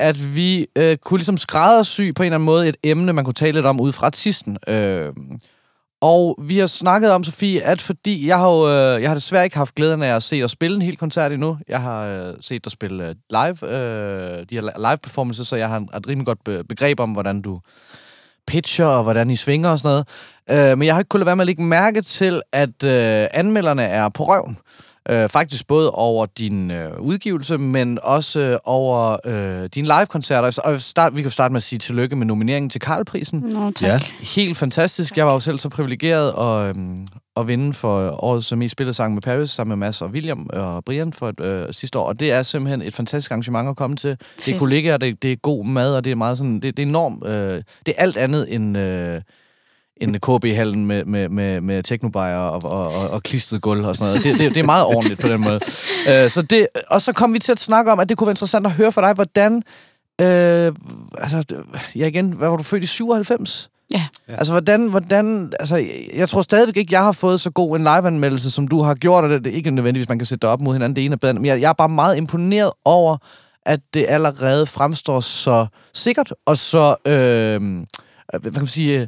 at 0.08 0.36
vi 0.36 0.68
øh, 0.78 0.98
kunne 0.98 1.18
ligesom 1.18 1.38
skræddersy 1.38 2.02
på 2.16 2.24
en 2.24 2.26
eller 2.26 2.36
anden 2.36 2.46
måde 2.46 2.68
et 2.70 2.78
emne, 2.84 3.14
man 3.14 3.26
kunne 3.26 3.34
tale 3.34 3.52
lidt 3.52 3.66
om 3.66 3.80
ud 3.80 3.92
fra 3.92 4.06
artisten. 4.06 4.58
Øh, 4.68 5.10
og 6.02 6.40
vi 6.42 6.58
har 6.60 6.68
snakket 6.68 7.12
om, 7.12 7.24
Sofie, 7.24 7.64
at 7.64 7.82
fordi 7.82 8.28
jeg 8.28 8.38
har 8.38 8.50
jo, 8.50 8.68
øh, 8.68 9.02
jeg 9.02 9.10
har 9.10 9.16
desværre 9.16 9.44
ikke 9.44 9.58
haft 9.58 9.76
glæden 9.76 10.04
af 10.04 10.16
at 10.16 10.24
se 10.24 10.42
dig 10.42 10.50
spille 10.50 10.76
en 10.76 10.82
hel 10.82 10.98
koncert 10.98 11.32
endnu. 11.32 11.58
Jeg 11.68 11.82
har 11.82 12.06
øh, 12.06 12.34
set 12.42 12.64
dig 12.64 12.72
spille 12.72 13.10
øh, 13.10 13.16
live, 13.30 13.72
øh, 13.72 14.46
de 14.50 14.56
her 14.56 14.90
live 14.90 14.98
performances, 14.98 15.48
så 15.48 15.56
jeg 15.56 15.70
har 15.70 15.78
et 15.98 16.08
rimelig 16.08 16.26
godt 16.26 16.44
be- 16.44 16.64
begreb 16.64 17.00
om, 17.00 17.12
hvordan 17.12 17.42
du 17.42 17.60
pitcher, 18.48 18.86
og 18.86 19.04
hvordan 19.04 19.30
I 19.30 19.36
svinger 19.36 19.70
og 19.70 19.80
sådan 19.80 20.04
noget. 20.50 20.72
Øh, 20.72 20.78
men 20.78 20.86
jeg 20.86 20.96
har 20.96 21.00
ikke 21.00 21.10
kunnet 21.10 21.22
lade 21.22 21.26
være 21.26 21.36
med 21.36 21.44
at 21.44 21.48
lægge 21.48 21.64
mærke 21.64 22.02
til, 22.02 22.42
at 22.54 22.84
øh, 22.84 23.28
anmelderne 23.34 23.84
er 23.84 24.10
på 24.10 24.24
røven. 24.24 24.58
Øh, 25.10 25.30
faktisk 25.30 25.68
både 25.68 25.92
over 25.92 26.26
din 26.38 26.72
øh, 26.72 27.00
udgivelse, 27.00 27.58
men 27.58 28.00
også 28.04 28.40
øh, 28.40 28.58
over 28.66 29.18
øh, 29.26 29.70
dine 29.76 29.88
live-koncerter. 29.88 30.52
Så- 30.52 30.62
Og 30.64 30.82
start, 30.82 31.16
vi 31.16 31.22
kan 31.22 31.32
starte 31.32 31.52
med 31.52 31.58
at 31.60 31.64
sige 31.64 31.80
tillykke 31.80 32.16
med 32.16 32.26
nomineringen 32.26 32.70
til 32.70 32.82
Karlprisen. 32.82 33.40
Nå, 33.40 33.72
tak. 33.72 33.90
Ja. 33.90 34.00
Helt 34.36 34.58
fantastisk. 34.58 35.18
Jeg 35.18 35.26
var 35.26 35.34
jo 35.34 35.40
selv 35.40 35.60
så 35.60 35.70
privilegeret 35.70 36.34
at, 36.40 36.70
øhm, 36.76 37.08
at 37.38 37.48
vinde 37.48 37.74
for 37.74 38.24
årets 38.24 38.56
mest 38.56 38.72
spillede 38.72 38.94
sang 38.94 39.14
med 39.14 39.22
Paris, 39.22 39.50
sammen 39.50 39.80
med 39.80 39.88
Mads 39.88 40.02
og 40.02 40.10
William 40.10 40.48
og 40.54 40.84
Brian 40.86 41.14
for 41.14 41.30
et, 41.30 41.40
øh, 41.40 41.66
sidste 41.72 42.00
år. 42.00 42.04
Og 42.08 42.20
det 42.20 42.32
er 42.32 42.42
simpelthen 42.42 42.82
et 42.88 42.94
fantastisk 42.94 43.32
arrangement 43.32 43.70
at 43.70 43.76
komme 43.76 43.96
til. 43.96 44.10
Det 44.10 44.20
er 44.38 44.42
Fedt. 44.44 44.60
kollegaer, 44.60 44.98
det, 44.98 45.22
det 45.24 45.32
er 45.32 45.36
god 45.36 45.66
mad, 45.66 45.96
og 45.96 46.04
det 46.04 46.12
er 46.12 46.16
meget 46.16 46.38
sådan, 46.38 46.60
det, 46.60 46.78
det 46.78 46.84
er 46.84 46.88
enormt, 46.88 47.26
øh, 47.28 47.64
det 47.86 47.94
er 47.98 48.02
alt 48.02 48.18
andet 48.18 48.54
end... 48.56 48.78
Øh, 48.78 49.22
end 50.02 50.16
KB-hallen 50.16 50.86
med, 50.86 51.06
med, 51.06 51.30
med, 51.30 51.62
med 51.62 51.84
teknobajer 51.84 52.38
og, 52.38 52.62
og, 52.72 52.94
og, 52.96 53.10
og 53.10 53.24
klistret 53.24 53.62
gulv 53.62 53.86
og 53.86 53.96
sådan 53.96 54.10
noget. 54.10 54.24
Det, 54.24 54.38
det, 54.38 54.54
det 54.54 54.60
er 54.60 54.66
meget 54.66 54.86
ordentligt 54.86 55.22
på 55.22 55.28
den 55.28 55.42
måde. 55.42 55.60
Øh, 56.10 56.30
så 56.30 56.42
det, 56.42 56.68
og 56.92 57.02
så 57.02 57.14
kom 57.14 57.34
vi 57.34 57.40
til 57.40 57.52
at 57.52 57.60
snakke 57.60 57.92
om, 57.92 58.00
at 58.00 58.10
det 58.10 58.18
kunne 58.18 58.26
være 58.26 58.32
interessant 58.32 58.66
at 58.66 58.72
høre 58.72 58.92
fra 58.92 59.02
dig, 59.02 59.14
hvordan... 59.14 59.64
Øh, 60.22 60.74
altså, 61.18 61.44
ja 61.96 62.08
igen, 62.08 62.34
hvad 62.34 62.50
var 62.50 62.58
du 62.58 62.64
født 62.64 62.84
i 62.84 62.88
97? 62.88 63.70
Ja. 63.94 64.02
Altså, 64.28 64.54
hvordan, 64.54 64.90
hvordan, 64.90 65.54
altså, 65.60 65.86
jeg 66.16 66.30
tror 66.30 66.42
stadigvæk 66.42 66.78
ikke, 66.78 66.94
jeg 66.94 67.04
har 67.04 67.12
fået 67.12 67.40
så 67.40 67.50
god 67.50 67.76
en 67.76 67.82
liveanmeldelse, 67.82 68.52
som 68.52 68.68
du 68.68 68.82
har 68.82 68.96
gjort, 68.96 69.24
og 69.24 69.30
det 69.30 69.44
det 69.44 69.52
er 69.52 69.56
ikke 69.56 69.72
nødvendigvis, 69.72 70.10
man 70.10 70.20
kan 70.20 70.26
sætte 70.26 70.48
det 70.48 70.54
op 70.54 70.62
mod 70.62 70.74
hinanden, 70.74 70.96
det 70.96 71.06
ene 71.06 71.14
er 71.14 71.18
bedre, 71.18 71.34
men 71.34 71.46
jeg, 71.46 71.62
jeg 71.62 71.70
er 71.70 71.74
bare 71.74 71.90
meget 71.90 72.18
imponeret 72.18 72.72
over, 72.86 73.18
at 73.66 73.80
det 73.94 74.06
allerede 74.10 74.66
fremstår 74.66 75.20
så 75.20 75.68
sikkert, 75.94 76.34
og 76.46 76.58
så, 76.58 76.96
øh, 77.06 77.62
hvad 78.42 78.52
kan 78.52 78.62
man 78.62 78.68
sige, 78.68 79.08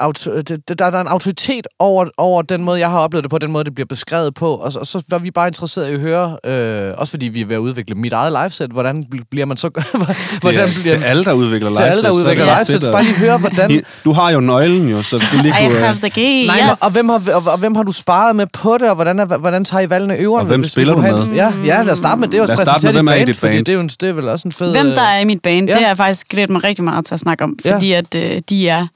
auto, 0.00 0.36
det, 0.36 0.48
det- 0.68 0.78
der, 0.78 0.90
der 0.90 0.96
er 0.98 1.00
en 1.00 1.08
autoritet 1.08 1.66
over, 1.78 2.06
over 2.18 2.42
den 2.42 2.62
måde, 2.64 2.80
jeg 2.80 2.90
har 2.90 2.98
oplevet 2.98 3.24
det 3.24 3.30
på, 3.30 3.38
den 3.38 3.52
måde, 3.52 3.64
det 3.64 3.74
bliver 3.74 3.86
beskrevet 3.86 4.34
på, 4.34 4.54
og, 4.54 4.72
så- 4.72 4.78
og 4.78 4.86
så 4.86 5.02
var 5.10 5.18
vi 5.18 5.30
bare 5.30 5.46
interesseret 5.46 5.90
i 5.90 5.94
at 5.94 6.00
høre, 6.00 6.36
øh, 6.46 6.94
også 6.96 7.10
fordi 7.10 7.26
vi 7.26 7.40
er 7.40 7.46
ved 7.46 7.56
at 7.56 7.60
udvikle 7.60 7.94
mit 7.94 8.12
eget 8.12 8.32
liveset, 8.42 8.70
hvordan 8.70 8.96
bl- 9.14 9.22
bliver 9.30 9.46
man 9.46 9.56
så... 9.56 9.68
hvordan 10.40 10.66
det 10.68 10.76
er 10.76 10.80
bliver 10.82 10.96
til 10.98 11.04
alle, 11.04 11.24
der 11.24 11.32
udvikler 11.32 11.68
live 11.68 11.76
til 11.76 11.82
alle, 11.82 12.02
der 12.02 12.10
udvikler 12.10 12.58
det 12.58 12.68
live 12.68 12.80
så 12.80 12.92
bare 12.92 13.02
lige 13.02 13.18
høre, 13.18 13.38
hvordan... 13.38 13.82
Du 14.04 14.12
har 14.12 14.30
jo 14.30 14.40
nøglen 14.40 14.88
jo, 14.88 15.02
så 15.02 15.16
du 15.16 15.42
lige 15.42 15.54
I 15.60 15.66
kunne... 15.66 15.78
have 15.78 15.96
the 15.96 16.10
key, 16.10 16.46
Nej, 16.46 16.60
yes. 16.70 16.82
og, 16.82 16.90
hvem 16.92 17.08
har, 17.08 17.22
og, 17.34 17.42
og, 17.52 17.58
hvem 17.58 17.74
har 17.74 17.82
du 17.82 17.92
sparet 17.92 18.36
med 18.36 18.46
på 18.52 18.78
det, 18.80 18.88
og 18.88 18.94
hvordan, 18.94 19.18
er, 19.20 19.38
hvordan 19.38 19.64
tager 19.64 19.82
I 19.82 19.90
valgene 19.90 20.16
øveren? 20.16 20.40
Og 20.40 20.46
hvem 20.46 20.62
vi 20.62 20.68
spiller 20.68 20.94
du 20.94 21.00
have 21.00 21.12
med? 21.12 21.26
en- 21.28 21.34
Ja, 21.34 21.52
ja, 21.64 21.82
lad 21.82 21.92
os 21.92 21.98
starte 21.98 22.20
med 22.20 22.28
det. 22.28 22.40
og 22.40 22.48
Lad 22.48 22.56
os 22.60 22.60
starte 22.66 22.86
med, 22.86 22.92
hvem 22.92 23.08
er 23.08 23.14
i 23.14 23.24
dit 23.24 23.38
band? 23.42 23.58
Det 23.58 23.68
er, 23.68 23.74
jo 23.74 23.80
en, 23.80 23.88
det 23.88 24.08
er 24.08 24.12
vel 24.12 24.28
også 24.28 24.48
en 24.48 24.52
fed... 24.52 24.72
Hvem 24.72 24.86
der 24.86 25.02
øh, 25.04 25.16
er 25.16 25.20
i 25.20 25.24
mit 25.24 25.42
band, 25.42 25.66
Ja. 25.66 25.72
ja. 25.72 25.78
det 25.78 25.82
har 25.82 25.88
jeg 25.90 25.96
faktisk 25.96 26.28
glædet 26.28 26.50
mig 26.50 26.64
rigtig 26.64 26.84
meget 26.84 27.04
til 27.04 27.14
at 27.14 27.20
snakke 27.20 27.44
om, 27.44 27.56
Ja. 27.64 27.74
fordi 27.74 27.92
at 27.92 28.14
øh, 28.14 28.40
de 28.50 28.68
er 28.68 28.86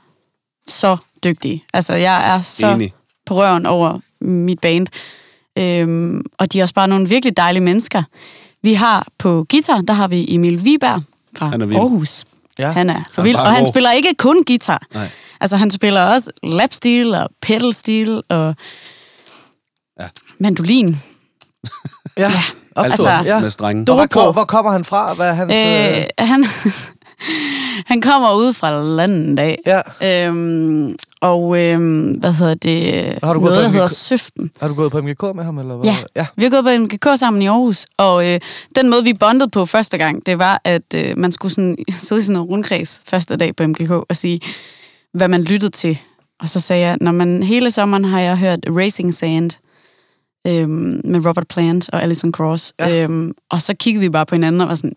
så 0.68 0.96
dygtige. 1.24 1.64
Altså, 1.74 1.94
jeg 1.94 2.34
er 2.36 2.40
så 2.40 2.72
Enig. 2.74 2.92
på 3.26 3.34
røven 3.42 3.66
over 3.66 3.98
mit 4.20 4.60
band. 4.60 4.86
Øhm, 5.58 6.22
og 6.38 6.52
de 6.52 6.58
er 6.58 6.62
også 6.62 6.74
bare 6.74 6.88
nogle 6.88 7.08
virkelig 7.08 7.36
dejlige 7.36 7.62
mennesker. 7.62 8.02
Vi 8.62 8.74
har 8.74 9.06
på 9.18 9.46
guitar, 9.50 9.80
der 9.80 9.94
har 9.94 10.08
vi 10.08 10.34
Emil 10.34 10.64
Viberg 10.64 11.02
fra 11.38 11.46
Han 11.46 11.60
er 11.60 11.66
vild. 11.66 11.78
Aarhus. 11.80 12.24
Ja. 12.58 12.70
Han 12.70 12.90
er 12.90 12.94
for 13.12 13.22
Han 13.22 13.22
er 13.22 13.22
vild, 13.22 13.36
og 13.36 13.52
han 13.52 13.66
spiller 13.66 13.92
ikke 13.92 14.14
kun 14.18 14.44
guitar. 14.46 14.82
Nej. 14.94 15.08
Altså, 15.40 15.56
han 15.56 15.70
spiller 15.70 16.00
også 16.02 16.30
lapsteel 16.42 17.14
og 17.14 17.28
pedalsteel 17.42 18.22
og 18.28 18.54
Ja. 20.00 20.06
mandolin. 20.38 20.96
Ja, 22.18 22.24
Altså, 22.24 22.42
Altså, 22.76 23.08
altså 23.08 23.32
ja. 23.34 23.40
med 23.40 23.50
strenge. 23.50 23.84
Hvor, 23.84 24.32
hvor 24.32 24.44
kommer 24.44 24.72
han 24.72 24.84
fra? 24.84 25.14
Hvad 25.14 25.28
er 25.28 25.32
hans... 25.32 25.52
Øh, 25.52 25.98
Øh, 25.98 26.04
han, 26.28 26.44
han 27.90 28.00
kommer 28.00 28.34
ud 28.34 28.52
fra 28.52 28.82
landet 28.82 29.38
af. 29.38 29.58
ja. 29.66 30.26
Øhm, 30.28 30.96
og 31.20 31.62
øhm, 31.62 32.10
hvad 32.10 32.32
hedder 32.32 32.54
det? 32.54 33.18
Har 33.22 33.34
du 33.34 33.40
noget, 33.40 33.62
der 33.62 33.68
hedder 33.68 33.86
Søften. 33.86 34.50
Har 34.60 34.68
du 34.68 34.74
gået 34.74 34.92
på 34.92 35.02
MGK 35.02 35.22
med 35.34 35.44
ham, 35.44 35.58
eller 35.58 35.76
hvad? 35.76 35.84
Ja. 35.86 35.96
ja. 36.16 36.26
Vi 36.36 36.44
har 36.44 36.50
gået 36.50 36.64
på 36.64 36.82
MGK 36.82 37.18
sammen 37.18 37.42
i 37.42 37.46
Aarhus, 37.46 37.86
og 37.96 38.32
øh, 38.32 38.40
den 38.76 38.90
måde, 38.90 39.04
vi 39.04 39.14
bondede 39.14 39.50
på 39.50 39.66
første 39.66 39.98
gang, 39.98 40.26
det 40.26 40.38
var, 40.38 40.60
at 40.64 40.94
øh, 40.94 41.18
man 41.18 41.32
skulle 41.32 41.54
sådan, 41.54 41.76
sidde 41.90 42.20
i 42.20 42.24
sådan 42.24 42.36
en 42.36 42.42
rundkreds 42.42 43.00
første 43.04 43.36
dag 43.36 43.56
på 43.56 43.66
MGK 43.66 43.90
og 43.90 44.16
sige, 44.16 44.40
hvad 45.12 45.28
man 45.28 45.42
lyttede 45.42 45.72
til. 45.72 45.98
Og 46.40 46.48
så 46.48 46.60
sagde 46.60 46.86
jeg, 46.86 46.98
når 47.00 47.12
man 47.12 47.42
hele 47.42 47.70
sommeren 47.70 48.04
har 48.04 48.20
jeg 48.20 48.38
hørt 48.38 48.58
Racing 48.68 49.14
Sand 49.14 49.50
øhm, 50.46 51.00
med 51.04 51.26
Robert 51.26 51.48
Plant 51.48 51.90
og 51.92 52.02
Alison 52.02 52.32
Cross. 52.32 52.74
Ja. 52.78 53.04
Øhm, 53.04 53.32
og 53.50 53.60
så 53.60 53.74
kiggede 53.74 54.00
vi 54.00 54.08
bare 54.08 54.26
på 54.26 54.34
hinanden 54.34 54.60
og 54.60 54.68
var 54.68 54.74
sådan... 54.74 54.92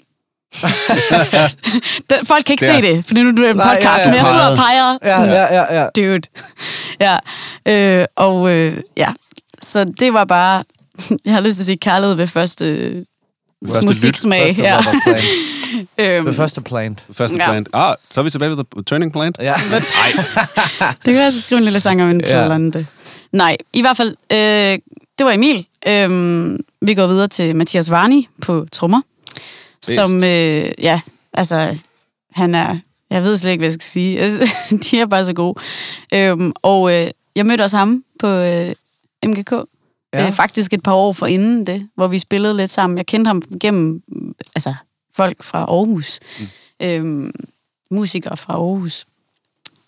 Folk 2.28 2.44
kan 2.46 2.54
ikke 2.54 2.66
Det 2.66 2.76
er- 2.76 2.80
se 2.82 2.88
det, 2.96 3.06
fordi 3.06 3.22
nu 3.24 3.30
er 3.30 3.34
det 3.34 3.50
en 3.50 3.56
Nej, 3.56 3.76
podcast, 3.76 3.86
ja, 3.86 4.00
ja. 4.02 4.06
men 4.08 4.16
jeg 4.16 4.26
sidder 4.26 4.46
og 4.48 4.58
peger. 4.58 4.98
Ja, 5.06 5.16
sådan, 5.18 5.30
ja, 5.34 5.56
ja, 5.56 5.82
ja. 5.82 5.88
dude. 5.96 6.22
ja, 7.68 8.00
øh, 8.02 8.06
og 8.16 8.52
øh, 8.56 8.78
ja, 8.98 9.08
så 9.62 9.84
det 10.00 10.14
var 10.14 10.26
bare, 10.26 10.64
jeg 11.26 11.34
har 11.34 11.42
lyst 11.42 11.56
til 11.56 11.62
at 11.62 11.66
sige 11.66 11.78
kærlighed 11.78 12.16
ved 12.16 12.28
første, 12.28 13.06
Første 13.68 13.86
musiksmag. 13.88 14.56
Første 14.58 14.64
ja. 15.98 16.18
Øhm, 16.18 16.26
The 16.26 16.34
første 16.36 16.62
plant. 16.62 17.04
Første 17.14 17.38
Ja. 17.40 17.46
plant. 17.52 17.70
Ah, 17.74 17.96
så 18.12 18.20
er 18.22 18.24
vi 18.24 18.30
tilbage 18.30 18.50
ved 18.52 18.58
The 18.58 18.84
Turning 18.84 19.12
Plant. 19.14 19.38
Ja. 19.42 19.54
det 21.06 21.14
kan 21.14 21.16
jeg 21.24 21.32
så 21.34 21.42
skrive 21.42 21.58
en 21.58 21.64
lille 21.64 21.80
sang 21.80 22.04
om 22.04 22.10
en 22.10 22.22
Ja. 22.22 22.36
ja. 22.38 22.42
eller 22.42 22.56
andet. 22.56 22.88
Nej, 23.32 23.58
i 23.74 23.82
hvert 23.82 23.98
fald, 23.98 24.16
øh, 24.32 24.80
det 25.18 25.26
var 25.26 25.32
Emil. 25.32 25.66
Øhm, 25.88 26.58
vi 26.82 26.94
går 26.94 27.08
videre 27.08 27.28
til 27.28 27.56
Mathias 27.56 27.92
Varni 27.92 28.28
på 28.42 28.66
trommer, 28.72 29.02
som, 29.96 30.16
øh, 30.16 30.72
ja, 30.82 31.02
altså, 31.34 31.84
han 32.32 32.56
er, 32.56 32.78
jeg 33.10 33.24
ved 33.24 33.38
slet 33.38 33.52
ikke, 33.52 33.60
hvad 33.60 33.68
jeg 33.68 33.74
skal 33.74 33.84
sige. 33.84 34.30
De 34.92 35.00
er 35.00 35.06
bare 35.06 35.26
så 35.26 35.34
gode. 35.34 35.60
Øhm, 36.14 36.54
og 36.62 36.94
øh, 36.94 37.12
jeg 37.36 37.46
mødte 37.46 37.62
også 37.62 37.78
ham 37.78 38.04
på 38.20 38.28
øh, 38.28 38.72
MGK. 39.26 39.52
Ja. 40.14 40.28
Øh, 40.28 40.34
faktisk 40.34 40.74
et 40.74 40.84
par 40.84 40.94
år 40.94 41.14
for 41.14 41.26
inden 41.26 41.68
det, 41.68 41.90
hvor 41.96 42.08
vi 42.08 42.20
spillede 42.20 42.58
lidt 42.58 42.72
sammen. 42.72 42.98
Jeg 42.98 43.06
kendte 43.06 43.30
ham 43.30 43.42
gennem 43.62 44.04
altså, 44.56 44.74
folk 45.16 45.44
fra 45.44 45.60
Aarhus. 45.60 46.20
Mm. 46.40 46.48
Øhm, 46.82 47.32
musikere 47.92 48.38
fra 48.38 48.54
Aarhus. 48.54 49.06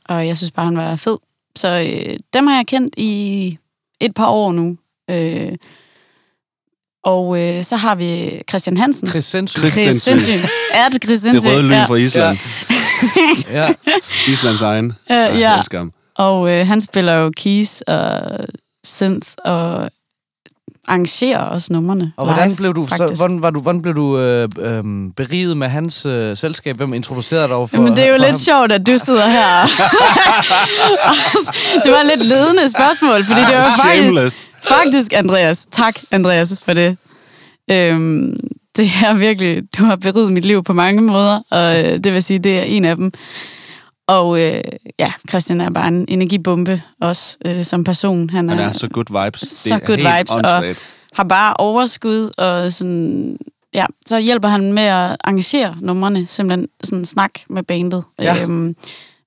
Og 0.05 0.27
jeg 0.27 0.37
synes 0.37 0.51
bare, 0.51 0.65
han 0.65 0.77
var 0.77 0.95
fed. 0.95 1.17
Så 1.55 1.67
øh, 1.67 2.19
dem 2.33 2.47
har 2.47 2.55
jeg 2.55 2.67
kendt 2.67 2.93
i 2.97 3.57
et 3.99 4.13
par 4.13 4.27
år 4.27 4.51
nu. 4.51 4.77
Øh, 5.09 5.55
og 7.09 7.39
øh, 7.41 7.63
så 7.63 7.75
har 7.75 7.95
vi 7.95 8.41
Christian 8.49 8.77
Hansen. 8.77 9.09
Chris 9.09 9.25
Sensø. 9.25 9.59
Chris- 9.61 9.71
Chris 9.81 10.01
Sensø. 10.01 10.31
Sensø. 10.31 10.47
Er 10.73 10.89
det 10.89 11.03
Chris 11.03 11.19
Det 11.19 11.45
røde 11.47 11.63
lyn 11.63 11.71
ja. 11.71 11.83
fra 11.83 11.95
Island. 11.95 12.37
Ja. 13.51 13.67
Islands 14.27 14.61
egen. 14.61 14.93
Ja, 15.09 15.15
Jeg 15.15 15.61
ja. 15.71 15.77
ham. 15.77 15.91
Og 16.17 16.51
øh, 16.51 16.67
han 16.67 16.81
spiller 16.81 17.13
jo 17.13 17.31
keys 17.37 17.81
og 17.81 18.21
synth 18.85 19.29
og 19.45 19.89
arrangerer 20.89 21.39
også 21.39 21.73
numrene 21.73 22.11
Og 22.17 22.25
hvordan 22.25 22.47
live, 22.47 22.55
blev 22.57 22.73
du, 22.73 22.87
så, 22.87 22.97
faktisk. 22.97 23.21
hvordan, 23.21 23.41
var 23.41 23.49
du, 23.49 23.59
hvordan 23.59 23.81
blev 23.81 23.95
du 23.95 24.19
øh, 24.19 24.49
øh, 24.59 24.83
beriget 25.17 25.57
med 25.57 25.67
hans 25.67 26.05
øh, 26.05 26.37
selskab? 26.37 26.77
Hvem 26.77 26.93
introducerede 26.93 27.47
dig 27.47 27.69
for 27.69 27.69
Jamen, 27.73 27.95
det 27.95 28.03
er 28.03 28.07
jo 28.07 28.17
lidt 28.17 28.25
ham? 28.25 28.39
sjovt, 28.39 28.71
at 28.71 28.87
du 28.87 28.97
sidder 28.97 29.27
her. 29.27 29.67
det 31.83 31.91
var 31.91 31.99
et 31.99 32.07
lidt 32.07 32.25
ledende 32.27 32.71
spørgsmål, 32.71 33.23
fordi 33.23 33.41
det 33.41 33.55
var 33.55 33.81
faktisk, 33.85 34.49
faktisk 34.63 35.13
Andreas. 35.13 35.67
Tak, 35.71 35.93
Andreas, 36.11 36.53
for 36.65 36.73
det. 36.73 36.97
Øhm, 37.71 38.35
det 38.77 38.85
er 39.05 39.13
virkelig, 39.13 39.61
du 39.77 39.83
har 39.85 39.95
beriget 39.95 40.31
mit 40.31 40.45
liv 40.45 40.63
på 40.63 40.73
mange 40.73 41.01
måder, 41.01 41.39
og 41.51 41.79
øh, 41.79 41.99
det 42.03 42.13
vil 42.13 42.23
sige, 42.23 42.39
det 42.39 42.59
er 42.59 42.63
en 42.63 42.85
af 42.85 42.95
dem. 42.95 43.11
Og 44.09 44.41
øh, 44.41 44.61
ja, 44.99 45.13
Christian 45.29 45.61
er 45.61 45.69
bare 45.71 45.87
en 45.87 46.05
energibombe 46.07 46.81
også 47.01 47.37
øh, 47.45 47.63
som 47.63 47.83
person. 47.83 48.29
Han 48.29 48.49
er, 48.49 48.55
Han 48.55 48.69
er 48.69 48.71
så 48.73 48.87
good 48.87 49.23
vibes. 49.25 49.41
så 49.41 49.75
det 49.75 49.83
er 49.83 49.87
good 49.87 49.97
vibes, 50.17 50.31
og 50.31 50.37
åndssvagt. 50.37 50.79
har 51.13 51.23
bare 51.23 51.53
overskud, 51.53 52.31
og 52.37 52.71
sådan, 52.71 53.37
ja, 53.73 53.85
så 54.07 54.19
hjælper 54.19 54.47
han 54.49 54.73
med 54.73 54.83
at 54.83 55.17
arrangere 55.23 55.75
numrene, 55.81 56.27
simpelthen 56.27 56.67
sådan 56.83 57.05
snak 57.05 57.31
med 57.49 57.63
bandet, 57.63 58.03
Ja. 58.19 58.43
øhm, 58.43 58.75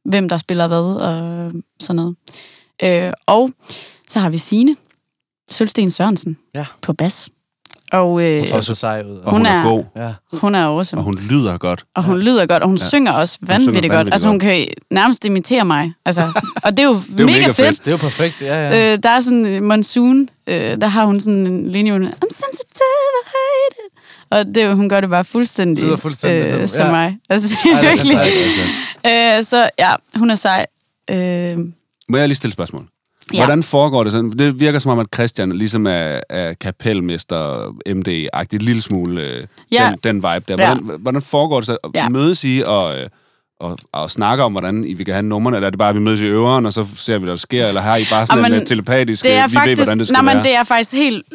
hvem 0.05 0.29
der 0.29 0.37
spiller 0.37 0.67
hvad, 0.67 0.79
og 0.79 1.53
sådan 1.81 1.97
noget. 1.97 2.17
Øh, 3.07 3.13
og 3.27 3.51
så 4.09 4.21
har 4.21 4.31
vi 4.31 4.39
Sine 4.39 4.77
Sølsten 5.51 5.91
Sørensen 5.91 6.39
Ja. 6.55 6.67
på 6.83 6.93
bas. 6.93 7.29
Og 7.93 8.23
øh, 8.25 8.49
Så 8.49 8.61
så 8.61 8.75
sej 8.75 9.03
ud. 9.03 9.17
Og 9.19 9.31
hun, 9.31 9.41
Hun 9.41 9.47
er, 9.47 9.51
er- 9.51 9.63
god, 9.63 9.85
Ja. 9.97 10.13
hun 10.33 10.55
er 10.55 10.65
awesome. 10.67 11.01
og 11.01 11.05
hun 11.05 11.19
lyder 11.31 11.59
godt. 11.59 11.85
Og 11.97 12.05
hun 12.05 12.19
lyder 12.19 12.47
godt, 12.47 12.63
og 12.63 12.69
hun 12.69 12.77
Ja. 12.79 12.85
ja. 12.85 12.89
synger 12.89 13.13
også 13.13 13.35
synger 13.35 13.53
vanvittigt 13.53 13.83
godt. 13.83 13.93
vanvittigt 13.99 14.15
Altså, 14.15 14.29
hun 14.29 14.39
kan 14.39 14.67
nærmest 14.91 15.25
imitere 15.25 15.65
mig. 15.65 15.93
Altså, 16.05 16.23
og 16.65 16.71
det 16.71 16.79
er 16.79 16.85
jo, 16.85 16.93
jo 17.19 17.27
mega, 17.27 17.39
mega 17.39 17.47
fedt. 17.47 17.57
fedt. 17.57 17.79
Det 17.79 17.87
er 17.87 17.91
jo 17.91 17.97
perfekt, 17.97 18.43
ja, 18.43 18.69
ja. 18.71 18.93
Øh, 18.93 18.99
der 19.03 19.09
er 19.11 19.21
sådan 19.21 19.47
en 19.47 19.65
monsoon, 19.65 20.29
øh, 20.47 20.55
der 20.81 20.87
har 20.87 21.05
hun 21.07 21.21
sådan 21.21 21.47
en 21.47 21.71
linje, 21.71 21.93
hun 21.93 22.03
er, 22.05 22.09
I'm 22.11 22.29
sensitive, 22.31 23.13
I 23.19 23.25
hate 23.27 23.77
it. 23.87 23.99
Og 24.31 24.55
det, 24.55 24.63
er 24.63 24.69
jo- 24.69 24.75
hun 24.75 24.89
gør 24.89 25.01
det 25.01 25.11
bare 25.11 25.25
fuldstændig, 25.25 25.85
Lyder 25.85 25.97
fuldstændig 25.97 26.51
som- 26.53 26.61
øh, 26.61 26.69
som 26.69 26.87
ja. 26.87 26.91
mig. 26.93 27.19
Altså, 27.31 27.49
det 27.65 27.73
Ej, 27.73 27.79
er 27.79 27.81
det 27.81 27.89
er 27.89 27.93
virkelig. 27.95 28.13
sejt, 29.05 29.39
Øh, 29.39 29.45
så 29.45 29.71
ja, 29.79 29.93
hun 30.17 30.31
er 30.31 30.35
sej. 30.35 30.67
Øh, 31.11 31.59
Må 32.09 32.17
jeg 32.17 32.29
lige 32.29 32.37
stille 32.37 32.51
et 32.51 32.55
spørgsmål? 32.55 32.87
Ja. 33.35 33.45
Hvordan 33.45 33.63
foregår 33.63 34.03
det 34.05 34.13
sådan? 34.13 34.31
Det 34.31 34.61
virker 34.61 34.79
som 34.79 34.93
om, 34.93 34.99
at 34.99 35.07
Christian 35.15 35.53
ligesom 35.53 35.87
er, 35.87 36.21
er 36.31 36.53
kapelmester, 36.61 37.67
MD-agtig, 37.89 38.55
en 38.55 38.61
lille 38.63 38.83
smule 38.83 39.23
øh, 39.23 39.47
Ja. 39.73 39.91
den, 39.91 39.99
den 40.05 40.17
vibe 40.17 40.45
der. 40.49 40.57
Ja. 40.69 40.75
Hvordan, 40.75 41.01
hvordan 41.01 41.23
foregår 41.23 41.61
det 41.61 41.67
så? 41.67 41.77
Ja. 41.95 42.09
Mødes 42.09 42.45
I 42.45 42.63
og, 42.67 42.99
øh, 42.99 43.09
og, 43.61 43.79
og 43.93 44.11
snakke 44.11 44.45
om, 44.45 44.53
hvordan 44.53 44.85
I 44.87 44.95
vi 44.95 45.05
kan 45.05 45.15
have 45.15 45.23
numrene? 45.23 45.57
Eller 45.57 45.67
er 45.67 45.71
det 45.71 45.79
bare, 45.79 45.89
at 45.89 45.95
vi 45.95 46.01
mødes 46.01 46.21
i 46.21 46.25
øveren, 46.25 46.67
og 46.67 46.73
så 46.73 46.87
ser 46.97 47.19
vi, 47.19 47.25
hvad 47.25 47.31
der 47.31 47.37
sker? 47.39 47.67
Eller 47.67 47.81
har 47.81 47.97
I 47.97 48.05
bare 48.11 48.27
sådan 48.27 48.45
Jamen, 48.45 48.61
en 48.61 48.67
telepatisk, 48.67 49.25
det 49.25 49.33
er 49.33 49.49
vi 49.49 49.55
faktisk, 49.55 49.79
ved, 49.79 49.85
hvordan 49.85 49.99
det 49.99 50.07
skal 50.07 50.15
nej, 50.15 50.23
men 50.23 50.35
være? 50.35 50.45
det 50.45 50.55
er 50.55 50.65
faktisk 50.65 50.93
helt... 50.93 51.27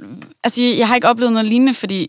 Altså, 0.44 0.62
jeg, 0.62 0.88
har 0.88 0.96
ikke 0.96 1.08
oplevet 1.08 1.34
noget 1.34 1.48
lignende, 1.48 1.74
fordi 1.74 2.08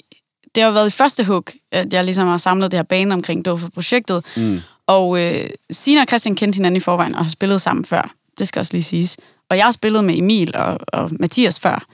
det 0.55 0.63
har 0.63 0.71
været 0.71 0.87
i 0.87 0.91
første 0.91 1.25
hug, 1.25 1.45
at 1.73 1.93
jeg 1.93 2.05
ligesom 2.05 2.27
har 2.29 2.37
samlet 2.37 2.73
det 2.73 2.79
her 2.79 2.83
bane 2.85 3.15
omkring 3.15 3.45
Dofa-projektet. 3.45 4.25
Mm. 4.37 4.61
Og 4.87 5.21
øh, 5.25 5.35
Sina 5.71 6.01
og 6.01 6.07
Christian 6.09 6.35
kendte 6.35 6.57
hinanden 6.57 6.77
i 6.77 6.81
forvejen 6.81 7.15
og 7.15 7.25
har 7.25 7.31
spillet 7.31 7.61
sammen 7.61 7.85
før. 7.85 8.11
Det 8.39 8.49
skal 8.49 8.61
også 8.61 8.73
lige 8.73 8.83
siges. 8.83 9.17
Og 9.51 9.57
jeg 9.57 9.65
har 9.65 9.73
spillet 9.73 10.05
med 10.05 10.19
Emil 10.19 10.57
og, 10.57 10.79
og 10.89 11.11
Mathias 11.21 11.61
før. 11.61 11.85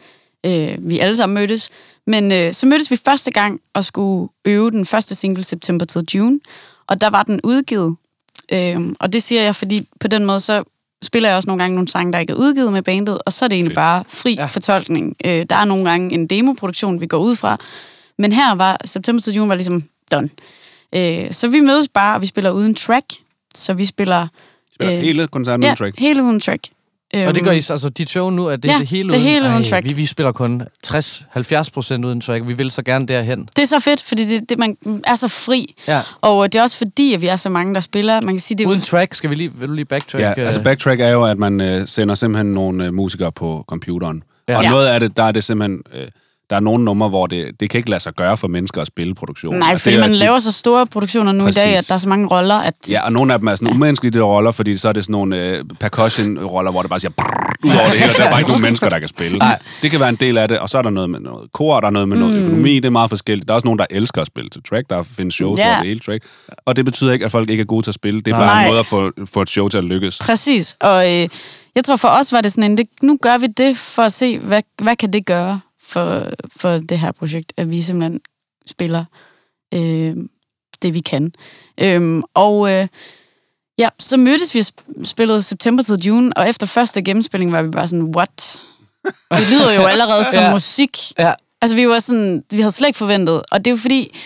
Øh, 0.46 0.74
vi 0.78 0.98
alle 0.98 1.16
sammen 1.16 1.34
mødtes. 1.34 1.70
Men 2.06 2.32
øh, 2.32 2.52
så 2.52 2.66
mødtes 2.66 2.90
vi 2.90 2.96
første 3.04 3.30
gang 3.30 3.60
og 3.74 3.84
skulle 3.84 4.28
øve 4.44 4.70
den 4.70 4.86
første 4.86 5.14
single 5.14 5.42
September 5.44 5.84
til 5.86 6.02
June. 6.14 6.40
Og 6.86 7.00
der 7.00 7.10
var 7.10 7.22
den 7.22 7.40
udgivet. 7.44 7.96
Øh, 8.52 8.80
og 9.00 9.12
det 9.12 9.22
siger 9.22 9.42
jeg, 9.42 9.56
fordi 9.56 9.88
på 10.00 10.08
den 10.08 10.24
måde 10.24 10.40
så 10.40 10.64
spiller 11.02 11.28
jeg 11.28 11.36
også 11.36 11.46
nogle 11.46 11.62
gange 11.62 11.74
nogle 11.74 11.88
sange, 11.88 12.12
der 12.12 12.18
ikke 12.18 12.30
er 12.30 12.36
udgivet 12.36 12.72
med 12.72 12.82
bandet, 12.82 13.18
og 13.26 13.32
så 13.32 13.44
er 13.44 13.48
det 13.48 13.56
egentlig 13.56 13.70
Fedt. 13.70 13.76
bare 13.76 14.04
fri 14.08 14.34
Ja. 14.34 14.40
ja. 14.40 14.46
fortolkning. 14.46 15.16
Øh, 15.24 15.46
der 15.50 15.56
er 15.56 15.64
nogle 15.64 15.90
gange 15.90 16.14
en 16.14 16.26
demoproduktion, 16.26 17.00
vi 17.00 17.06
går 17.06 17.18
ud 17.18 17.36
fra. 17.36 17.56
Men 18.18 18.32
her 18.32 18.54
var 18.54 18.78
September 18.84 19.20
til 19.22 19.34
June 19.34 19.48
var 19.48 19.54
ligesom 19.54 19.84
done. 20.12 20.28
Øh, 20.94 21.32
så 21.32 21.48
vi 21.48 21.60
mødes 21.60 21.88
bare, 21.88 22.14
og 22.14 22.20
vi 22.22 22.26
spiller 22.26 22.50
uden 22.50 22.74
track. 22.74 23.06
Så 23.54 23.74
vi 23.74 23.84
spiller 23.84 24.26
Spiller 24.74 24.94
Øh, 24.96 25.00
hele 25.00 25.26
koncerten 25.26 25.62
Ja, 25.62 25.68
uden 25.68 25.76
track. 25.76 25.98
hele 25.98 26.22
uden 26.22 26.40
track. 26.40 26.64
Og 27.28 27.34
det 27.34 27.42
gør 27.44 27.50
Øhm, 27.50 27.56
I, 27.58 27.70
altså 27.70 27.88
dit 27.88 28.10
show 28.10 28.30
nu, 28.30 28.46
er 28.46 28.56
det 28.56 28.68
Ja, 28.68 28.78
det 28.78 28.86
hele 28.88 29.08
det 29.08 29.14
er 29.16 29.20
uden? 29.20 29.30
hele 29.32 29.48
uden 29.48 29.64
track. 29.64 29.86
Vi, 29.86 29.92
vi 29.92 30.06
spiller 30.06 30.32
kun 30.32 30.62
60-70 30.86 31.70
procent 31.74 32.04
uden 32.04 32.20
track. 32.20 32.46
Vi 32.46 32.52
vil 32.52 32.70
så 32.70 32.82
gerne 32.82 33.06
derhen. 33.06 33.48
Det 33.56 33.62
er 33.62 33.66
så 33.66 33.80
fedt, 33.80 34.02
fordi 34.02 34.24
det, 34.24 34.48
det, 34.48 34.58
man 34.58 34.76
er 35.06 35.14
så 35.14 35.28
fri. 35.28 35.74
Ja. 35.88 36.00
Og 36.20 36.52
det 36.52 36.58
er 36.58 36.62
også 36.62 36.78
fordi, 36.78 37.14
at 37.14 37.20
vi 37.20 37.26
er 37.26 37.36
så 37.36 37.48
mange, 37.48 37.74
der 37.74 37.80
spiller. 37.80 38.20
Man 38.20 38.34
kan 38.34 38.40
sige, 38.40 38.58
det 38.58 38.64
er 38.64 38.68
Uden 38.68 38.80
jo... 38.80 38.84
track, 38.86 39.14
skal 39.14 39.30
vi 39.30 39.34
lige, 39.34 39.52
vil 39.54 39.68
du 39.68 39.72
lige 39.74 39.84
backtrack? 39.84 40.22
Ja, 40.22 40.30
øh? 40.38 40.46
altså 40.46 40.62
backtrack 40.62 41.00
er 41.00 41.10
jo, 41.12 41.24
at 41.24 41.38
man 41.38 41.60
øh, 41.60 41.86
sender 41.88 42.14
simpelthen 42.14 42.52
nogle 42.52 42.86
øh, 42.86 42.94
musikere 42.94 43.32
på 43.32 43.64
computeren. 43.68 44.22
Ja. 44.48 44.56
Og 44.56 44.62
Ja. 44.62 44.70
noget 44.70 44.86
af 44.86 45.00
det, 45.00 45.16
der 45.16 45.22
er 45.24 45.32
det 45.32 45.44
simpelthen... 45.44 45.82
Øh, 45.94 46.06
der 46.50 46.56
er 46.56 46.60
nogle 46.60 46.84
numre, 46.84 47.08
hvor 47.08 47.26
det, 47.26 47.50
det 47.60 47.70
kan 47.70 47.78
ikke 47.78 47.90
lade 47.90 48.00
sig 48.00 48.12
gøre 48.14 48.36
for 48.36 48.48
mennesker 48.48 48.80
at 48.80 48.86
spille 48.86 49.14
produktion. 49.14 49.56
Nej, 49.56 49.72
Og 49.72 49.80
fordi 49.80 49.92
det 49.94 50.00
man 50.00 50.10
tit- 50.10 50.18
laver 50.18 50.38
så 50.38 50.52
store 50.52 50.86
produktioner 50.86 51.32
nu 51.32 51.44
Præcis. 51.44 51.62
i 51.62 51.66
dag, 51.66 51.76
at 51.76 51.84
der 51.88 51.94
er 51.94 51.98
så 51.98 52.08
mange 52.08 52.26
roller, 52.28 52.54
at... 52.54 52.74
Ja, 52.90 53.02
og 53.06 53.12
nogle 53.12 53.32
af 53.32 53.38
dem 53.38 53.48
er 53.48 53.54
sådan 53.54 53.68
umenneskelige 53.68 54.12
de 54.12 54.18
der 54.18 54.24
roller, 54.24 54.50
fordi 54.50 54.76
så 54.76 54.88
er 54.88 54.92
det 54.92 55.04
sådan 55.04 55.12
nogle 55.12 55.36
øh, 55.48 55.64
percussion-roller, 55.80 56.70
hvor 56.70 56.82
det 56.82 56.88
bare 56.90 57.00
siger 57.00 57.12
brrr, 57.16 57.54
ud 57.64 57.70
over 57.70 57.88
det 57.88 57.98
hele, 57.98 58.12
og 58.12 58.16
der 58.18 58.24
er 58.24 58.30
bare 58.30 58.40
ikke 58.40 58.50
nogen 58.50 58.62
mennesker, 58.62 58.88
der 58.88 58.98
kan 58.98 59.08
spille. 59.08 59.38
Nej. 59.38 59.58
Det 59.82 59.90
kan 59.90 60.00
være 60.00 60.08
en 60.08 60.16
del 60.16 60.38
af 60.38 60.48
det, 60.48 60.58
og 60.58 60.68
så 60.68 60.78
er 60.78 60.82
der 60.82 60.90
noget 60.90 61.10
med 61.10 61.20
noget 61.20 61.52
kor, 61.54 61.80
der 61.80 61.86
er 61.86 61.90
noget 61.92 62.08
med 62.08 62.16
noget 62.18 62.34
Mm. 62.40 62.44
økonomi, 62.46 62.74
det 62.76 62.84
er 62.84 62.90
meget 62.90 63.10
forskelligt. 63.10 63.48
Der 63.48 63.52
er 63.52 63.56
også 63.56 63.66
nogen, 63.66 63.78
der 63.78 63.86
elsker 63.90 64.20
at 64.20 64.26
spille 64.26 64.50
til 64.50 64.62
track, 64.70 64.90
der 64.90 65.02
findes 65.02 65.34
shows, 65.34 65.58
Ja. 65.58 65.64
hvor 65.64 65.72
det 65.74 65.80
er 65.80 65.84
hele 65.88 66.00
track. 66.00 66.24
Og 66.66 66.76
det 66.76 66.84
betyder 66.84 67.12
ikke, 67.12 67.24
at 67.24 67.30
folk 67.30 67.50
ikke 67.50 67.60
er 67.60 67.64
gode 67.64 67.86
til 67.86 67.90
at 67.90 67.94
spille. 67.94 68.20
Det 68.20 68.32
er 68.32 68.38
bare 68.38 68.46
Nej. 68.46 68.62
en 68.64 68.68
måde 68.70 68.78
at 68.78 68.86
få, 68.86 69.10
få 69.34 69.42
et 69.42 69.50
show 69.50 69.68
til 69.68 69.78
at 69.78 69.84
lykkes. 69.84 70.18
Præcis, 70.18 70.76
og 70.80 71.12
øh, 71.12 71.28
jeg 71.76 71.84
tror 71.84 71.96
for 71.96 72.08
os 72.08 72.32
var 72.32 72.40
det 72.40 72.52
sådan 72.52 72.70
en, 72.70 72.78
det, 72.78 72.86
nu 73.02 73.18
gør 73.22 73.38
vi 73.38 73.46
det 73.46 73.76
for 73.76 74.02
at 74.02 74.12
se, 74.12 74.38
hvad, 74.38 74.62
hvad 74.82 74.96
kan 74.96 75.12
det 75.12 75.26
gøre 75.26 75.60
for, 75.84 76.28
for 76.56 76.78
det 76.78 76.98
her 76.98 77.12
projekt, 77.12 77.52
at 77.56 77.70
vi 77.70 77.82
simpelthen 77.82 78.20
spiller 78.66 79.04
øh, 79.74 80.16
det, 80.82 80.94
vi 80.94 81.00
kan. 81.00 81.32
Øhm, 81.80 82.22
og 82.34 82.72
øh, 82.72 82.88
ja, 83.78 83.88
så 83.98 84.16
mødtes 84.16 84.54
vi 84.54 84.60
og 84.60 84.66
sp- 84.66 85.04
spillede 85.04 85.42
september 85.42 85.82
til 85.82 85.94
june, 85.98 86.36
og 86.36 86.48
efter 86.48 86.66
første 86.66 87.02
gennemspilling 87.02 87.52
var 87.52 87.62
vi 87.62 87.68
bare 87.68 87.88
sådan, 87.88 88.12
what? 88.16 88.60
Det 89.30 89.50
lyder 89.52 89.74
jo 89.74 89.86
allerede 89.86 90.24
som 90.24 90.40
Ja. 90.42 90.50
musik. 90.52 90.98
Ja. 91.18 91.32
Altså, 91.62 91.74
vi 91.76 91.88
var 91.88 91.98
sådan, 91.98 92.44
vi 92.50 92.60
havde 92.60 92.72
slet 92.72 92.86
ikke 92.88 92.96
forventet, 92.98 93.42
og 93.50 93.64
det 93.64 93.66
er 93.70 93.74
jo 93.74 93.76
fordi, 93.80 94.16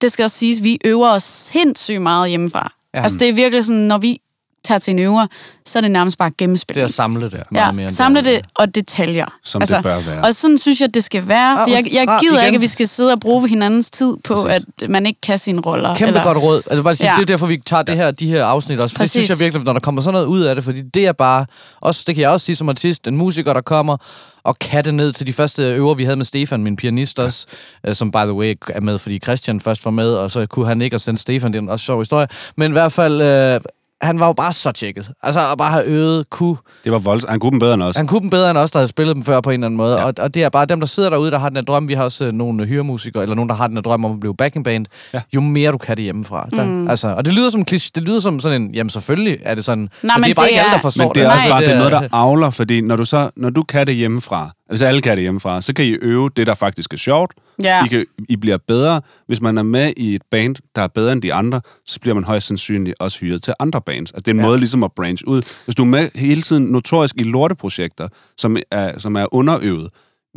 det 0.00 0.12
skal 0.12 0.22
også 0.22 0.38
siges, 0.38 0.62
vi 0.62 0.78
øver 0.84 1.08
os 1.08 1.22
sindssygt 1.22 2.02
meget 2.02 2.28
hjemmefra. 2.28 2.72
Ja. 2.94 3.02
Altså, 3.02 3.18
det 3.18 3.28
er 3.28 3.32
virkelig 3.32 3.64
sådan, 3.64 3.80
når 3.82 3.98
vi 3.98 4.20
tager 4.64 4.78
til 4.78 4.90
en 4.90 4.98
øver, 4.98 5.26
så 5.66 5.78
er 5.78 5.80
det 5.80 5.90
nærmest 5.90 6.18
bare 6.18 6.30
Det 6.38 6.76
er 6.76 6.84
at 6.84 6.90
samle 6.90 7.20
det 7.30 7.42
meget 7.50 7.66
Ja, 7.66 7.72
mere. 7.72 7.82
end 7.84 7.92
samle 7.92 8.24
det 8.24 8.40
og 8.54 8.74
detaljer. 8.74 9.26
Som 9.44 9.60
det 9.60 9.82
bør 9.82 10.00
være. 10.00 10.24
Og 10.24 10.34
sådan 10.34 10.58
synes 10.58 10.80
jeg, 10.80 10.94
det 10.94 11.04
skal 11.04 11.28
være. 11.28 11.56
For 11.56 11.62
Ah, 11.64 11.70
jeg, 11.70 11.92
jeg 11.92 12.04
ah, 12.08 12.20
gider 12.20 12.34
igen. 12.38 12.46
ikke, 12.46 12.56
at 12.56 12.62
vi 12.62 12.66
skal 12.66 12.88
sidde 12.88 13.12
og 13.12 13.20
bruge 13.20 13.48
hinandens 13.48 13.90
tid 13.90 14.16
på, 14.24 14.34
Præcis. 14.34 14.66
at 14.82 14.90
man 14.90 15.06
ikke 15.06 15.20
kan 15.20 15.38
sine 15.38 15.60
roller. 15.60 15.94
Kæmpe 15.94 16.08
eller, 16.08 16.24
godt 16.24 16.38
råd. 16.38 16.62
Altså 16.70 16.82
bare 16.82 16.94
sige, 16.94 17.10
ja. 17.10 17.16
Det 17.16 17.22
er 17.22 17.26
derfor, 17.26 17.46
vi 17.46 17.56
tager 17.66 17.82
det 17.82 17.96
her, 17.96 18.10
de 18.10 18.26
her 18.26 18.44
afsnit 18.44 18.80
også. 18.80 18.94
For 18.94 18.98
det 18.98 19.10
Præcis. 19.10 19.24
synes 19.24 19.40
jeg 19.40 19.44
virkelig, 19.44 19.64
når 19.64 19.72
der 19.72 19.80
kommer 19.80 20.00
sådan 20.02 20.12
noget 20.12 20.26
ud 20.26 20.40
af 20.40 20.54
det, 20.54 20.64
fordi 20.64 20.82
det 20.82 21.06
er 21.06 21.12
bare, 21.12 21.46
også, 21.80 22.04
det 22.06 22.14
kan 22.14 22.22
jeg 22.22 22.30
også 22.30 22.46
sige 22.46 22.56
som 22.56 22.68
artist, 22.68 23.06
en 23.06 23.16
musiker, 23.16 23.52
der 23.52 23.60
kommer 23.60 23.96
og 24.44 24.58
kan 24.58 24.84
det 24.84 24.94
ned 24.94 25.12
til 25.12 25.26
de 25.26 25.32
første 25.32 25.62
øver, 25.62 25.94
vi 25.94 26.04
havde 26.04 26.16
med 26.16 26.24
Stefan, 26.24 26.62
min 26.62 26.76
pianist 26.76 27.18
også, 27.18 27.46
øh, 27.86 27.94
som 27.94 28.10
by 28.12 28.16
the 28.16 28.32
way 28.32 28.54
er 28.68 28.80
med, 28.80 28.98
fordi 28.98 29.18
Christian 29.18 29.60
først 29.60 29.84
var 29.84 29.90
med, 29.90 30.14
og 30.14 30.30
så 30.30 30.46
kunne 30.46 30.66
han 30.66 30.82
ikke 30.82 30.94
at 30.94 31.00
sende 31.00 31.20
Stefan, 31.20 31.52
det 31.52 31.58
er 31.58 31.62
en 31.62 31.68
også 31.68 31.84
sjov 31.84 32.00
historie. 32.00 32.26
Men 32.56 32.70
i 32.70 32.72
hvert 32.72 32.92
fald, 32.92 33.22
øh, 33.22 33.60
han 34.02 34.20
var 34.20 34.26
jo 34.26 34.32
bare 34.32 34.52
så 34.52 34.72
tjekket. 34.72 35.10
Altså 35.22 35.40
at 35.52 35.58
bare 35.58 35.70
have 35.72 35.84
øvet, 35.84 36.30
kunne 36.30 36.56
Det 36.84 36.92
var 36.92 36.98
voldsomt. 36.98 37.30
Han 37.30 37.40
kunne 37.40 37.50
dem 37.50 37.58
bedre 37.58 37.74
end 37.74 37.82
os. 37.82 37.96
han 37.96 38.06
kunne 38.06 38.20
dem 38.20 38.30
bedre 38.30 38.50
end 38.50 38.58
os, 38.58 38.70
der 38.70 38.78
havde 38.78 38.88
spillet 38.88 39.16
dem 39.16 39.24
før 39.24 39.40
på 39.40 39.50
en 39.50 39.54
eller 39.54 39.66
anden 39.66 39.76
måde. 39.76 39.98
Ja. 39.98 40.04
Og, 40.04 40.14
og 40.18 40.34
det 40.34 40.44
er 40.44 40.48
bare 40.48 40.66
dem, 40.66 40.80
der 40.80 40.86
sidder 40.86 41.10
derude, 41.10 41.30
der 41.30 41.38
har 41.38 41.48
den 41.48 41.56
her 41.56 41.62
drøm. 41.64 41.88
Vi 41.88 41.94
har 41.94 42.04
også 42.04 42.26
øh, 42.26 42.32
nogle 42.32 42.66
hyremusikere, 42.66 43.22
eller 43.22 43.34
nogen, 43.34 43.48
der 43.48 43.54
har 43.54 43.66
den 43.66 43.76
her 43.76 43.82
drøm 43.82 44.04
om 44.04 44.12
at 44.12 44.20
blive 44.20 44.36
backing 44.36 44.64
band. 44.64 44.86
Ja. 45.14 45.20
Jo 45.34 45.40
mere 45.40 45.72
du 45.72 45.78
kan 45.78 45.96
det 45.96 46.04
hjemmefra. 46.04 46.46
Der, 46.50 46.64
mm. 46.64 46.88
altså, 46.90 47.08
og 47.08 47.24
det 47.24 47.34
lyder 47.34 47.50
som 47.50 47.64
kliché, 47.70 47.90
det 47.94 48.02
lyder 48.02 48.20
som 48.20 48.40
sådan 48.40 48.62
en, 48.62 48.74
jamen 48.74 48.90
selvfølgelig 48.90 49.38
er 49.42 49.54
det 49.54 49.64
sådan. 49.64 49.78
Nej, 50.02 50.16
men 50.16 50.20
men 50.20 50.24
det 50.24 50.30
er 50.30 50.34
bare 50.34 50.44
det 50.44 50.50
ikke 50.50 50.60
alle, 50.60 50.68
er- 50.70 50.74
der 50.74 50.78
forstår 50.82 51.04
Men 51.04 51.14
det 51.14 51.22
er 51.22 51.30
også 51.32 51.44
Nej. 51.44 51.52
bare 51.52 51.60
det 51.60 51.70
er 51.72 51.78
noget, 51.78 51.92
der 51.92 52.08
avler, 52.12 52.50
fordi 52.50 52.80
når 52.80 52.96
du, 52.96 53.04
så, 53.04 53.30
når 53.36 53.50
du 53.50 53.62
kan 53.62 53.86
det 53.86 53.94
hjemmefra, 53.94 54.50
hvis 54.68 54.82
alle 54.82 55.00
kan 55.00 55.16
det 55.16 55.22
hjemmefra, 55.22 55.60
så 55.60 55.72
kan 55.72 55.84
I 55.84 55.88
øve 55.90 56.30
det, 56.36 56.46
der 56.46 56.54
faktisk 56.54 56.92
er 56.92 56.96
sjovt. 56.96 57.34
Ja. 57.62 57.84
I, 57.84 57.88
kan, 57.88 58.06
I 58.28 58.36
bliver 58.36 58.58
bedre. 58.68 59.00
Hvis 59.26 59.40
man 59.40 59.58
er 59.58 59.62
med 59.62 59.92
i 59.96 60.14
et 60.14 60.22
band, 60.30 60.56
der 60.76 60.82
er 60.82 60.88
bedre 60.88 61.12
end 61.12 61.22
de 61.22 61.34
andre, 61.34 61.60
så 61.86 62.00
bliver 62.00 62.14
man 62.14 62.24
højst 62.24 62.46
sandsynligt 62.46 62.96
også 63.00 63.18
hyret 63.20 63.42
til 63.42 63.54
andre 63.60 63.80
bands. 63.80 64.12
Altså, 64.12 64.22
det 64.22 64.28
er 64.28 64.34
en 64.34 64.40
ja. 64.40 64.46
måde 64.46 64.58
ligesom 64.58 64.84
at 64.84 64.92
branch 64.92 65.22
ud. 65.26 65.42
Hvis 65.64 65.74
du 65.74 65.82
er 65.82 65.86
med 65.86 66.08
hele 66.14 66.42
tiden 66.42 66.64
notorisk 66.64 67.16
i 67.18 67.22
lorteprojekter, 67.22 68.08
som 68.38 68.56
er, 68.70 68.98
som 68.98 69.16
er 69.16 69.34
underøvet, 69.34 69.90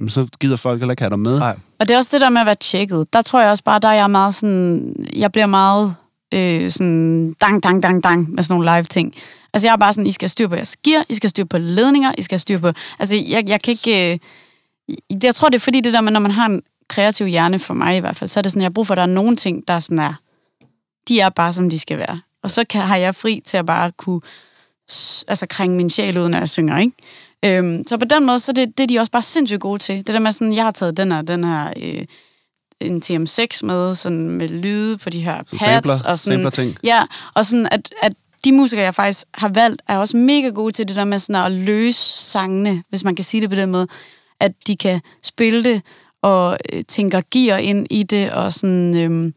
så 0.08 0.28
gider 0.40 0.56
folk 0.56 0.80
heller 0.80 0.92
ikke 0.92 1.04
have 1.04 1.10
dig 1.10 1.20
med. 1.20 1.40
Nej. 1.40 1.58
Og 1.80 1.88
det 1.88 1.94
er 1.94 1.98
også 1.98 2.16
det 2.16 2.22
der 2.22 2.30
med 2.30 2.42
at 2.42 2.46
være 2.46 2.56
tjekket. 2.56 3.14
Der 3.14 3.22
tror 3.22 3.42
jeg 3.42 3.50
også 3.52 3.64
bare, 3.64 3.80
der 3.80 3.88
er 3.88 3.94
jeg 3.94 4.12
meget 4.12 4.34
sådan... 4.34 4.96
Jeg 5.16 5.32
bliver 5.32 5.46
meget 5.46 5.96
øh, 6.34 6.72
sådan 6.72 7.36
dang, 7.42 7.64
dang, 7.64 7.84
dang, 7.84 8.04
dang 8.04 8.32
med 8.32 8.44
sådan 8.44 8.54
nogle 8.54 8.76
live 8.76 8.84
ting. 8.84 9.14
Altså 9.54 9.68
jeg 9.68 9.74
er 9.74 9.78
bare 9.78 9.94
sådan, 9.94 10.08
I 10.08 10.12
skal 10.12 10.26
have 10.26 10.30
styr 10.30 10.48
på 10.48 10.56
jeres 10.56 10.78
gear, 10.84 11.06
I 11.10 11.14
skal 11.14 11.28
have 11.28 11.30
styr 11.30 11.44
på 11.44 11.58
ledninger, 11.58 12.12
I 12.18 12.22
skal 12.22 12.36
have 12.36 12.40
styr 12.40 12.60
på... 12.60 12.72
Altså 13.00 13.16
jeg, 13.16 13.50
jeg 13.50 13.62
kan 13.62 13.72
ikke... 13.72 14.14
Øh, 14.14 14.20
jeg 15.24 15.36
tror, 15.36 15.50
det 15.50 15.56
er 15.56 15.60
fordi 15.60 15.82
det 15.82 15.94
der 15.94 16.02
med, 16.02 16.12
når 16.12 16.20
man 16.20 16.32
har 16.32 16.46
en 16.46 16.62
kreativ 16.90 17.28
hjerne, 17.28 17.60
for 17.60 17.74
mig 17.74 17.98
i 17.98 18.00
hvert 18.00 18.16
fald, 18.16 18.28
så 18.28 18.40
er 18.40 18.42
det 18.42 18.52
sådan, 18.52 18.62
jeg 18.62 18.66
har 18.66 18.74
brug 18.74 18.88
for, 18.88 18.94
at 18.94 18.98
der 18.98 19.04
er 19.04 19.08
nogle 19.08 19.36
ting, 19.36 19.68
der 19.68 19.74
er 19.74 19.80
sådan 19.80 20.00
er... 20.00 20.14
De 21.08 21.20
er 21.20 21.30
bare, 21.30 21.54
som 21.54 21.70
de 21.70 21.80
skal 21.80 21.98
være. 21.98 22.22
Og 22.44 22.50
så 22.50 22.64
kan, 22.70 22.82
har 22.82 22.96
jeg 22.96 23.16
fri 23.16 23.42
til 23.46 23.58
at 23.58 23.66
bare 23.66 23.92
kunne 23.92 24.22
altså, 25.28 25.46
krænge 25.50 25.78
min 25.78 25.90
sjæl 25.90 26.18
ud, 26.18 26.30
når 26.30 26.38
jeg 26.38 26.50
synger, 26.50 26.78
ikke? 26.78 26.94
Øhm, 27.46 27.88
så 27.88 27.98
på 27.98 28.06
den 28.06 28.26
måde, 28.26 28.40
så 28.40 28.52
det, 28.52 28.78
det 28.78 28.84
er 28.84 28.88
de 28.88 29.00
også 29.00 29.12
bare 29.12 29.22
sindssygt 29.22 29.62
gode 29.62 29.80
til. 29.80 29.98
Det 29.98 30.08
der 30.08 30.20
med 30.20 30.32
sådan, 30.32 30.54
jeg 30.54 30.64
har 30.64 30.72
taget 30.72 30.98
den 30.98 31.12
her, 31.12 31.22
den 31.22 31.44
her 31.44 31.74
øh, 31.78 32.06
en 32.82 33.02
TM6 33.06 33.66
med, 33.66 33.96
sådan 33.96 34.30
med 34.30 34.50
lyde 34.50 34.98
på 34.98 35.10
de 35.10 35.20
her 35.20 35.44
pads. 35.44 35.62
sampler- 35.62 36.10
og 36.10 36.18
sådan, 36.18 36.38
sampler-ting. 36.38 36.78
Ja, 36.84 37.04
og 37.34 37.46
sådan, 37.46 37.68
at, 37.72 37.90
at 38.02 38.14
de 38.46 38.52
musikere, 38.52 38.84
jeg 38.86 38.96
faktisk 38.96 39.28
har 39.34 39.50
valgt, 39.50 39.82
er 39.88 39.98
også 39.98 40.18
mega 40.18 40.50
gode 40.50 40.72
til 40.72 40.88
det 40.88 40.96
der 40.96 41.04
med 41.04 41.20
sådan 41.20 41.46
at 41.46 41.52
løse 41.52 42.00
sangene, 42.18 42.84
hvis 42.90 43.04
man 43.04 43.16
kan 43.16 43.26
sige 43.26 43.42
det 43.42 43.50
på 43.50 43.56
den 43.56 43.72
måde. 43.72 43.88
At 44.40 44.52
de 44.68 44.76
kan 44.76 45.02
spille 45.24 45.64
det, 45.64 45.82
og 46.22 46.58
øh, 46.74 46.84
tænker 46.88 47.22
gear 47.32 47.58
ind 47.58 47.88
i 47.90 48.04
det, 48.04 48.32
og 48.32 48.54
sådan... 48.54 48.96
Øhm, 48.98 49.34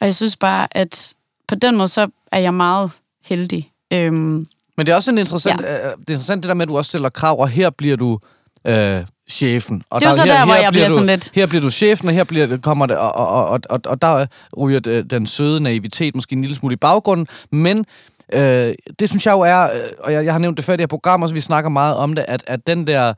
og 0.00 0.06
jeg 0.06 0.14
synes 0.14 0.36
bare, 0.36 0.68
at 0.70 1.14
på 1.48 1.54
den 1.54 1.76
måde, 1.76 1.88
så 1.88 2.06
er 2.32 2.38
jeg 2.38 2.54
meget 2.54 2.90
heldig. 3.24 3.70
Øhm, 3.92 4.46
Men 4.76 4.86
det 4.86 4.88
er 4.88 4.96
også 4.96 5.10
en 5.10 5.18
interessant, 5.18 5.60
ja. 5.60 5.66
det 5.66 5.80
er 5.84 5.92
interessant 5.98 6.42
det 6.42 6.48
der 6.48 6.54
med, 6.54 6.62
at 6.62 6.68
du 6.68 6.76
også 6.76 6.88
stiller 6.88 7.08
krav, 7.08 7.40
og 7.40 7.48
her 7.48 7.70
bliver 7.70 7.96
du 7.96 8.18
øh, 8.66 9.04
chefen. 9.30 9.82
Og 9.90 10.00
Det 10.00 10.06
er 10.06 10.10
jo 10.10 10.16
så 10.16 10.22
her, 10.22 10.32
der, 10.38 10.44
hvor 10.44 10.54
her 10.54 10.62
jeg 10.62 10.72
bliver 10.72 10.88
du, 10.88 10.94
sådan 10.94 11.06
lidt- 11.06 11.30
Her 11.34 11.46
bliver 11.46 11.60
du 11.62 11.70
chefen, 11.70 12.08
og 12.08 12.14
her 12.14 12.24
bliver, 12.24 12.56
kommer 12.56 12.86
det, 12.86 12.96
og, 12.98 13.14
og, 13.14 13.46
og, 13.48 13.60
og, 13.70 13.80
og 13.84 14.02
der 14.02 14.26
ryger 14.58 15.02
den 15.10 15.26
søde 15.26 15.60
naivitet 15.60 16.14
måske 16.14 16.32
en 16.32 16.40
lille 16.40 16.56
smule 16.56 16.72
i 16.72 16.76
baggrunden, 16.76 17.26
men 17.52 17.84
øh, 18.32 18.74
det 18.98 19.08
synes 19.08 19.26
jeg 19.26 19.32
jo 19.32 19.40
er, 19.40 19.62
øh, 19.62 19.70
og 20.00 20.12
jeg, 20.12 20.24
jeg 20.24 20.34
har 20.34 20.38
nævnt 20.38 20.56
det 20.56 20.64
før 20.64 20.72
i 20.72 20.76
det 20.76 20.82
her 20.82 20.86
program, 20.86 21.22
og 21.22 21.28
så 21.28 21.34
vi 21.34 21.40
snakker 21.40 21.70
meget 21.70 21.96
om 21.96 22.14
det, 22.14 22.24
at, 22.28 22.42
at 22.46 22.66
den 22.66 22.86
der 22.86 23.14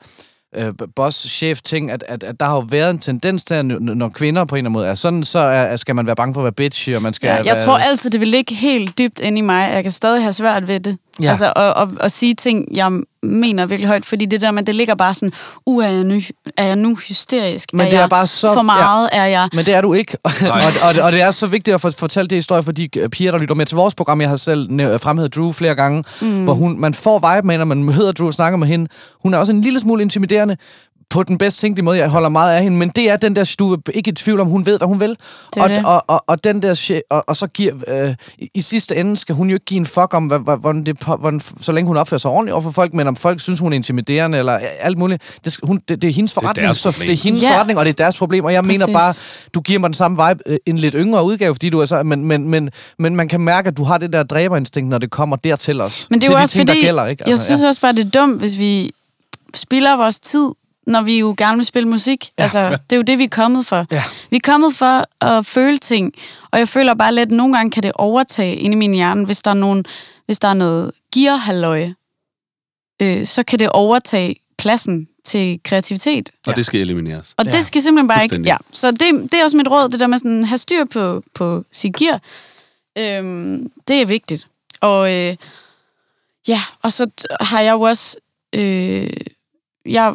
øh, 0.54 0.72
boss-chef-ting, 0.96 1.90
at, 1.90 2.04
at, 2.08 2.24
at 2.24 2.40
der 2.40 2.46
har 2.46 2.54
jo 2.54 2.64
været 2.68 2.90
en 2.90 2.98
tendens 2.98 3.44
til, 3.44 3.54
at 3.54 3.64
når 3.64 4.08
kvinder 4.08 4.44
på 4.44 4.54
en 4.54 4.58
eller 4.58 4.68
anden 4.68 4.72
måde 4.72 4.86
er 4.86 4.94
sådan, 4.94 5.24
så 5.24 5.38
er, 5.38 5.76
skal 5.76 5.94
man 5.94 6.06
være 6.06 6.16
bange 6.16 6.34
for 6.34 6.40
at 6.40 6.44
være 6.44 6.52
bitchy, 6.52 6.94
og 6.94 7.02
man 7.02 7.12
skal 7.12 7.28
ja, 7.28 7.34
jeg 7.34 7.44
være, 7.44 7.64
tror 7.64 7.76
altid, 7.76 8.10
det 8.10 8.20
vil 8.20 8.28
ligge 8.28 8.54
helt 8.54 8.98
dybt 8.98 9.20
inde 9.20 9.38
i 9.38 9.42
mig. 9.42 9.70
Jeg 9.72 9.82
kan 9.82 9.92
stadig 9.92 10.22
have 10.22 10.32
svært 10.32 10.68
ved 10.68 10.80
det. 10.80 10.98
Ja. 11.22 11.28
Altså, 11.28 11.52
at, 11.56 11.82
at, 11.82 11.88
at 12.00 12.12
sige 12.12 12.34
ting, 12.34 12.76
jeg 12.76 12.92
mener 13.22 13.66
virkelig 13.66 13.88
højt, 13.88 14.06
fordi 14.06 14.26
det 14.26 14.40
der, 14.40 14.50
men 14.50 14.66
det 14.66 14.74
ligger 14.74 14.94
bare 14.94 15.14
sådan, 15.14 15.32
uh, 15.66 15.84
er 15.84 15.88
jeg 15.88 16.04
nu, 16.04 16.20
er 16.56 16.64
jeg 16.64 16.76
nu 16.76 16.96
hysterisk? 16.96 17.68
Men 17.72 17.80
er 17.80 17.84
det 17.84 17.96
er 17.96 18.00
jeg 18.00 18.10
bare 18.10 18.26
så- 18.26 18.54
For 18.54 18.62
meget 18.62 19.08
ja. 19.12 19.18
er 19.18 19.24
jeg... 19.26 19.48
Men 19.52 19.64
det 19.66 19.74
er 19.74 19.80
du 19.80 19.94
ikke. 19.94 20.16
og, 20.24 20.60
og, 20.82 21.02
og 21.02 21.12
det 21.12 21.20
er 21.20 21.30
så 21.30 21.46
vigtigt 21.46 21.74
at 21.74 21.80
fortælle 21.80 22.28
det 22.28 22.36
historie 22.36 22.62
for 22.62 22.72
de 22.72 22.88
øh, 22.98 23.08
piger, 23.08 23.30
der 23.30 23.38
lytter 23.38 23.54
med 23.54 23.66
til 23.66 23.76
vores 23.76 23.94
program. 23.94 24.20
Jeg 24.20 24.28
har 24.28 24.36
selv 24.36 24.68
fremhævet 25.00 25.34
Drew 25.34 25.52
flere 25.52 25.74
gange, 25.74 26.04
mm. 26.20 26.44
hvor 26.44 26.54
hun, 26.54 26.80
man 26.80 26.94
får 26.94 27.34
vibe 27.34 27.46
med, 27.46 27.58
når 27.58 27.64
man 27.64 27.84
møder 27.84 28.12
Drew 28.12 28.26
og 28.26 28.34
snakker 28.34 28.56
med 28.56 28.68
hende. 28.68 28.86
Hun 29.22 29.34
er 29.34 29.38
også 29.38 29.52
en 29.52 29.60
lille 29.60 29.80
smule 29.80 30.02
intimiderende 30.02 30.56
på 31.10 31.22
den 31.22 31.38
bedst 31.38 31.58
tænkelige 31.60 31.84
måde. 31.84 31.98
Jeg 31.98 32.08
holder 32.10 32.28
meget 32.28 32.56
af 32.56 32.62
hende, 32.62 32.78
men 32.78 32.88
det 32.88 33.10
er 33.10 33.16
den 33.16 33.36
der, 33.36 33.54
du 33.58 33.72
er 33.72 33.78
ikke 33.94 34.08
i 34.10 34.14
tvivl 34.14 34.40
om, 34.40 34.46
hun 34.46 34.66
ved, 34.66 34.78
hvad 34.78 34.88
hun 34.88 35.00
vil. 35.00 35.16
er 35.56 35.62
Og, 35.62 35.68
det. 35.68 35.84
og, 35.86 36.04
og, 36.08 36.24
og, 36.26 36.44
den 36.44 36.62
der, 36.62 37.00
og, 37.10 37.24
og 37.28 37.36
så 37.36 37.46
giver, 37.46 37.74
øh, 37.88 38.14
i, 38.38 38.48
i 38.54 38.60
sidste 38.60 38.96
ende 38.96 39.16
skal 39.16 39.34
hun 39.34 39.48
jo 39.48 39.54
ikke 39.54 39.64
give 39.64 39.78
en 39.78 39.86
fuck 39.86 40.14
om, 40.14 40.26
hvad- 40.26 40.38
hvad- 40.38 40.56
hvordan 40.56 40.86
det, 40.86 40.96
hvordan, 41.18 41.40
så 41.60 41.72
længe 41.72 41.86
hun 41.88 41.96
opfører 41.96 42.18
sig 42.18 42.30
ordentligt 42.30 42.52
over 42.52 42.62
for 42.62 42.70
folk, 42.70 42.94
men 42.94 43.06
om 43.06 43.16
folk 43.16 43.40
synes, 43.40 43.60
hun 43.60 43.72
er 43.72 43.76
intimiderende 43.76 44.38
eller 44.38 44.52
alt 44.80 44.98
muligt. 44.98 45.22
Det, 45.44 45.56
hun, 45.62 45.80
det, 45.88 46.02
det 46.02 46.08
er 46.10 46.14
hendes 46.14 46.32
forretning, 46.32 46.64
deres 46.64 46.76
så 46.76 46.90
problem. 46.92 47.06
det 47.06 47.18
er 47.18 47.22
hendes 47.24 47.42
Ja. 47.42 47.54
forretning, 47.54 47.78
og 47.78 47.84
det 47.84 47.90
er 48.00 48.04
deres 48.04 48.16
problem, 48.16 48.44
og 48.44 48.52
jeg 48.52 48.64
mener 48.64 48.86
Præcis. 48.86 48.94
bare, 48.94 49.14
du 49.54 49.60
giver 49.60 49.78
mig 49.78 49.88
den 49.88 49.94
samme 49.94 50.28
vibe, 50.28 50.42
øh, 50.46 50.58
en 50.66 50.76
lidt 50.76 50.94
yngre 50.98 51.24
udgave, 51.24 51.54
fordi 51.54 51.70
du 51.70 51.80
er 51.80 51.84
så, 51.84 52.02
men, 52.02 52.24
men, 52.24 52.48
men, 52.48 52.70
men 52.98 53.16
man 53.16 53.28
kan 53.28 53.40
mærke, 53.40 53.68
at 53.68 53.76
du 53.76 53.84
har 53.84 53.98
det 53.98 54.12
der 54.12 54.22
dræberinstinkt, 54.22 54.90
når 54.90 54.98
det 54.98 55.10
kommer 55.10 55.36
dertil 55.36 55.80
os. 55.80 56.06
Men 56.10 56.20
det 56.20 56.28
er 56.28 56.32
jo 56.32 56.38
de 56.38 56.42
også 56.42 56.52
ting, 56.52 56.68
fordi, 56.68 56.80
der 56.80 56.86
gælder, 56.86 57.06
ikke? 57.06 57.26
Altså, 57.26 57.32
jeg 57.52 57.58
synes 57.58 57.64
også 57.64 57.80
bare, 57.80 57.92
det 57.92 58.06
er 58.06 58.10
dumt, 58.20 58.38
hvis 58.38 58.58
vi 58.58 58.90
spilder 59.54 59.96
vores 59.96 60.20
tid, 60.20 60.48
når 60.88 61.02
vi 61.02 61.18
jo 61.18 61.34
gerne 61.38 61.56
vil 61.56 61.64
spille 61.66 61.88
musik. 61.88 62.24
Ja. 62.38 62.42
Altså, 62.42 62.68
det 62.70 62.92
er 62.92 62.96
jo 62.96 63.02
det, 63.02 63.18
vi 63.18 63.24
er 63.24 63.28
kommet 63.28 63.66
for. 63.66 63.86
Ja. 63.92 64.02
Vi 64.30 64.36
er 64.36 64.40
kommet 64.44 64.74
for 64.74 65.24
at 65.24 65.46
føle 65.46 65.78
ting, 65.78 66.12
og 66.50 66.58
jeg 66.58 66.68
føler 66.68 66.94
bare 66.94 67.14
lidt, 67.14 67.32
at 67.32 67.36
nogle 67.36 67.56
gange 67.56 67.70
kan 67.70 67.82
det 67.82 67.92
overtage 67.94 68.56
inde 68.56 68.74
i 68.74 68.78
min 68.78 68.94
hjerne, 68.94 69.24
hvis 69.24 69.42
der 69.42 69.50
er, 69.50 69.54
nogen, 69.54 69.84
hvis 70.26 70.38
der 70.38 70.48
er 70.48 70.54
noget 70.54 70.92
gearhalløje, 71.14 71.94
øh, 73.02 73.26
så 73.26 73.42
kan 73.42 73.58
det 73.58 73.68
overtage 73.68 74.36
pladsen 74.58 75.08
til 75.24 75.60
kreativitet. 75.64 76.30
Og 76.46 76.56
det 76.56 76.66
skal 76.66 76.80
elimineres. 76.80 77.34
Og 77.36 77.44
Ja, 77.44 77.50
det 77.50 77.64
skal 77.64 77.82
simpelthen 77.82 78.08
bare 78.08 78.24
ikke... 78.24 78.40
Ja. 78.40 78.56
Så 78.72 78.90
det, 78.90 79.32
det 79.32 79.34
er 79.34 79.44
også 79.44 79.56
mit 79.56 79.68
råd, 79.70 79.88
det 79.88 80.00
der 80.00 80.06
med 80.06 80.18
sådan, 80.18 80.40
at 80.40 80.48
have 80.48 80.58
styr 80.58 80.84
på, 80.84 81.22
på 81.34 81.64
sit 81.72 81.96
gear. 81.96 82.20
Øhm, 82.98 83.70
det 83.88 84.02
er 84.02 84.06
vigtigt. 84.06 84.48
Og 84.80 85.14
øh, 85.14 85.36
Ja, 86.48 86.60
og 86.82 86.92
så 86.92 87.10
har 87.40 87.60
jeg 87.60 87.72
jo 87.72 87.80
også... 87.80 88.16
Øh, 88.54 89.10
jeg, 89.86 90.14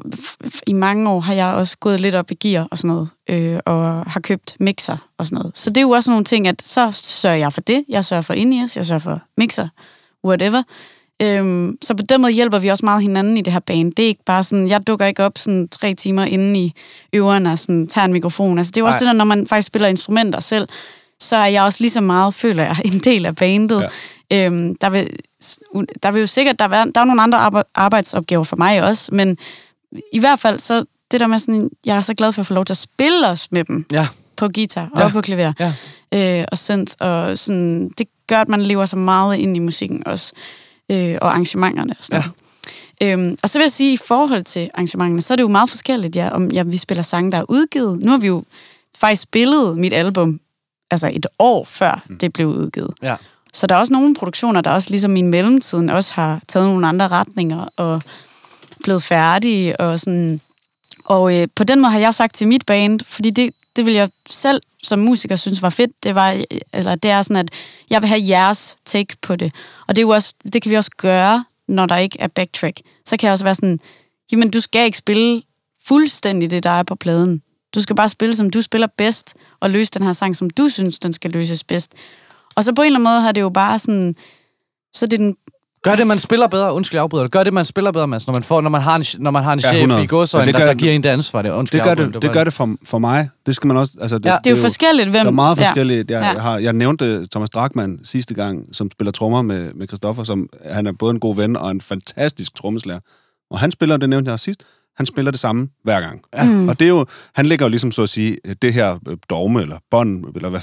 I 0.67 0.73
mange 0.73 1.09
år 1.09 1.19
har 1.19 1.33
jeg 1.33 1.45
også 1.45 1.77
gået 1.77 1.99
lidt 1.99 2.15
op 2.15 2.31
i 2.31 2.33
gear 2.33 2.67
og 2.71 2.77
sådan 2.77 2.87
noget, 2.87 3.09
øh, 3.29 3.59
og 3.65 4.03
har 4.11 4.19
købt 4.19 4.57
mixer 4.59 4.97
og 5.17 5.25
sådan 5.25 5.37
noget. 5.37 5.57
Så 5.57 5.69
det 5.69 5.77
er 5.77 5.81
jo 5.81 5.89
også 5.89 6.11
nogle 6.11 6.25
ting, 6.25 6.47
at 6.47 6.61
så 6.61 6.91
sørger 6.91 7.37
jeg 7.37 7.53
for 7.53 7.61
det. 7.61 7.85
Jeg 7.89 8.05
sørger 8.05 8.21
for 8.21 8.33
in-ears, 8.33 8.77
jeg 8.77 8.85
sørger 8.85 8.99
for 8.99 9.21
mixer, 9.37 9.67
whatever. 10.25 10.63
Øhm, 11.21 11.77
så 11.81 11.93
på 11.93 12.03
den 12.09 12.21
måde 12.21 12.31
hjælper 12.31 12.59
vi 12.59 12.67
også 12.67 12.85
meget 12.85 13.01
hinanden 13.01 13.37
i 13.37 13.41
det 13.41 13.53
her 13.53 13.59
band. 13.59 13.93
Det 13.93 14.03
er 14.03 14.07
ikke 14.07 14.23
bare 14.25 14.43
sådan, 14.43 14.67
jeg 14.67 14.87
dukker 14.87 15.05
ikke 15.05 15.23
op 15.23 15.37
sådan 15.37 15.67
tre 15.67 15.93
timer 15.93 16.23
inden 16.25 16.55
i 16.55 16.73
øveren 17.13 17.45
og 17.45 17.59
sådan, 17.59 17.87
tager 17.87 18.05
en 18.05 18.13
mikrofon. 18.13 18.57
Altså, 18.57 18.71
det 18.71 18.77
er 18.77 18.81
jo 18.81 18.87
også 18.87 18.97
Nej. 18.97 18.99
det 18.99 19.07
der, 19.07 19.17
når 19.17 19.25
man 19.25 19.47
faktisk 19.47 19.67
spiller 19.67 19.87
instrumenter 19.87 20.39
selv, 20.39 20.67
så 21.19 21.35
er 21.35 21.45
jeg 21.45 21.63
også 21.63 21.83
lige 21.83 21.91
så 21.91 22.01
meget, 22.01 22.33
føler 22.33 22.63
jeg, 22.63 22.77
en 22.85 22.99
del 22.99 23.25
af 23.25 23.35
bandet. 23.35 23.89
Øhm, 24.33 24.75
der, 24.75 24.89
vil, 24.89 25.09
der 26.03 26.11
vil 26.11 26.19
jo 26.19 26.27
sikkert, 26.27 26.59
der, 26.59 26.67
være, 26.67 26.91
der 26.95 27.01
er 27.01 27.05
nogle 27.05 27.21
andre 27.21 27.37
arbe- 27.47 27.71
arbejdsopgaver 27.75 28.43
for 28.43 28.55
mig 28.55 28.83
også, 28.83 29.15
men 29.15 29.37
i 30.13 30.19
hvert 30.19 30.39
fald 30.39 30.59
så 30.59 30.85
det 31.11 31.19
der 31.19 31.27
med 31.27 31.39
sådan, 31.39 31.69
jeg 31.85 31.97
er 31.97 32.01
så 32.01 32.13
glad 32.13 32.31
for 32.31 32.41
at 32.41 32.45
få 32.45 32.53
lov 32.53 32.65
til 32.65 32.73
at 32.73 32.77
spille 32.77 33.27
os 33.27 33.51
med 33.51 33.63
dem 33.63 33.85
Ja. 33.91 34.07
på 34.37 34.49
guitar 34.53 34.89
og 34.93 35.01
Ja. 35.01 35.09
på 35.09 35.21
klaver 35.21 35.53
Ja. 35.59 36.39
øh, 36.39 36.45
og 36.51 36.57
synth, 36.57 36.93
og 36.99 37.37
sådan, 37.37 37.89
det 37.97 38.07
gør, 38.27 38.41
at 38.41 38.49
man 38.49 38.61
lever 38.61 38.85
så 38.85 38.95
meget 38.95 39.37
ind 39.37 39.55
i 39.55 39.59
musikken 39.59 40.07
også, 40.07 40.33
øh, 40.91 41.17
og 41.21 41.27
arrangementerne 41.31 41.95
og 41.99 42.05
sådan 42.05 42.23
ja. 43.01 43.11
øhm, 43.11 43.37
Og 43.43 43.49
så 43.49 43.59
vil 43.59 43.63
jeg 43.63 43.71
sige, 43.71 43.93
i 43.93 43.97
forhold 43.97 44.43
til 44.43 44.69
arrangementerne, 44.73 45.21
så 45.21 45.33
er 45.33 45.35
det 45.35 45.43
jo 45.43 45.47
meget 45.47 45.69
forskelligt, 45.69 46.15
ja, 46.15 46.29
om 46.29 46.51
ja, 46.51 46.63
vi 46.63 46.77
spiller 46.77 47.01
sange, 47.01 47.31
der 47.31 47.37
er 47.37 47.45
udgivet. 47.49 47.99
Nu 48.03 48.11
har 48.11 48.17
vi 48.17 48.27
jo 48.27 48.43
faktisk 48.97 49.21
spillet 49.21 49.77
mit 49.77 49.93
album, 49.93 50.39
altså 50.91 51.11
et 51.13 51.25
år 51.39 51.63
før 51.69 52.03
mm. 52.09 52.17
det 52.17 52.33
blev 52.33 52.47
udgivet. 52.47 52.89
Ja. 53.01 53.15
Så 53.53 53.67
der 53.67 53.75
er 53.75 53.79
også 53.79 53.93
nogle 53.93 54.15
produktioner, 54.15 54.61
der 54.61 54.71
også 54.71 54.89
ligesom 54.89 55.15
i 55.15 55.21
mellemtiden 55.21 55.89
også 55.89 56.13
har 56.13 56.41
taget 56.47 56.67
nogle 56.67 56.87
andre 56.87 57.07
retninger 57.07 57.67
og 57.77 58.01
blevet 58.83 59.03
færdige 59.03 59.79
og 59.79 59.99
sådan. 59.99 60.41
Og 61.05 61.41
øh, 61.41 61.47
på 61.55 61.63
den 61.63 61.79
måde 61.81 61.91
har 61.91 61.99
jeg 61.99 62.13
sagt 62.13 62.35
til 62.35 62.47
mit 62.47 62.65
band, 62.65 62.99
fordi 63.05 63.29
det, 63.29 63.51
det 63.75 63.85
vil 63.85 63.93
jeg 63.93 64.09
selv 64.29 64.61
som 64.83 64.99
musiker 64.99 65.35
synes 65.35 65.61
var 65.61 65.69
fedt, 65.69 65.91
det 66.03 66.15
var, 66.15 66.31
øh, 66.31 66.43
eller 66.73 66.95
det 66.95 67.11
er 67.11 67.21
sådan, 67.21 67.37
at 67.37 67.51
jeg 67.89 68.01
vil 68.01 68.07
have 68.07 68.21
jeres 68.27 68.75
take 68.85 69.15
på 69.21 69.35
det. 69.35 69.53
Og 69.87 69.95
det, 69.95 70.01
er 70.01 70.05
jo 70.05 70.09
også, 70.09 70.33
det 70.53 70.61
kan 70.61 70.69
vi 70.69 70.75
også 70.75 70.91
gøre, 70.97 71.45
når 71.67 71.85
der 71.85 71.97
ikke 71.97 72.17
er 72.19 72.27
backtrack. 72.27 72.81
Så 73.05 73.17
kan 73.17 73.27
jeg 73.27 73.31
også 73.31 73.43
være 73.43 73.55
sådan, 73.55 73.79
jamen 74.31 74.51
du 74.51 74.61
skal 74.61 74.85
ikke 74.85 74.97
spille 74.97 75.41
fuldstændig 75.85 76.51
det, 76.51 76.63
der 76.63 76.69
er 76.69 76.83
på 76.83 76.95
pladen. 76.95 77.41
Du 77.75 77.81
skal 77.81 77.95
bare 77.95 78.09
spille, 78.09 78.35
som 78.35 78.49
du 78.49 78.61
spiller 78.61 78.87
bedst, 78.97 79.33
og 79.59 79.69
løse 79.69 79.91
den 79.91 80.05
her 80.05 80.13
sang, 80.13 80.35
som 80.35 80.49
du 80.49 80.69
synes, 80.69 80.99
den 80.99 81.13
skal 81.13 81.31
løses 81.31 81.63
bedst. 81.63 81.93
Og 82.55 82.63
så 82.63 82.73
på 82.73 82.81
en 82.81 82.85
eller 82.85 82.97
anden 82.99 83.03
måde 83.11 83.21
har 83.21 83.31
det 83.31 83.41
jo 83.41 83.49
bare 83.49 83.79
sådan, 83.79 84.15
så 84.93 85.05
det 85.05 85.13
er 85.13 85.17
den 85.17 85.35
Gør 85.83 85.95
det, 85.95 86.07
man 86.07 86.19
spiller 86.19 86.47
bedre. 86.47 86.73
Undskyld, 86.73 86.97
jeg 86.97 87.03
afbryder. 87.03 87.27
Gør 87.27 87.43
det, 87.43 87.53
man 87.53 87.65
spiller 87.65 87.91
bedre, 87.91 88.07
Mads, 88.07 88.27
når 88.27 88.33
man, 88.33 88.43
får, 88.43 88.61
når 88.61 88.69
man 88.69 88.81
har 88.81 88.95
en, 88.95 89.03
når 89.19 89.31
man 89.31 89.43
har 89.43 89.53
en 89.53 89.59
Ja, 89.59 89.67
chef 89.67 89.75
100. 89.79 90.03
i 90.03 90.07
godsøjne, 90.07 90.41
Ja, 90.41 90.45
det 90.47 90.53
der, 90.53 90.59
gør- 90.59 90.67
der 90.73 90.73
giver 90.79 90.91
en 90.93 91.03
det 91.03 91.09
ansvar. 91.09 91.41
Det, 91.41 91.49
undskyld, 91.51 91.79
Det 91.79 91.83
gør 91.97 92.03
jeg 92.03 92.13
det, 92.13 92.21
det 92.21 92.31
gør 92.33 92.43
det 92.43 92.53
for, 92.53 92.75
for 92.85 92.99
mig. 92.99 93.29
Det 93.45 93.55
skal 93.55 93.67
man 93.67 93.77
også... 93.77 93.93
Altså, 94.01 94.17
det, 94.17 94.25
Ja, 94.25 94.37
Det 94.43 94.51
er 94.51 94.55
jo 94.55 94.61
forskelligt, 94.61 95.09
hvem... 95.09 95.21
Der 95.21 95.27
er 95.27 95.31
meget 95.31 95.57
forskelligt. 95.57 96.11
Jeg, 96.11 96.21
Ja. 96.21 96.27
jeg, 96.27 96.41
har, 96.41 96.57
jeg 96.57 96.73
nævnte 96.73 97.27
Thomas 97.31 97.49
Drachmann 97.49 97.99
sidste 98.05 98.33
gang, 98.33 98.65
som 98.75 98.91
spiller 98.91 99.11
trommer 99.11 99.41
med, 99.41 99.73
med 99.73 99.87
Christoffer, 99.87 100.23
som 100.23 100.49
han 100.71 100.87
er 100.87 100.91
både 100.99 101.11
en 101.11 101.19
god 101.19 101.35
ven 101.35 101.57
og 101.57 101.71
en 101.71 101.81
fantastisk 101.81 102.55
trommeslager. 102.55 102.99
Og 103.51 103.59
han 103.59 103.71
spiller, 103.71 103.97
det 103.97 104.09
nævnte 104.09 104.31
jeg 104.31 104.39
sidst, 104.39 104.63
han 104.97 105.05
spiller 105.05 105.31
det 105.31 105.39
samme 105.39 105.67
hver 105.83 106.01
gang. 106.01 106.21
Ja. 106.35 106.43
Mm. 106.43 106.69
Og 106.69 106.79
det 106.79 106.85
er 106.85 106.89
jo, 106.89 107.05
han 107.35 107.45
lægger 107.45 107.65
jo 107.65 107.69
ligesom 107.69 107.91
så 107.91 108.03
at 108.03 108.09
sige, 108.09 108.37
det 108.61 108.73
her 108.73 108.97
øh, 109.07 109.17
dogme 109.29 109.61
eller 109.61 109.77
bånd, 109.91 110.25
eller, 110.35 110.49
hvad, 110.49 110.61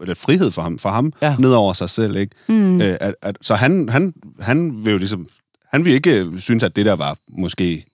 eller 0.00 0.14
frihed 0.14 0.50
for 0.50 0.62
ham, 0.62 0.78
for 0.78 0.88
ham 0.90 1.12
Ja. 1.22 1.36
ned 1.38 1.52
over 1.52 1.72
sig 1.72 1.90
selv. 1.90 2.16
Ikke? 2.16 2.36
Mm. 2.48 2.80
Øh, 2.80 2.96
at, 3.00 3.14
at, 3.22 3.36
så 3.42 3.54
han, 3.54 3.88
han, 3.88 4.12
han 4.40 4.84
vil 4.84 4.92
jo 4.92 4.98
ligesom, 4.98 5.26
han 5.72 5.84
vil 5.84 5.92
ikke 5.92 6.28
synes, 6.38 6.62
at 6.64 6.76
det 6.76 6.86
der 6.86 6.96
var 6.96 7.16
måske 7.38 7.84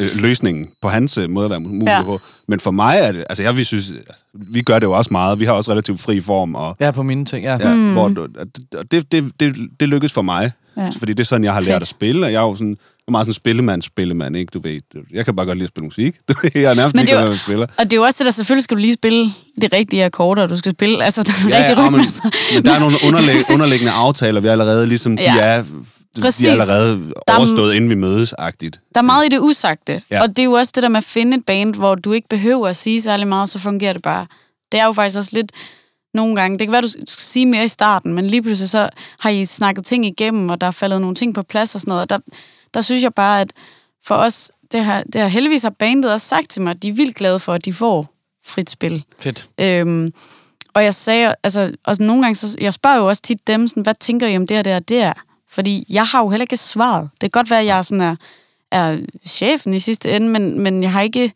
øh, 0.00 0.08
løsningen 0.14 0.68
på 0.82 0.88
hans 0.88 1.18
øh, 1.18 1.30
måde 1.30 1.44
at 1.44 1.50
være 1.50 1.60
musiker 1.60 1.92
Ja. 1.92 2.02
på. 2.02 2.20
Men 2.48 2.60
for 2.60 2.70
mig 2.70 2.98
er 3.02 3.12
det, 3.12 3.24
altså 3.28 3.42
jeg 3.42 3.56
vil 3.56 3.66
synes, 3.66 3.90
altså, 3.90 4.24
vi 4.32 4.62
gør 4.62 4.78
det 4.78 4.86
jo 4.86 4.92
også 4.92 5.08
meget, 5.12 5.40
vi 5.40 5.44
har 5.44 5.52
også 5.52 5.70
relativt 5.72 6.00
fri 6.00 6.20
form, 6.20 6.54
og 6.54 6.76
Ja, 6.80 6.90
på 6.90 7.02
mine 7.02 7.24
ting, 7.24 7.44
ja. 7.44 7.58
ja, 7.68 7.74
mm. 7.74 7.92
hvor, 7.92 8.04
og 8.78 8.90
det, 8.90 9.12
det, 9.12 9.32
det, 9.40 9.56
det 9.80 9.88
lykkes 9.88 10.12
for 10.12 10.22
mig, 10.22 10.52
Ja. 10.76 10.90
fordi 10.98 11.12
det 11.12 11.20
er 11.20 11.24
sådan, 11.24 11.44
jeg 11.44 11.52
har 11.52 11.60
Fedt. 11.60 11.68
lært 11.68 11.82
at 11.82 11.88
spille, 11.88 12.26
og 12.26 12.32
jeg 12.32 12.38
er 12.42 12.46
jo 12.46 12.54
sådan, 12.56 12.76
er 13.08 13.10
meget 13.10 13.24
sådan 13.24 13.34
spillemand, 13.34 13.82
spillemand, 13.82 14.36
ikke? 14.36 14.50
Du 14.50 14.58
ved, 14.60 14.80
jeg 15.12 15.24
kan 15.24 15.36
bare 15.36 15.46
godt 15.46 15.58
lide 15.58 15.64
at 15.64 15.68
spille 15.68 15.84
musik. 15.84 16.14
Jeg 16.54 16.62
er 16.62 16.74
nærmest 16.74 16.94
Men 16.96 17.00
ikke 17.02 17.14
det 17.14 17.20
er 17.22 17.26
hvad 17.26 17.36
spiller. 17.36 17.66
Og 17.78 17.84
det 17.84 17.92
er 17.92 17.96
jo 17.96 18.02
også 18.02 18.18
det 18.18 18.24
der, 18.24 18.30
selvfølgelig 18.30 18.64
skal 18.64 18.76
du 18.76 18.80
lige 18.80 18.94
spille 18.94 19.24
de 19.62 19.68
rigtige 19.72 20.04
akkorder, 20.04 20.42
og 20.42 20.48
du 20.48 20.56
skal 20.56 20.72
spille, 20.72 21.04
altså 21.04 21.22
den 21.22 21.32
Ja, 21.50 21.58
rigtige 21.58 21.80
ja, 21.80 21.86
rytme. 21.86 21.98
men, 21.98 22.06
men 22.54 22.64
der 22.64 22.74
er 22.74 22.80
nogle 22.80 22.96
underlæg, 23.06 23.36
underliggende 23.54 23.92
aftaler, 23.92 24.40
vi 24.40 24.48
er 24.48 24.52
allerede 24.52 24.86
ligesom, 24.86 25.16
de 25.16 25.22
Ja. 25.22 25.36
er, 25.38 25.64
Præcis. 26.20 26.42
de 26.44 26.48
er 26.48 26.52
allerede 26.52 26.98
Der 27.28 27.32
er- 27.32 27.36
overstået, 27.36 27.74
inden 27.74 27.90
vi 27.90 27.94
mødes-agtigt. 27.94 28.80
Der 28.94 29.00
er 29.00 29.04
meget 29.04 29.26
i 29.26 29.28
det 29.28 29.38
usagte. 29.40 30.02
Ja. 30.10 30.22
Og 30.22 30.28
det 30.28 30.38
er 30.38 30.44
jo 30.44 30.52
også 30.52 30.72
det 30.74 30.82
der 30.82 30.88
med 30.88 30.98
at 30.98 31.04
finde 31.04 31.36
et 31.36 31.44
band, 31.46 31.74
hvor 31.74 31.94
du 31.94 32.12
ikke 32.12 32.28
behøver 32.28 32.68
at 32.68 32.76
sige 32.76 33.02
særlig 33.02 33.26
meget, 33.28 33.48
så 33.48 33.58
fungerer 33.58 33.92
det 33.92 34.02
bare. 34.02 34.26
Det 34.72 34.80
er 34.80 34.84
jo 34.84 34.92
faktisk 34.92 35.16
også 35.18 35.30
lidt 35.32 35.52
nogle 36.14 36.36
gange. 36.36 36.58
Det 36.58 36.66
kan 36.66 36.72
være, 36.72 36.82
du 36.82 36.88
skal 36.88 37.04
sige 37.08 37.46
mere 37.46 37.64
i 37.64 37.68
starten, 37.68 38.14
men 38.14 38.26
lige 38.26 38.42
pludselig 38.42 38.68
så 38.70 38.88
har 39.20 39.30
I 39.30 39.44
snakket 39.44 39.84
ting 39.84 40.06
igennem, 40.06 40.48
og 40.48 40.60
der 40.60 40.66
er 40.66 40.70
faldet 40.70 41.00
nogle 41.00 41.16
ting 41.16 41.34
på 41.34 41.42
plads 41.42 41.74
og 41.74 41.80
sådan 41.80 41.90
noget. 41.90 42.02
Og 42.02 42.10
der, 42.10 42.18
der 42.76 42.82
synes 42.82 43.02
jeg 43.02 43.14
bare, 43.14 43.40
at 43.40 43.52
for 44.04 44.14
os, 44.14 44.52
det 44.72 44.84
har, 44.84 45.02
det 45.12 45.20
har 45.20 45.28
heldigvis 45.28 45.62
har 45.62 45.70
bandet 45.70 46.12
også 46.12 46.26
sagt 46.26 46.50
til 46.50 46.62
mig, 46.62 46.70
at 46.70 46.82
de 46.82 46.88
er 46.88 46.92
vildt 46.92 47.16
glade 47.16 47.38
for, 47.38 47.52
at 47.52 47.64
de 47.64 47.72
får 47.72 48.14
frit 48.46 48.70
spil. 48.70 49.04
Fedt. 49.18 49.46
Øhm, 49.60 50.12
og 50.74 50.84
jeg 50.84 50.94
sagde, 50.94 51.34
altså, 51.42 51.72
også 51.84 52.02
nogle 52.02 52.22
gange, 52.22 52.34
så, 52.34 52.56
jeg 52.60 52.72
spørger 52.72 52.96
jo 52.96 53.08
også 53.08 53.22
tit 53.22 53.46
dem, 53.46 53.68
sådan, 53.68 53.82
hvad 53.82 53.94
tænker 53.94 54.26
I 54.26 54.36
om 54.36 54.46
det 54.46 54.58
og 54.58 54.64
det 54.64 54.74
og 54.74 54.88
det 54.88 55.02
er? 55.02 55.12
Fordi 55.48 55.86
jeg 55.90 56.06
har 56.06 56.20
jo 56.20 56.28
heller 56.28 56.42
ikke 56.42 56.56
svaret. 56.56 57.10
Det 57.10 57.20
kan 57.20 57.30
godt 57.30 57.50
være, 57.50 57.60
at 57.60 57.66
jeg 57.66 57.84
sådan 57.84 58.00
er, 58.00 58.16
er 58.70 58.98
chefen 59.26 59.74
i 59.74 59.78
sidste 59.78 60.16
ende, 60.16 60.28
men, 60.28 60.60
men 60.60 60.82
jeg 60.82 60.92
har 60.92 61.00
ikke, 61.00 61.32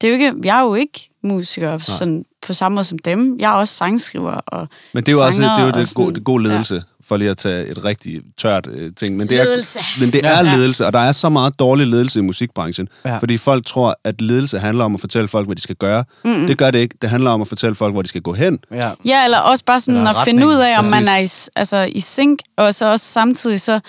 det 0.00 0.06
er 0.06 0.08
jo 0.08 0.14
ikke, 0.14 0.34
jeg 0.44 0.58
er 0.58 0.62
jo 0.62 0.74
ikke 0.74 1.07
musiker 1.22 1.78
sådan, 1.78 2.24
på 2.46 2.52
samme 2.52 2.74
måde 2.74 2.84
som 2.84 2.98
dem. 2.98 3.36
Jeg 3.38 3.48
er 3.50 3.54
også 3.54 3.74
sangskriver 3.74 4.30
og 4.32 4.68
Men 4.94 5.02
det 5.04 5.12
er 5.12 5.16
jo 5.16 5.24
også 5.26 5.40
det, 5.42 5.48
er 5.48 5.66
jo 5.66 5.70
det, 5.70 5.94
gode, 5.94 6.14
det 6.14 6.24
gode 6.24 6.42
ledelse, 6.42 6.74
ja. 6.74 6.80
for 7.08 7.16
lige 7.16 7.30
at 7.30 7.36
tage 7.36 7.66
et 7.66 7.84
rigtig 7.84 8.20
tørt 8.38 8.66
øh, 8.66 8.90
ting. 8.96 9.16
Men 9.16 9.28
det 9.28 9.40
er, 9.40 9.44
Ledelse. 9.44 9.80
Men 10.00 10.12
det 10.12 10.26
er 10.26 10.44
Ja. 10.44 10.56
ledelse, 10.56 10.86
og 10.86 10.92
der 10.92 10.98
er 10.98 11.12
så 11.12 11.28
meget 11.28 11.58
dårlig 11.58 11.86
ledelse 11.86 12.18
i 12.18 12.22
musikbranchen. 12.22 12.88
Ja. 13.04 13.18
Fordi 13.18 13.36
folk 13.36 13.66
tror, 13.66 13.98
at 14.04 14.20
ledelse 14.20 14.58
handler 14.58 14.84
om 14.84 14.94
at 14.94 15.00
fortælle 15.00 15.28
folk, 15.28 15.46
hvad 15.46 15.56
de 15.56 15.60
skal 15.62 15.76
gøre. 15.76 16.04
Mm. 16.24 16.46
Det 16.46 16.58
gør 16.58 16.70
det 16.70 16.78
ikke. 16.78 16.94
Det 17.02 17.10
handler 17.10 17.30
om 17.30 17.40
at 17.40 17.48
fortælle 17.48 17.74
folk, 17.74 17.92
hvor 17.94 18.02
de 18.02 18.08
skal 18.08 18.22
gå 18.22 18.32
hen. 18.32 18.58
Ja. 18.72 18.90
Ja, 19.04 19.24
eller 19.24 19.38
også 19.38 19.64
bare 19.64 19.80
sådan 19.80 19.96
Eller 19.98 20.10
at 20.10 20.16
retning, 20.16 20.38
finde 20.40 20.46
ud 20.46 20.54
af, 20.60 20.78
om 20.78 20.84
præcis. 20.84 20.90
man 21.06 21.08
er 21.08 21.18
i, 21.18 21.28
altså, 21.56 21.76
i 21.92 22.00
sync, 22.00 22.38
og 22.56 22.74
så 22.74 22.86
også 22.86 23.06
samtidig 23.06 23.60
så 23.60 23.80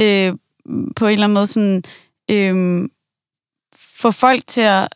øh, 0.00 0.32
på 0.96 1.06
en 1.06 1.12
eller 1.12 1.24
anden 1.24 1.34
måde 1.34 1.46
sådan, 1.46 1.82
øh, 2.30 2.88
få 3.96 4.10
folk 4.10 4.42
til 4.46 4.60
at, 4.60 4.88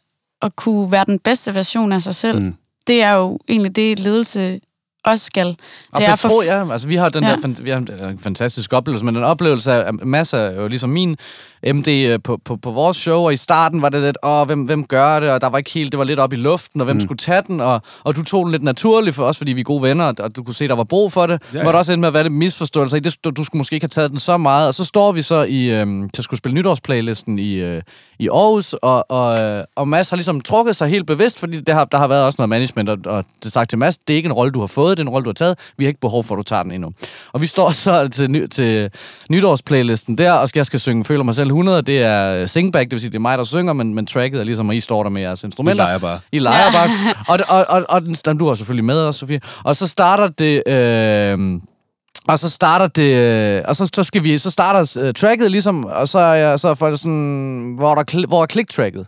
at 0.45 0.57
kunne 0.57 0.93
være 0.93 1.05
den 1.07 1.19
bedste 1.19 1.55
version 1.55 1.93
af 1.93 2.03
sig 2.03 2.15
selv. 2.15 2.41
Mm. 2.41 2.55
Det 2.87 3.03
er 3.03 3.13
jo 3.13 3.39
egentlig 3.49 3.77
det, 3.77 3.99
ledelse 3.99 4.61
også 5.05 5.25
skal. 5.25 5.47
Og 5.47 5.55
Det 5.93 5.99
det 6.01 6.09
er 6.09 6.17
for- 6.17 6.29
tror 6.29 6.43
jeg, 6.43 6.67
altså 6.73 6.89
vi 6.89 6.97
har 6.97 7.09
den 7.09 7.25
Ja. 7.25 7.31
ja. 7.31 7.37
der, 7.37 7.63
vi 7.63 7.71
har 7.71 7.77
en, 7.79 7.89
en 8.09 8.19
fantastisk 8.19 8.73
oplevelse, 8.73 9.05
men 9.05 9.17
en 9.17 9.23
oplevelse 9.25 9.73
af 9.73 9.95
masser, 9.95 10.39
af 10.39 10.57
jo 10.57 10.69
ligesom 10.69 10.91
min 10.91 11.17
MD 11.73 11.89
øh, 11.89 12.19
på, 12.25 12.39
på, 12.45 12.57
på 12.57 12.71
vores 12.71 12.97
show, 12.97 13.21
og 13.21 13.33
i 13.33 13.37
starten 13.37 13.83
var 13.83 13.89
det 13.89 14.03
lidt, 14.03 14.17
åh, 14.23 14.47
hvem, 14.47 14.63
hvem 14.63 14.87
gør 14.87 15.21
det, 15.21 15.31
og 15.31 15.41
der 15.41 15.47
var 15.47 15.59
ikke 15.59 15.71
helt, 15.71 15.93
det 15.93 15.99
var 15.99 16.05
lidt 16.05 16.21
op 16.21 16.33
i 16.33 16.37
luften, 16.37 16.81
og 16.81 16.85
hvem 16.85 16.97
mm. 16.97 17.01
skulle 17.01 17.19
tage 17.19 17.43
den, 17.47 17.61
og, 17.61 17.83
og 18.05 18.17
du 18.17 18.25
tog 18.25 18.45
den 18.45 18.53
lidt 18.53 18.63
naturligt 18.63 19.17
for 19.17 19.25
os, 19.25 19.39
fordi 19.39 19.53
vi 19.53 19.61
er 19.61 19.65
gode 19.65 19.83
venner, 19.83 20.05
og- 20.21 20.37
du 20.37 20.43
kunne 20.43 20.55
se, 20.55 20.69
der 20.69 20.75
var 20.75 20.85
brug 20.85 21.13
for 21.13 21.27
det. 21.27 21.43
Ja, 21.43 21.49
Ja, 21.53 21.59
ja. 21.59 21.65
Var 21.65 21.69
ja. 21.69 21.73
der 21.73 21.79
også 21.79 21.93
endte 21.93 22.01
med 22.01 22.09
at 22.09 22.15
være 22.15 22.23
lidt 22.23 22.33
misforståelser 22.35 22.97
i 22.97 23.01
det, 23.01 23.17
du, 23.25 23.31
du 23.31 23.45
skulle 23.45 23.61
måske 23.61 23.75
ikke 23.75 23.85
have 23.85 23.89
taget 23.89 24.11
den 24.11 24.19
så 24.19 24.37
meget, 24.37 24.69
og 24.69 24.75
så 24.75 24.85
står 24.85 25.13
vi 25.13 25.23
så 25.23 25.43
i, 25.43 25.71
øhm, 25.71 26.11
til 26.11 26.21
at 26.21 26.25
skulle 26.25 26.39
spille 26.39 26.55
nytårsplaylisten 26.55 27.39
i, 27.39 27.53
øh, 27.55 27.83
i 28.19 28.29
Aarhus, 28.29 28.73
og, 28.73 29.11
og, 29.11 29.41
øh, 29.41 29.65
og 29.77 29.89
Mads 29.89 30.11
har 30.11 30.17
ligesom 30.17 30.41
trukket 30.41 30.77
sig 30.77 30.89
helt 30.89 31.07
bevidst, 31.07 31.39
fordi 31.41 31.61
det 31.61 31.75
har, 31.75 31.85
der 31.85 31.99
har 31.99 32.09
været 32.09 32.25
også 32.27 32.37
noget 32.39 32.49
management, 32.49 32.89
og, 32.89 32.99
og 33.07 33.25
det 33.45 33.53
sagt 33.53 33.71
til 33.71 33.79
Mads, 33.79 33.99
det 33.99 34.13
er 34.15 34.17
ikke 34.17 34.27
en 34.27 34.33
rolle, 34.33 34.53
du 34.53 34.61
har 34.61 34.67
fået, 34.67 34.94
det 34.97 35.03
er 35.03 35.07
en 35.07 35.13
rolle, 35.13 35.25
du 35.25 35.29
har 35.29 35.35
taget, 35.35 35.59
vi 35.79 35.85
har 35.85 35.89
ikke 35.89 36.01
behov 36.01 36.25
for, 36.25 36.35
at 36.35 36.39
du 36.39 36.43
tager 36.43 36.63
den 36.63 36.73
endnu. 36.73 36.91
Og 37.33 37.41
vi 37.41 37.47
står 37.47 37.71
så 37.71 38.09
til, 38.09 38.31
ny, 38.31 38.47
til 38.47 38.91
nytårsplaylisten 39.31 40.19
der, 40.19 40.33
og 40.33 40.49
jeg 40.55 40.67
skal 40.67 40.81
synge 40.81 41.05
Føler 41.05 41.25
mig 41.25 41.35
selv 41.35 41.47
100, 41.47 41.83
det 41.83 42.03
er 42.03 42.47
singback, 42.47 42.85
det 42.85 42.93
vil 42.93 43.01
sige, 43.01 43.11
det 43.11 43.17
er 43.17 43.21
mig, 43.21 43.39
der 43.39 43.45
synger, 43.45 43.73
men, 43.73 43.95
men 43.95 44.07
tracket 44.07 44.41
er 44.41 44.45
ligesom, 44.45 44.71
at 44.71 44.77
I 44.77 44.81
står 44.81 45.03
der 45.03 45.11
med 45.11 45.23
jeres 45.23 45.45
instrumenter. 45.45 45.85
I 45.85 45.87
leger 45.87 45.99
bare. 45.99 46.21
I 46.33 46.39
leger 46.39 46.73
bare. 46.73 46.89
Og, 47.29 47.39
og, 47.59 47.65
og, 47.69 47.85
og 47.89 48.03
den, 48.07 48.15
den- 48.15 48.39
du 48.39 48.47
er 48.49 48.55
selvfølgelig 48.55 48.85
med 48.85 48.99
også, 48.99 49.21
Sofie. 49.21 49.41
Og 49.65 49.77
så 49.77 49.87
starter 49.89 50.29
det... 50.29 50.63
Øh, 50.69 51.61
og 52.29 52.39
så 52.39 52.51
starter 52.51 52.87
det, 52.87 53.15
øh, 53.15 53.63
og 53.69 53.77
så, 53.77 53.89
så 53.95 54.03
skal 54.03 54.25
vi, 54.25 54.39
så 54.39 54.51
starter 54.51 55.03
uh, 55.07 55.13
tracket 55.13 55.51
ligesom, 55.51 55.85
og 55.85 56.09
så 56.09 56.21
jeg, 56.21 56.59
så 56.61 56.69
er 56.69 56.75
folk 56.75 56.99
sådan, 56.99 57.75
hvor 57.79 57.91
er, 57.91 57.95
der, 57.95 58.27
hvor 58.27 58.43
er 58.43 58.47
click-tracket? 58.53 59.07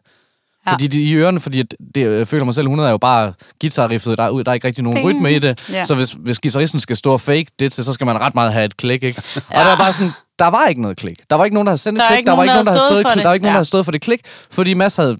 Ja. 0.66 0.72
Fordi 0.72 0.86
de, 0.86 1.02
i 1.02 1.14
ørerne, 1.14 1.40
fordi 1.40 1.60
at 1.60 1.74
det, 1.94 2.18
jeg 2.18 2.28
føler 2.28 2.44
mig 2.44 2.54
selv, 2.54 2.66
100 2.66 2.88
er 2.88 2.90
jo 2.90 2.98
bare 2.98 3.32
guitarriffet, 3.60 4.18
der, 4.18 4.24
er 4.24 4.42
der 4.42 4.50
er 4.50 4.54
ikke 4.54 4.66
rigtig 4.66 4.84
nogen 4.84 4.96
Ping. 4.96 5.08
rytme 5.08 5.32
i 5.32 5.38
det. 5.38 5.68
Ja. 5.68 5.78
Ja. 5.78 5.84
Så 5.84 5.94
hvis, 5.94 6.16
hvis 6.20 6.38
guitaristen 6.40 6.80
skal 6.80 6.96
stå 6.96 7.12
og 7.12 7.20
fake 7.20 7.46
det 7.58 7.72
til, 7.72 7.84
så 7.84 7.92
skal 7.92 8.04
man 8.04 8.20
ret 8.20 8.34
meget 8.34 8.52
have 8.52 8.64
et 8.64 8.76
klik, 8.76 9.02
ikke? 9.02 9.22
Og 9.36 9.42
der 9.56 9.72
er 9.72 9.76
bare 9.76 9.92
sådan, 9.92 10.12
der 10.38 10.50
var 10.50 10.66
ikke 10.66 10.82
noget 10.82 10.96
klik. 10.96 11.18
Der 11.30 11.36
var 11.36 11.44
ikke 11.44 11.54
nogen, 11.54 11.66
der 11.66 11.70
havde 11.70 11.78
sendt 11.78 12.00
et 12.00 12.06
klik. 12.08 12.26
Der 12.26 12.32
var 12.32 12.42
ikke 12.42 12.54
nogen, 12.54 12.66
der 12.66 12.72
havde 12.72 12.88
stået, 12.88 13.02
for 13.02 13.20
der 13.20 13.28
var 13.28 13.34
ikke 13.34 13.42
nogen, 13.42 13.42
det. 13.42 13.42
der 13.42 13.50
havde 13.50 13.64
stået 13.64 13.84
for 13.84 13.92
det 13.92 14.00
klik, 14.00 14.20
fordi 14.50 14.74
Mads 14.74 14.96
havde 14.96 15.16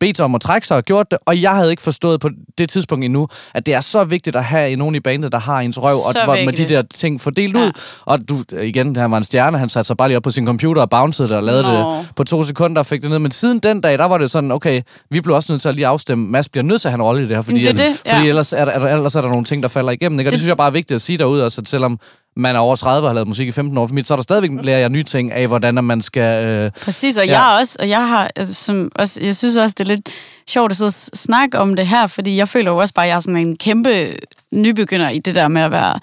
bedt 0.00 0.20
om 0.20 0.34
at 0.34 0.40
trække 0.40 0.66
sig 0.66 0.76
og 0.76 0.82
gjort 0.82 1.10
det, 1.10 1.18
og 1.26 1.42
jeg 1.42 1.54
havde 1.54 1.70
ikke 1.70 1.82
forstået 1.82 2.20
på 2.20 2.30
det 2.58 2.68
tidspunkt 2.68 3.04
endnu, 3.04 3.28
at 3.54 3.66
det 3.66 3.74
er 3.74 3.80
så 3.80 4.04
vigtigt 4.04 4.36
at 4.36 4.44
have 4.44 4.76
nogen 4.76 4.94
i 4.94 5.00
bandet, 5.00 5.32
der 5.32 5.38
har 5.38 5.60
ens 5.60 5.78
røv, 5.82 5.96
Så 6.12 6.18
og 6.26 6.38
med 6.44 6.52
de 6.52 6.64
der 6.64 6.82
ting 6.94 7.20
fordelt 7.20 7.56
ud. 7.56 7.70
Og 8.04 8.18
du, 8.28 8.42
igen, 8.62 8.96
han 8.96 9.10
var 9.10 9.16
en 9.16 9.24
stjerne, 9.24 9.58
han 9.58 9.68
satte 9.68 9.86
sig 9.86 9.96
bare 9.96 10.08
lige 10.08 10.16
op 10.16 10.22
på 10.22 10.30
sin 10.30 10.46
computer 10.46 10.82
og 10.82 10.90
bouncede 10.90 11.28
det 11.28 11.36
og 11.36 11.42
lavede 11.42 11.62
Nå. 11.62 11.92
det 11.92 12.08
på 12.16 12.24
to 12.24 12.42
sekunder 12.42 12.80
og 12.80 12.86
fik 12.86 13.02
det 13.02 13.10
ned. 13.10 13.18
Men 13.18 13.30
siden 13.30 13.58
den 13.58 13.80
dag, 13.80 13.98
der 13.98 14.04
var 14.04 14.18
det 14.18 14.30
sådan, 14.30 14.52
okay, 14.52 14.82
vi 15.10 15.20
blev 15.20 15.36
også 15.36 15.52
nødt 15.52 15.62
til 15.62 15.68
at 15.68 15.74
lige 15.74 15.86
afstemme. 15.86 16.28
Mads 16.28 16.48
bliver 16.48 16.64
nødt 16.64 16.80
til 16.80 16.88
at 16.88 16.92
have 16.92 16.98
en 16.98 17.02
rolle 17.02 17.22
i 17.24 17.28
det 17.28 17.36
her, 17.36 17.42
fordi, 17.42 17.62
Det 17.62 17.78
det, 17.78 18.02
ja. 18.06 18.16
fordi 18.16 18.28
ellers, 18.28 18.52
er 18.52 18.64
der, 18.64 18.72
er 18.72 18.78
der, 18.78 18.88
ellers 18.88 19.14
er 19.14 19.20
der 19.20 19.28
nogle 19.28 19.44
ting, 19.44 19.62
der 19.62 19.68
falder 19.68 19.90
igennem. 19.90 20.18
Ikke? 20.18 20.28
Og 20.28 20.30
det, 20.30 20.32
det 20.32 20.40
synes 20.40 20.48
jeg 20.48 20.56
bare 20.56 20.66
er 20.66 20.72
vigtigt 20.72 20.94
at 20.94 21.02
sige 21.02 21.18
derude, 21.18 21.44
også, 21.44 21.60
at 21.60 21.68
selvom 21.68 21.98
man 22.36 22.56
er 22.56 22.60
over 22.60 22.76
30 22.76 23.06
og 23.06 23.10
har 23.10 23.14
lavet 23.14 23.28
musik 23.28 23.48
i 23.48 23.52
15 23.52 23.78
år 23.78 23.86
for 23.86 23.94
mit, 23.94 24.06
så 24.06 24.14
er 24.14 24.16
der 24.16 24.22
stadigvæk 24.22 24.50
lærer 24.62 24.78
jeg 24.78 24.88
nye 24.88 25.02
ting 25.02 25.32
af, 25.32 25.46
hvordan 25.48 25.84
man 25.84 26.02
skal... 26.02 26.46
Øh, 26.46 26.70
Præcis, 26.84 27.16
og 27.18 27.26
Ja. 27.26 27.40
jeg 27.42 27.58
også, 27.60 27.76
og 27.80 27.88
jeg 27.88 28.08
har, 28.08 28.30
altså, 28.36 28.54
som 28.54 28.90
også, 28.94 29.20
jeg 29.22 29.36
synes 29.36 29.56
også, 29.56 29.74
det 29.78 29.84
er 29.84 29.94
lidt 29.94 30.08
sjovt 30.50 30.70
at 30.70 30.76
sidde 30.76 30.88
og 30.88 30.92
snakke 31.18 31.58
om 31.58 31.76
det 31.76 31.86
her, 31.86 32.06
fordi 32.06 32.36
jeg 32.36 32.48
føler 32.48 32.70
jo 32.70 32.76
også 32.76 32.94
bare, 32.94 33.06
at 33.06 33.08
jeg 33.10 33.16
er 33.16 33.20
sådan 33.20 33.36
en 33.36 33.56
kæmpe 33.56 34.06
nybegynder 34.52 35.08
i 35.08 35.18
det 35.18 35.34
der 35.34 35.48
med 35.48 35.62
at 35.62 35.72
være 35.72 35.94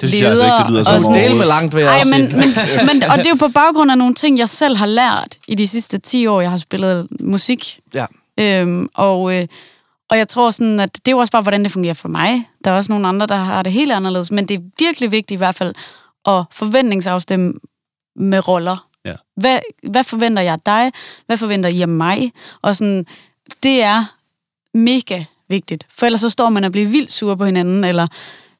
Det 0.00 0.08
synes 0.08 0.22
jeg 0.22 0.30
altså 0.30 0.44
ikke, 0.44 0.56
det 0.56 0.70
lyder 0.70 0.84
og 0.88 0.94
og 0.94 1.00
sådan- 1.00 1.22
dele 1.24 1.34
med 1.36 1.46
langt, 1.46 1.74
vil 1.74 1.82
jeg 1.82 1.98
Ej, 1.98 2.04
men, 2.04 2.20
men, 2.22 2.32
men, 2.92 3.02
og 3.10 3.16
det 3.18 3.26
er 3.26 3.30
jo 3.30 3.36
på 3.46 3.52
baggrund 3.54 3.90
af 3.90 3.98
nogle 3.98 4.14
ting, 4.14 4.38
jeg 4.38 4.48
selv 4.48 4.76
har 4.76 4.86
lært 4.86 5.36
i 5.48 5.54
de 5.54 5.66
sidste 5.66 5.98
10 5.98 6.26
år, 6.26 6.40
jeg 6.40 6.50
har 6.50 6.56
spillet 6.56 7.06
musik. 7.20 7.78
Ja. 7.94 8.06
Øhm, 8.40 8.88
og, 8.94 9.34
øh, 9.34 9.46
og 10.10 10.18
jeg 10.18 10.28
tror 10.28 10.50
sådan, 10.50 10.80
at 10.80 10.94
det 10.94 11.08
er 11.08 11.12
jo 11.12 11.18
også 11.18 11.32
bare, 11.32 11.42
hvordan 11.42 11.62
det 11.64 11.72
fungerer 11.72 11.94
for 11.94 12.08
mig. 12.08 12.48
Der 12.64 12.70
er 12.70 12.74
også 12.76 12.92
nogle 12.92 13.08
andre, 13.08 13.26
der 13.26 13.36
har 13.36 13.62
det 13.62 13.72
helt 13.72 13.92
anderledes, 13.92 14.30
men 14.30 14.48
det 14.48 14.54
er 14.56 14.60
virkelig 14.78 15.10
vigtigt 15.10 15.36
i 15.36 15.38
hvert 15.38 15.54
fald 15.54 15.74
at 16.28 16.44
forventningsafstemme 16.52 17.52
med 18.16 18.48
roller. 18.48 18.86
Ja. 19.04 19.12
Hvad, 19.36 19.58
hvad 19.90 20.04
forventer 20.04 20.42
jeg 20.42 20.52
af 20.52 20.60
dig? 20.66 20.92
Hvad 21.26 21.36
forventer 21.36 21.68
I 21.68 21.80
af 21.80 21.88
mig? 21.88 22.32
Og 22.62 22.76
sådan, 22.76 23.06
det 23.62 23.82
er 23.82 24.04
mega 24.74 25.24
vigtigt. 25.48 25.86
For 25.98 26.06
ellers 26.06 26.20
så 26.20 26.28
står 26.30 26.48
man 26.50 26.64
og 26.64 26.72
bliver 26.72 26.88
vildt 26.88 27.12
sur 27.12 27.34
på 27.34 27.44
hinanden, 27.44 27.84
eller 27.84 28.06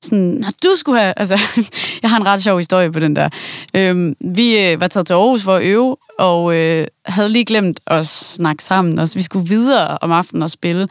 sådan, 0.03 0.19
"Nå, 0.29 0.47
du 0.65 0.77
skulle 0.77 1.01
have... 1.01 1.15
Altså, 1.17 1.41
jeg 2.03 2.11
har 2.11 2.17
en 2.17 2.27
ret 2.27 2.43
sjov 2.43 2.59
historie 2.59 2.93
på 2.93 3.01
den 3.01 3.17
der. 3.17 3.29
Øhm, 3.77 4.17
vi 4.35 4.59
øh, 4.67 4.81
var 4.81 4.89
taget 4.89 5.07
til 5.07 5.15
Aarhus 5.15 5.43
for 5.43 5.55
at 5.57 5.63
øve, 5.63 5.97
og 6.19 6.55
øh, 6.57 6.87
havde 7.07 7.29
lige 7.29 7.45
glemt 7.45 7.81
at 7.87 8.07
snakke 8.07 8.65
sammen, 8.65 8.99
og 8.99 9.09
vi 9.15 9.23
skulle 9.23 9.49
videre 9.49 9.99
om 10.01 10.13
aftenen 10.13 10.43
og 10.43 10.51
spille. 10.51 10.89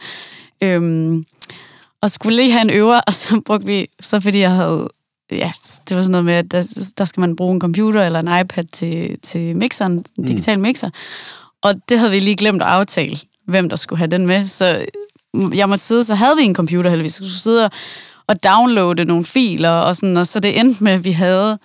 Øhm, 0.62 1.24
og 2.02 2.10
skulle 2.10 2.36
lige 2.36 2.52
have 2.52 2.62
en 2.62 2.70
øver, 2.70 3.00
og 3.06 3.14
så 3.14 3.40
brugte 3.46 3.66
vi, 3.66 3.86
så 4.00 4.20
fordi 4.20 4.38
jeg 4.38 4.50
havde, 4.50 4.88
ja, 5.32 5.52
det 5.88 5.96
var 5.96 6.02
sådan 6.02 6.10
noget 6.10 6.24
med, 6.24 6.34
at 6.34 6.50
der, 6.50 6.90
der 6.98 7.04
skal 7.04 7.20
man 7.20 7.36
bruge 7.36 7.54
en 7.54 7.60
computer 7.60 8.02
eller 8.02 8.20
en 8.20 8.40
iPad 8.40 8.64
til, 8.64 9.18
til 9.22 9.56
mixeren, 9.56 10.04
en 10.18 10.24
digital 10.24 10.58
mixer. 10.58 10.90
Og 11.62 11.74
det 11.88 11.98
havde 11.98 12.10
vi 12.10 12.20
lige 12.20 12.36
glemt 12.36 12.62
at 12.62 12.68
aftale, 12.68 13.16
hvem 13.46 13.68
der 13.68 13.76
skulle 13.76 13.98
have 13.98 14.10
den 14.10 14.26
med. 14.26 14.46
Så 14.46 14.86
jeg 15.54 15.68
måtte 15.68 15.84
sidde, 15.84 16.04
så 16.04 16.14
havde 16.14 16.36
vi 16.36 16.42
en 16.42 16.54
computer 16.54 16.90
heldigvis, 16.90 17.12
så 17.12 17.16
skulle 17.16 17.30
sidde 17.32 17.64
og, 17.64 17.70
og 18.26 18.44
downloade 18.44 19.04
nogle 19.04 19.24
filer, 19.24 19.70
og, 19.70 19.96
sådan, 19.96 20.16
og 20.16 20.26
så 20.26 20.40
det 20.40 20.60
endte 20.60 20.84
med, 20.84 20.92
at 20.92 21.04
vi 21.04 21.12
havde 21.12 21.58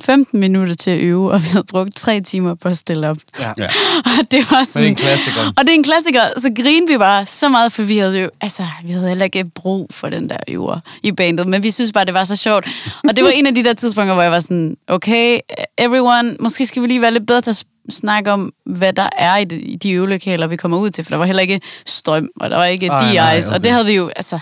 15 0.00 0.40
minutter 0.40 0.74
til 0.74 0.90
at 0.90 1.00
øve, 1.00 1.32
og 1.32 1.42
vi 1.42 1.48
havde 1.48 1.64
brugt 1.64 1.96
tre 1.96 2.20
timer 2.20 2.54
på 2.54 2.68
at 2.68 2.76
stille 2.76 3.08
op. 3.08 3.16
Ja. 3.40 3.52
Ja. 3.58 3.68
Og 4.18 4.30
det 4.30 4.50
var 4.50 4.64
sådan... 4.64 4.88
Men 4.88 4.94
det 4.96 5.04
er 5.04 5.08
en 5.08 5.14
klassiker. 5.14 5.40
Og 5.56 5.62
det 5.62 5.68
er 5.68 5.74
en 5.74 5.82
klassiker, 5.82 6.20
så 6.36 6.50
grinede 6.56 6.92
vi 6.92 6.98
bare 6.98 7.26
så 7.26 7.48
meget, 7.48 7.72
for 7.72 7.82
vi 7.82 7.98
havde 7.98 8.20
jo, 8.20 8.30
altså, 8.40 8.62
vi 8.84 8.92
havde 8.92 9.08
heller 9.08 9.24
ikke 9.24 9.44
brug 9.54 9.86
for 9.90 10.08
den 10.08 10.28
der 10.28 10.36
øver 10.48 10.80
i 11.02 11.12
bandet, 11.12 11.46
men 11.46 11.62
vi 11.62 11.70
synes 11.70 11.92
bare, 11.92 12.04
det 12.04 12.14
var 12.14 12.24
så 12.24 12.36
sjovt. 12.36 12.68
Og 13.08 13.16
det 13.16 13.24
var 13.24 13.30
en 13.30 13.46
af 13.46 13.54
de 13.54 13.64
der 13.64 13.72
tidspunkter, 13.72 14.14
hvor 14.14 14.22
jeg 14.22 14.32
var 14.32 14.40
sådan, 14.40 14.76
okay, 14.88 15.38
everyone, 15.78 16.36
måske 16.40 16.66
skal 16.66 16.82
vi 16.82 16.86
lige 16.86 17.00
være 17.00 17.12
lidt 17.12 17.26
bedre 17.26 17.40
til 17.40 17.50
at 17.50 17.56
snakke 17.90 18.32
om, 18.32 18.52
hvad 18.66 18.92
der 18.92 19.08
er 19.18 19.36
i 19.36 19.44
de, 19.44 19.60
i 19.60 19.76
de 19.76 19.90
øvelokaler, 19.92 20.46
vi 20.46 20.56
kommer 20.56 20.78
ud 20.78 20.90
til, 20.90 21.04
for 21.04 21.10
der 21.10 21.16
var 21.16 21.26
heller 21.26 21.42
ikke 21.42 21.60
strøm, 21.86 22.28
og 22.40 22.50
der 22.50 22.56
var 22.56 22.64
ikke 22.64 22.86
Ej, 22.86 22.98
de 23.08 23.14
nej, 23.14 23.40
okay. 23.44 23.54
og 23.54 23.64
det 23.64 23.72
havde 23.72 23.84
vi 23.86 23.92
jo, 23.92 24.10
altså, 24.16 24.38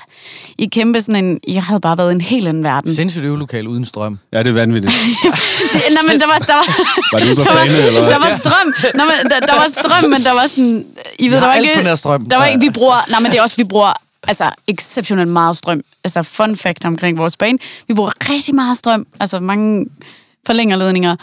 i 0.59 0.67
kæmpe 0.67 1.01
sådan 1.03 1.25
en, 1.25 1.41
jeg 1.49 1.63
havde 1.63 1.81
bare 1.81 1.99
været 1.99 2.11
i 2.11 2.15
en 2.15 2.21
helt 2.21 2.49
anden 2.49 2.65
verden. 2.65 2.95
Sindssygt 2.95 3.25
øvelokal 3.25 3.69
uden 3.69 3.85
strøm. 3.85 4.19
ja, 4.33 4.39
det 4.39 4.47
er 4.47 4.53
vanvittigt. 4.53 4.95
Det, 5.73 5.83
nej, 5.91 6.03
men 6.13 6.21
der 6.21 6.27
var, 6.27 6.39
der 6.39 6.55
var, 6.55 6.67
Var 7.13 7.19
på 7.19 7.43
der 7.45 7.55
var, 7.55 7.65
eller 7.65 8.01
hvad? 8.01 8.11
der 8.11 8.19
var 8.19 8.37
strøm. 8.37 8.75
Nej, 8.95 9.07
men, 9.07 9.31
der, 9.31 9.41
der 9.41 9.55
var 9.55 9.69
strøm, 9.71 10.11
men 10.11 10.25
der 10.25 10.33
var 10.33 10.47
sådan... 10.47 10.85
I 11.19 11.29
ved, 11.29 11.37
der 11.37 11.47
var 11.47 11.53
alt 11.53 11.65
ikke, 11.65 11.77
på 11.77 11.83
nær 11.83 11.95
strøm. 11.95 12.27
Der 12.27 12.37
var 12.37 12.47
ikke, 12.47 12.61
vi 12.61 12.71
bruger... 12.71 13.11
Nej, 13.11 13.21
men 13.21 13.31
det 13.31 13.39
er 13.39 13.43
også, 13.43 13.57
vi 13.57 13.65
bruger 13.65 13.93
altså 14.29 14.51
exceptionelt 14.69 15.29
meget 15.29 15.57
strøm. 15.57 15.83
Altså 16.05 16.23
fun 16.23 16.57
fact 16.57 16.85
omkring 16.85 17.19
vores 17.19 17.37
bane. 17.37 17.59
Vi 17.89 17.95
bruger 17.95 18.11
rigtig 18.31 18.55
meget 18.55 18.79
strøm. 18.79 19.07
Altså 19.21 19.41
mange 19.41 19.87
forlængerledninger. 20.47 21.17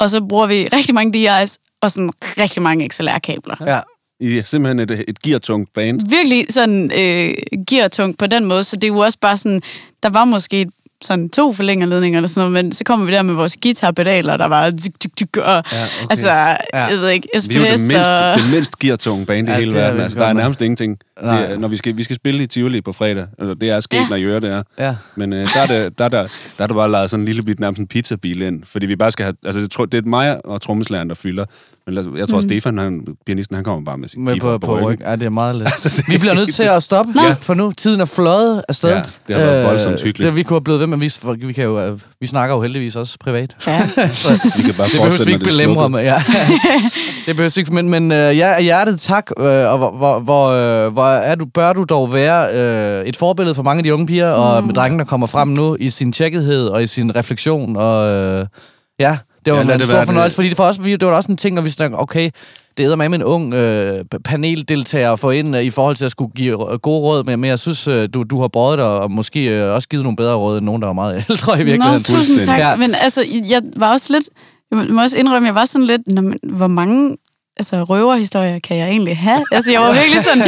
Og 0.00 0.10
så 0.10 0.20
bruger 0.28 0.46
vi 0.46 0.68
rigtig 0.72 0.94
mange 0.94 1.42
DI's 1.42 1.56
og 1.82 1.90
sådan 1.90 2.10
rigtig 2.22 2.62
mange 2.62 2.88
XLR-kabler. 2.88 3.56
Ja. 3.66 3.80
I 4.20 4.38
er 4.38 4.42
simpelthen 4.42 4.78
et, 4.78 5.04
et 5.08 5.22
geartungt 5.22 5.72
band. 5.72 6.00
Virkelig 6.10 6.46
sådan 6.50 6.90
øh, 6.98 7.34
geartungt 7.68 8.18
på 8.18 8.26
den 8.26 8.44
måde, 8.44 8.64
så 8.64 8.76
det 8.76 8.84
er 8.84 8.88
jo 8.88 8.98
også 8.98 9.18
bare 9.20 9.36
sådan... 9.36 9.62
Der 10.02 10.10
var 10.10 10.24
måske 10.24 10.66
sådan 11.02 11.28
to 11.28 11.52
forlængerledninger 11.52 12.18
eller 12.18 12.28
sådan 12.28 12.50
noget, 12.50 12.64
men 12.64 12.72
så 12.72 12.84
kommer 12.84 13.06
vi 13.06 13.12
der 13.12 13.22
med 13.22 13.34
vores 13.34 13.56
guitarpedaler, 13.62 14.36
der 14.36 14.46
var 14.46 14.70
dyk, 14.70 14.92
dyk, 15.04 15.10
dyk, 15.20 15.36
og 15.36 15.64
Ja, 15.72 15.84
okay. 15.84 16.06
altså, 16.10 16.30
jeg 16.72 16.88
ved 16.90 17.08
ikke, 17.08 17.28
Vi 17.48 17.54
er 17.54 17.58
jo 17.58 17.64
det 17.64 17.78
SPS 17.78 17.92
mindst, 17.92 18.10
og... 18.10 18.36
det 18.38 18.44
mindst 18.52 18.78
geartunge 18.78 19.26
band 19.26 19.48
i 19.48 19.50
Ja, 19.50 19.58
hele 19.58 19.72
er 19.72 19.82
verden. 19.82 20.00
Altså, 20.00 20.18
der 20.18 20.26
er 20.26 20.32
nærmest 20.32 20.60
ingenting. 20.60 20.98
Det 21.20 21.26
Nej. 21.26 21.42
er, 21.52 21.58
når 21.58 21.68
vi 21.68 21.76
skal, 21.76 21.96
vi 21.96 22.02
skal 22.02 22.16
spille 22.16 22.42
i 22.42 22.46
Tivoli 22.46 22.80
på 22.80 22.92
fredag. 22.92 23.26
Altså, 23.38 23.54
det 23.54 23.70
er 23.70 23.80
sket, 23.80 23.96
Ja. 23.96 24.06
når 24.10 24.16
I 24.16 24.22
hører 24.22 24.40
det 24.40 24.50
er. 24.52 24.62
Ja. 24.78 24.94
Men 25.16 25.32
øh, 25.32 25.48
der, 25.54 25.60
er 25.60 25.66
det, 25.66 25.98
der, 25.98 26.04
er 26.04 26.08
der, 26.08 26.26
der 26.58 26.64
er 26.64 26.66
der 26.66 26.74
bare 26.74 26.90
lavet 26.90 27.10
sådan 27.10 27.20
en 27.20 27.24
lille 27.26 27.42
bit 27.42 27.60
nærmest 27.60 27.80
en 27.80 27.86
pizzabil 27.86 28.42
ind. 28.42 28.62
Fordi 28.66 28.86
vi 28.86 28.96
bare 28.96 29.10
skal 29.10 29.24
have... 29.24 29.34
Altså, 29.44 29.60
jeg 29.60 29.70
tror, 29.70 29.84
det 29.84 30.04
er 30.04 30.08
mig 30.08 30.46
og 30.46 30.60
trommeslæren, 30.60 31.08
der 31.08 31.14
fylder. 31.14 31.44
Men 31.86 32.16
jeg 32.18 32.28
tror, 32.28 32.36
mm. 32.36 32.42
Stefan, 32.42 32.78
han, 32.78 33.06
pianisten, 33.26 33.54
han 33.54 33.64
kommer 33.64 33.84
bare 33.84 33.98
med 33.98 34.08
sin 34.08 34.24
Med 34.24 34.40
på, 34.40 34.58
på 34.58 34.76
ryg. 34.78 34.84
ryggen. 34.84 35.06
Ja, 35.06 35.16
det 35.16 35.22
er 35.22 35.30
meget 35.30 35.54
let. 35.54 35.62
Altså, 35.72 35.88
det 35.96 36.12
vi 36.12 36.18
bliver 36.18 36.34
nødt 36.34 36.54
til 36.54 36.62
at 36.62 36.82
stoppe, 36.82 37.12
ja. 37.16 37.32
for 37.40 37.54
nu 37.54 37.72
tiden 37.76 38.00
er 38.00 38.04
fløjet 38.04 38.62
afsted. 38.68 38.90
Ja, 38.90 39.02
det 39.28 39.36
har 39.36 39.44
været 39.44 39.66
voldsomt 39.66 40.02
hyggeligt. 40.02 40.26
Det, 40.26 40.36
vi 40.36 40.42
kunne 40.42 40.54
have 40.54 40.64
blevet 40.64 40.80
ved 40.80 40.86
med, 40.86 40.98
vi, 40.98 41.46
vi, 41.46 41.52
kan 41.52 41.64
jo, 41.64 41.80
øh, 41.80 42.00
vi 42.20 42.26
snakker 42.26 42.54
jo 42.56 42.62
heldigvis 42.62 42.96
også 42.96 43.16
privat. 43.20 43.56
Ja. 43.66 43.88
Så 44.12 44.52
Vi 44.56 44.62
kan 44.62 44.74
bare 44.74 44.86
det 44.86 44.92
behøver 44.94 45.10
fortsætte, 45.10 45.24
vi 45.26 45.32
ikke 45.32 45.44
det 45.44 45.52
belemre 45.52 45.88
med. 45.90 46.00
Ja. 46.02 46.22
det 47.26 47.36
behøver 47.36 47.52
vi 47.54 47.60
ikke, 47.60 47.74
men, 47.74 47.88
men 47.88 48.12
øh, 48.12 48.36
ja, 48.36 48.60
hjertet 48.60 49.00
tak. 49.00 49.30
Øh, 49.38 49.44
og 49.44 49.78
hvor, 49.78 49.90
hvor, 49.96 50.18
hvor, 50.20 50.48
øh, 50.86 50.92
hvor 50.92 51.07
er 51.08 51.34
du, 51.34 51.46
bør 51.54 51.72
du 51.72 51.84
dog 51.84 52.12
være 52.12 52.46
øh, 53.00 53.06
et 53.06 53.16
forbillede 53.16 53.54
for 53.54 53.62
mange 53.62 53.78
af 53.78 53.82
de 53.84 53.94
unge 53.94 54.06
piger, 54.06 54.30
og 54.30 54.64
med 54.64 54.74
drenge, 54.74 54.98
der 54.98 55.04
kommer 55.04 55.26
frem 55.26 55.48
nu 55.48 55.76
i 55.80 55.90
sin 55.90 56.12
tjekkethed 56.12 56.68
og 56.68 56.82
i 56.82 56.86
sin 56.86 57.16
refleksion. 57.16 57.76
Og 57.76 58.08
øh, 58.08 58.46
ja, 59.00 59.18
det 59.44 59.52
var 59.52 59.58
Ja, 59.58 59.64
en 59.64 59.68
det 59.78 59.82
stor 59.86 60.04
fornøjelse, 60.04 60.32
det. 60.32 60.36
fordi 60.36 60.48
det, 60.48 60.56
for 60.56 60.64
os, 60.64 60.76
det 60.78 61.06
var 61.06 61.12
også 61.12 61.32
en 61.32 61.36
ting, 61.36 61.54
når 61.54 61.62
vi 61.62 61.70
snakker, 61.70 61.98
okay, 61.98 62.30
det 62.76 62.86
er 62.86 62.96
med 62.96 63.06
en 63.06 63.22
ung 63.22 63.54
øh, 63.54 64.04
paneldeltager 64.24 65.12
at 65.12 65.18
få 65.18 65.30
ind 65.30 65.56
øh, 65.56 65.62
i 65.62 65.70
forhold 65.70 65.96
til 65.96 66.04
at 66.04 66.10
skulle 66.10 66.32
give 66.36 66.72
øh, 66.72 66.78
gode 66.78 67.00
råd, 67.00 67.24
men, 67.24 67.40
men 67.40 67.50
jeg 67.50 67.58
synes, 67.58 67.88
øh, 67.88 68.08
du, 68.14 68.22
du 68.22 68.40
har 68.40 68.48
båret 68.48 68.78
dig 68.78 68.86
og 68.86 69.10
måske 69.10 69.58
øh, 69.60 69.74
også 69.74 69.88
givet 69.88 70.02
nogle 70.04 70.16
bedre 70.16 70.34
råd 70.34 70.58
end 70.58 70.66
nogen, 70.66 70.82
der 70.82 70.88
var 70.88 70.92
meget 70.92 71.14
ældre 71.30 71.54
i 71.54 71.58
Nå, 71.58 71.64
virkeligheden. 71.64 72.02
tusind 72.02 72.16
Fuldstændig. 72.16 72.46
tak. 72.46 72.58
Ja. 72.58 72.76
Men 72.76 72.94
altså, 73.02 73.24
jeg 73.50 73.62
var 73.76 73.92
også 73.92 74.12
lidt... 74.12 74.24
Jeg 74.70 74.78
må 74.94 75.02
også 75.02 75.16
indrømme, 75.16 75.46
jeg 75.46 75.54
var 75.54 75.64
sådan 75.64 75.86
lidt... 75.86 76.02
Nå, 76.12 76.20
men, 76.20 76.38
hvor 76.42 76.66
mange 76.66 77.16
altså, 77.58 77.82
røverhistorier 77.82 78.58
kan 78.58 78.76
jeg 78.78 78.88
egentlig 78.88 79.18
have? 79.18 79.44
Altså, 79.52 79.72
jeg 79.72 79.80
var 79.80 79.92
virkelig 79.92 80.20
sådan... 80.24 80.42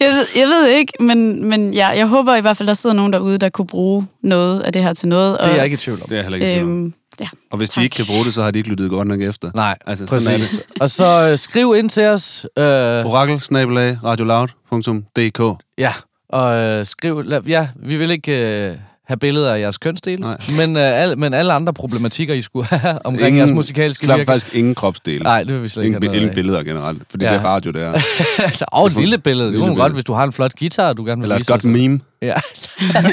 Jeg, 0.00 0.08
ved- 0.08 0.26
jeg 0.40 0.46
ved 0.48 0.66
ikke, 0.68 0.92
men, 1.00 1.44
men 1.44 1.74
ja, 1.74 1.88
jeg 1.88 2.06
håber 2.06 2.36
i 2.36 2.40
hvert 2.40 2.56
fald, 2.56 2.66
der 2.66 2.74
sidder 2.74 2.96
nogen 2.96 3.12
derude, 3.12 3.38
der 3.38 3.48
kunne 3.48 3.66
bruge 3.66 4.06
noget 4.22 4.60
af 4.60 4.72
det 4.72 4.82
her 4.82 4.92
til 4.92 5.08
noget. 5.08 5.38
Det 5.40 5.50
er 5.50 5.54
jeg 5.54 5.64
ikke 5.64 5.74
i 5.74 5.76
tvivl 5.76 6.02
om. 6.02 6.08
Det 6.08 6.18
er 6.18 6.22
heller 6.22 6.38
ikke 6.38 6.60
øhm, 6.60 6.82
Øhm, 6.84 6.94
ja, 7.20 7.28
Og 7.50 7.58
hvis 7.58 7.70
tak. 7.70 7.80
de 7.80 7.84
ikke 7.84 7.94
kan 7.96 8.06
bruge 8.06 8.24
det, 8.24 8.34
så 8.34 8.42
har 8.42 8.50
de 8.50 8.58
ikke 8.58 8.70
lyttet 8.70 8.90
godt 8.90 9.08
nok 9.08 9.20
efter. 9.20 9.50
Nej, 9.54 9.76
Altså, 9.86 10.04
altså, 10.04 10.18
sådan 10.18 10.34
er 10.34 10.38
præcis. 10.44 10.62
Og 10.80 10.90
så 10.90 11.28
øh, 11.32 11.38
skriv 11.38 11.74
ind 11.78 11.90
til 11.90 12.06
os. 12.06 12.46
Øh, 12.58 12.64
Orakel, 13.06 13.40
snabelag, 13.40 13.98
radioloud.dk. 14.04 15.62
ja, 15.78 15.92
og 16.28 16.54
øh, 16.56 16.86
skriv... 16.86 17.20
la- 17.20 17.48
Ja, 17.48 17.68
vi 17.82 17.96
vil 17.96 18.10
ikke 18.10 18.66
øh, 18.68 18.76
have 19.06 19.16
billeder 19.18 19.54
af 19.54 19.60
jeres 19.60 19.78
kønsdele, 19.78 20.20
Nej. 20.20 20.36
men, 20.56 20.76
øh, 20.76 20.82
al, 21.02 21.18
men 21.18 21.34
alle 21.34 21.52
andre 21.52 21.72
problematikker, 21.74 22.34
I 22.34 22.42
skulle 22.42 22.66
have 22.66 22.98
omkring 23.06 23.28
Ingen- 23.28 23.38
jeres 23.38 23.52
musikalske 23.52 24.04
Slap 24.04 24.16
virke. 24.18 24.26
faktisk 24.26 24.54
ingen 24.54 24.74
kropsdele. 24.74 25.22
Nej, 25.22 25.42
det 25.42 25.54
vil 25.54 25.62
vi 25.62 25.68
slet 25.68 25.84
ikke 25.84 25.96
Ingen, 25.96 26.10
have 26.10 26.20
ingen 26.22 26.34
billeder 26.34 26.62
generelt, 26.62 27.02
fordi 27.10 27.24
Ja. 27.24 27.32
det 27.32 27.40
er 27.40 27.44
radio, 27.44 27.70
det 27.72 27.84
er. 27.84 27.92
altså, 28.48 28.64
og 28.72 28.86
et 28.86 28.92
lille 28.96 29.18
billede. 29.18 29.50
Lille 29.50 29.60
man 29.60 29.68
billede. 29.70 29.82
godt, 29.82 29.92
hvis 29.92 30.04
du 30.04 30.12
har 30.12 30.24
en 30.24 30.32
flot 30.32 30.52
guitar, 30.58 30.92
du 30.92 31.04
gerne 31.04 31.20
vil 31.20 31.24
Eller 31.24 31.36
et 31.36 31.40
vise 31.40 31.52
godt 31.52 31.58
os. 31.60 31.64
meme. 31.64 32.00
Ja. 32.22 32.34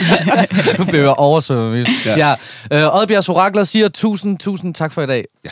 nu 0.79 0.83
bliver 0.85 1.01
jeg 1.03 1.09
oversvømmet. 1.17 1.87
Ja. 2.05 2.17
Ja. 2.17 2.35
ja. 2.71 2.85
Øh, 2.85 2.95
Oddbjergs 3.01 3.29
Orakler 3.29 3.63
siger 3.63 3.89
tusind, 3.89 4.37
tusind 4.39 4.73
tak 4.75 4.91
for 4.93 5.01
i 5.01 5.05
dag. 5.07 5.25
Ja. 5.45 5.49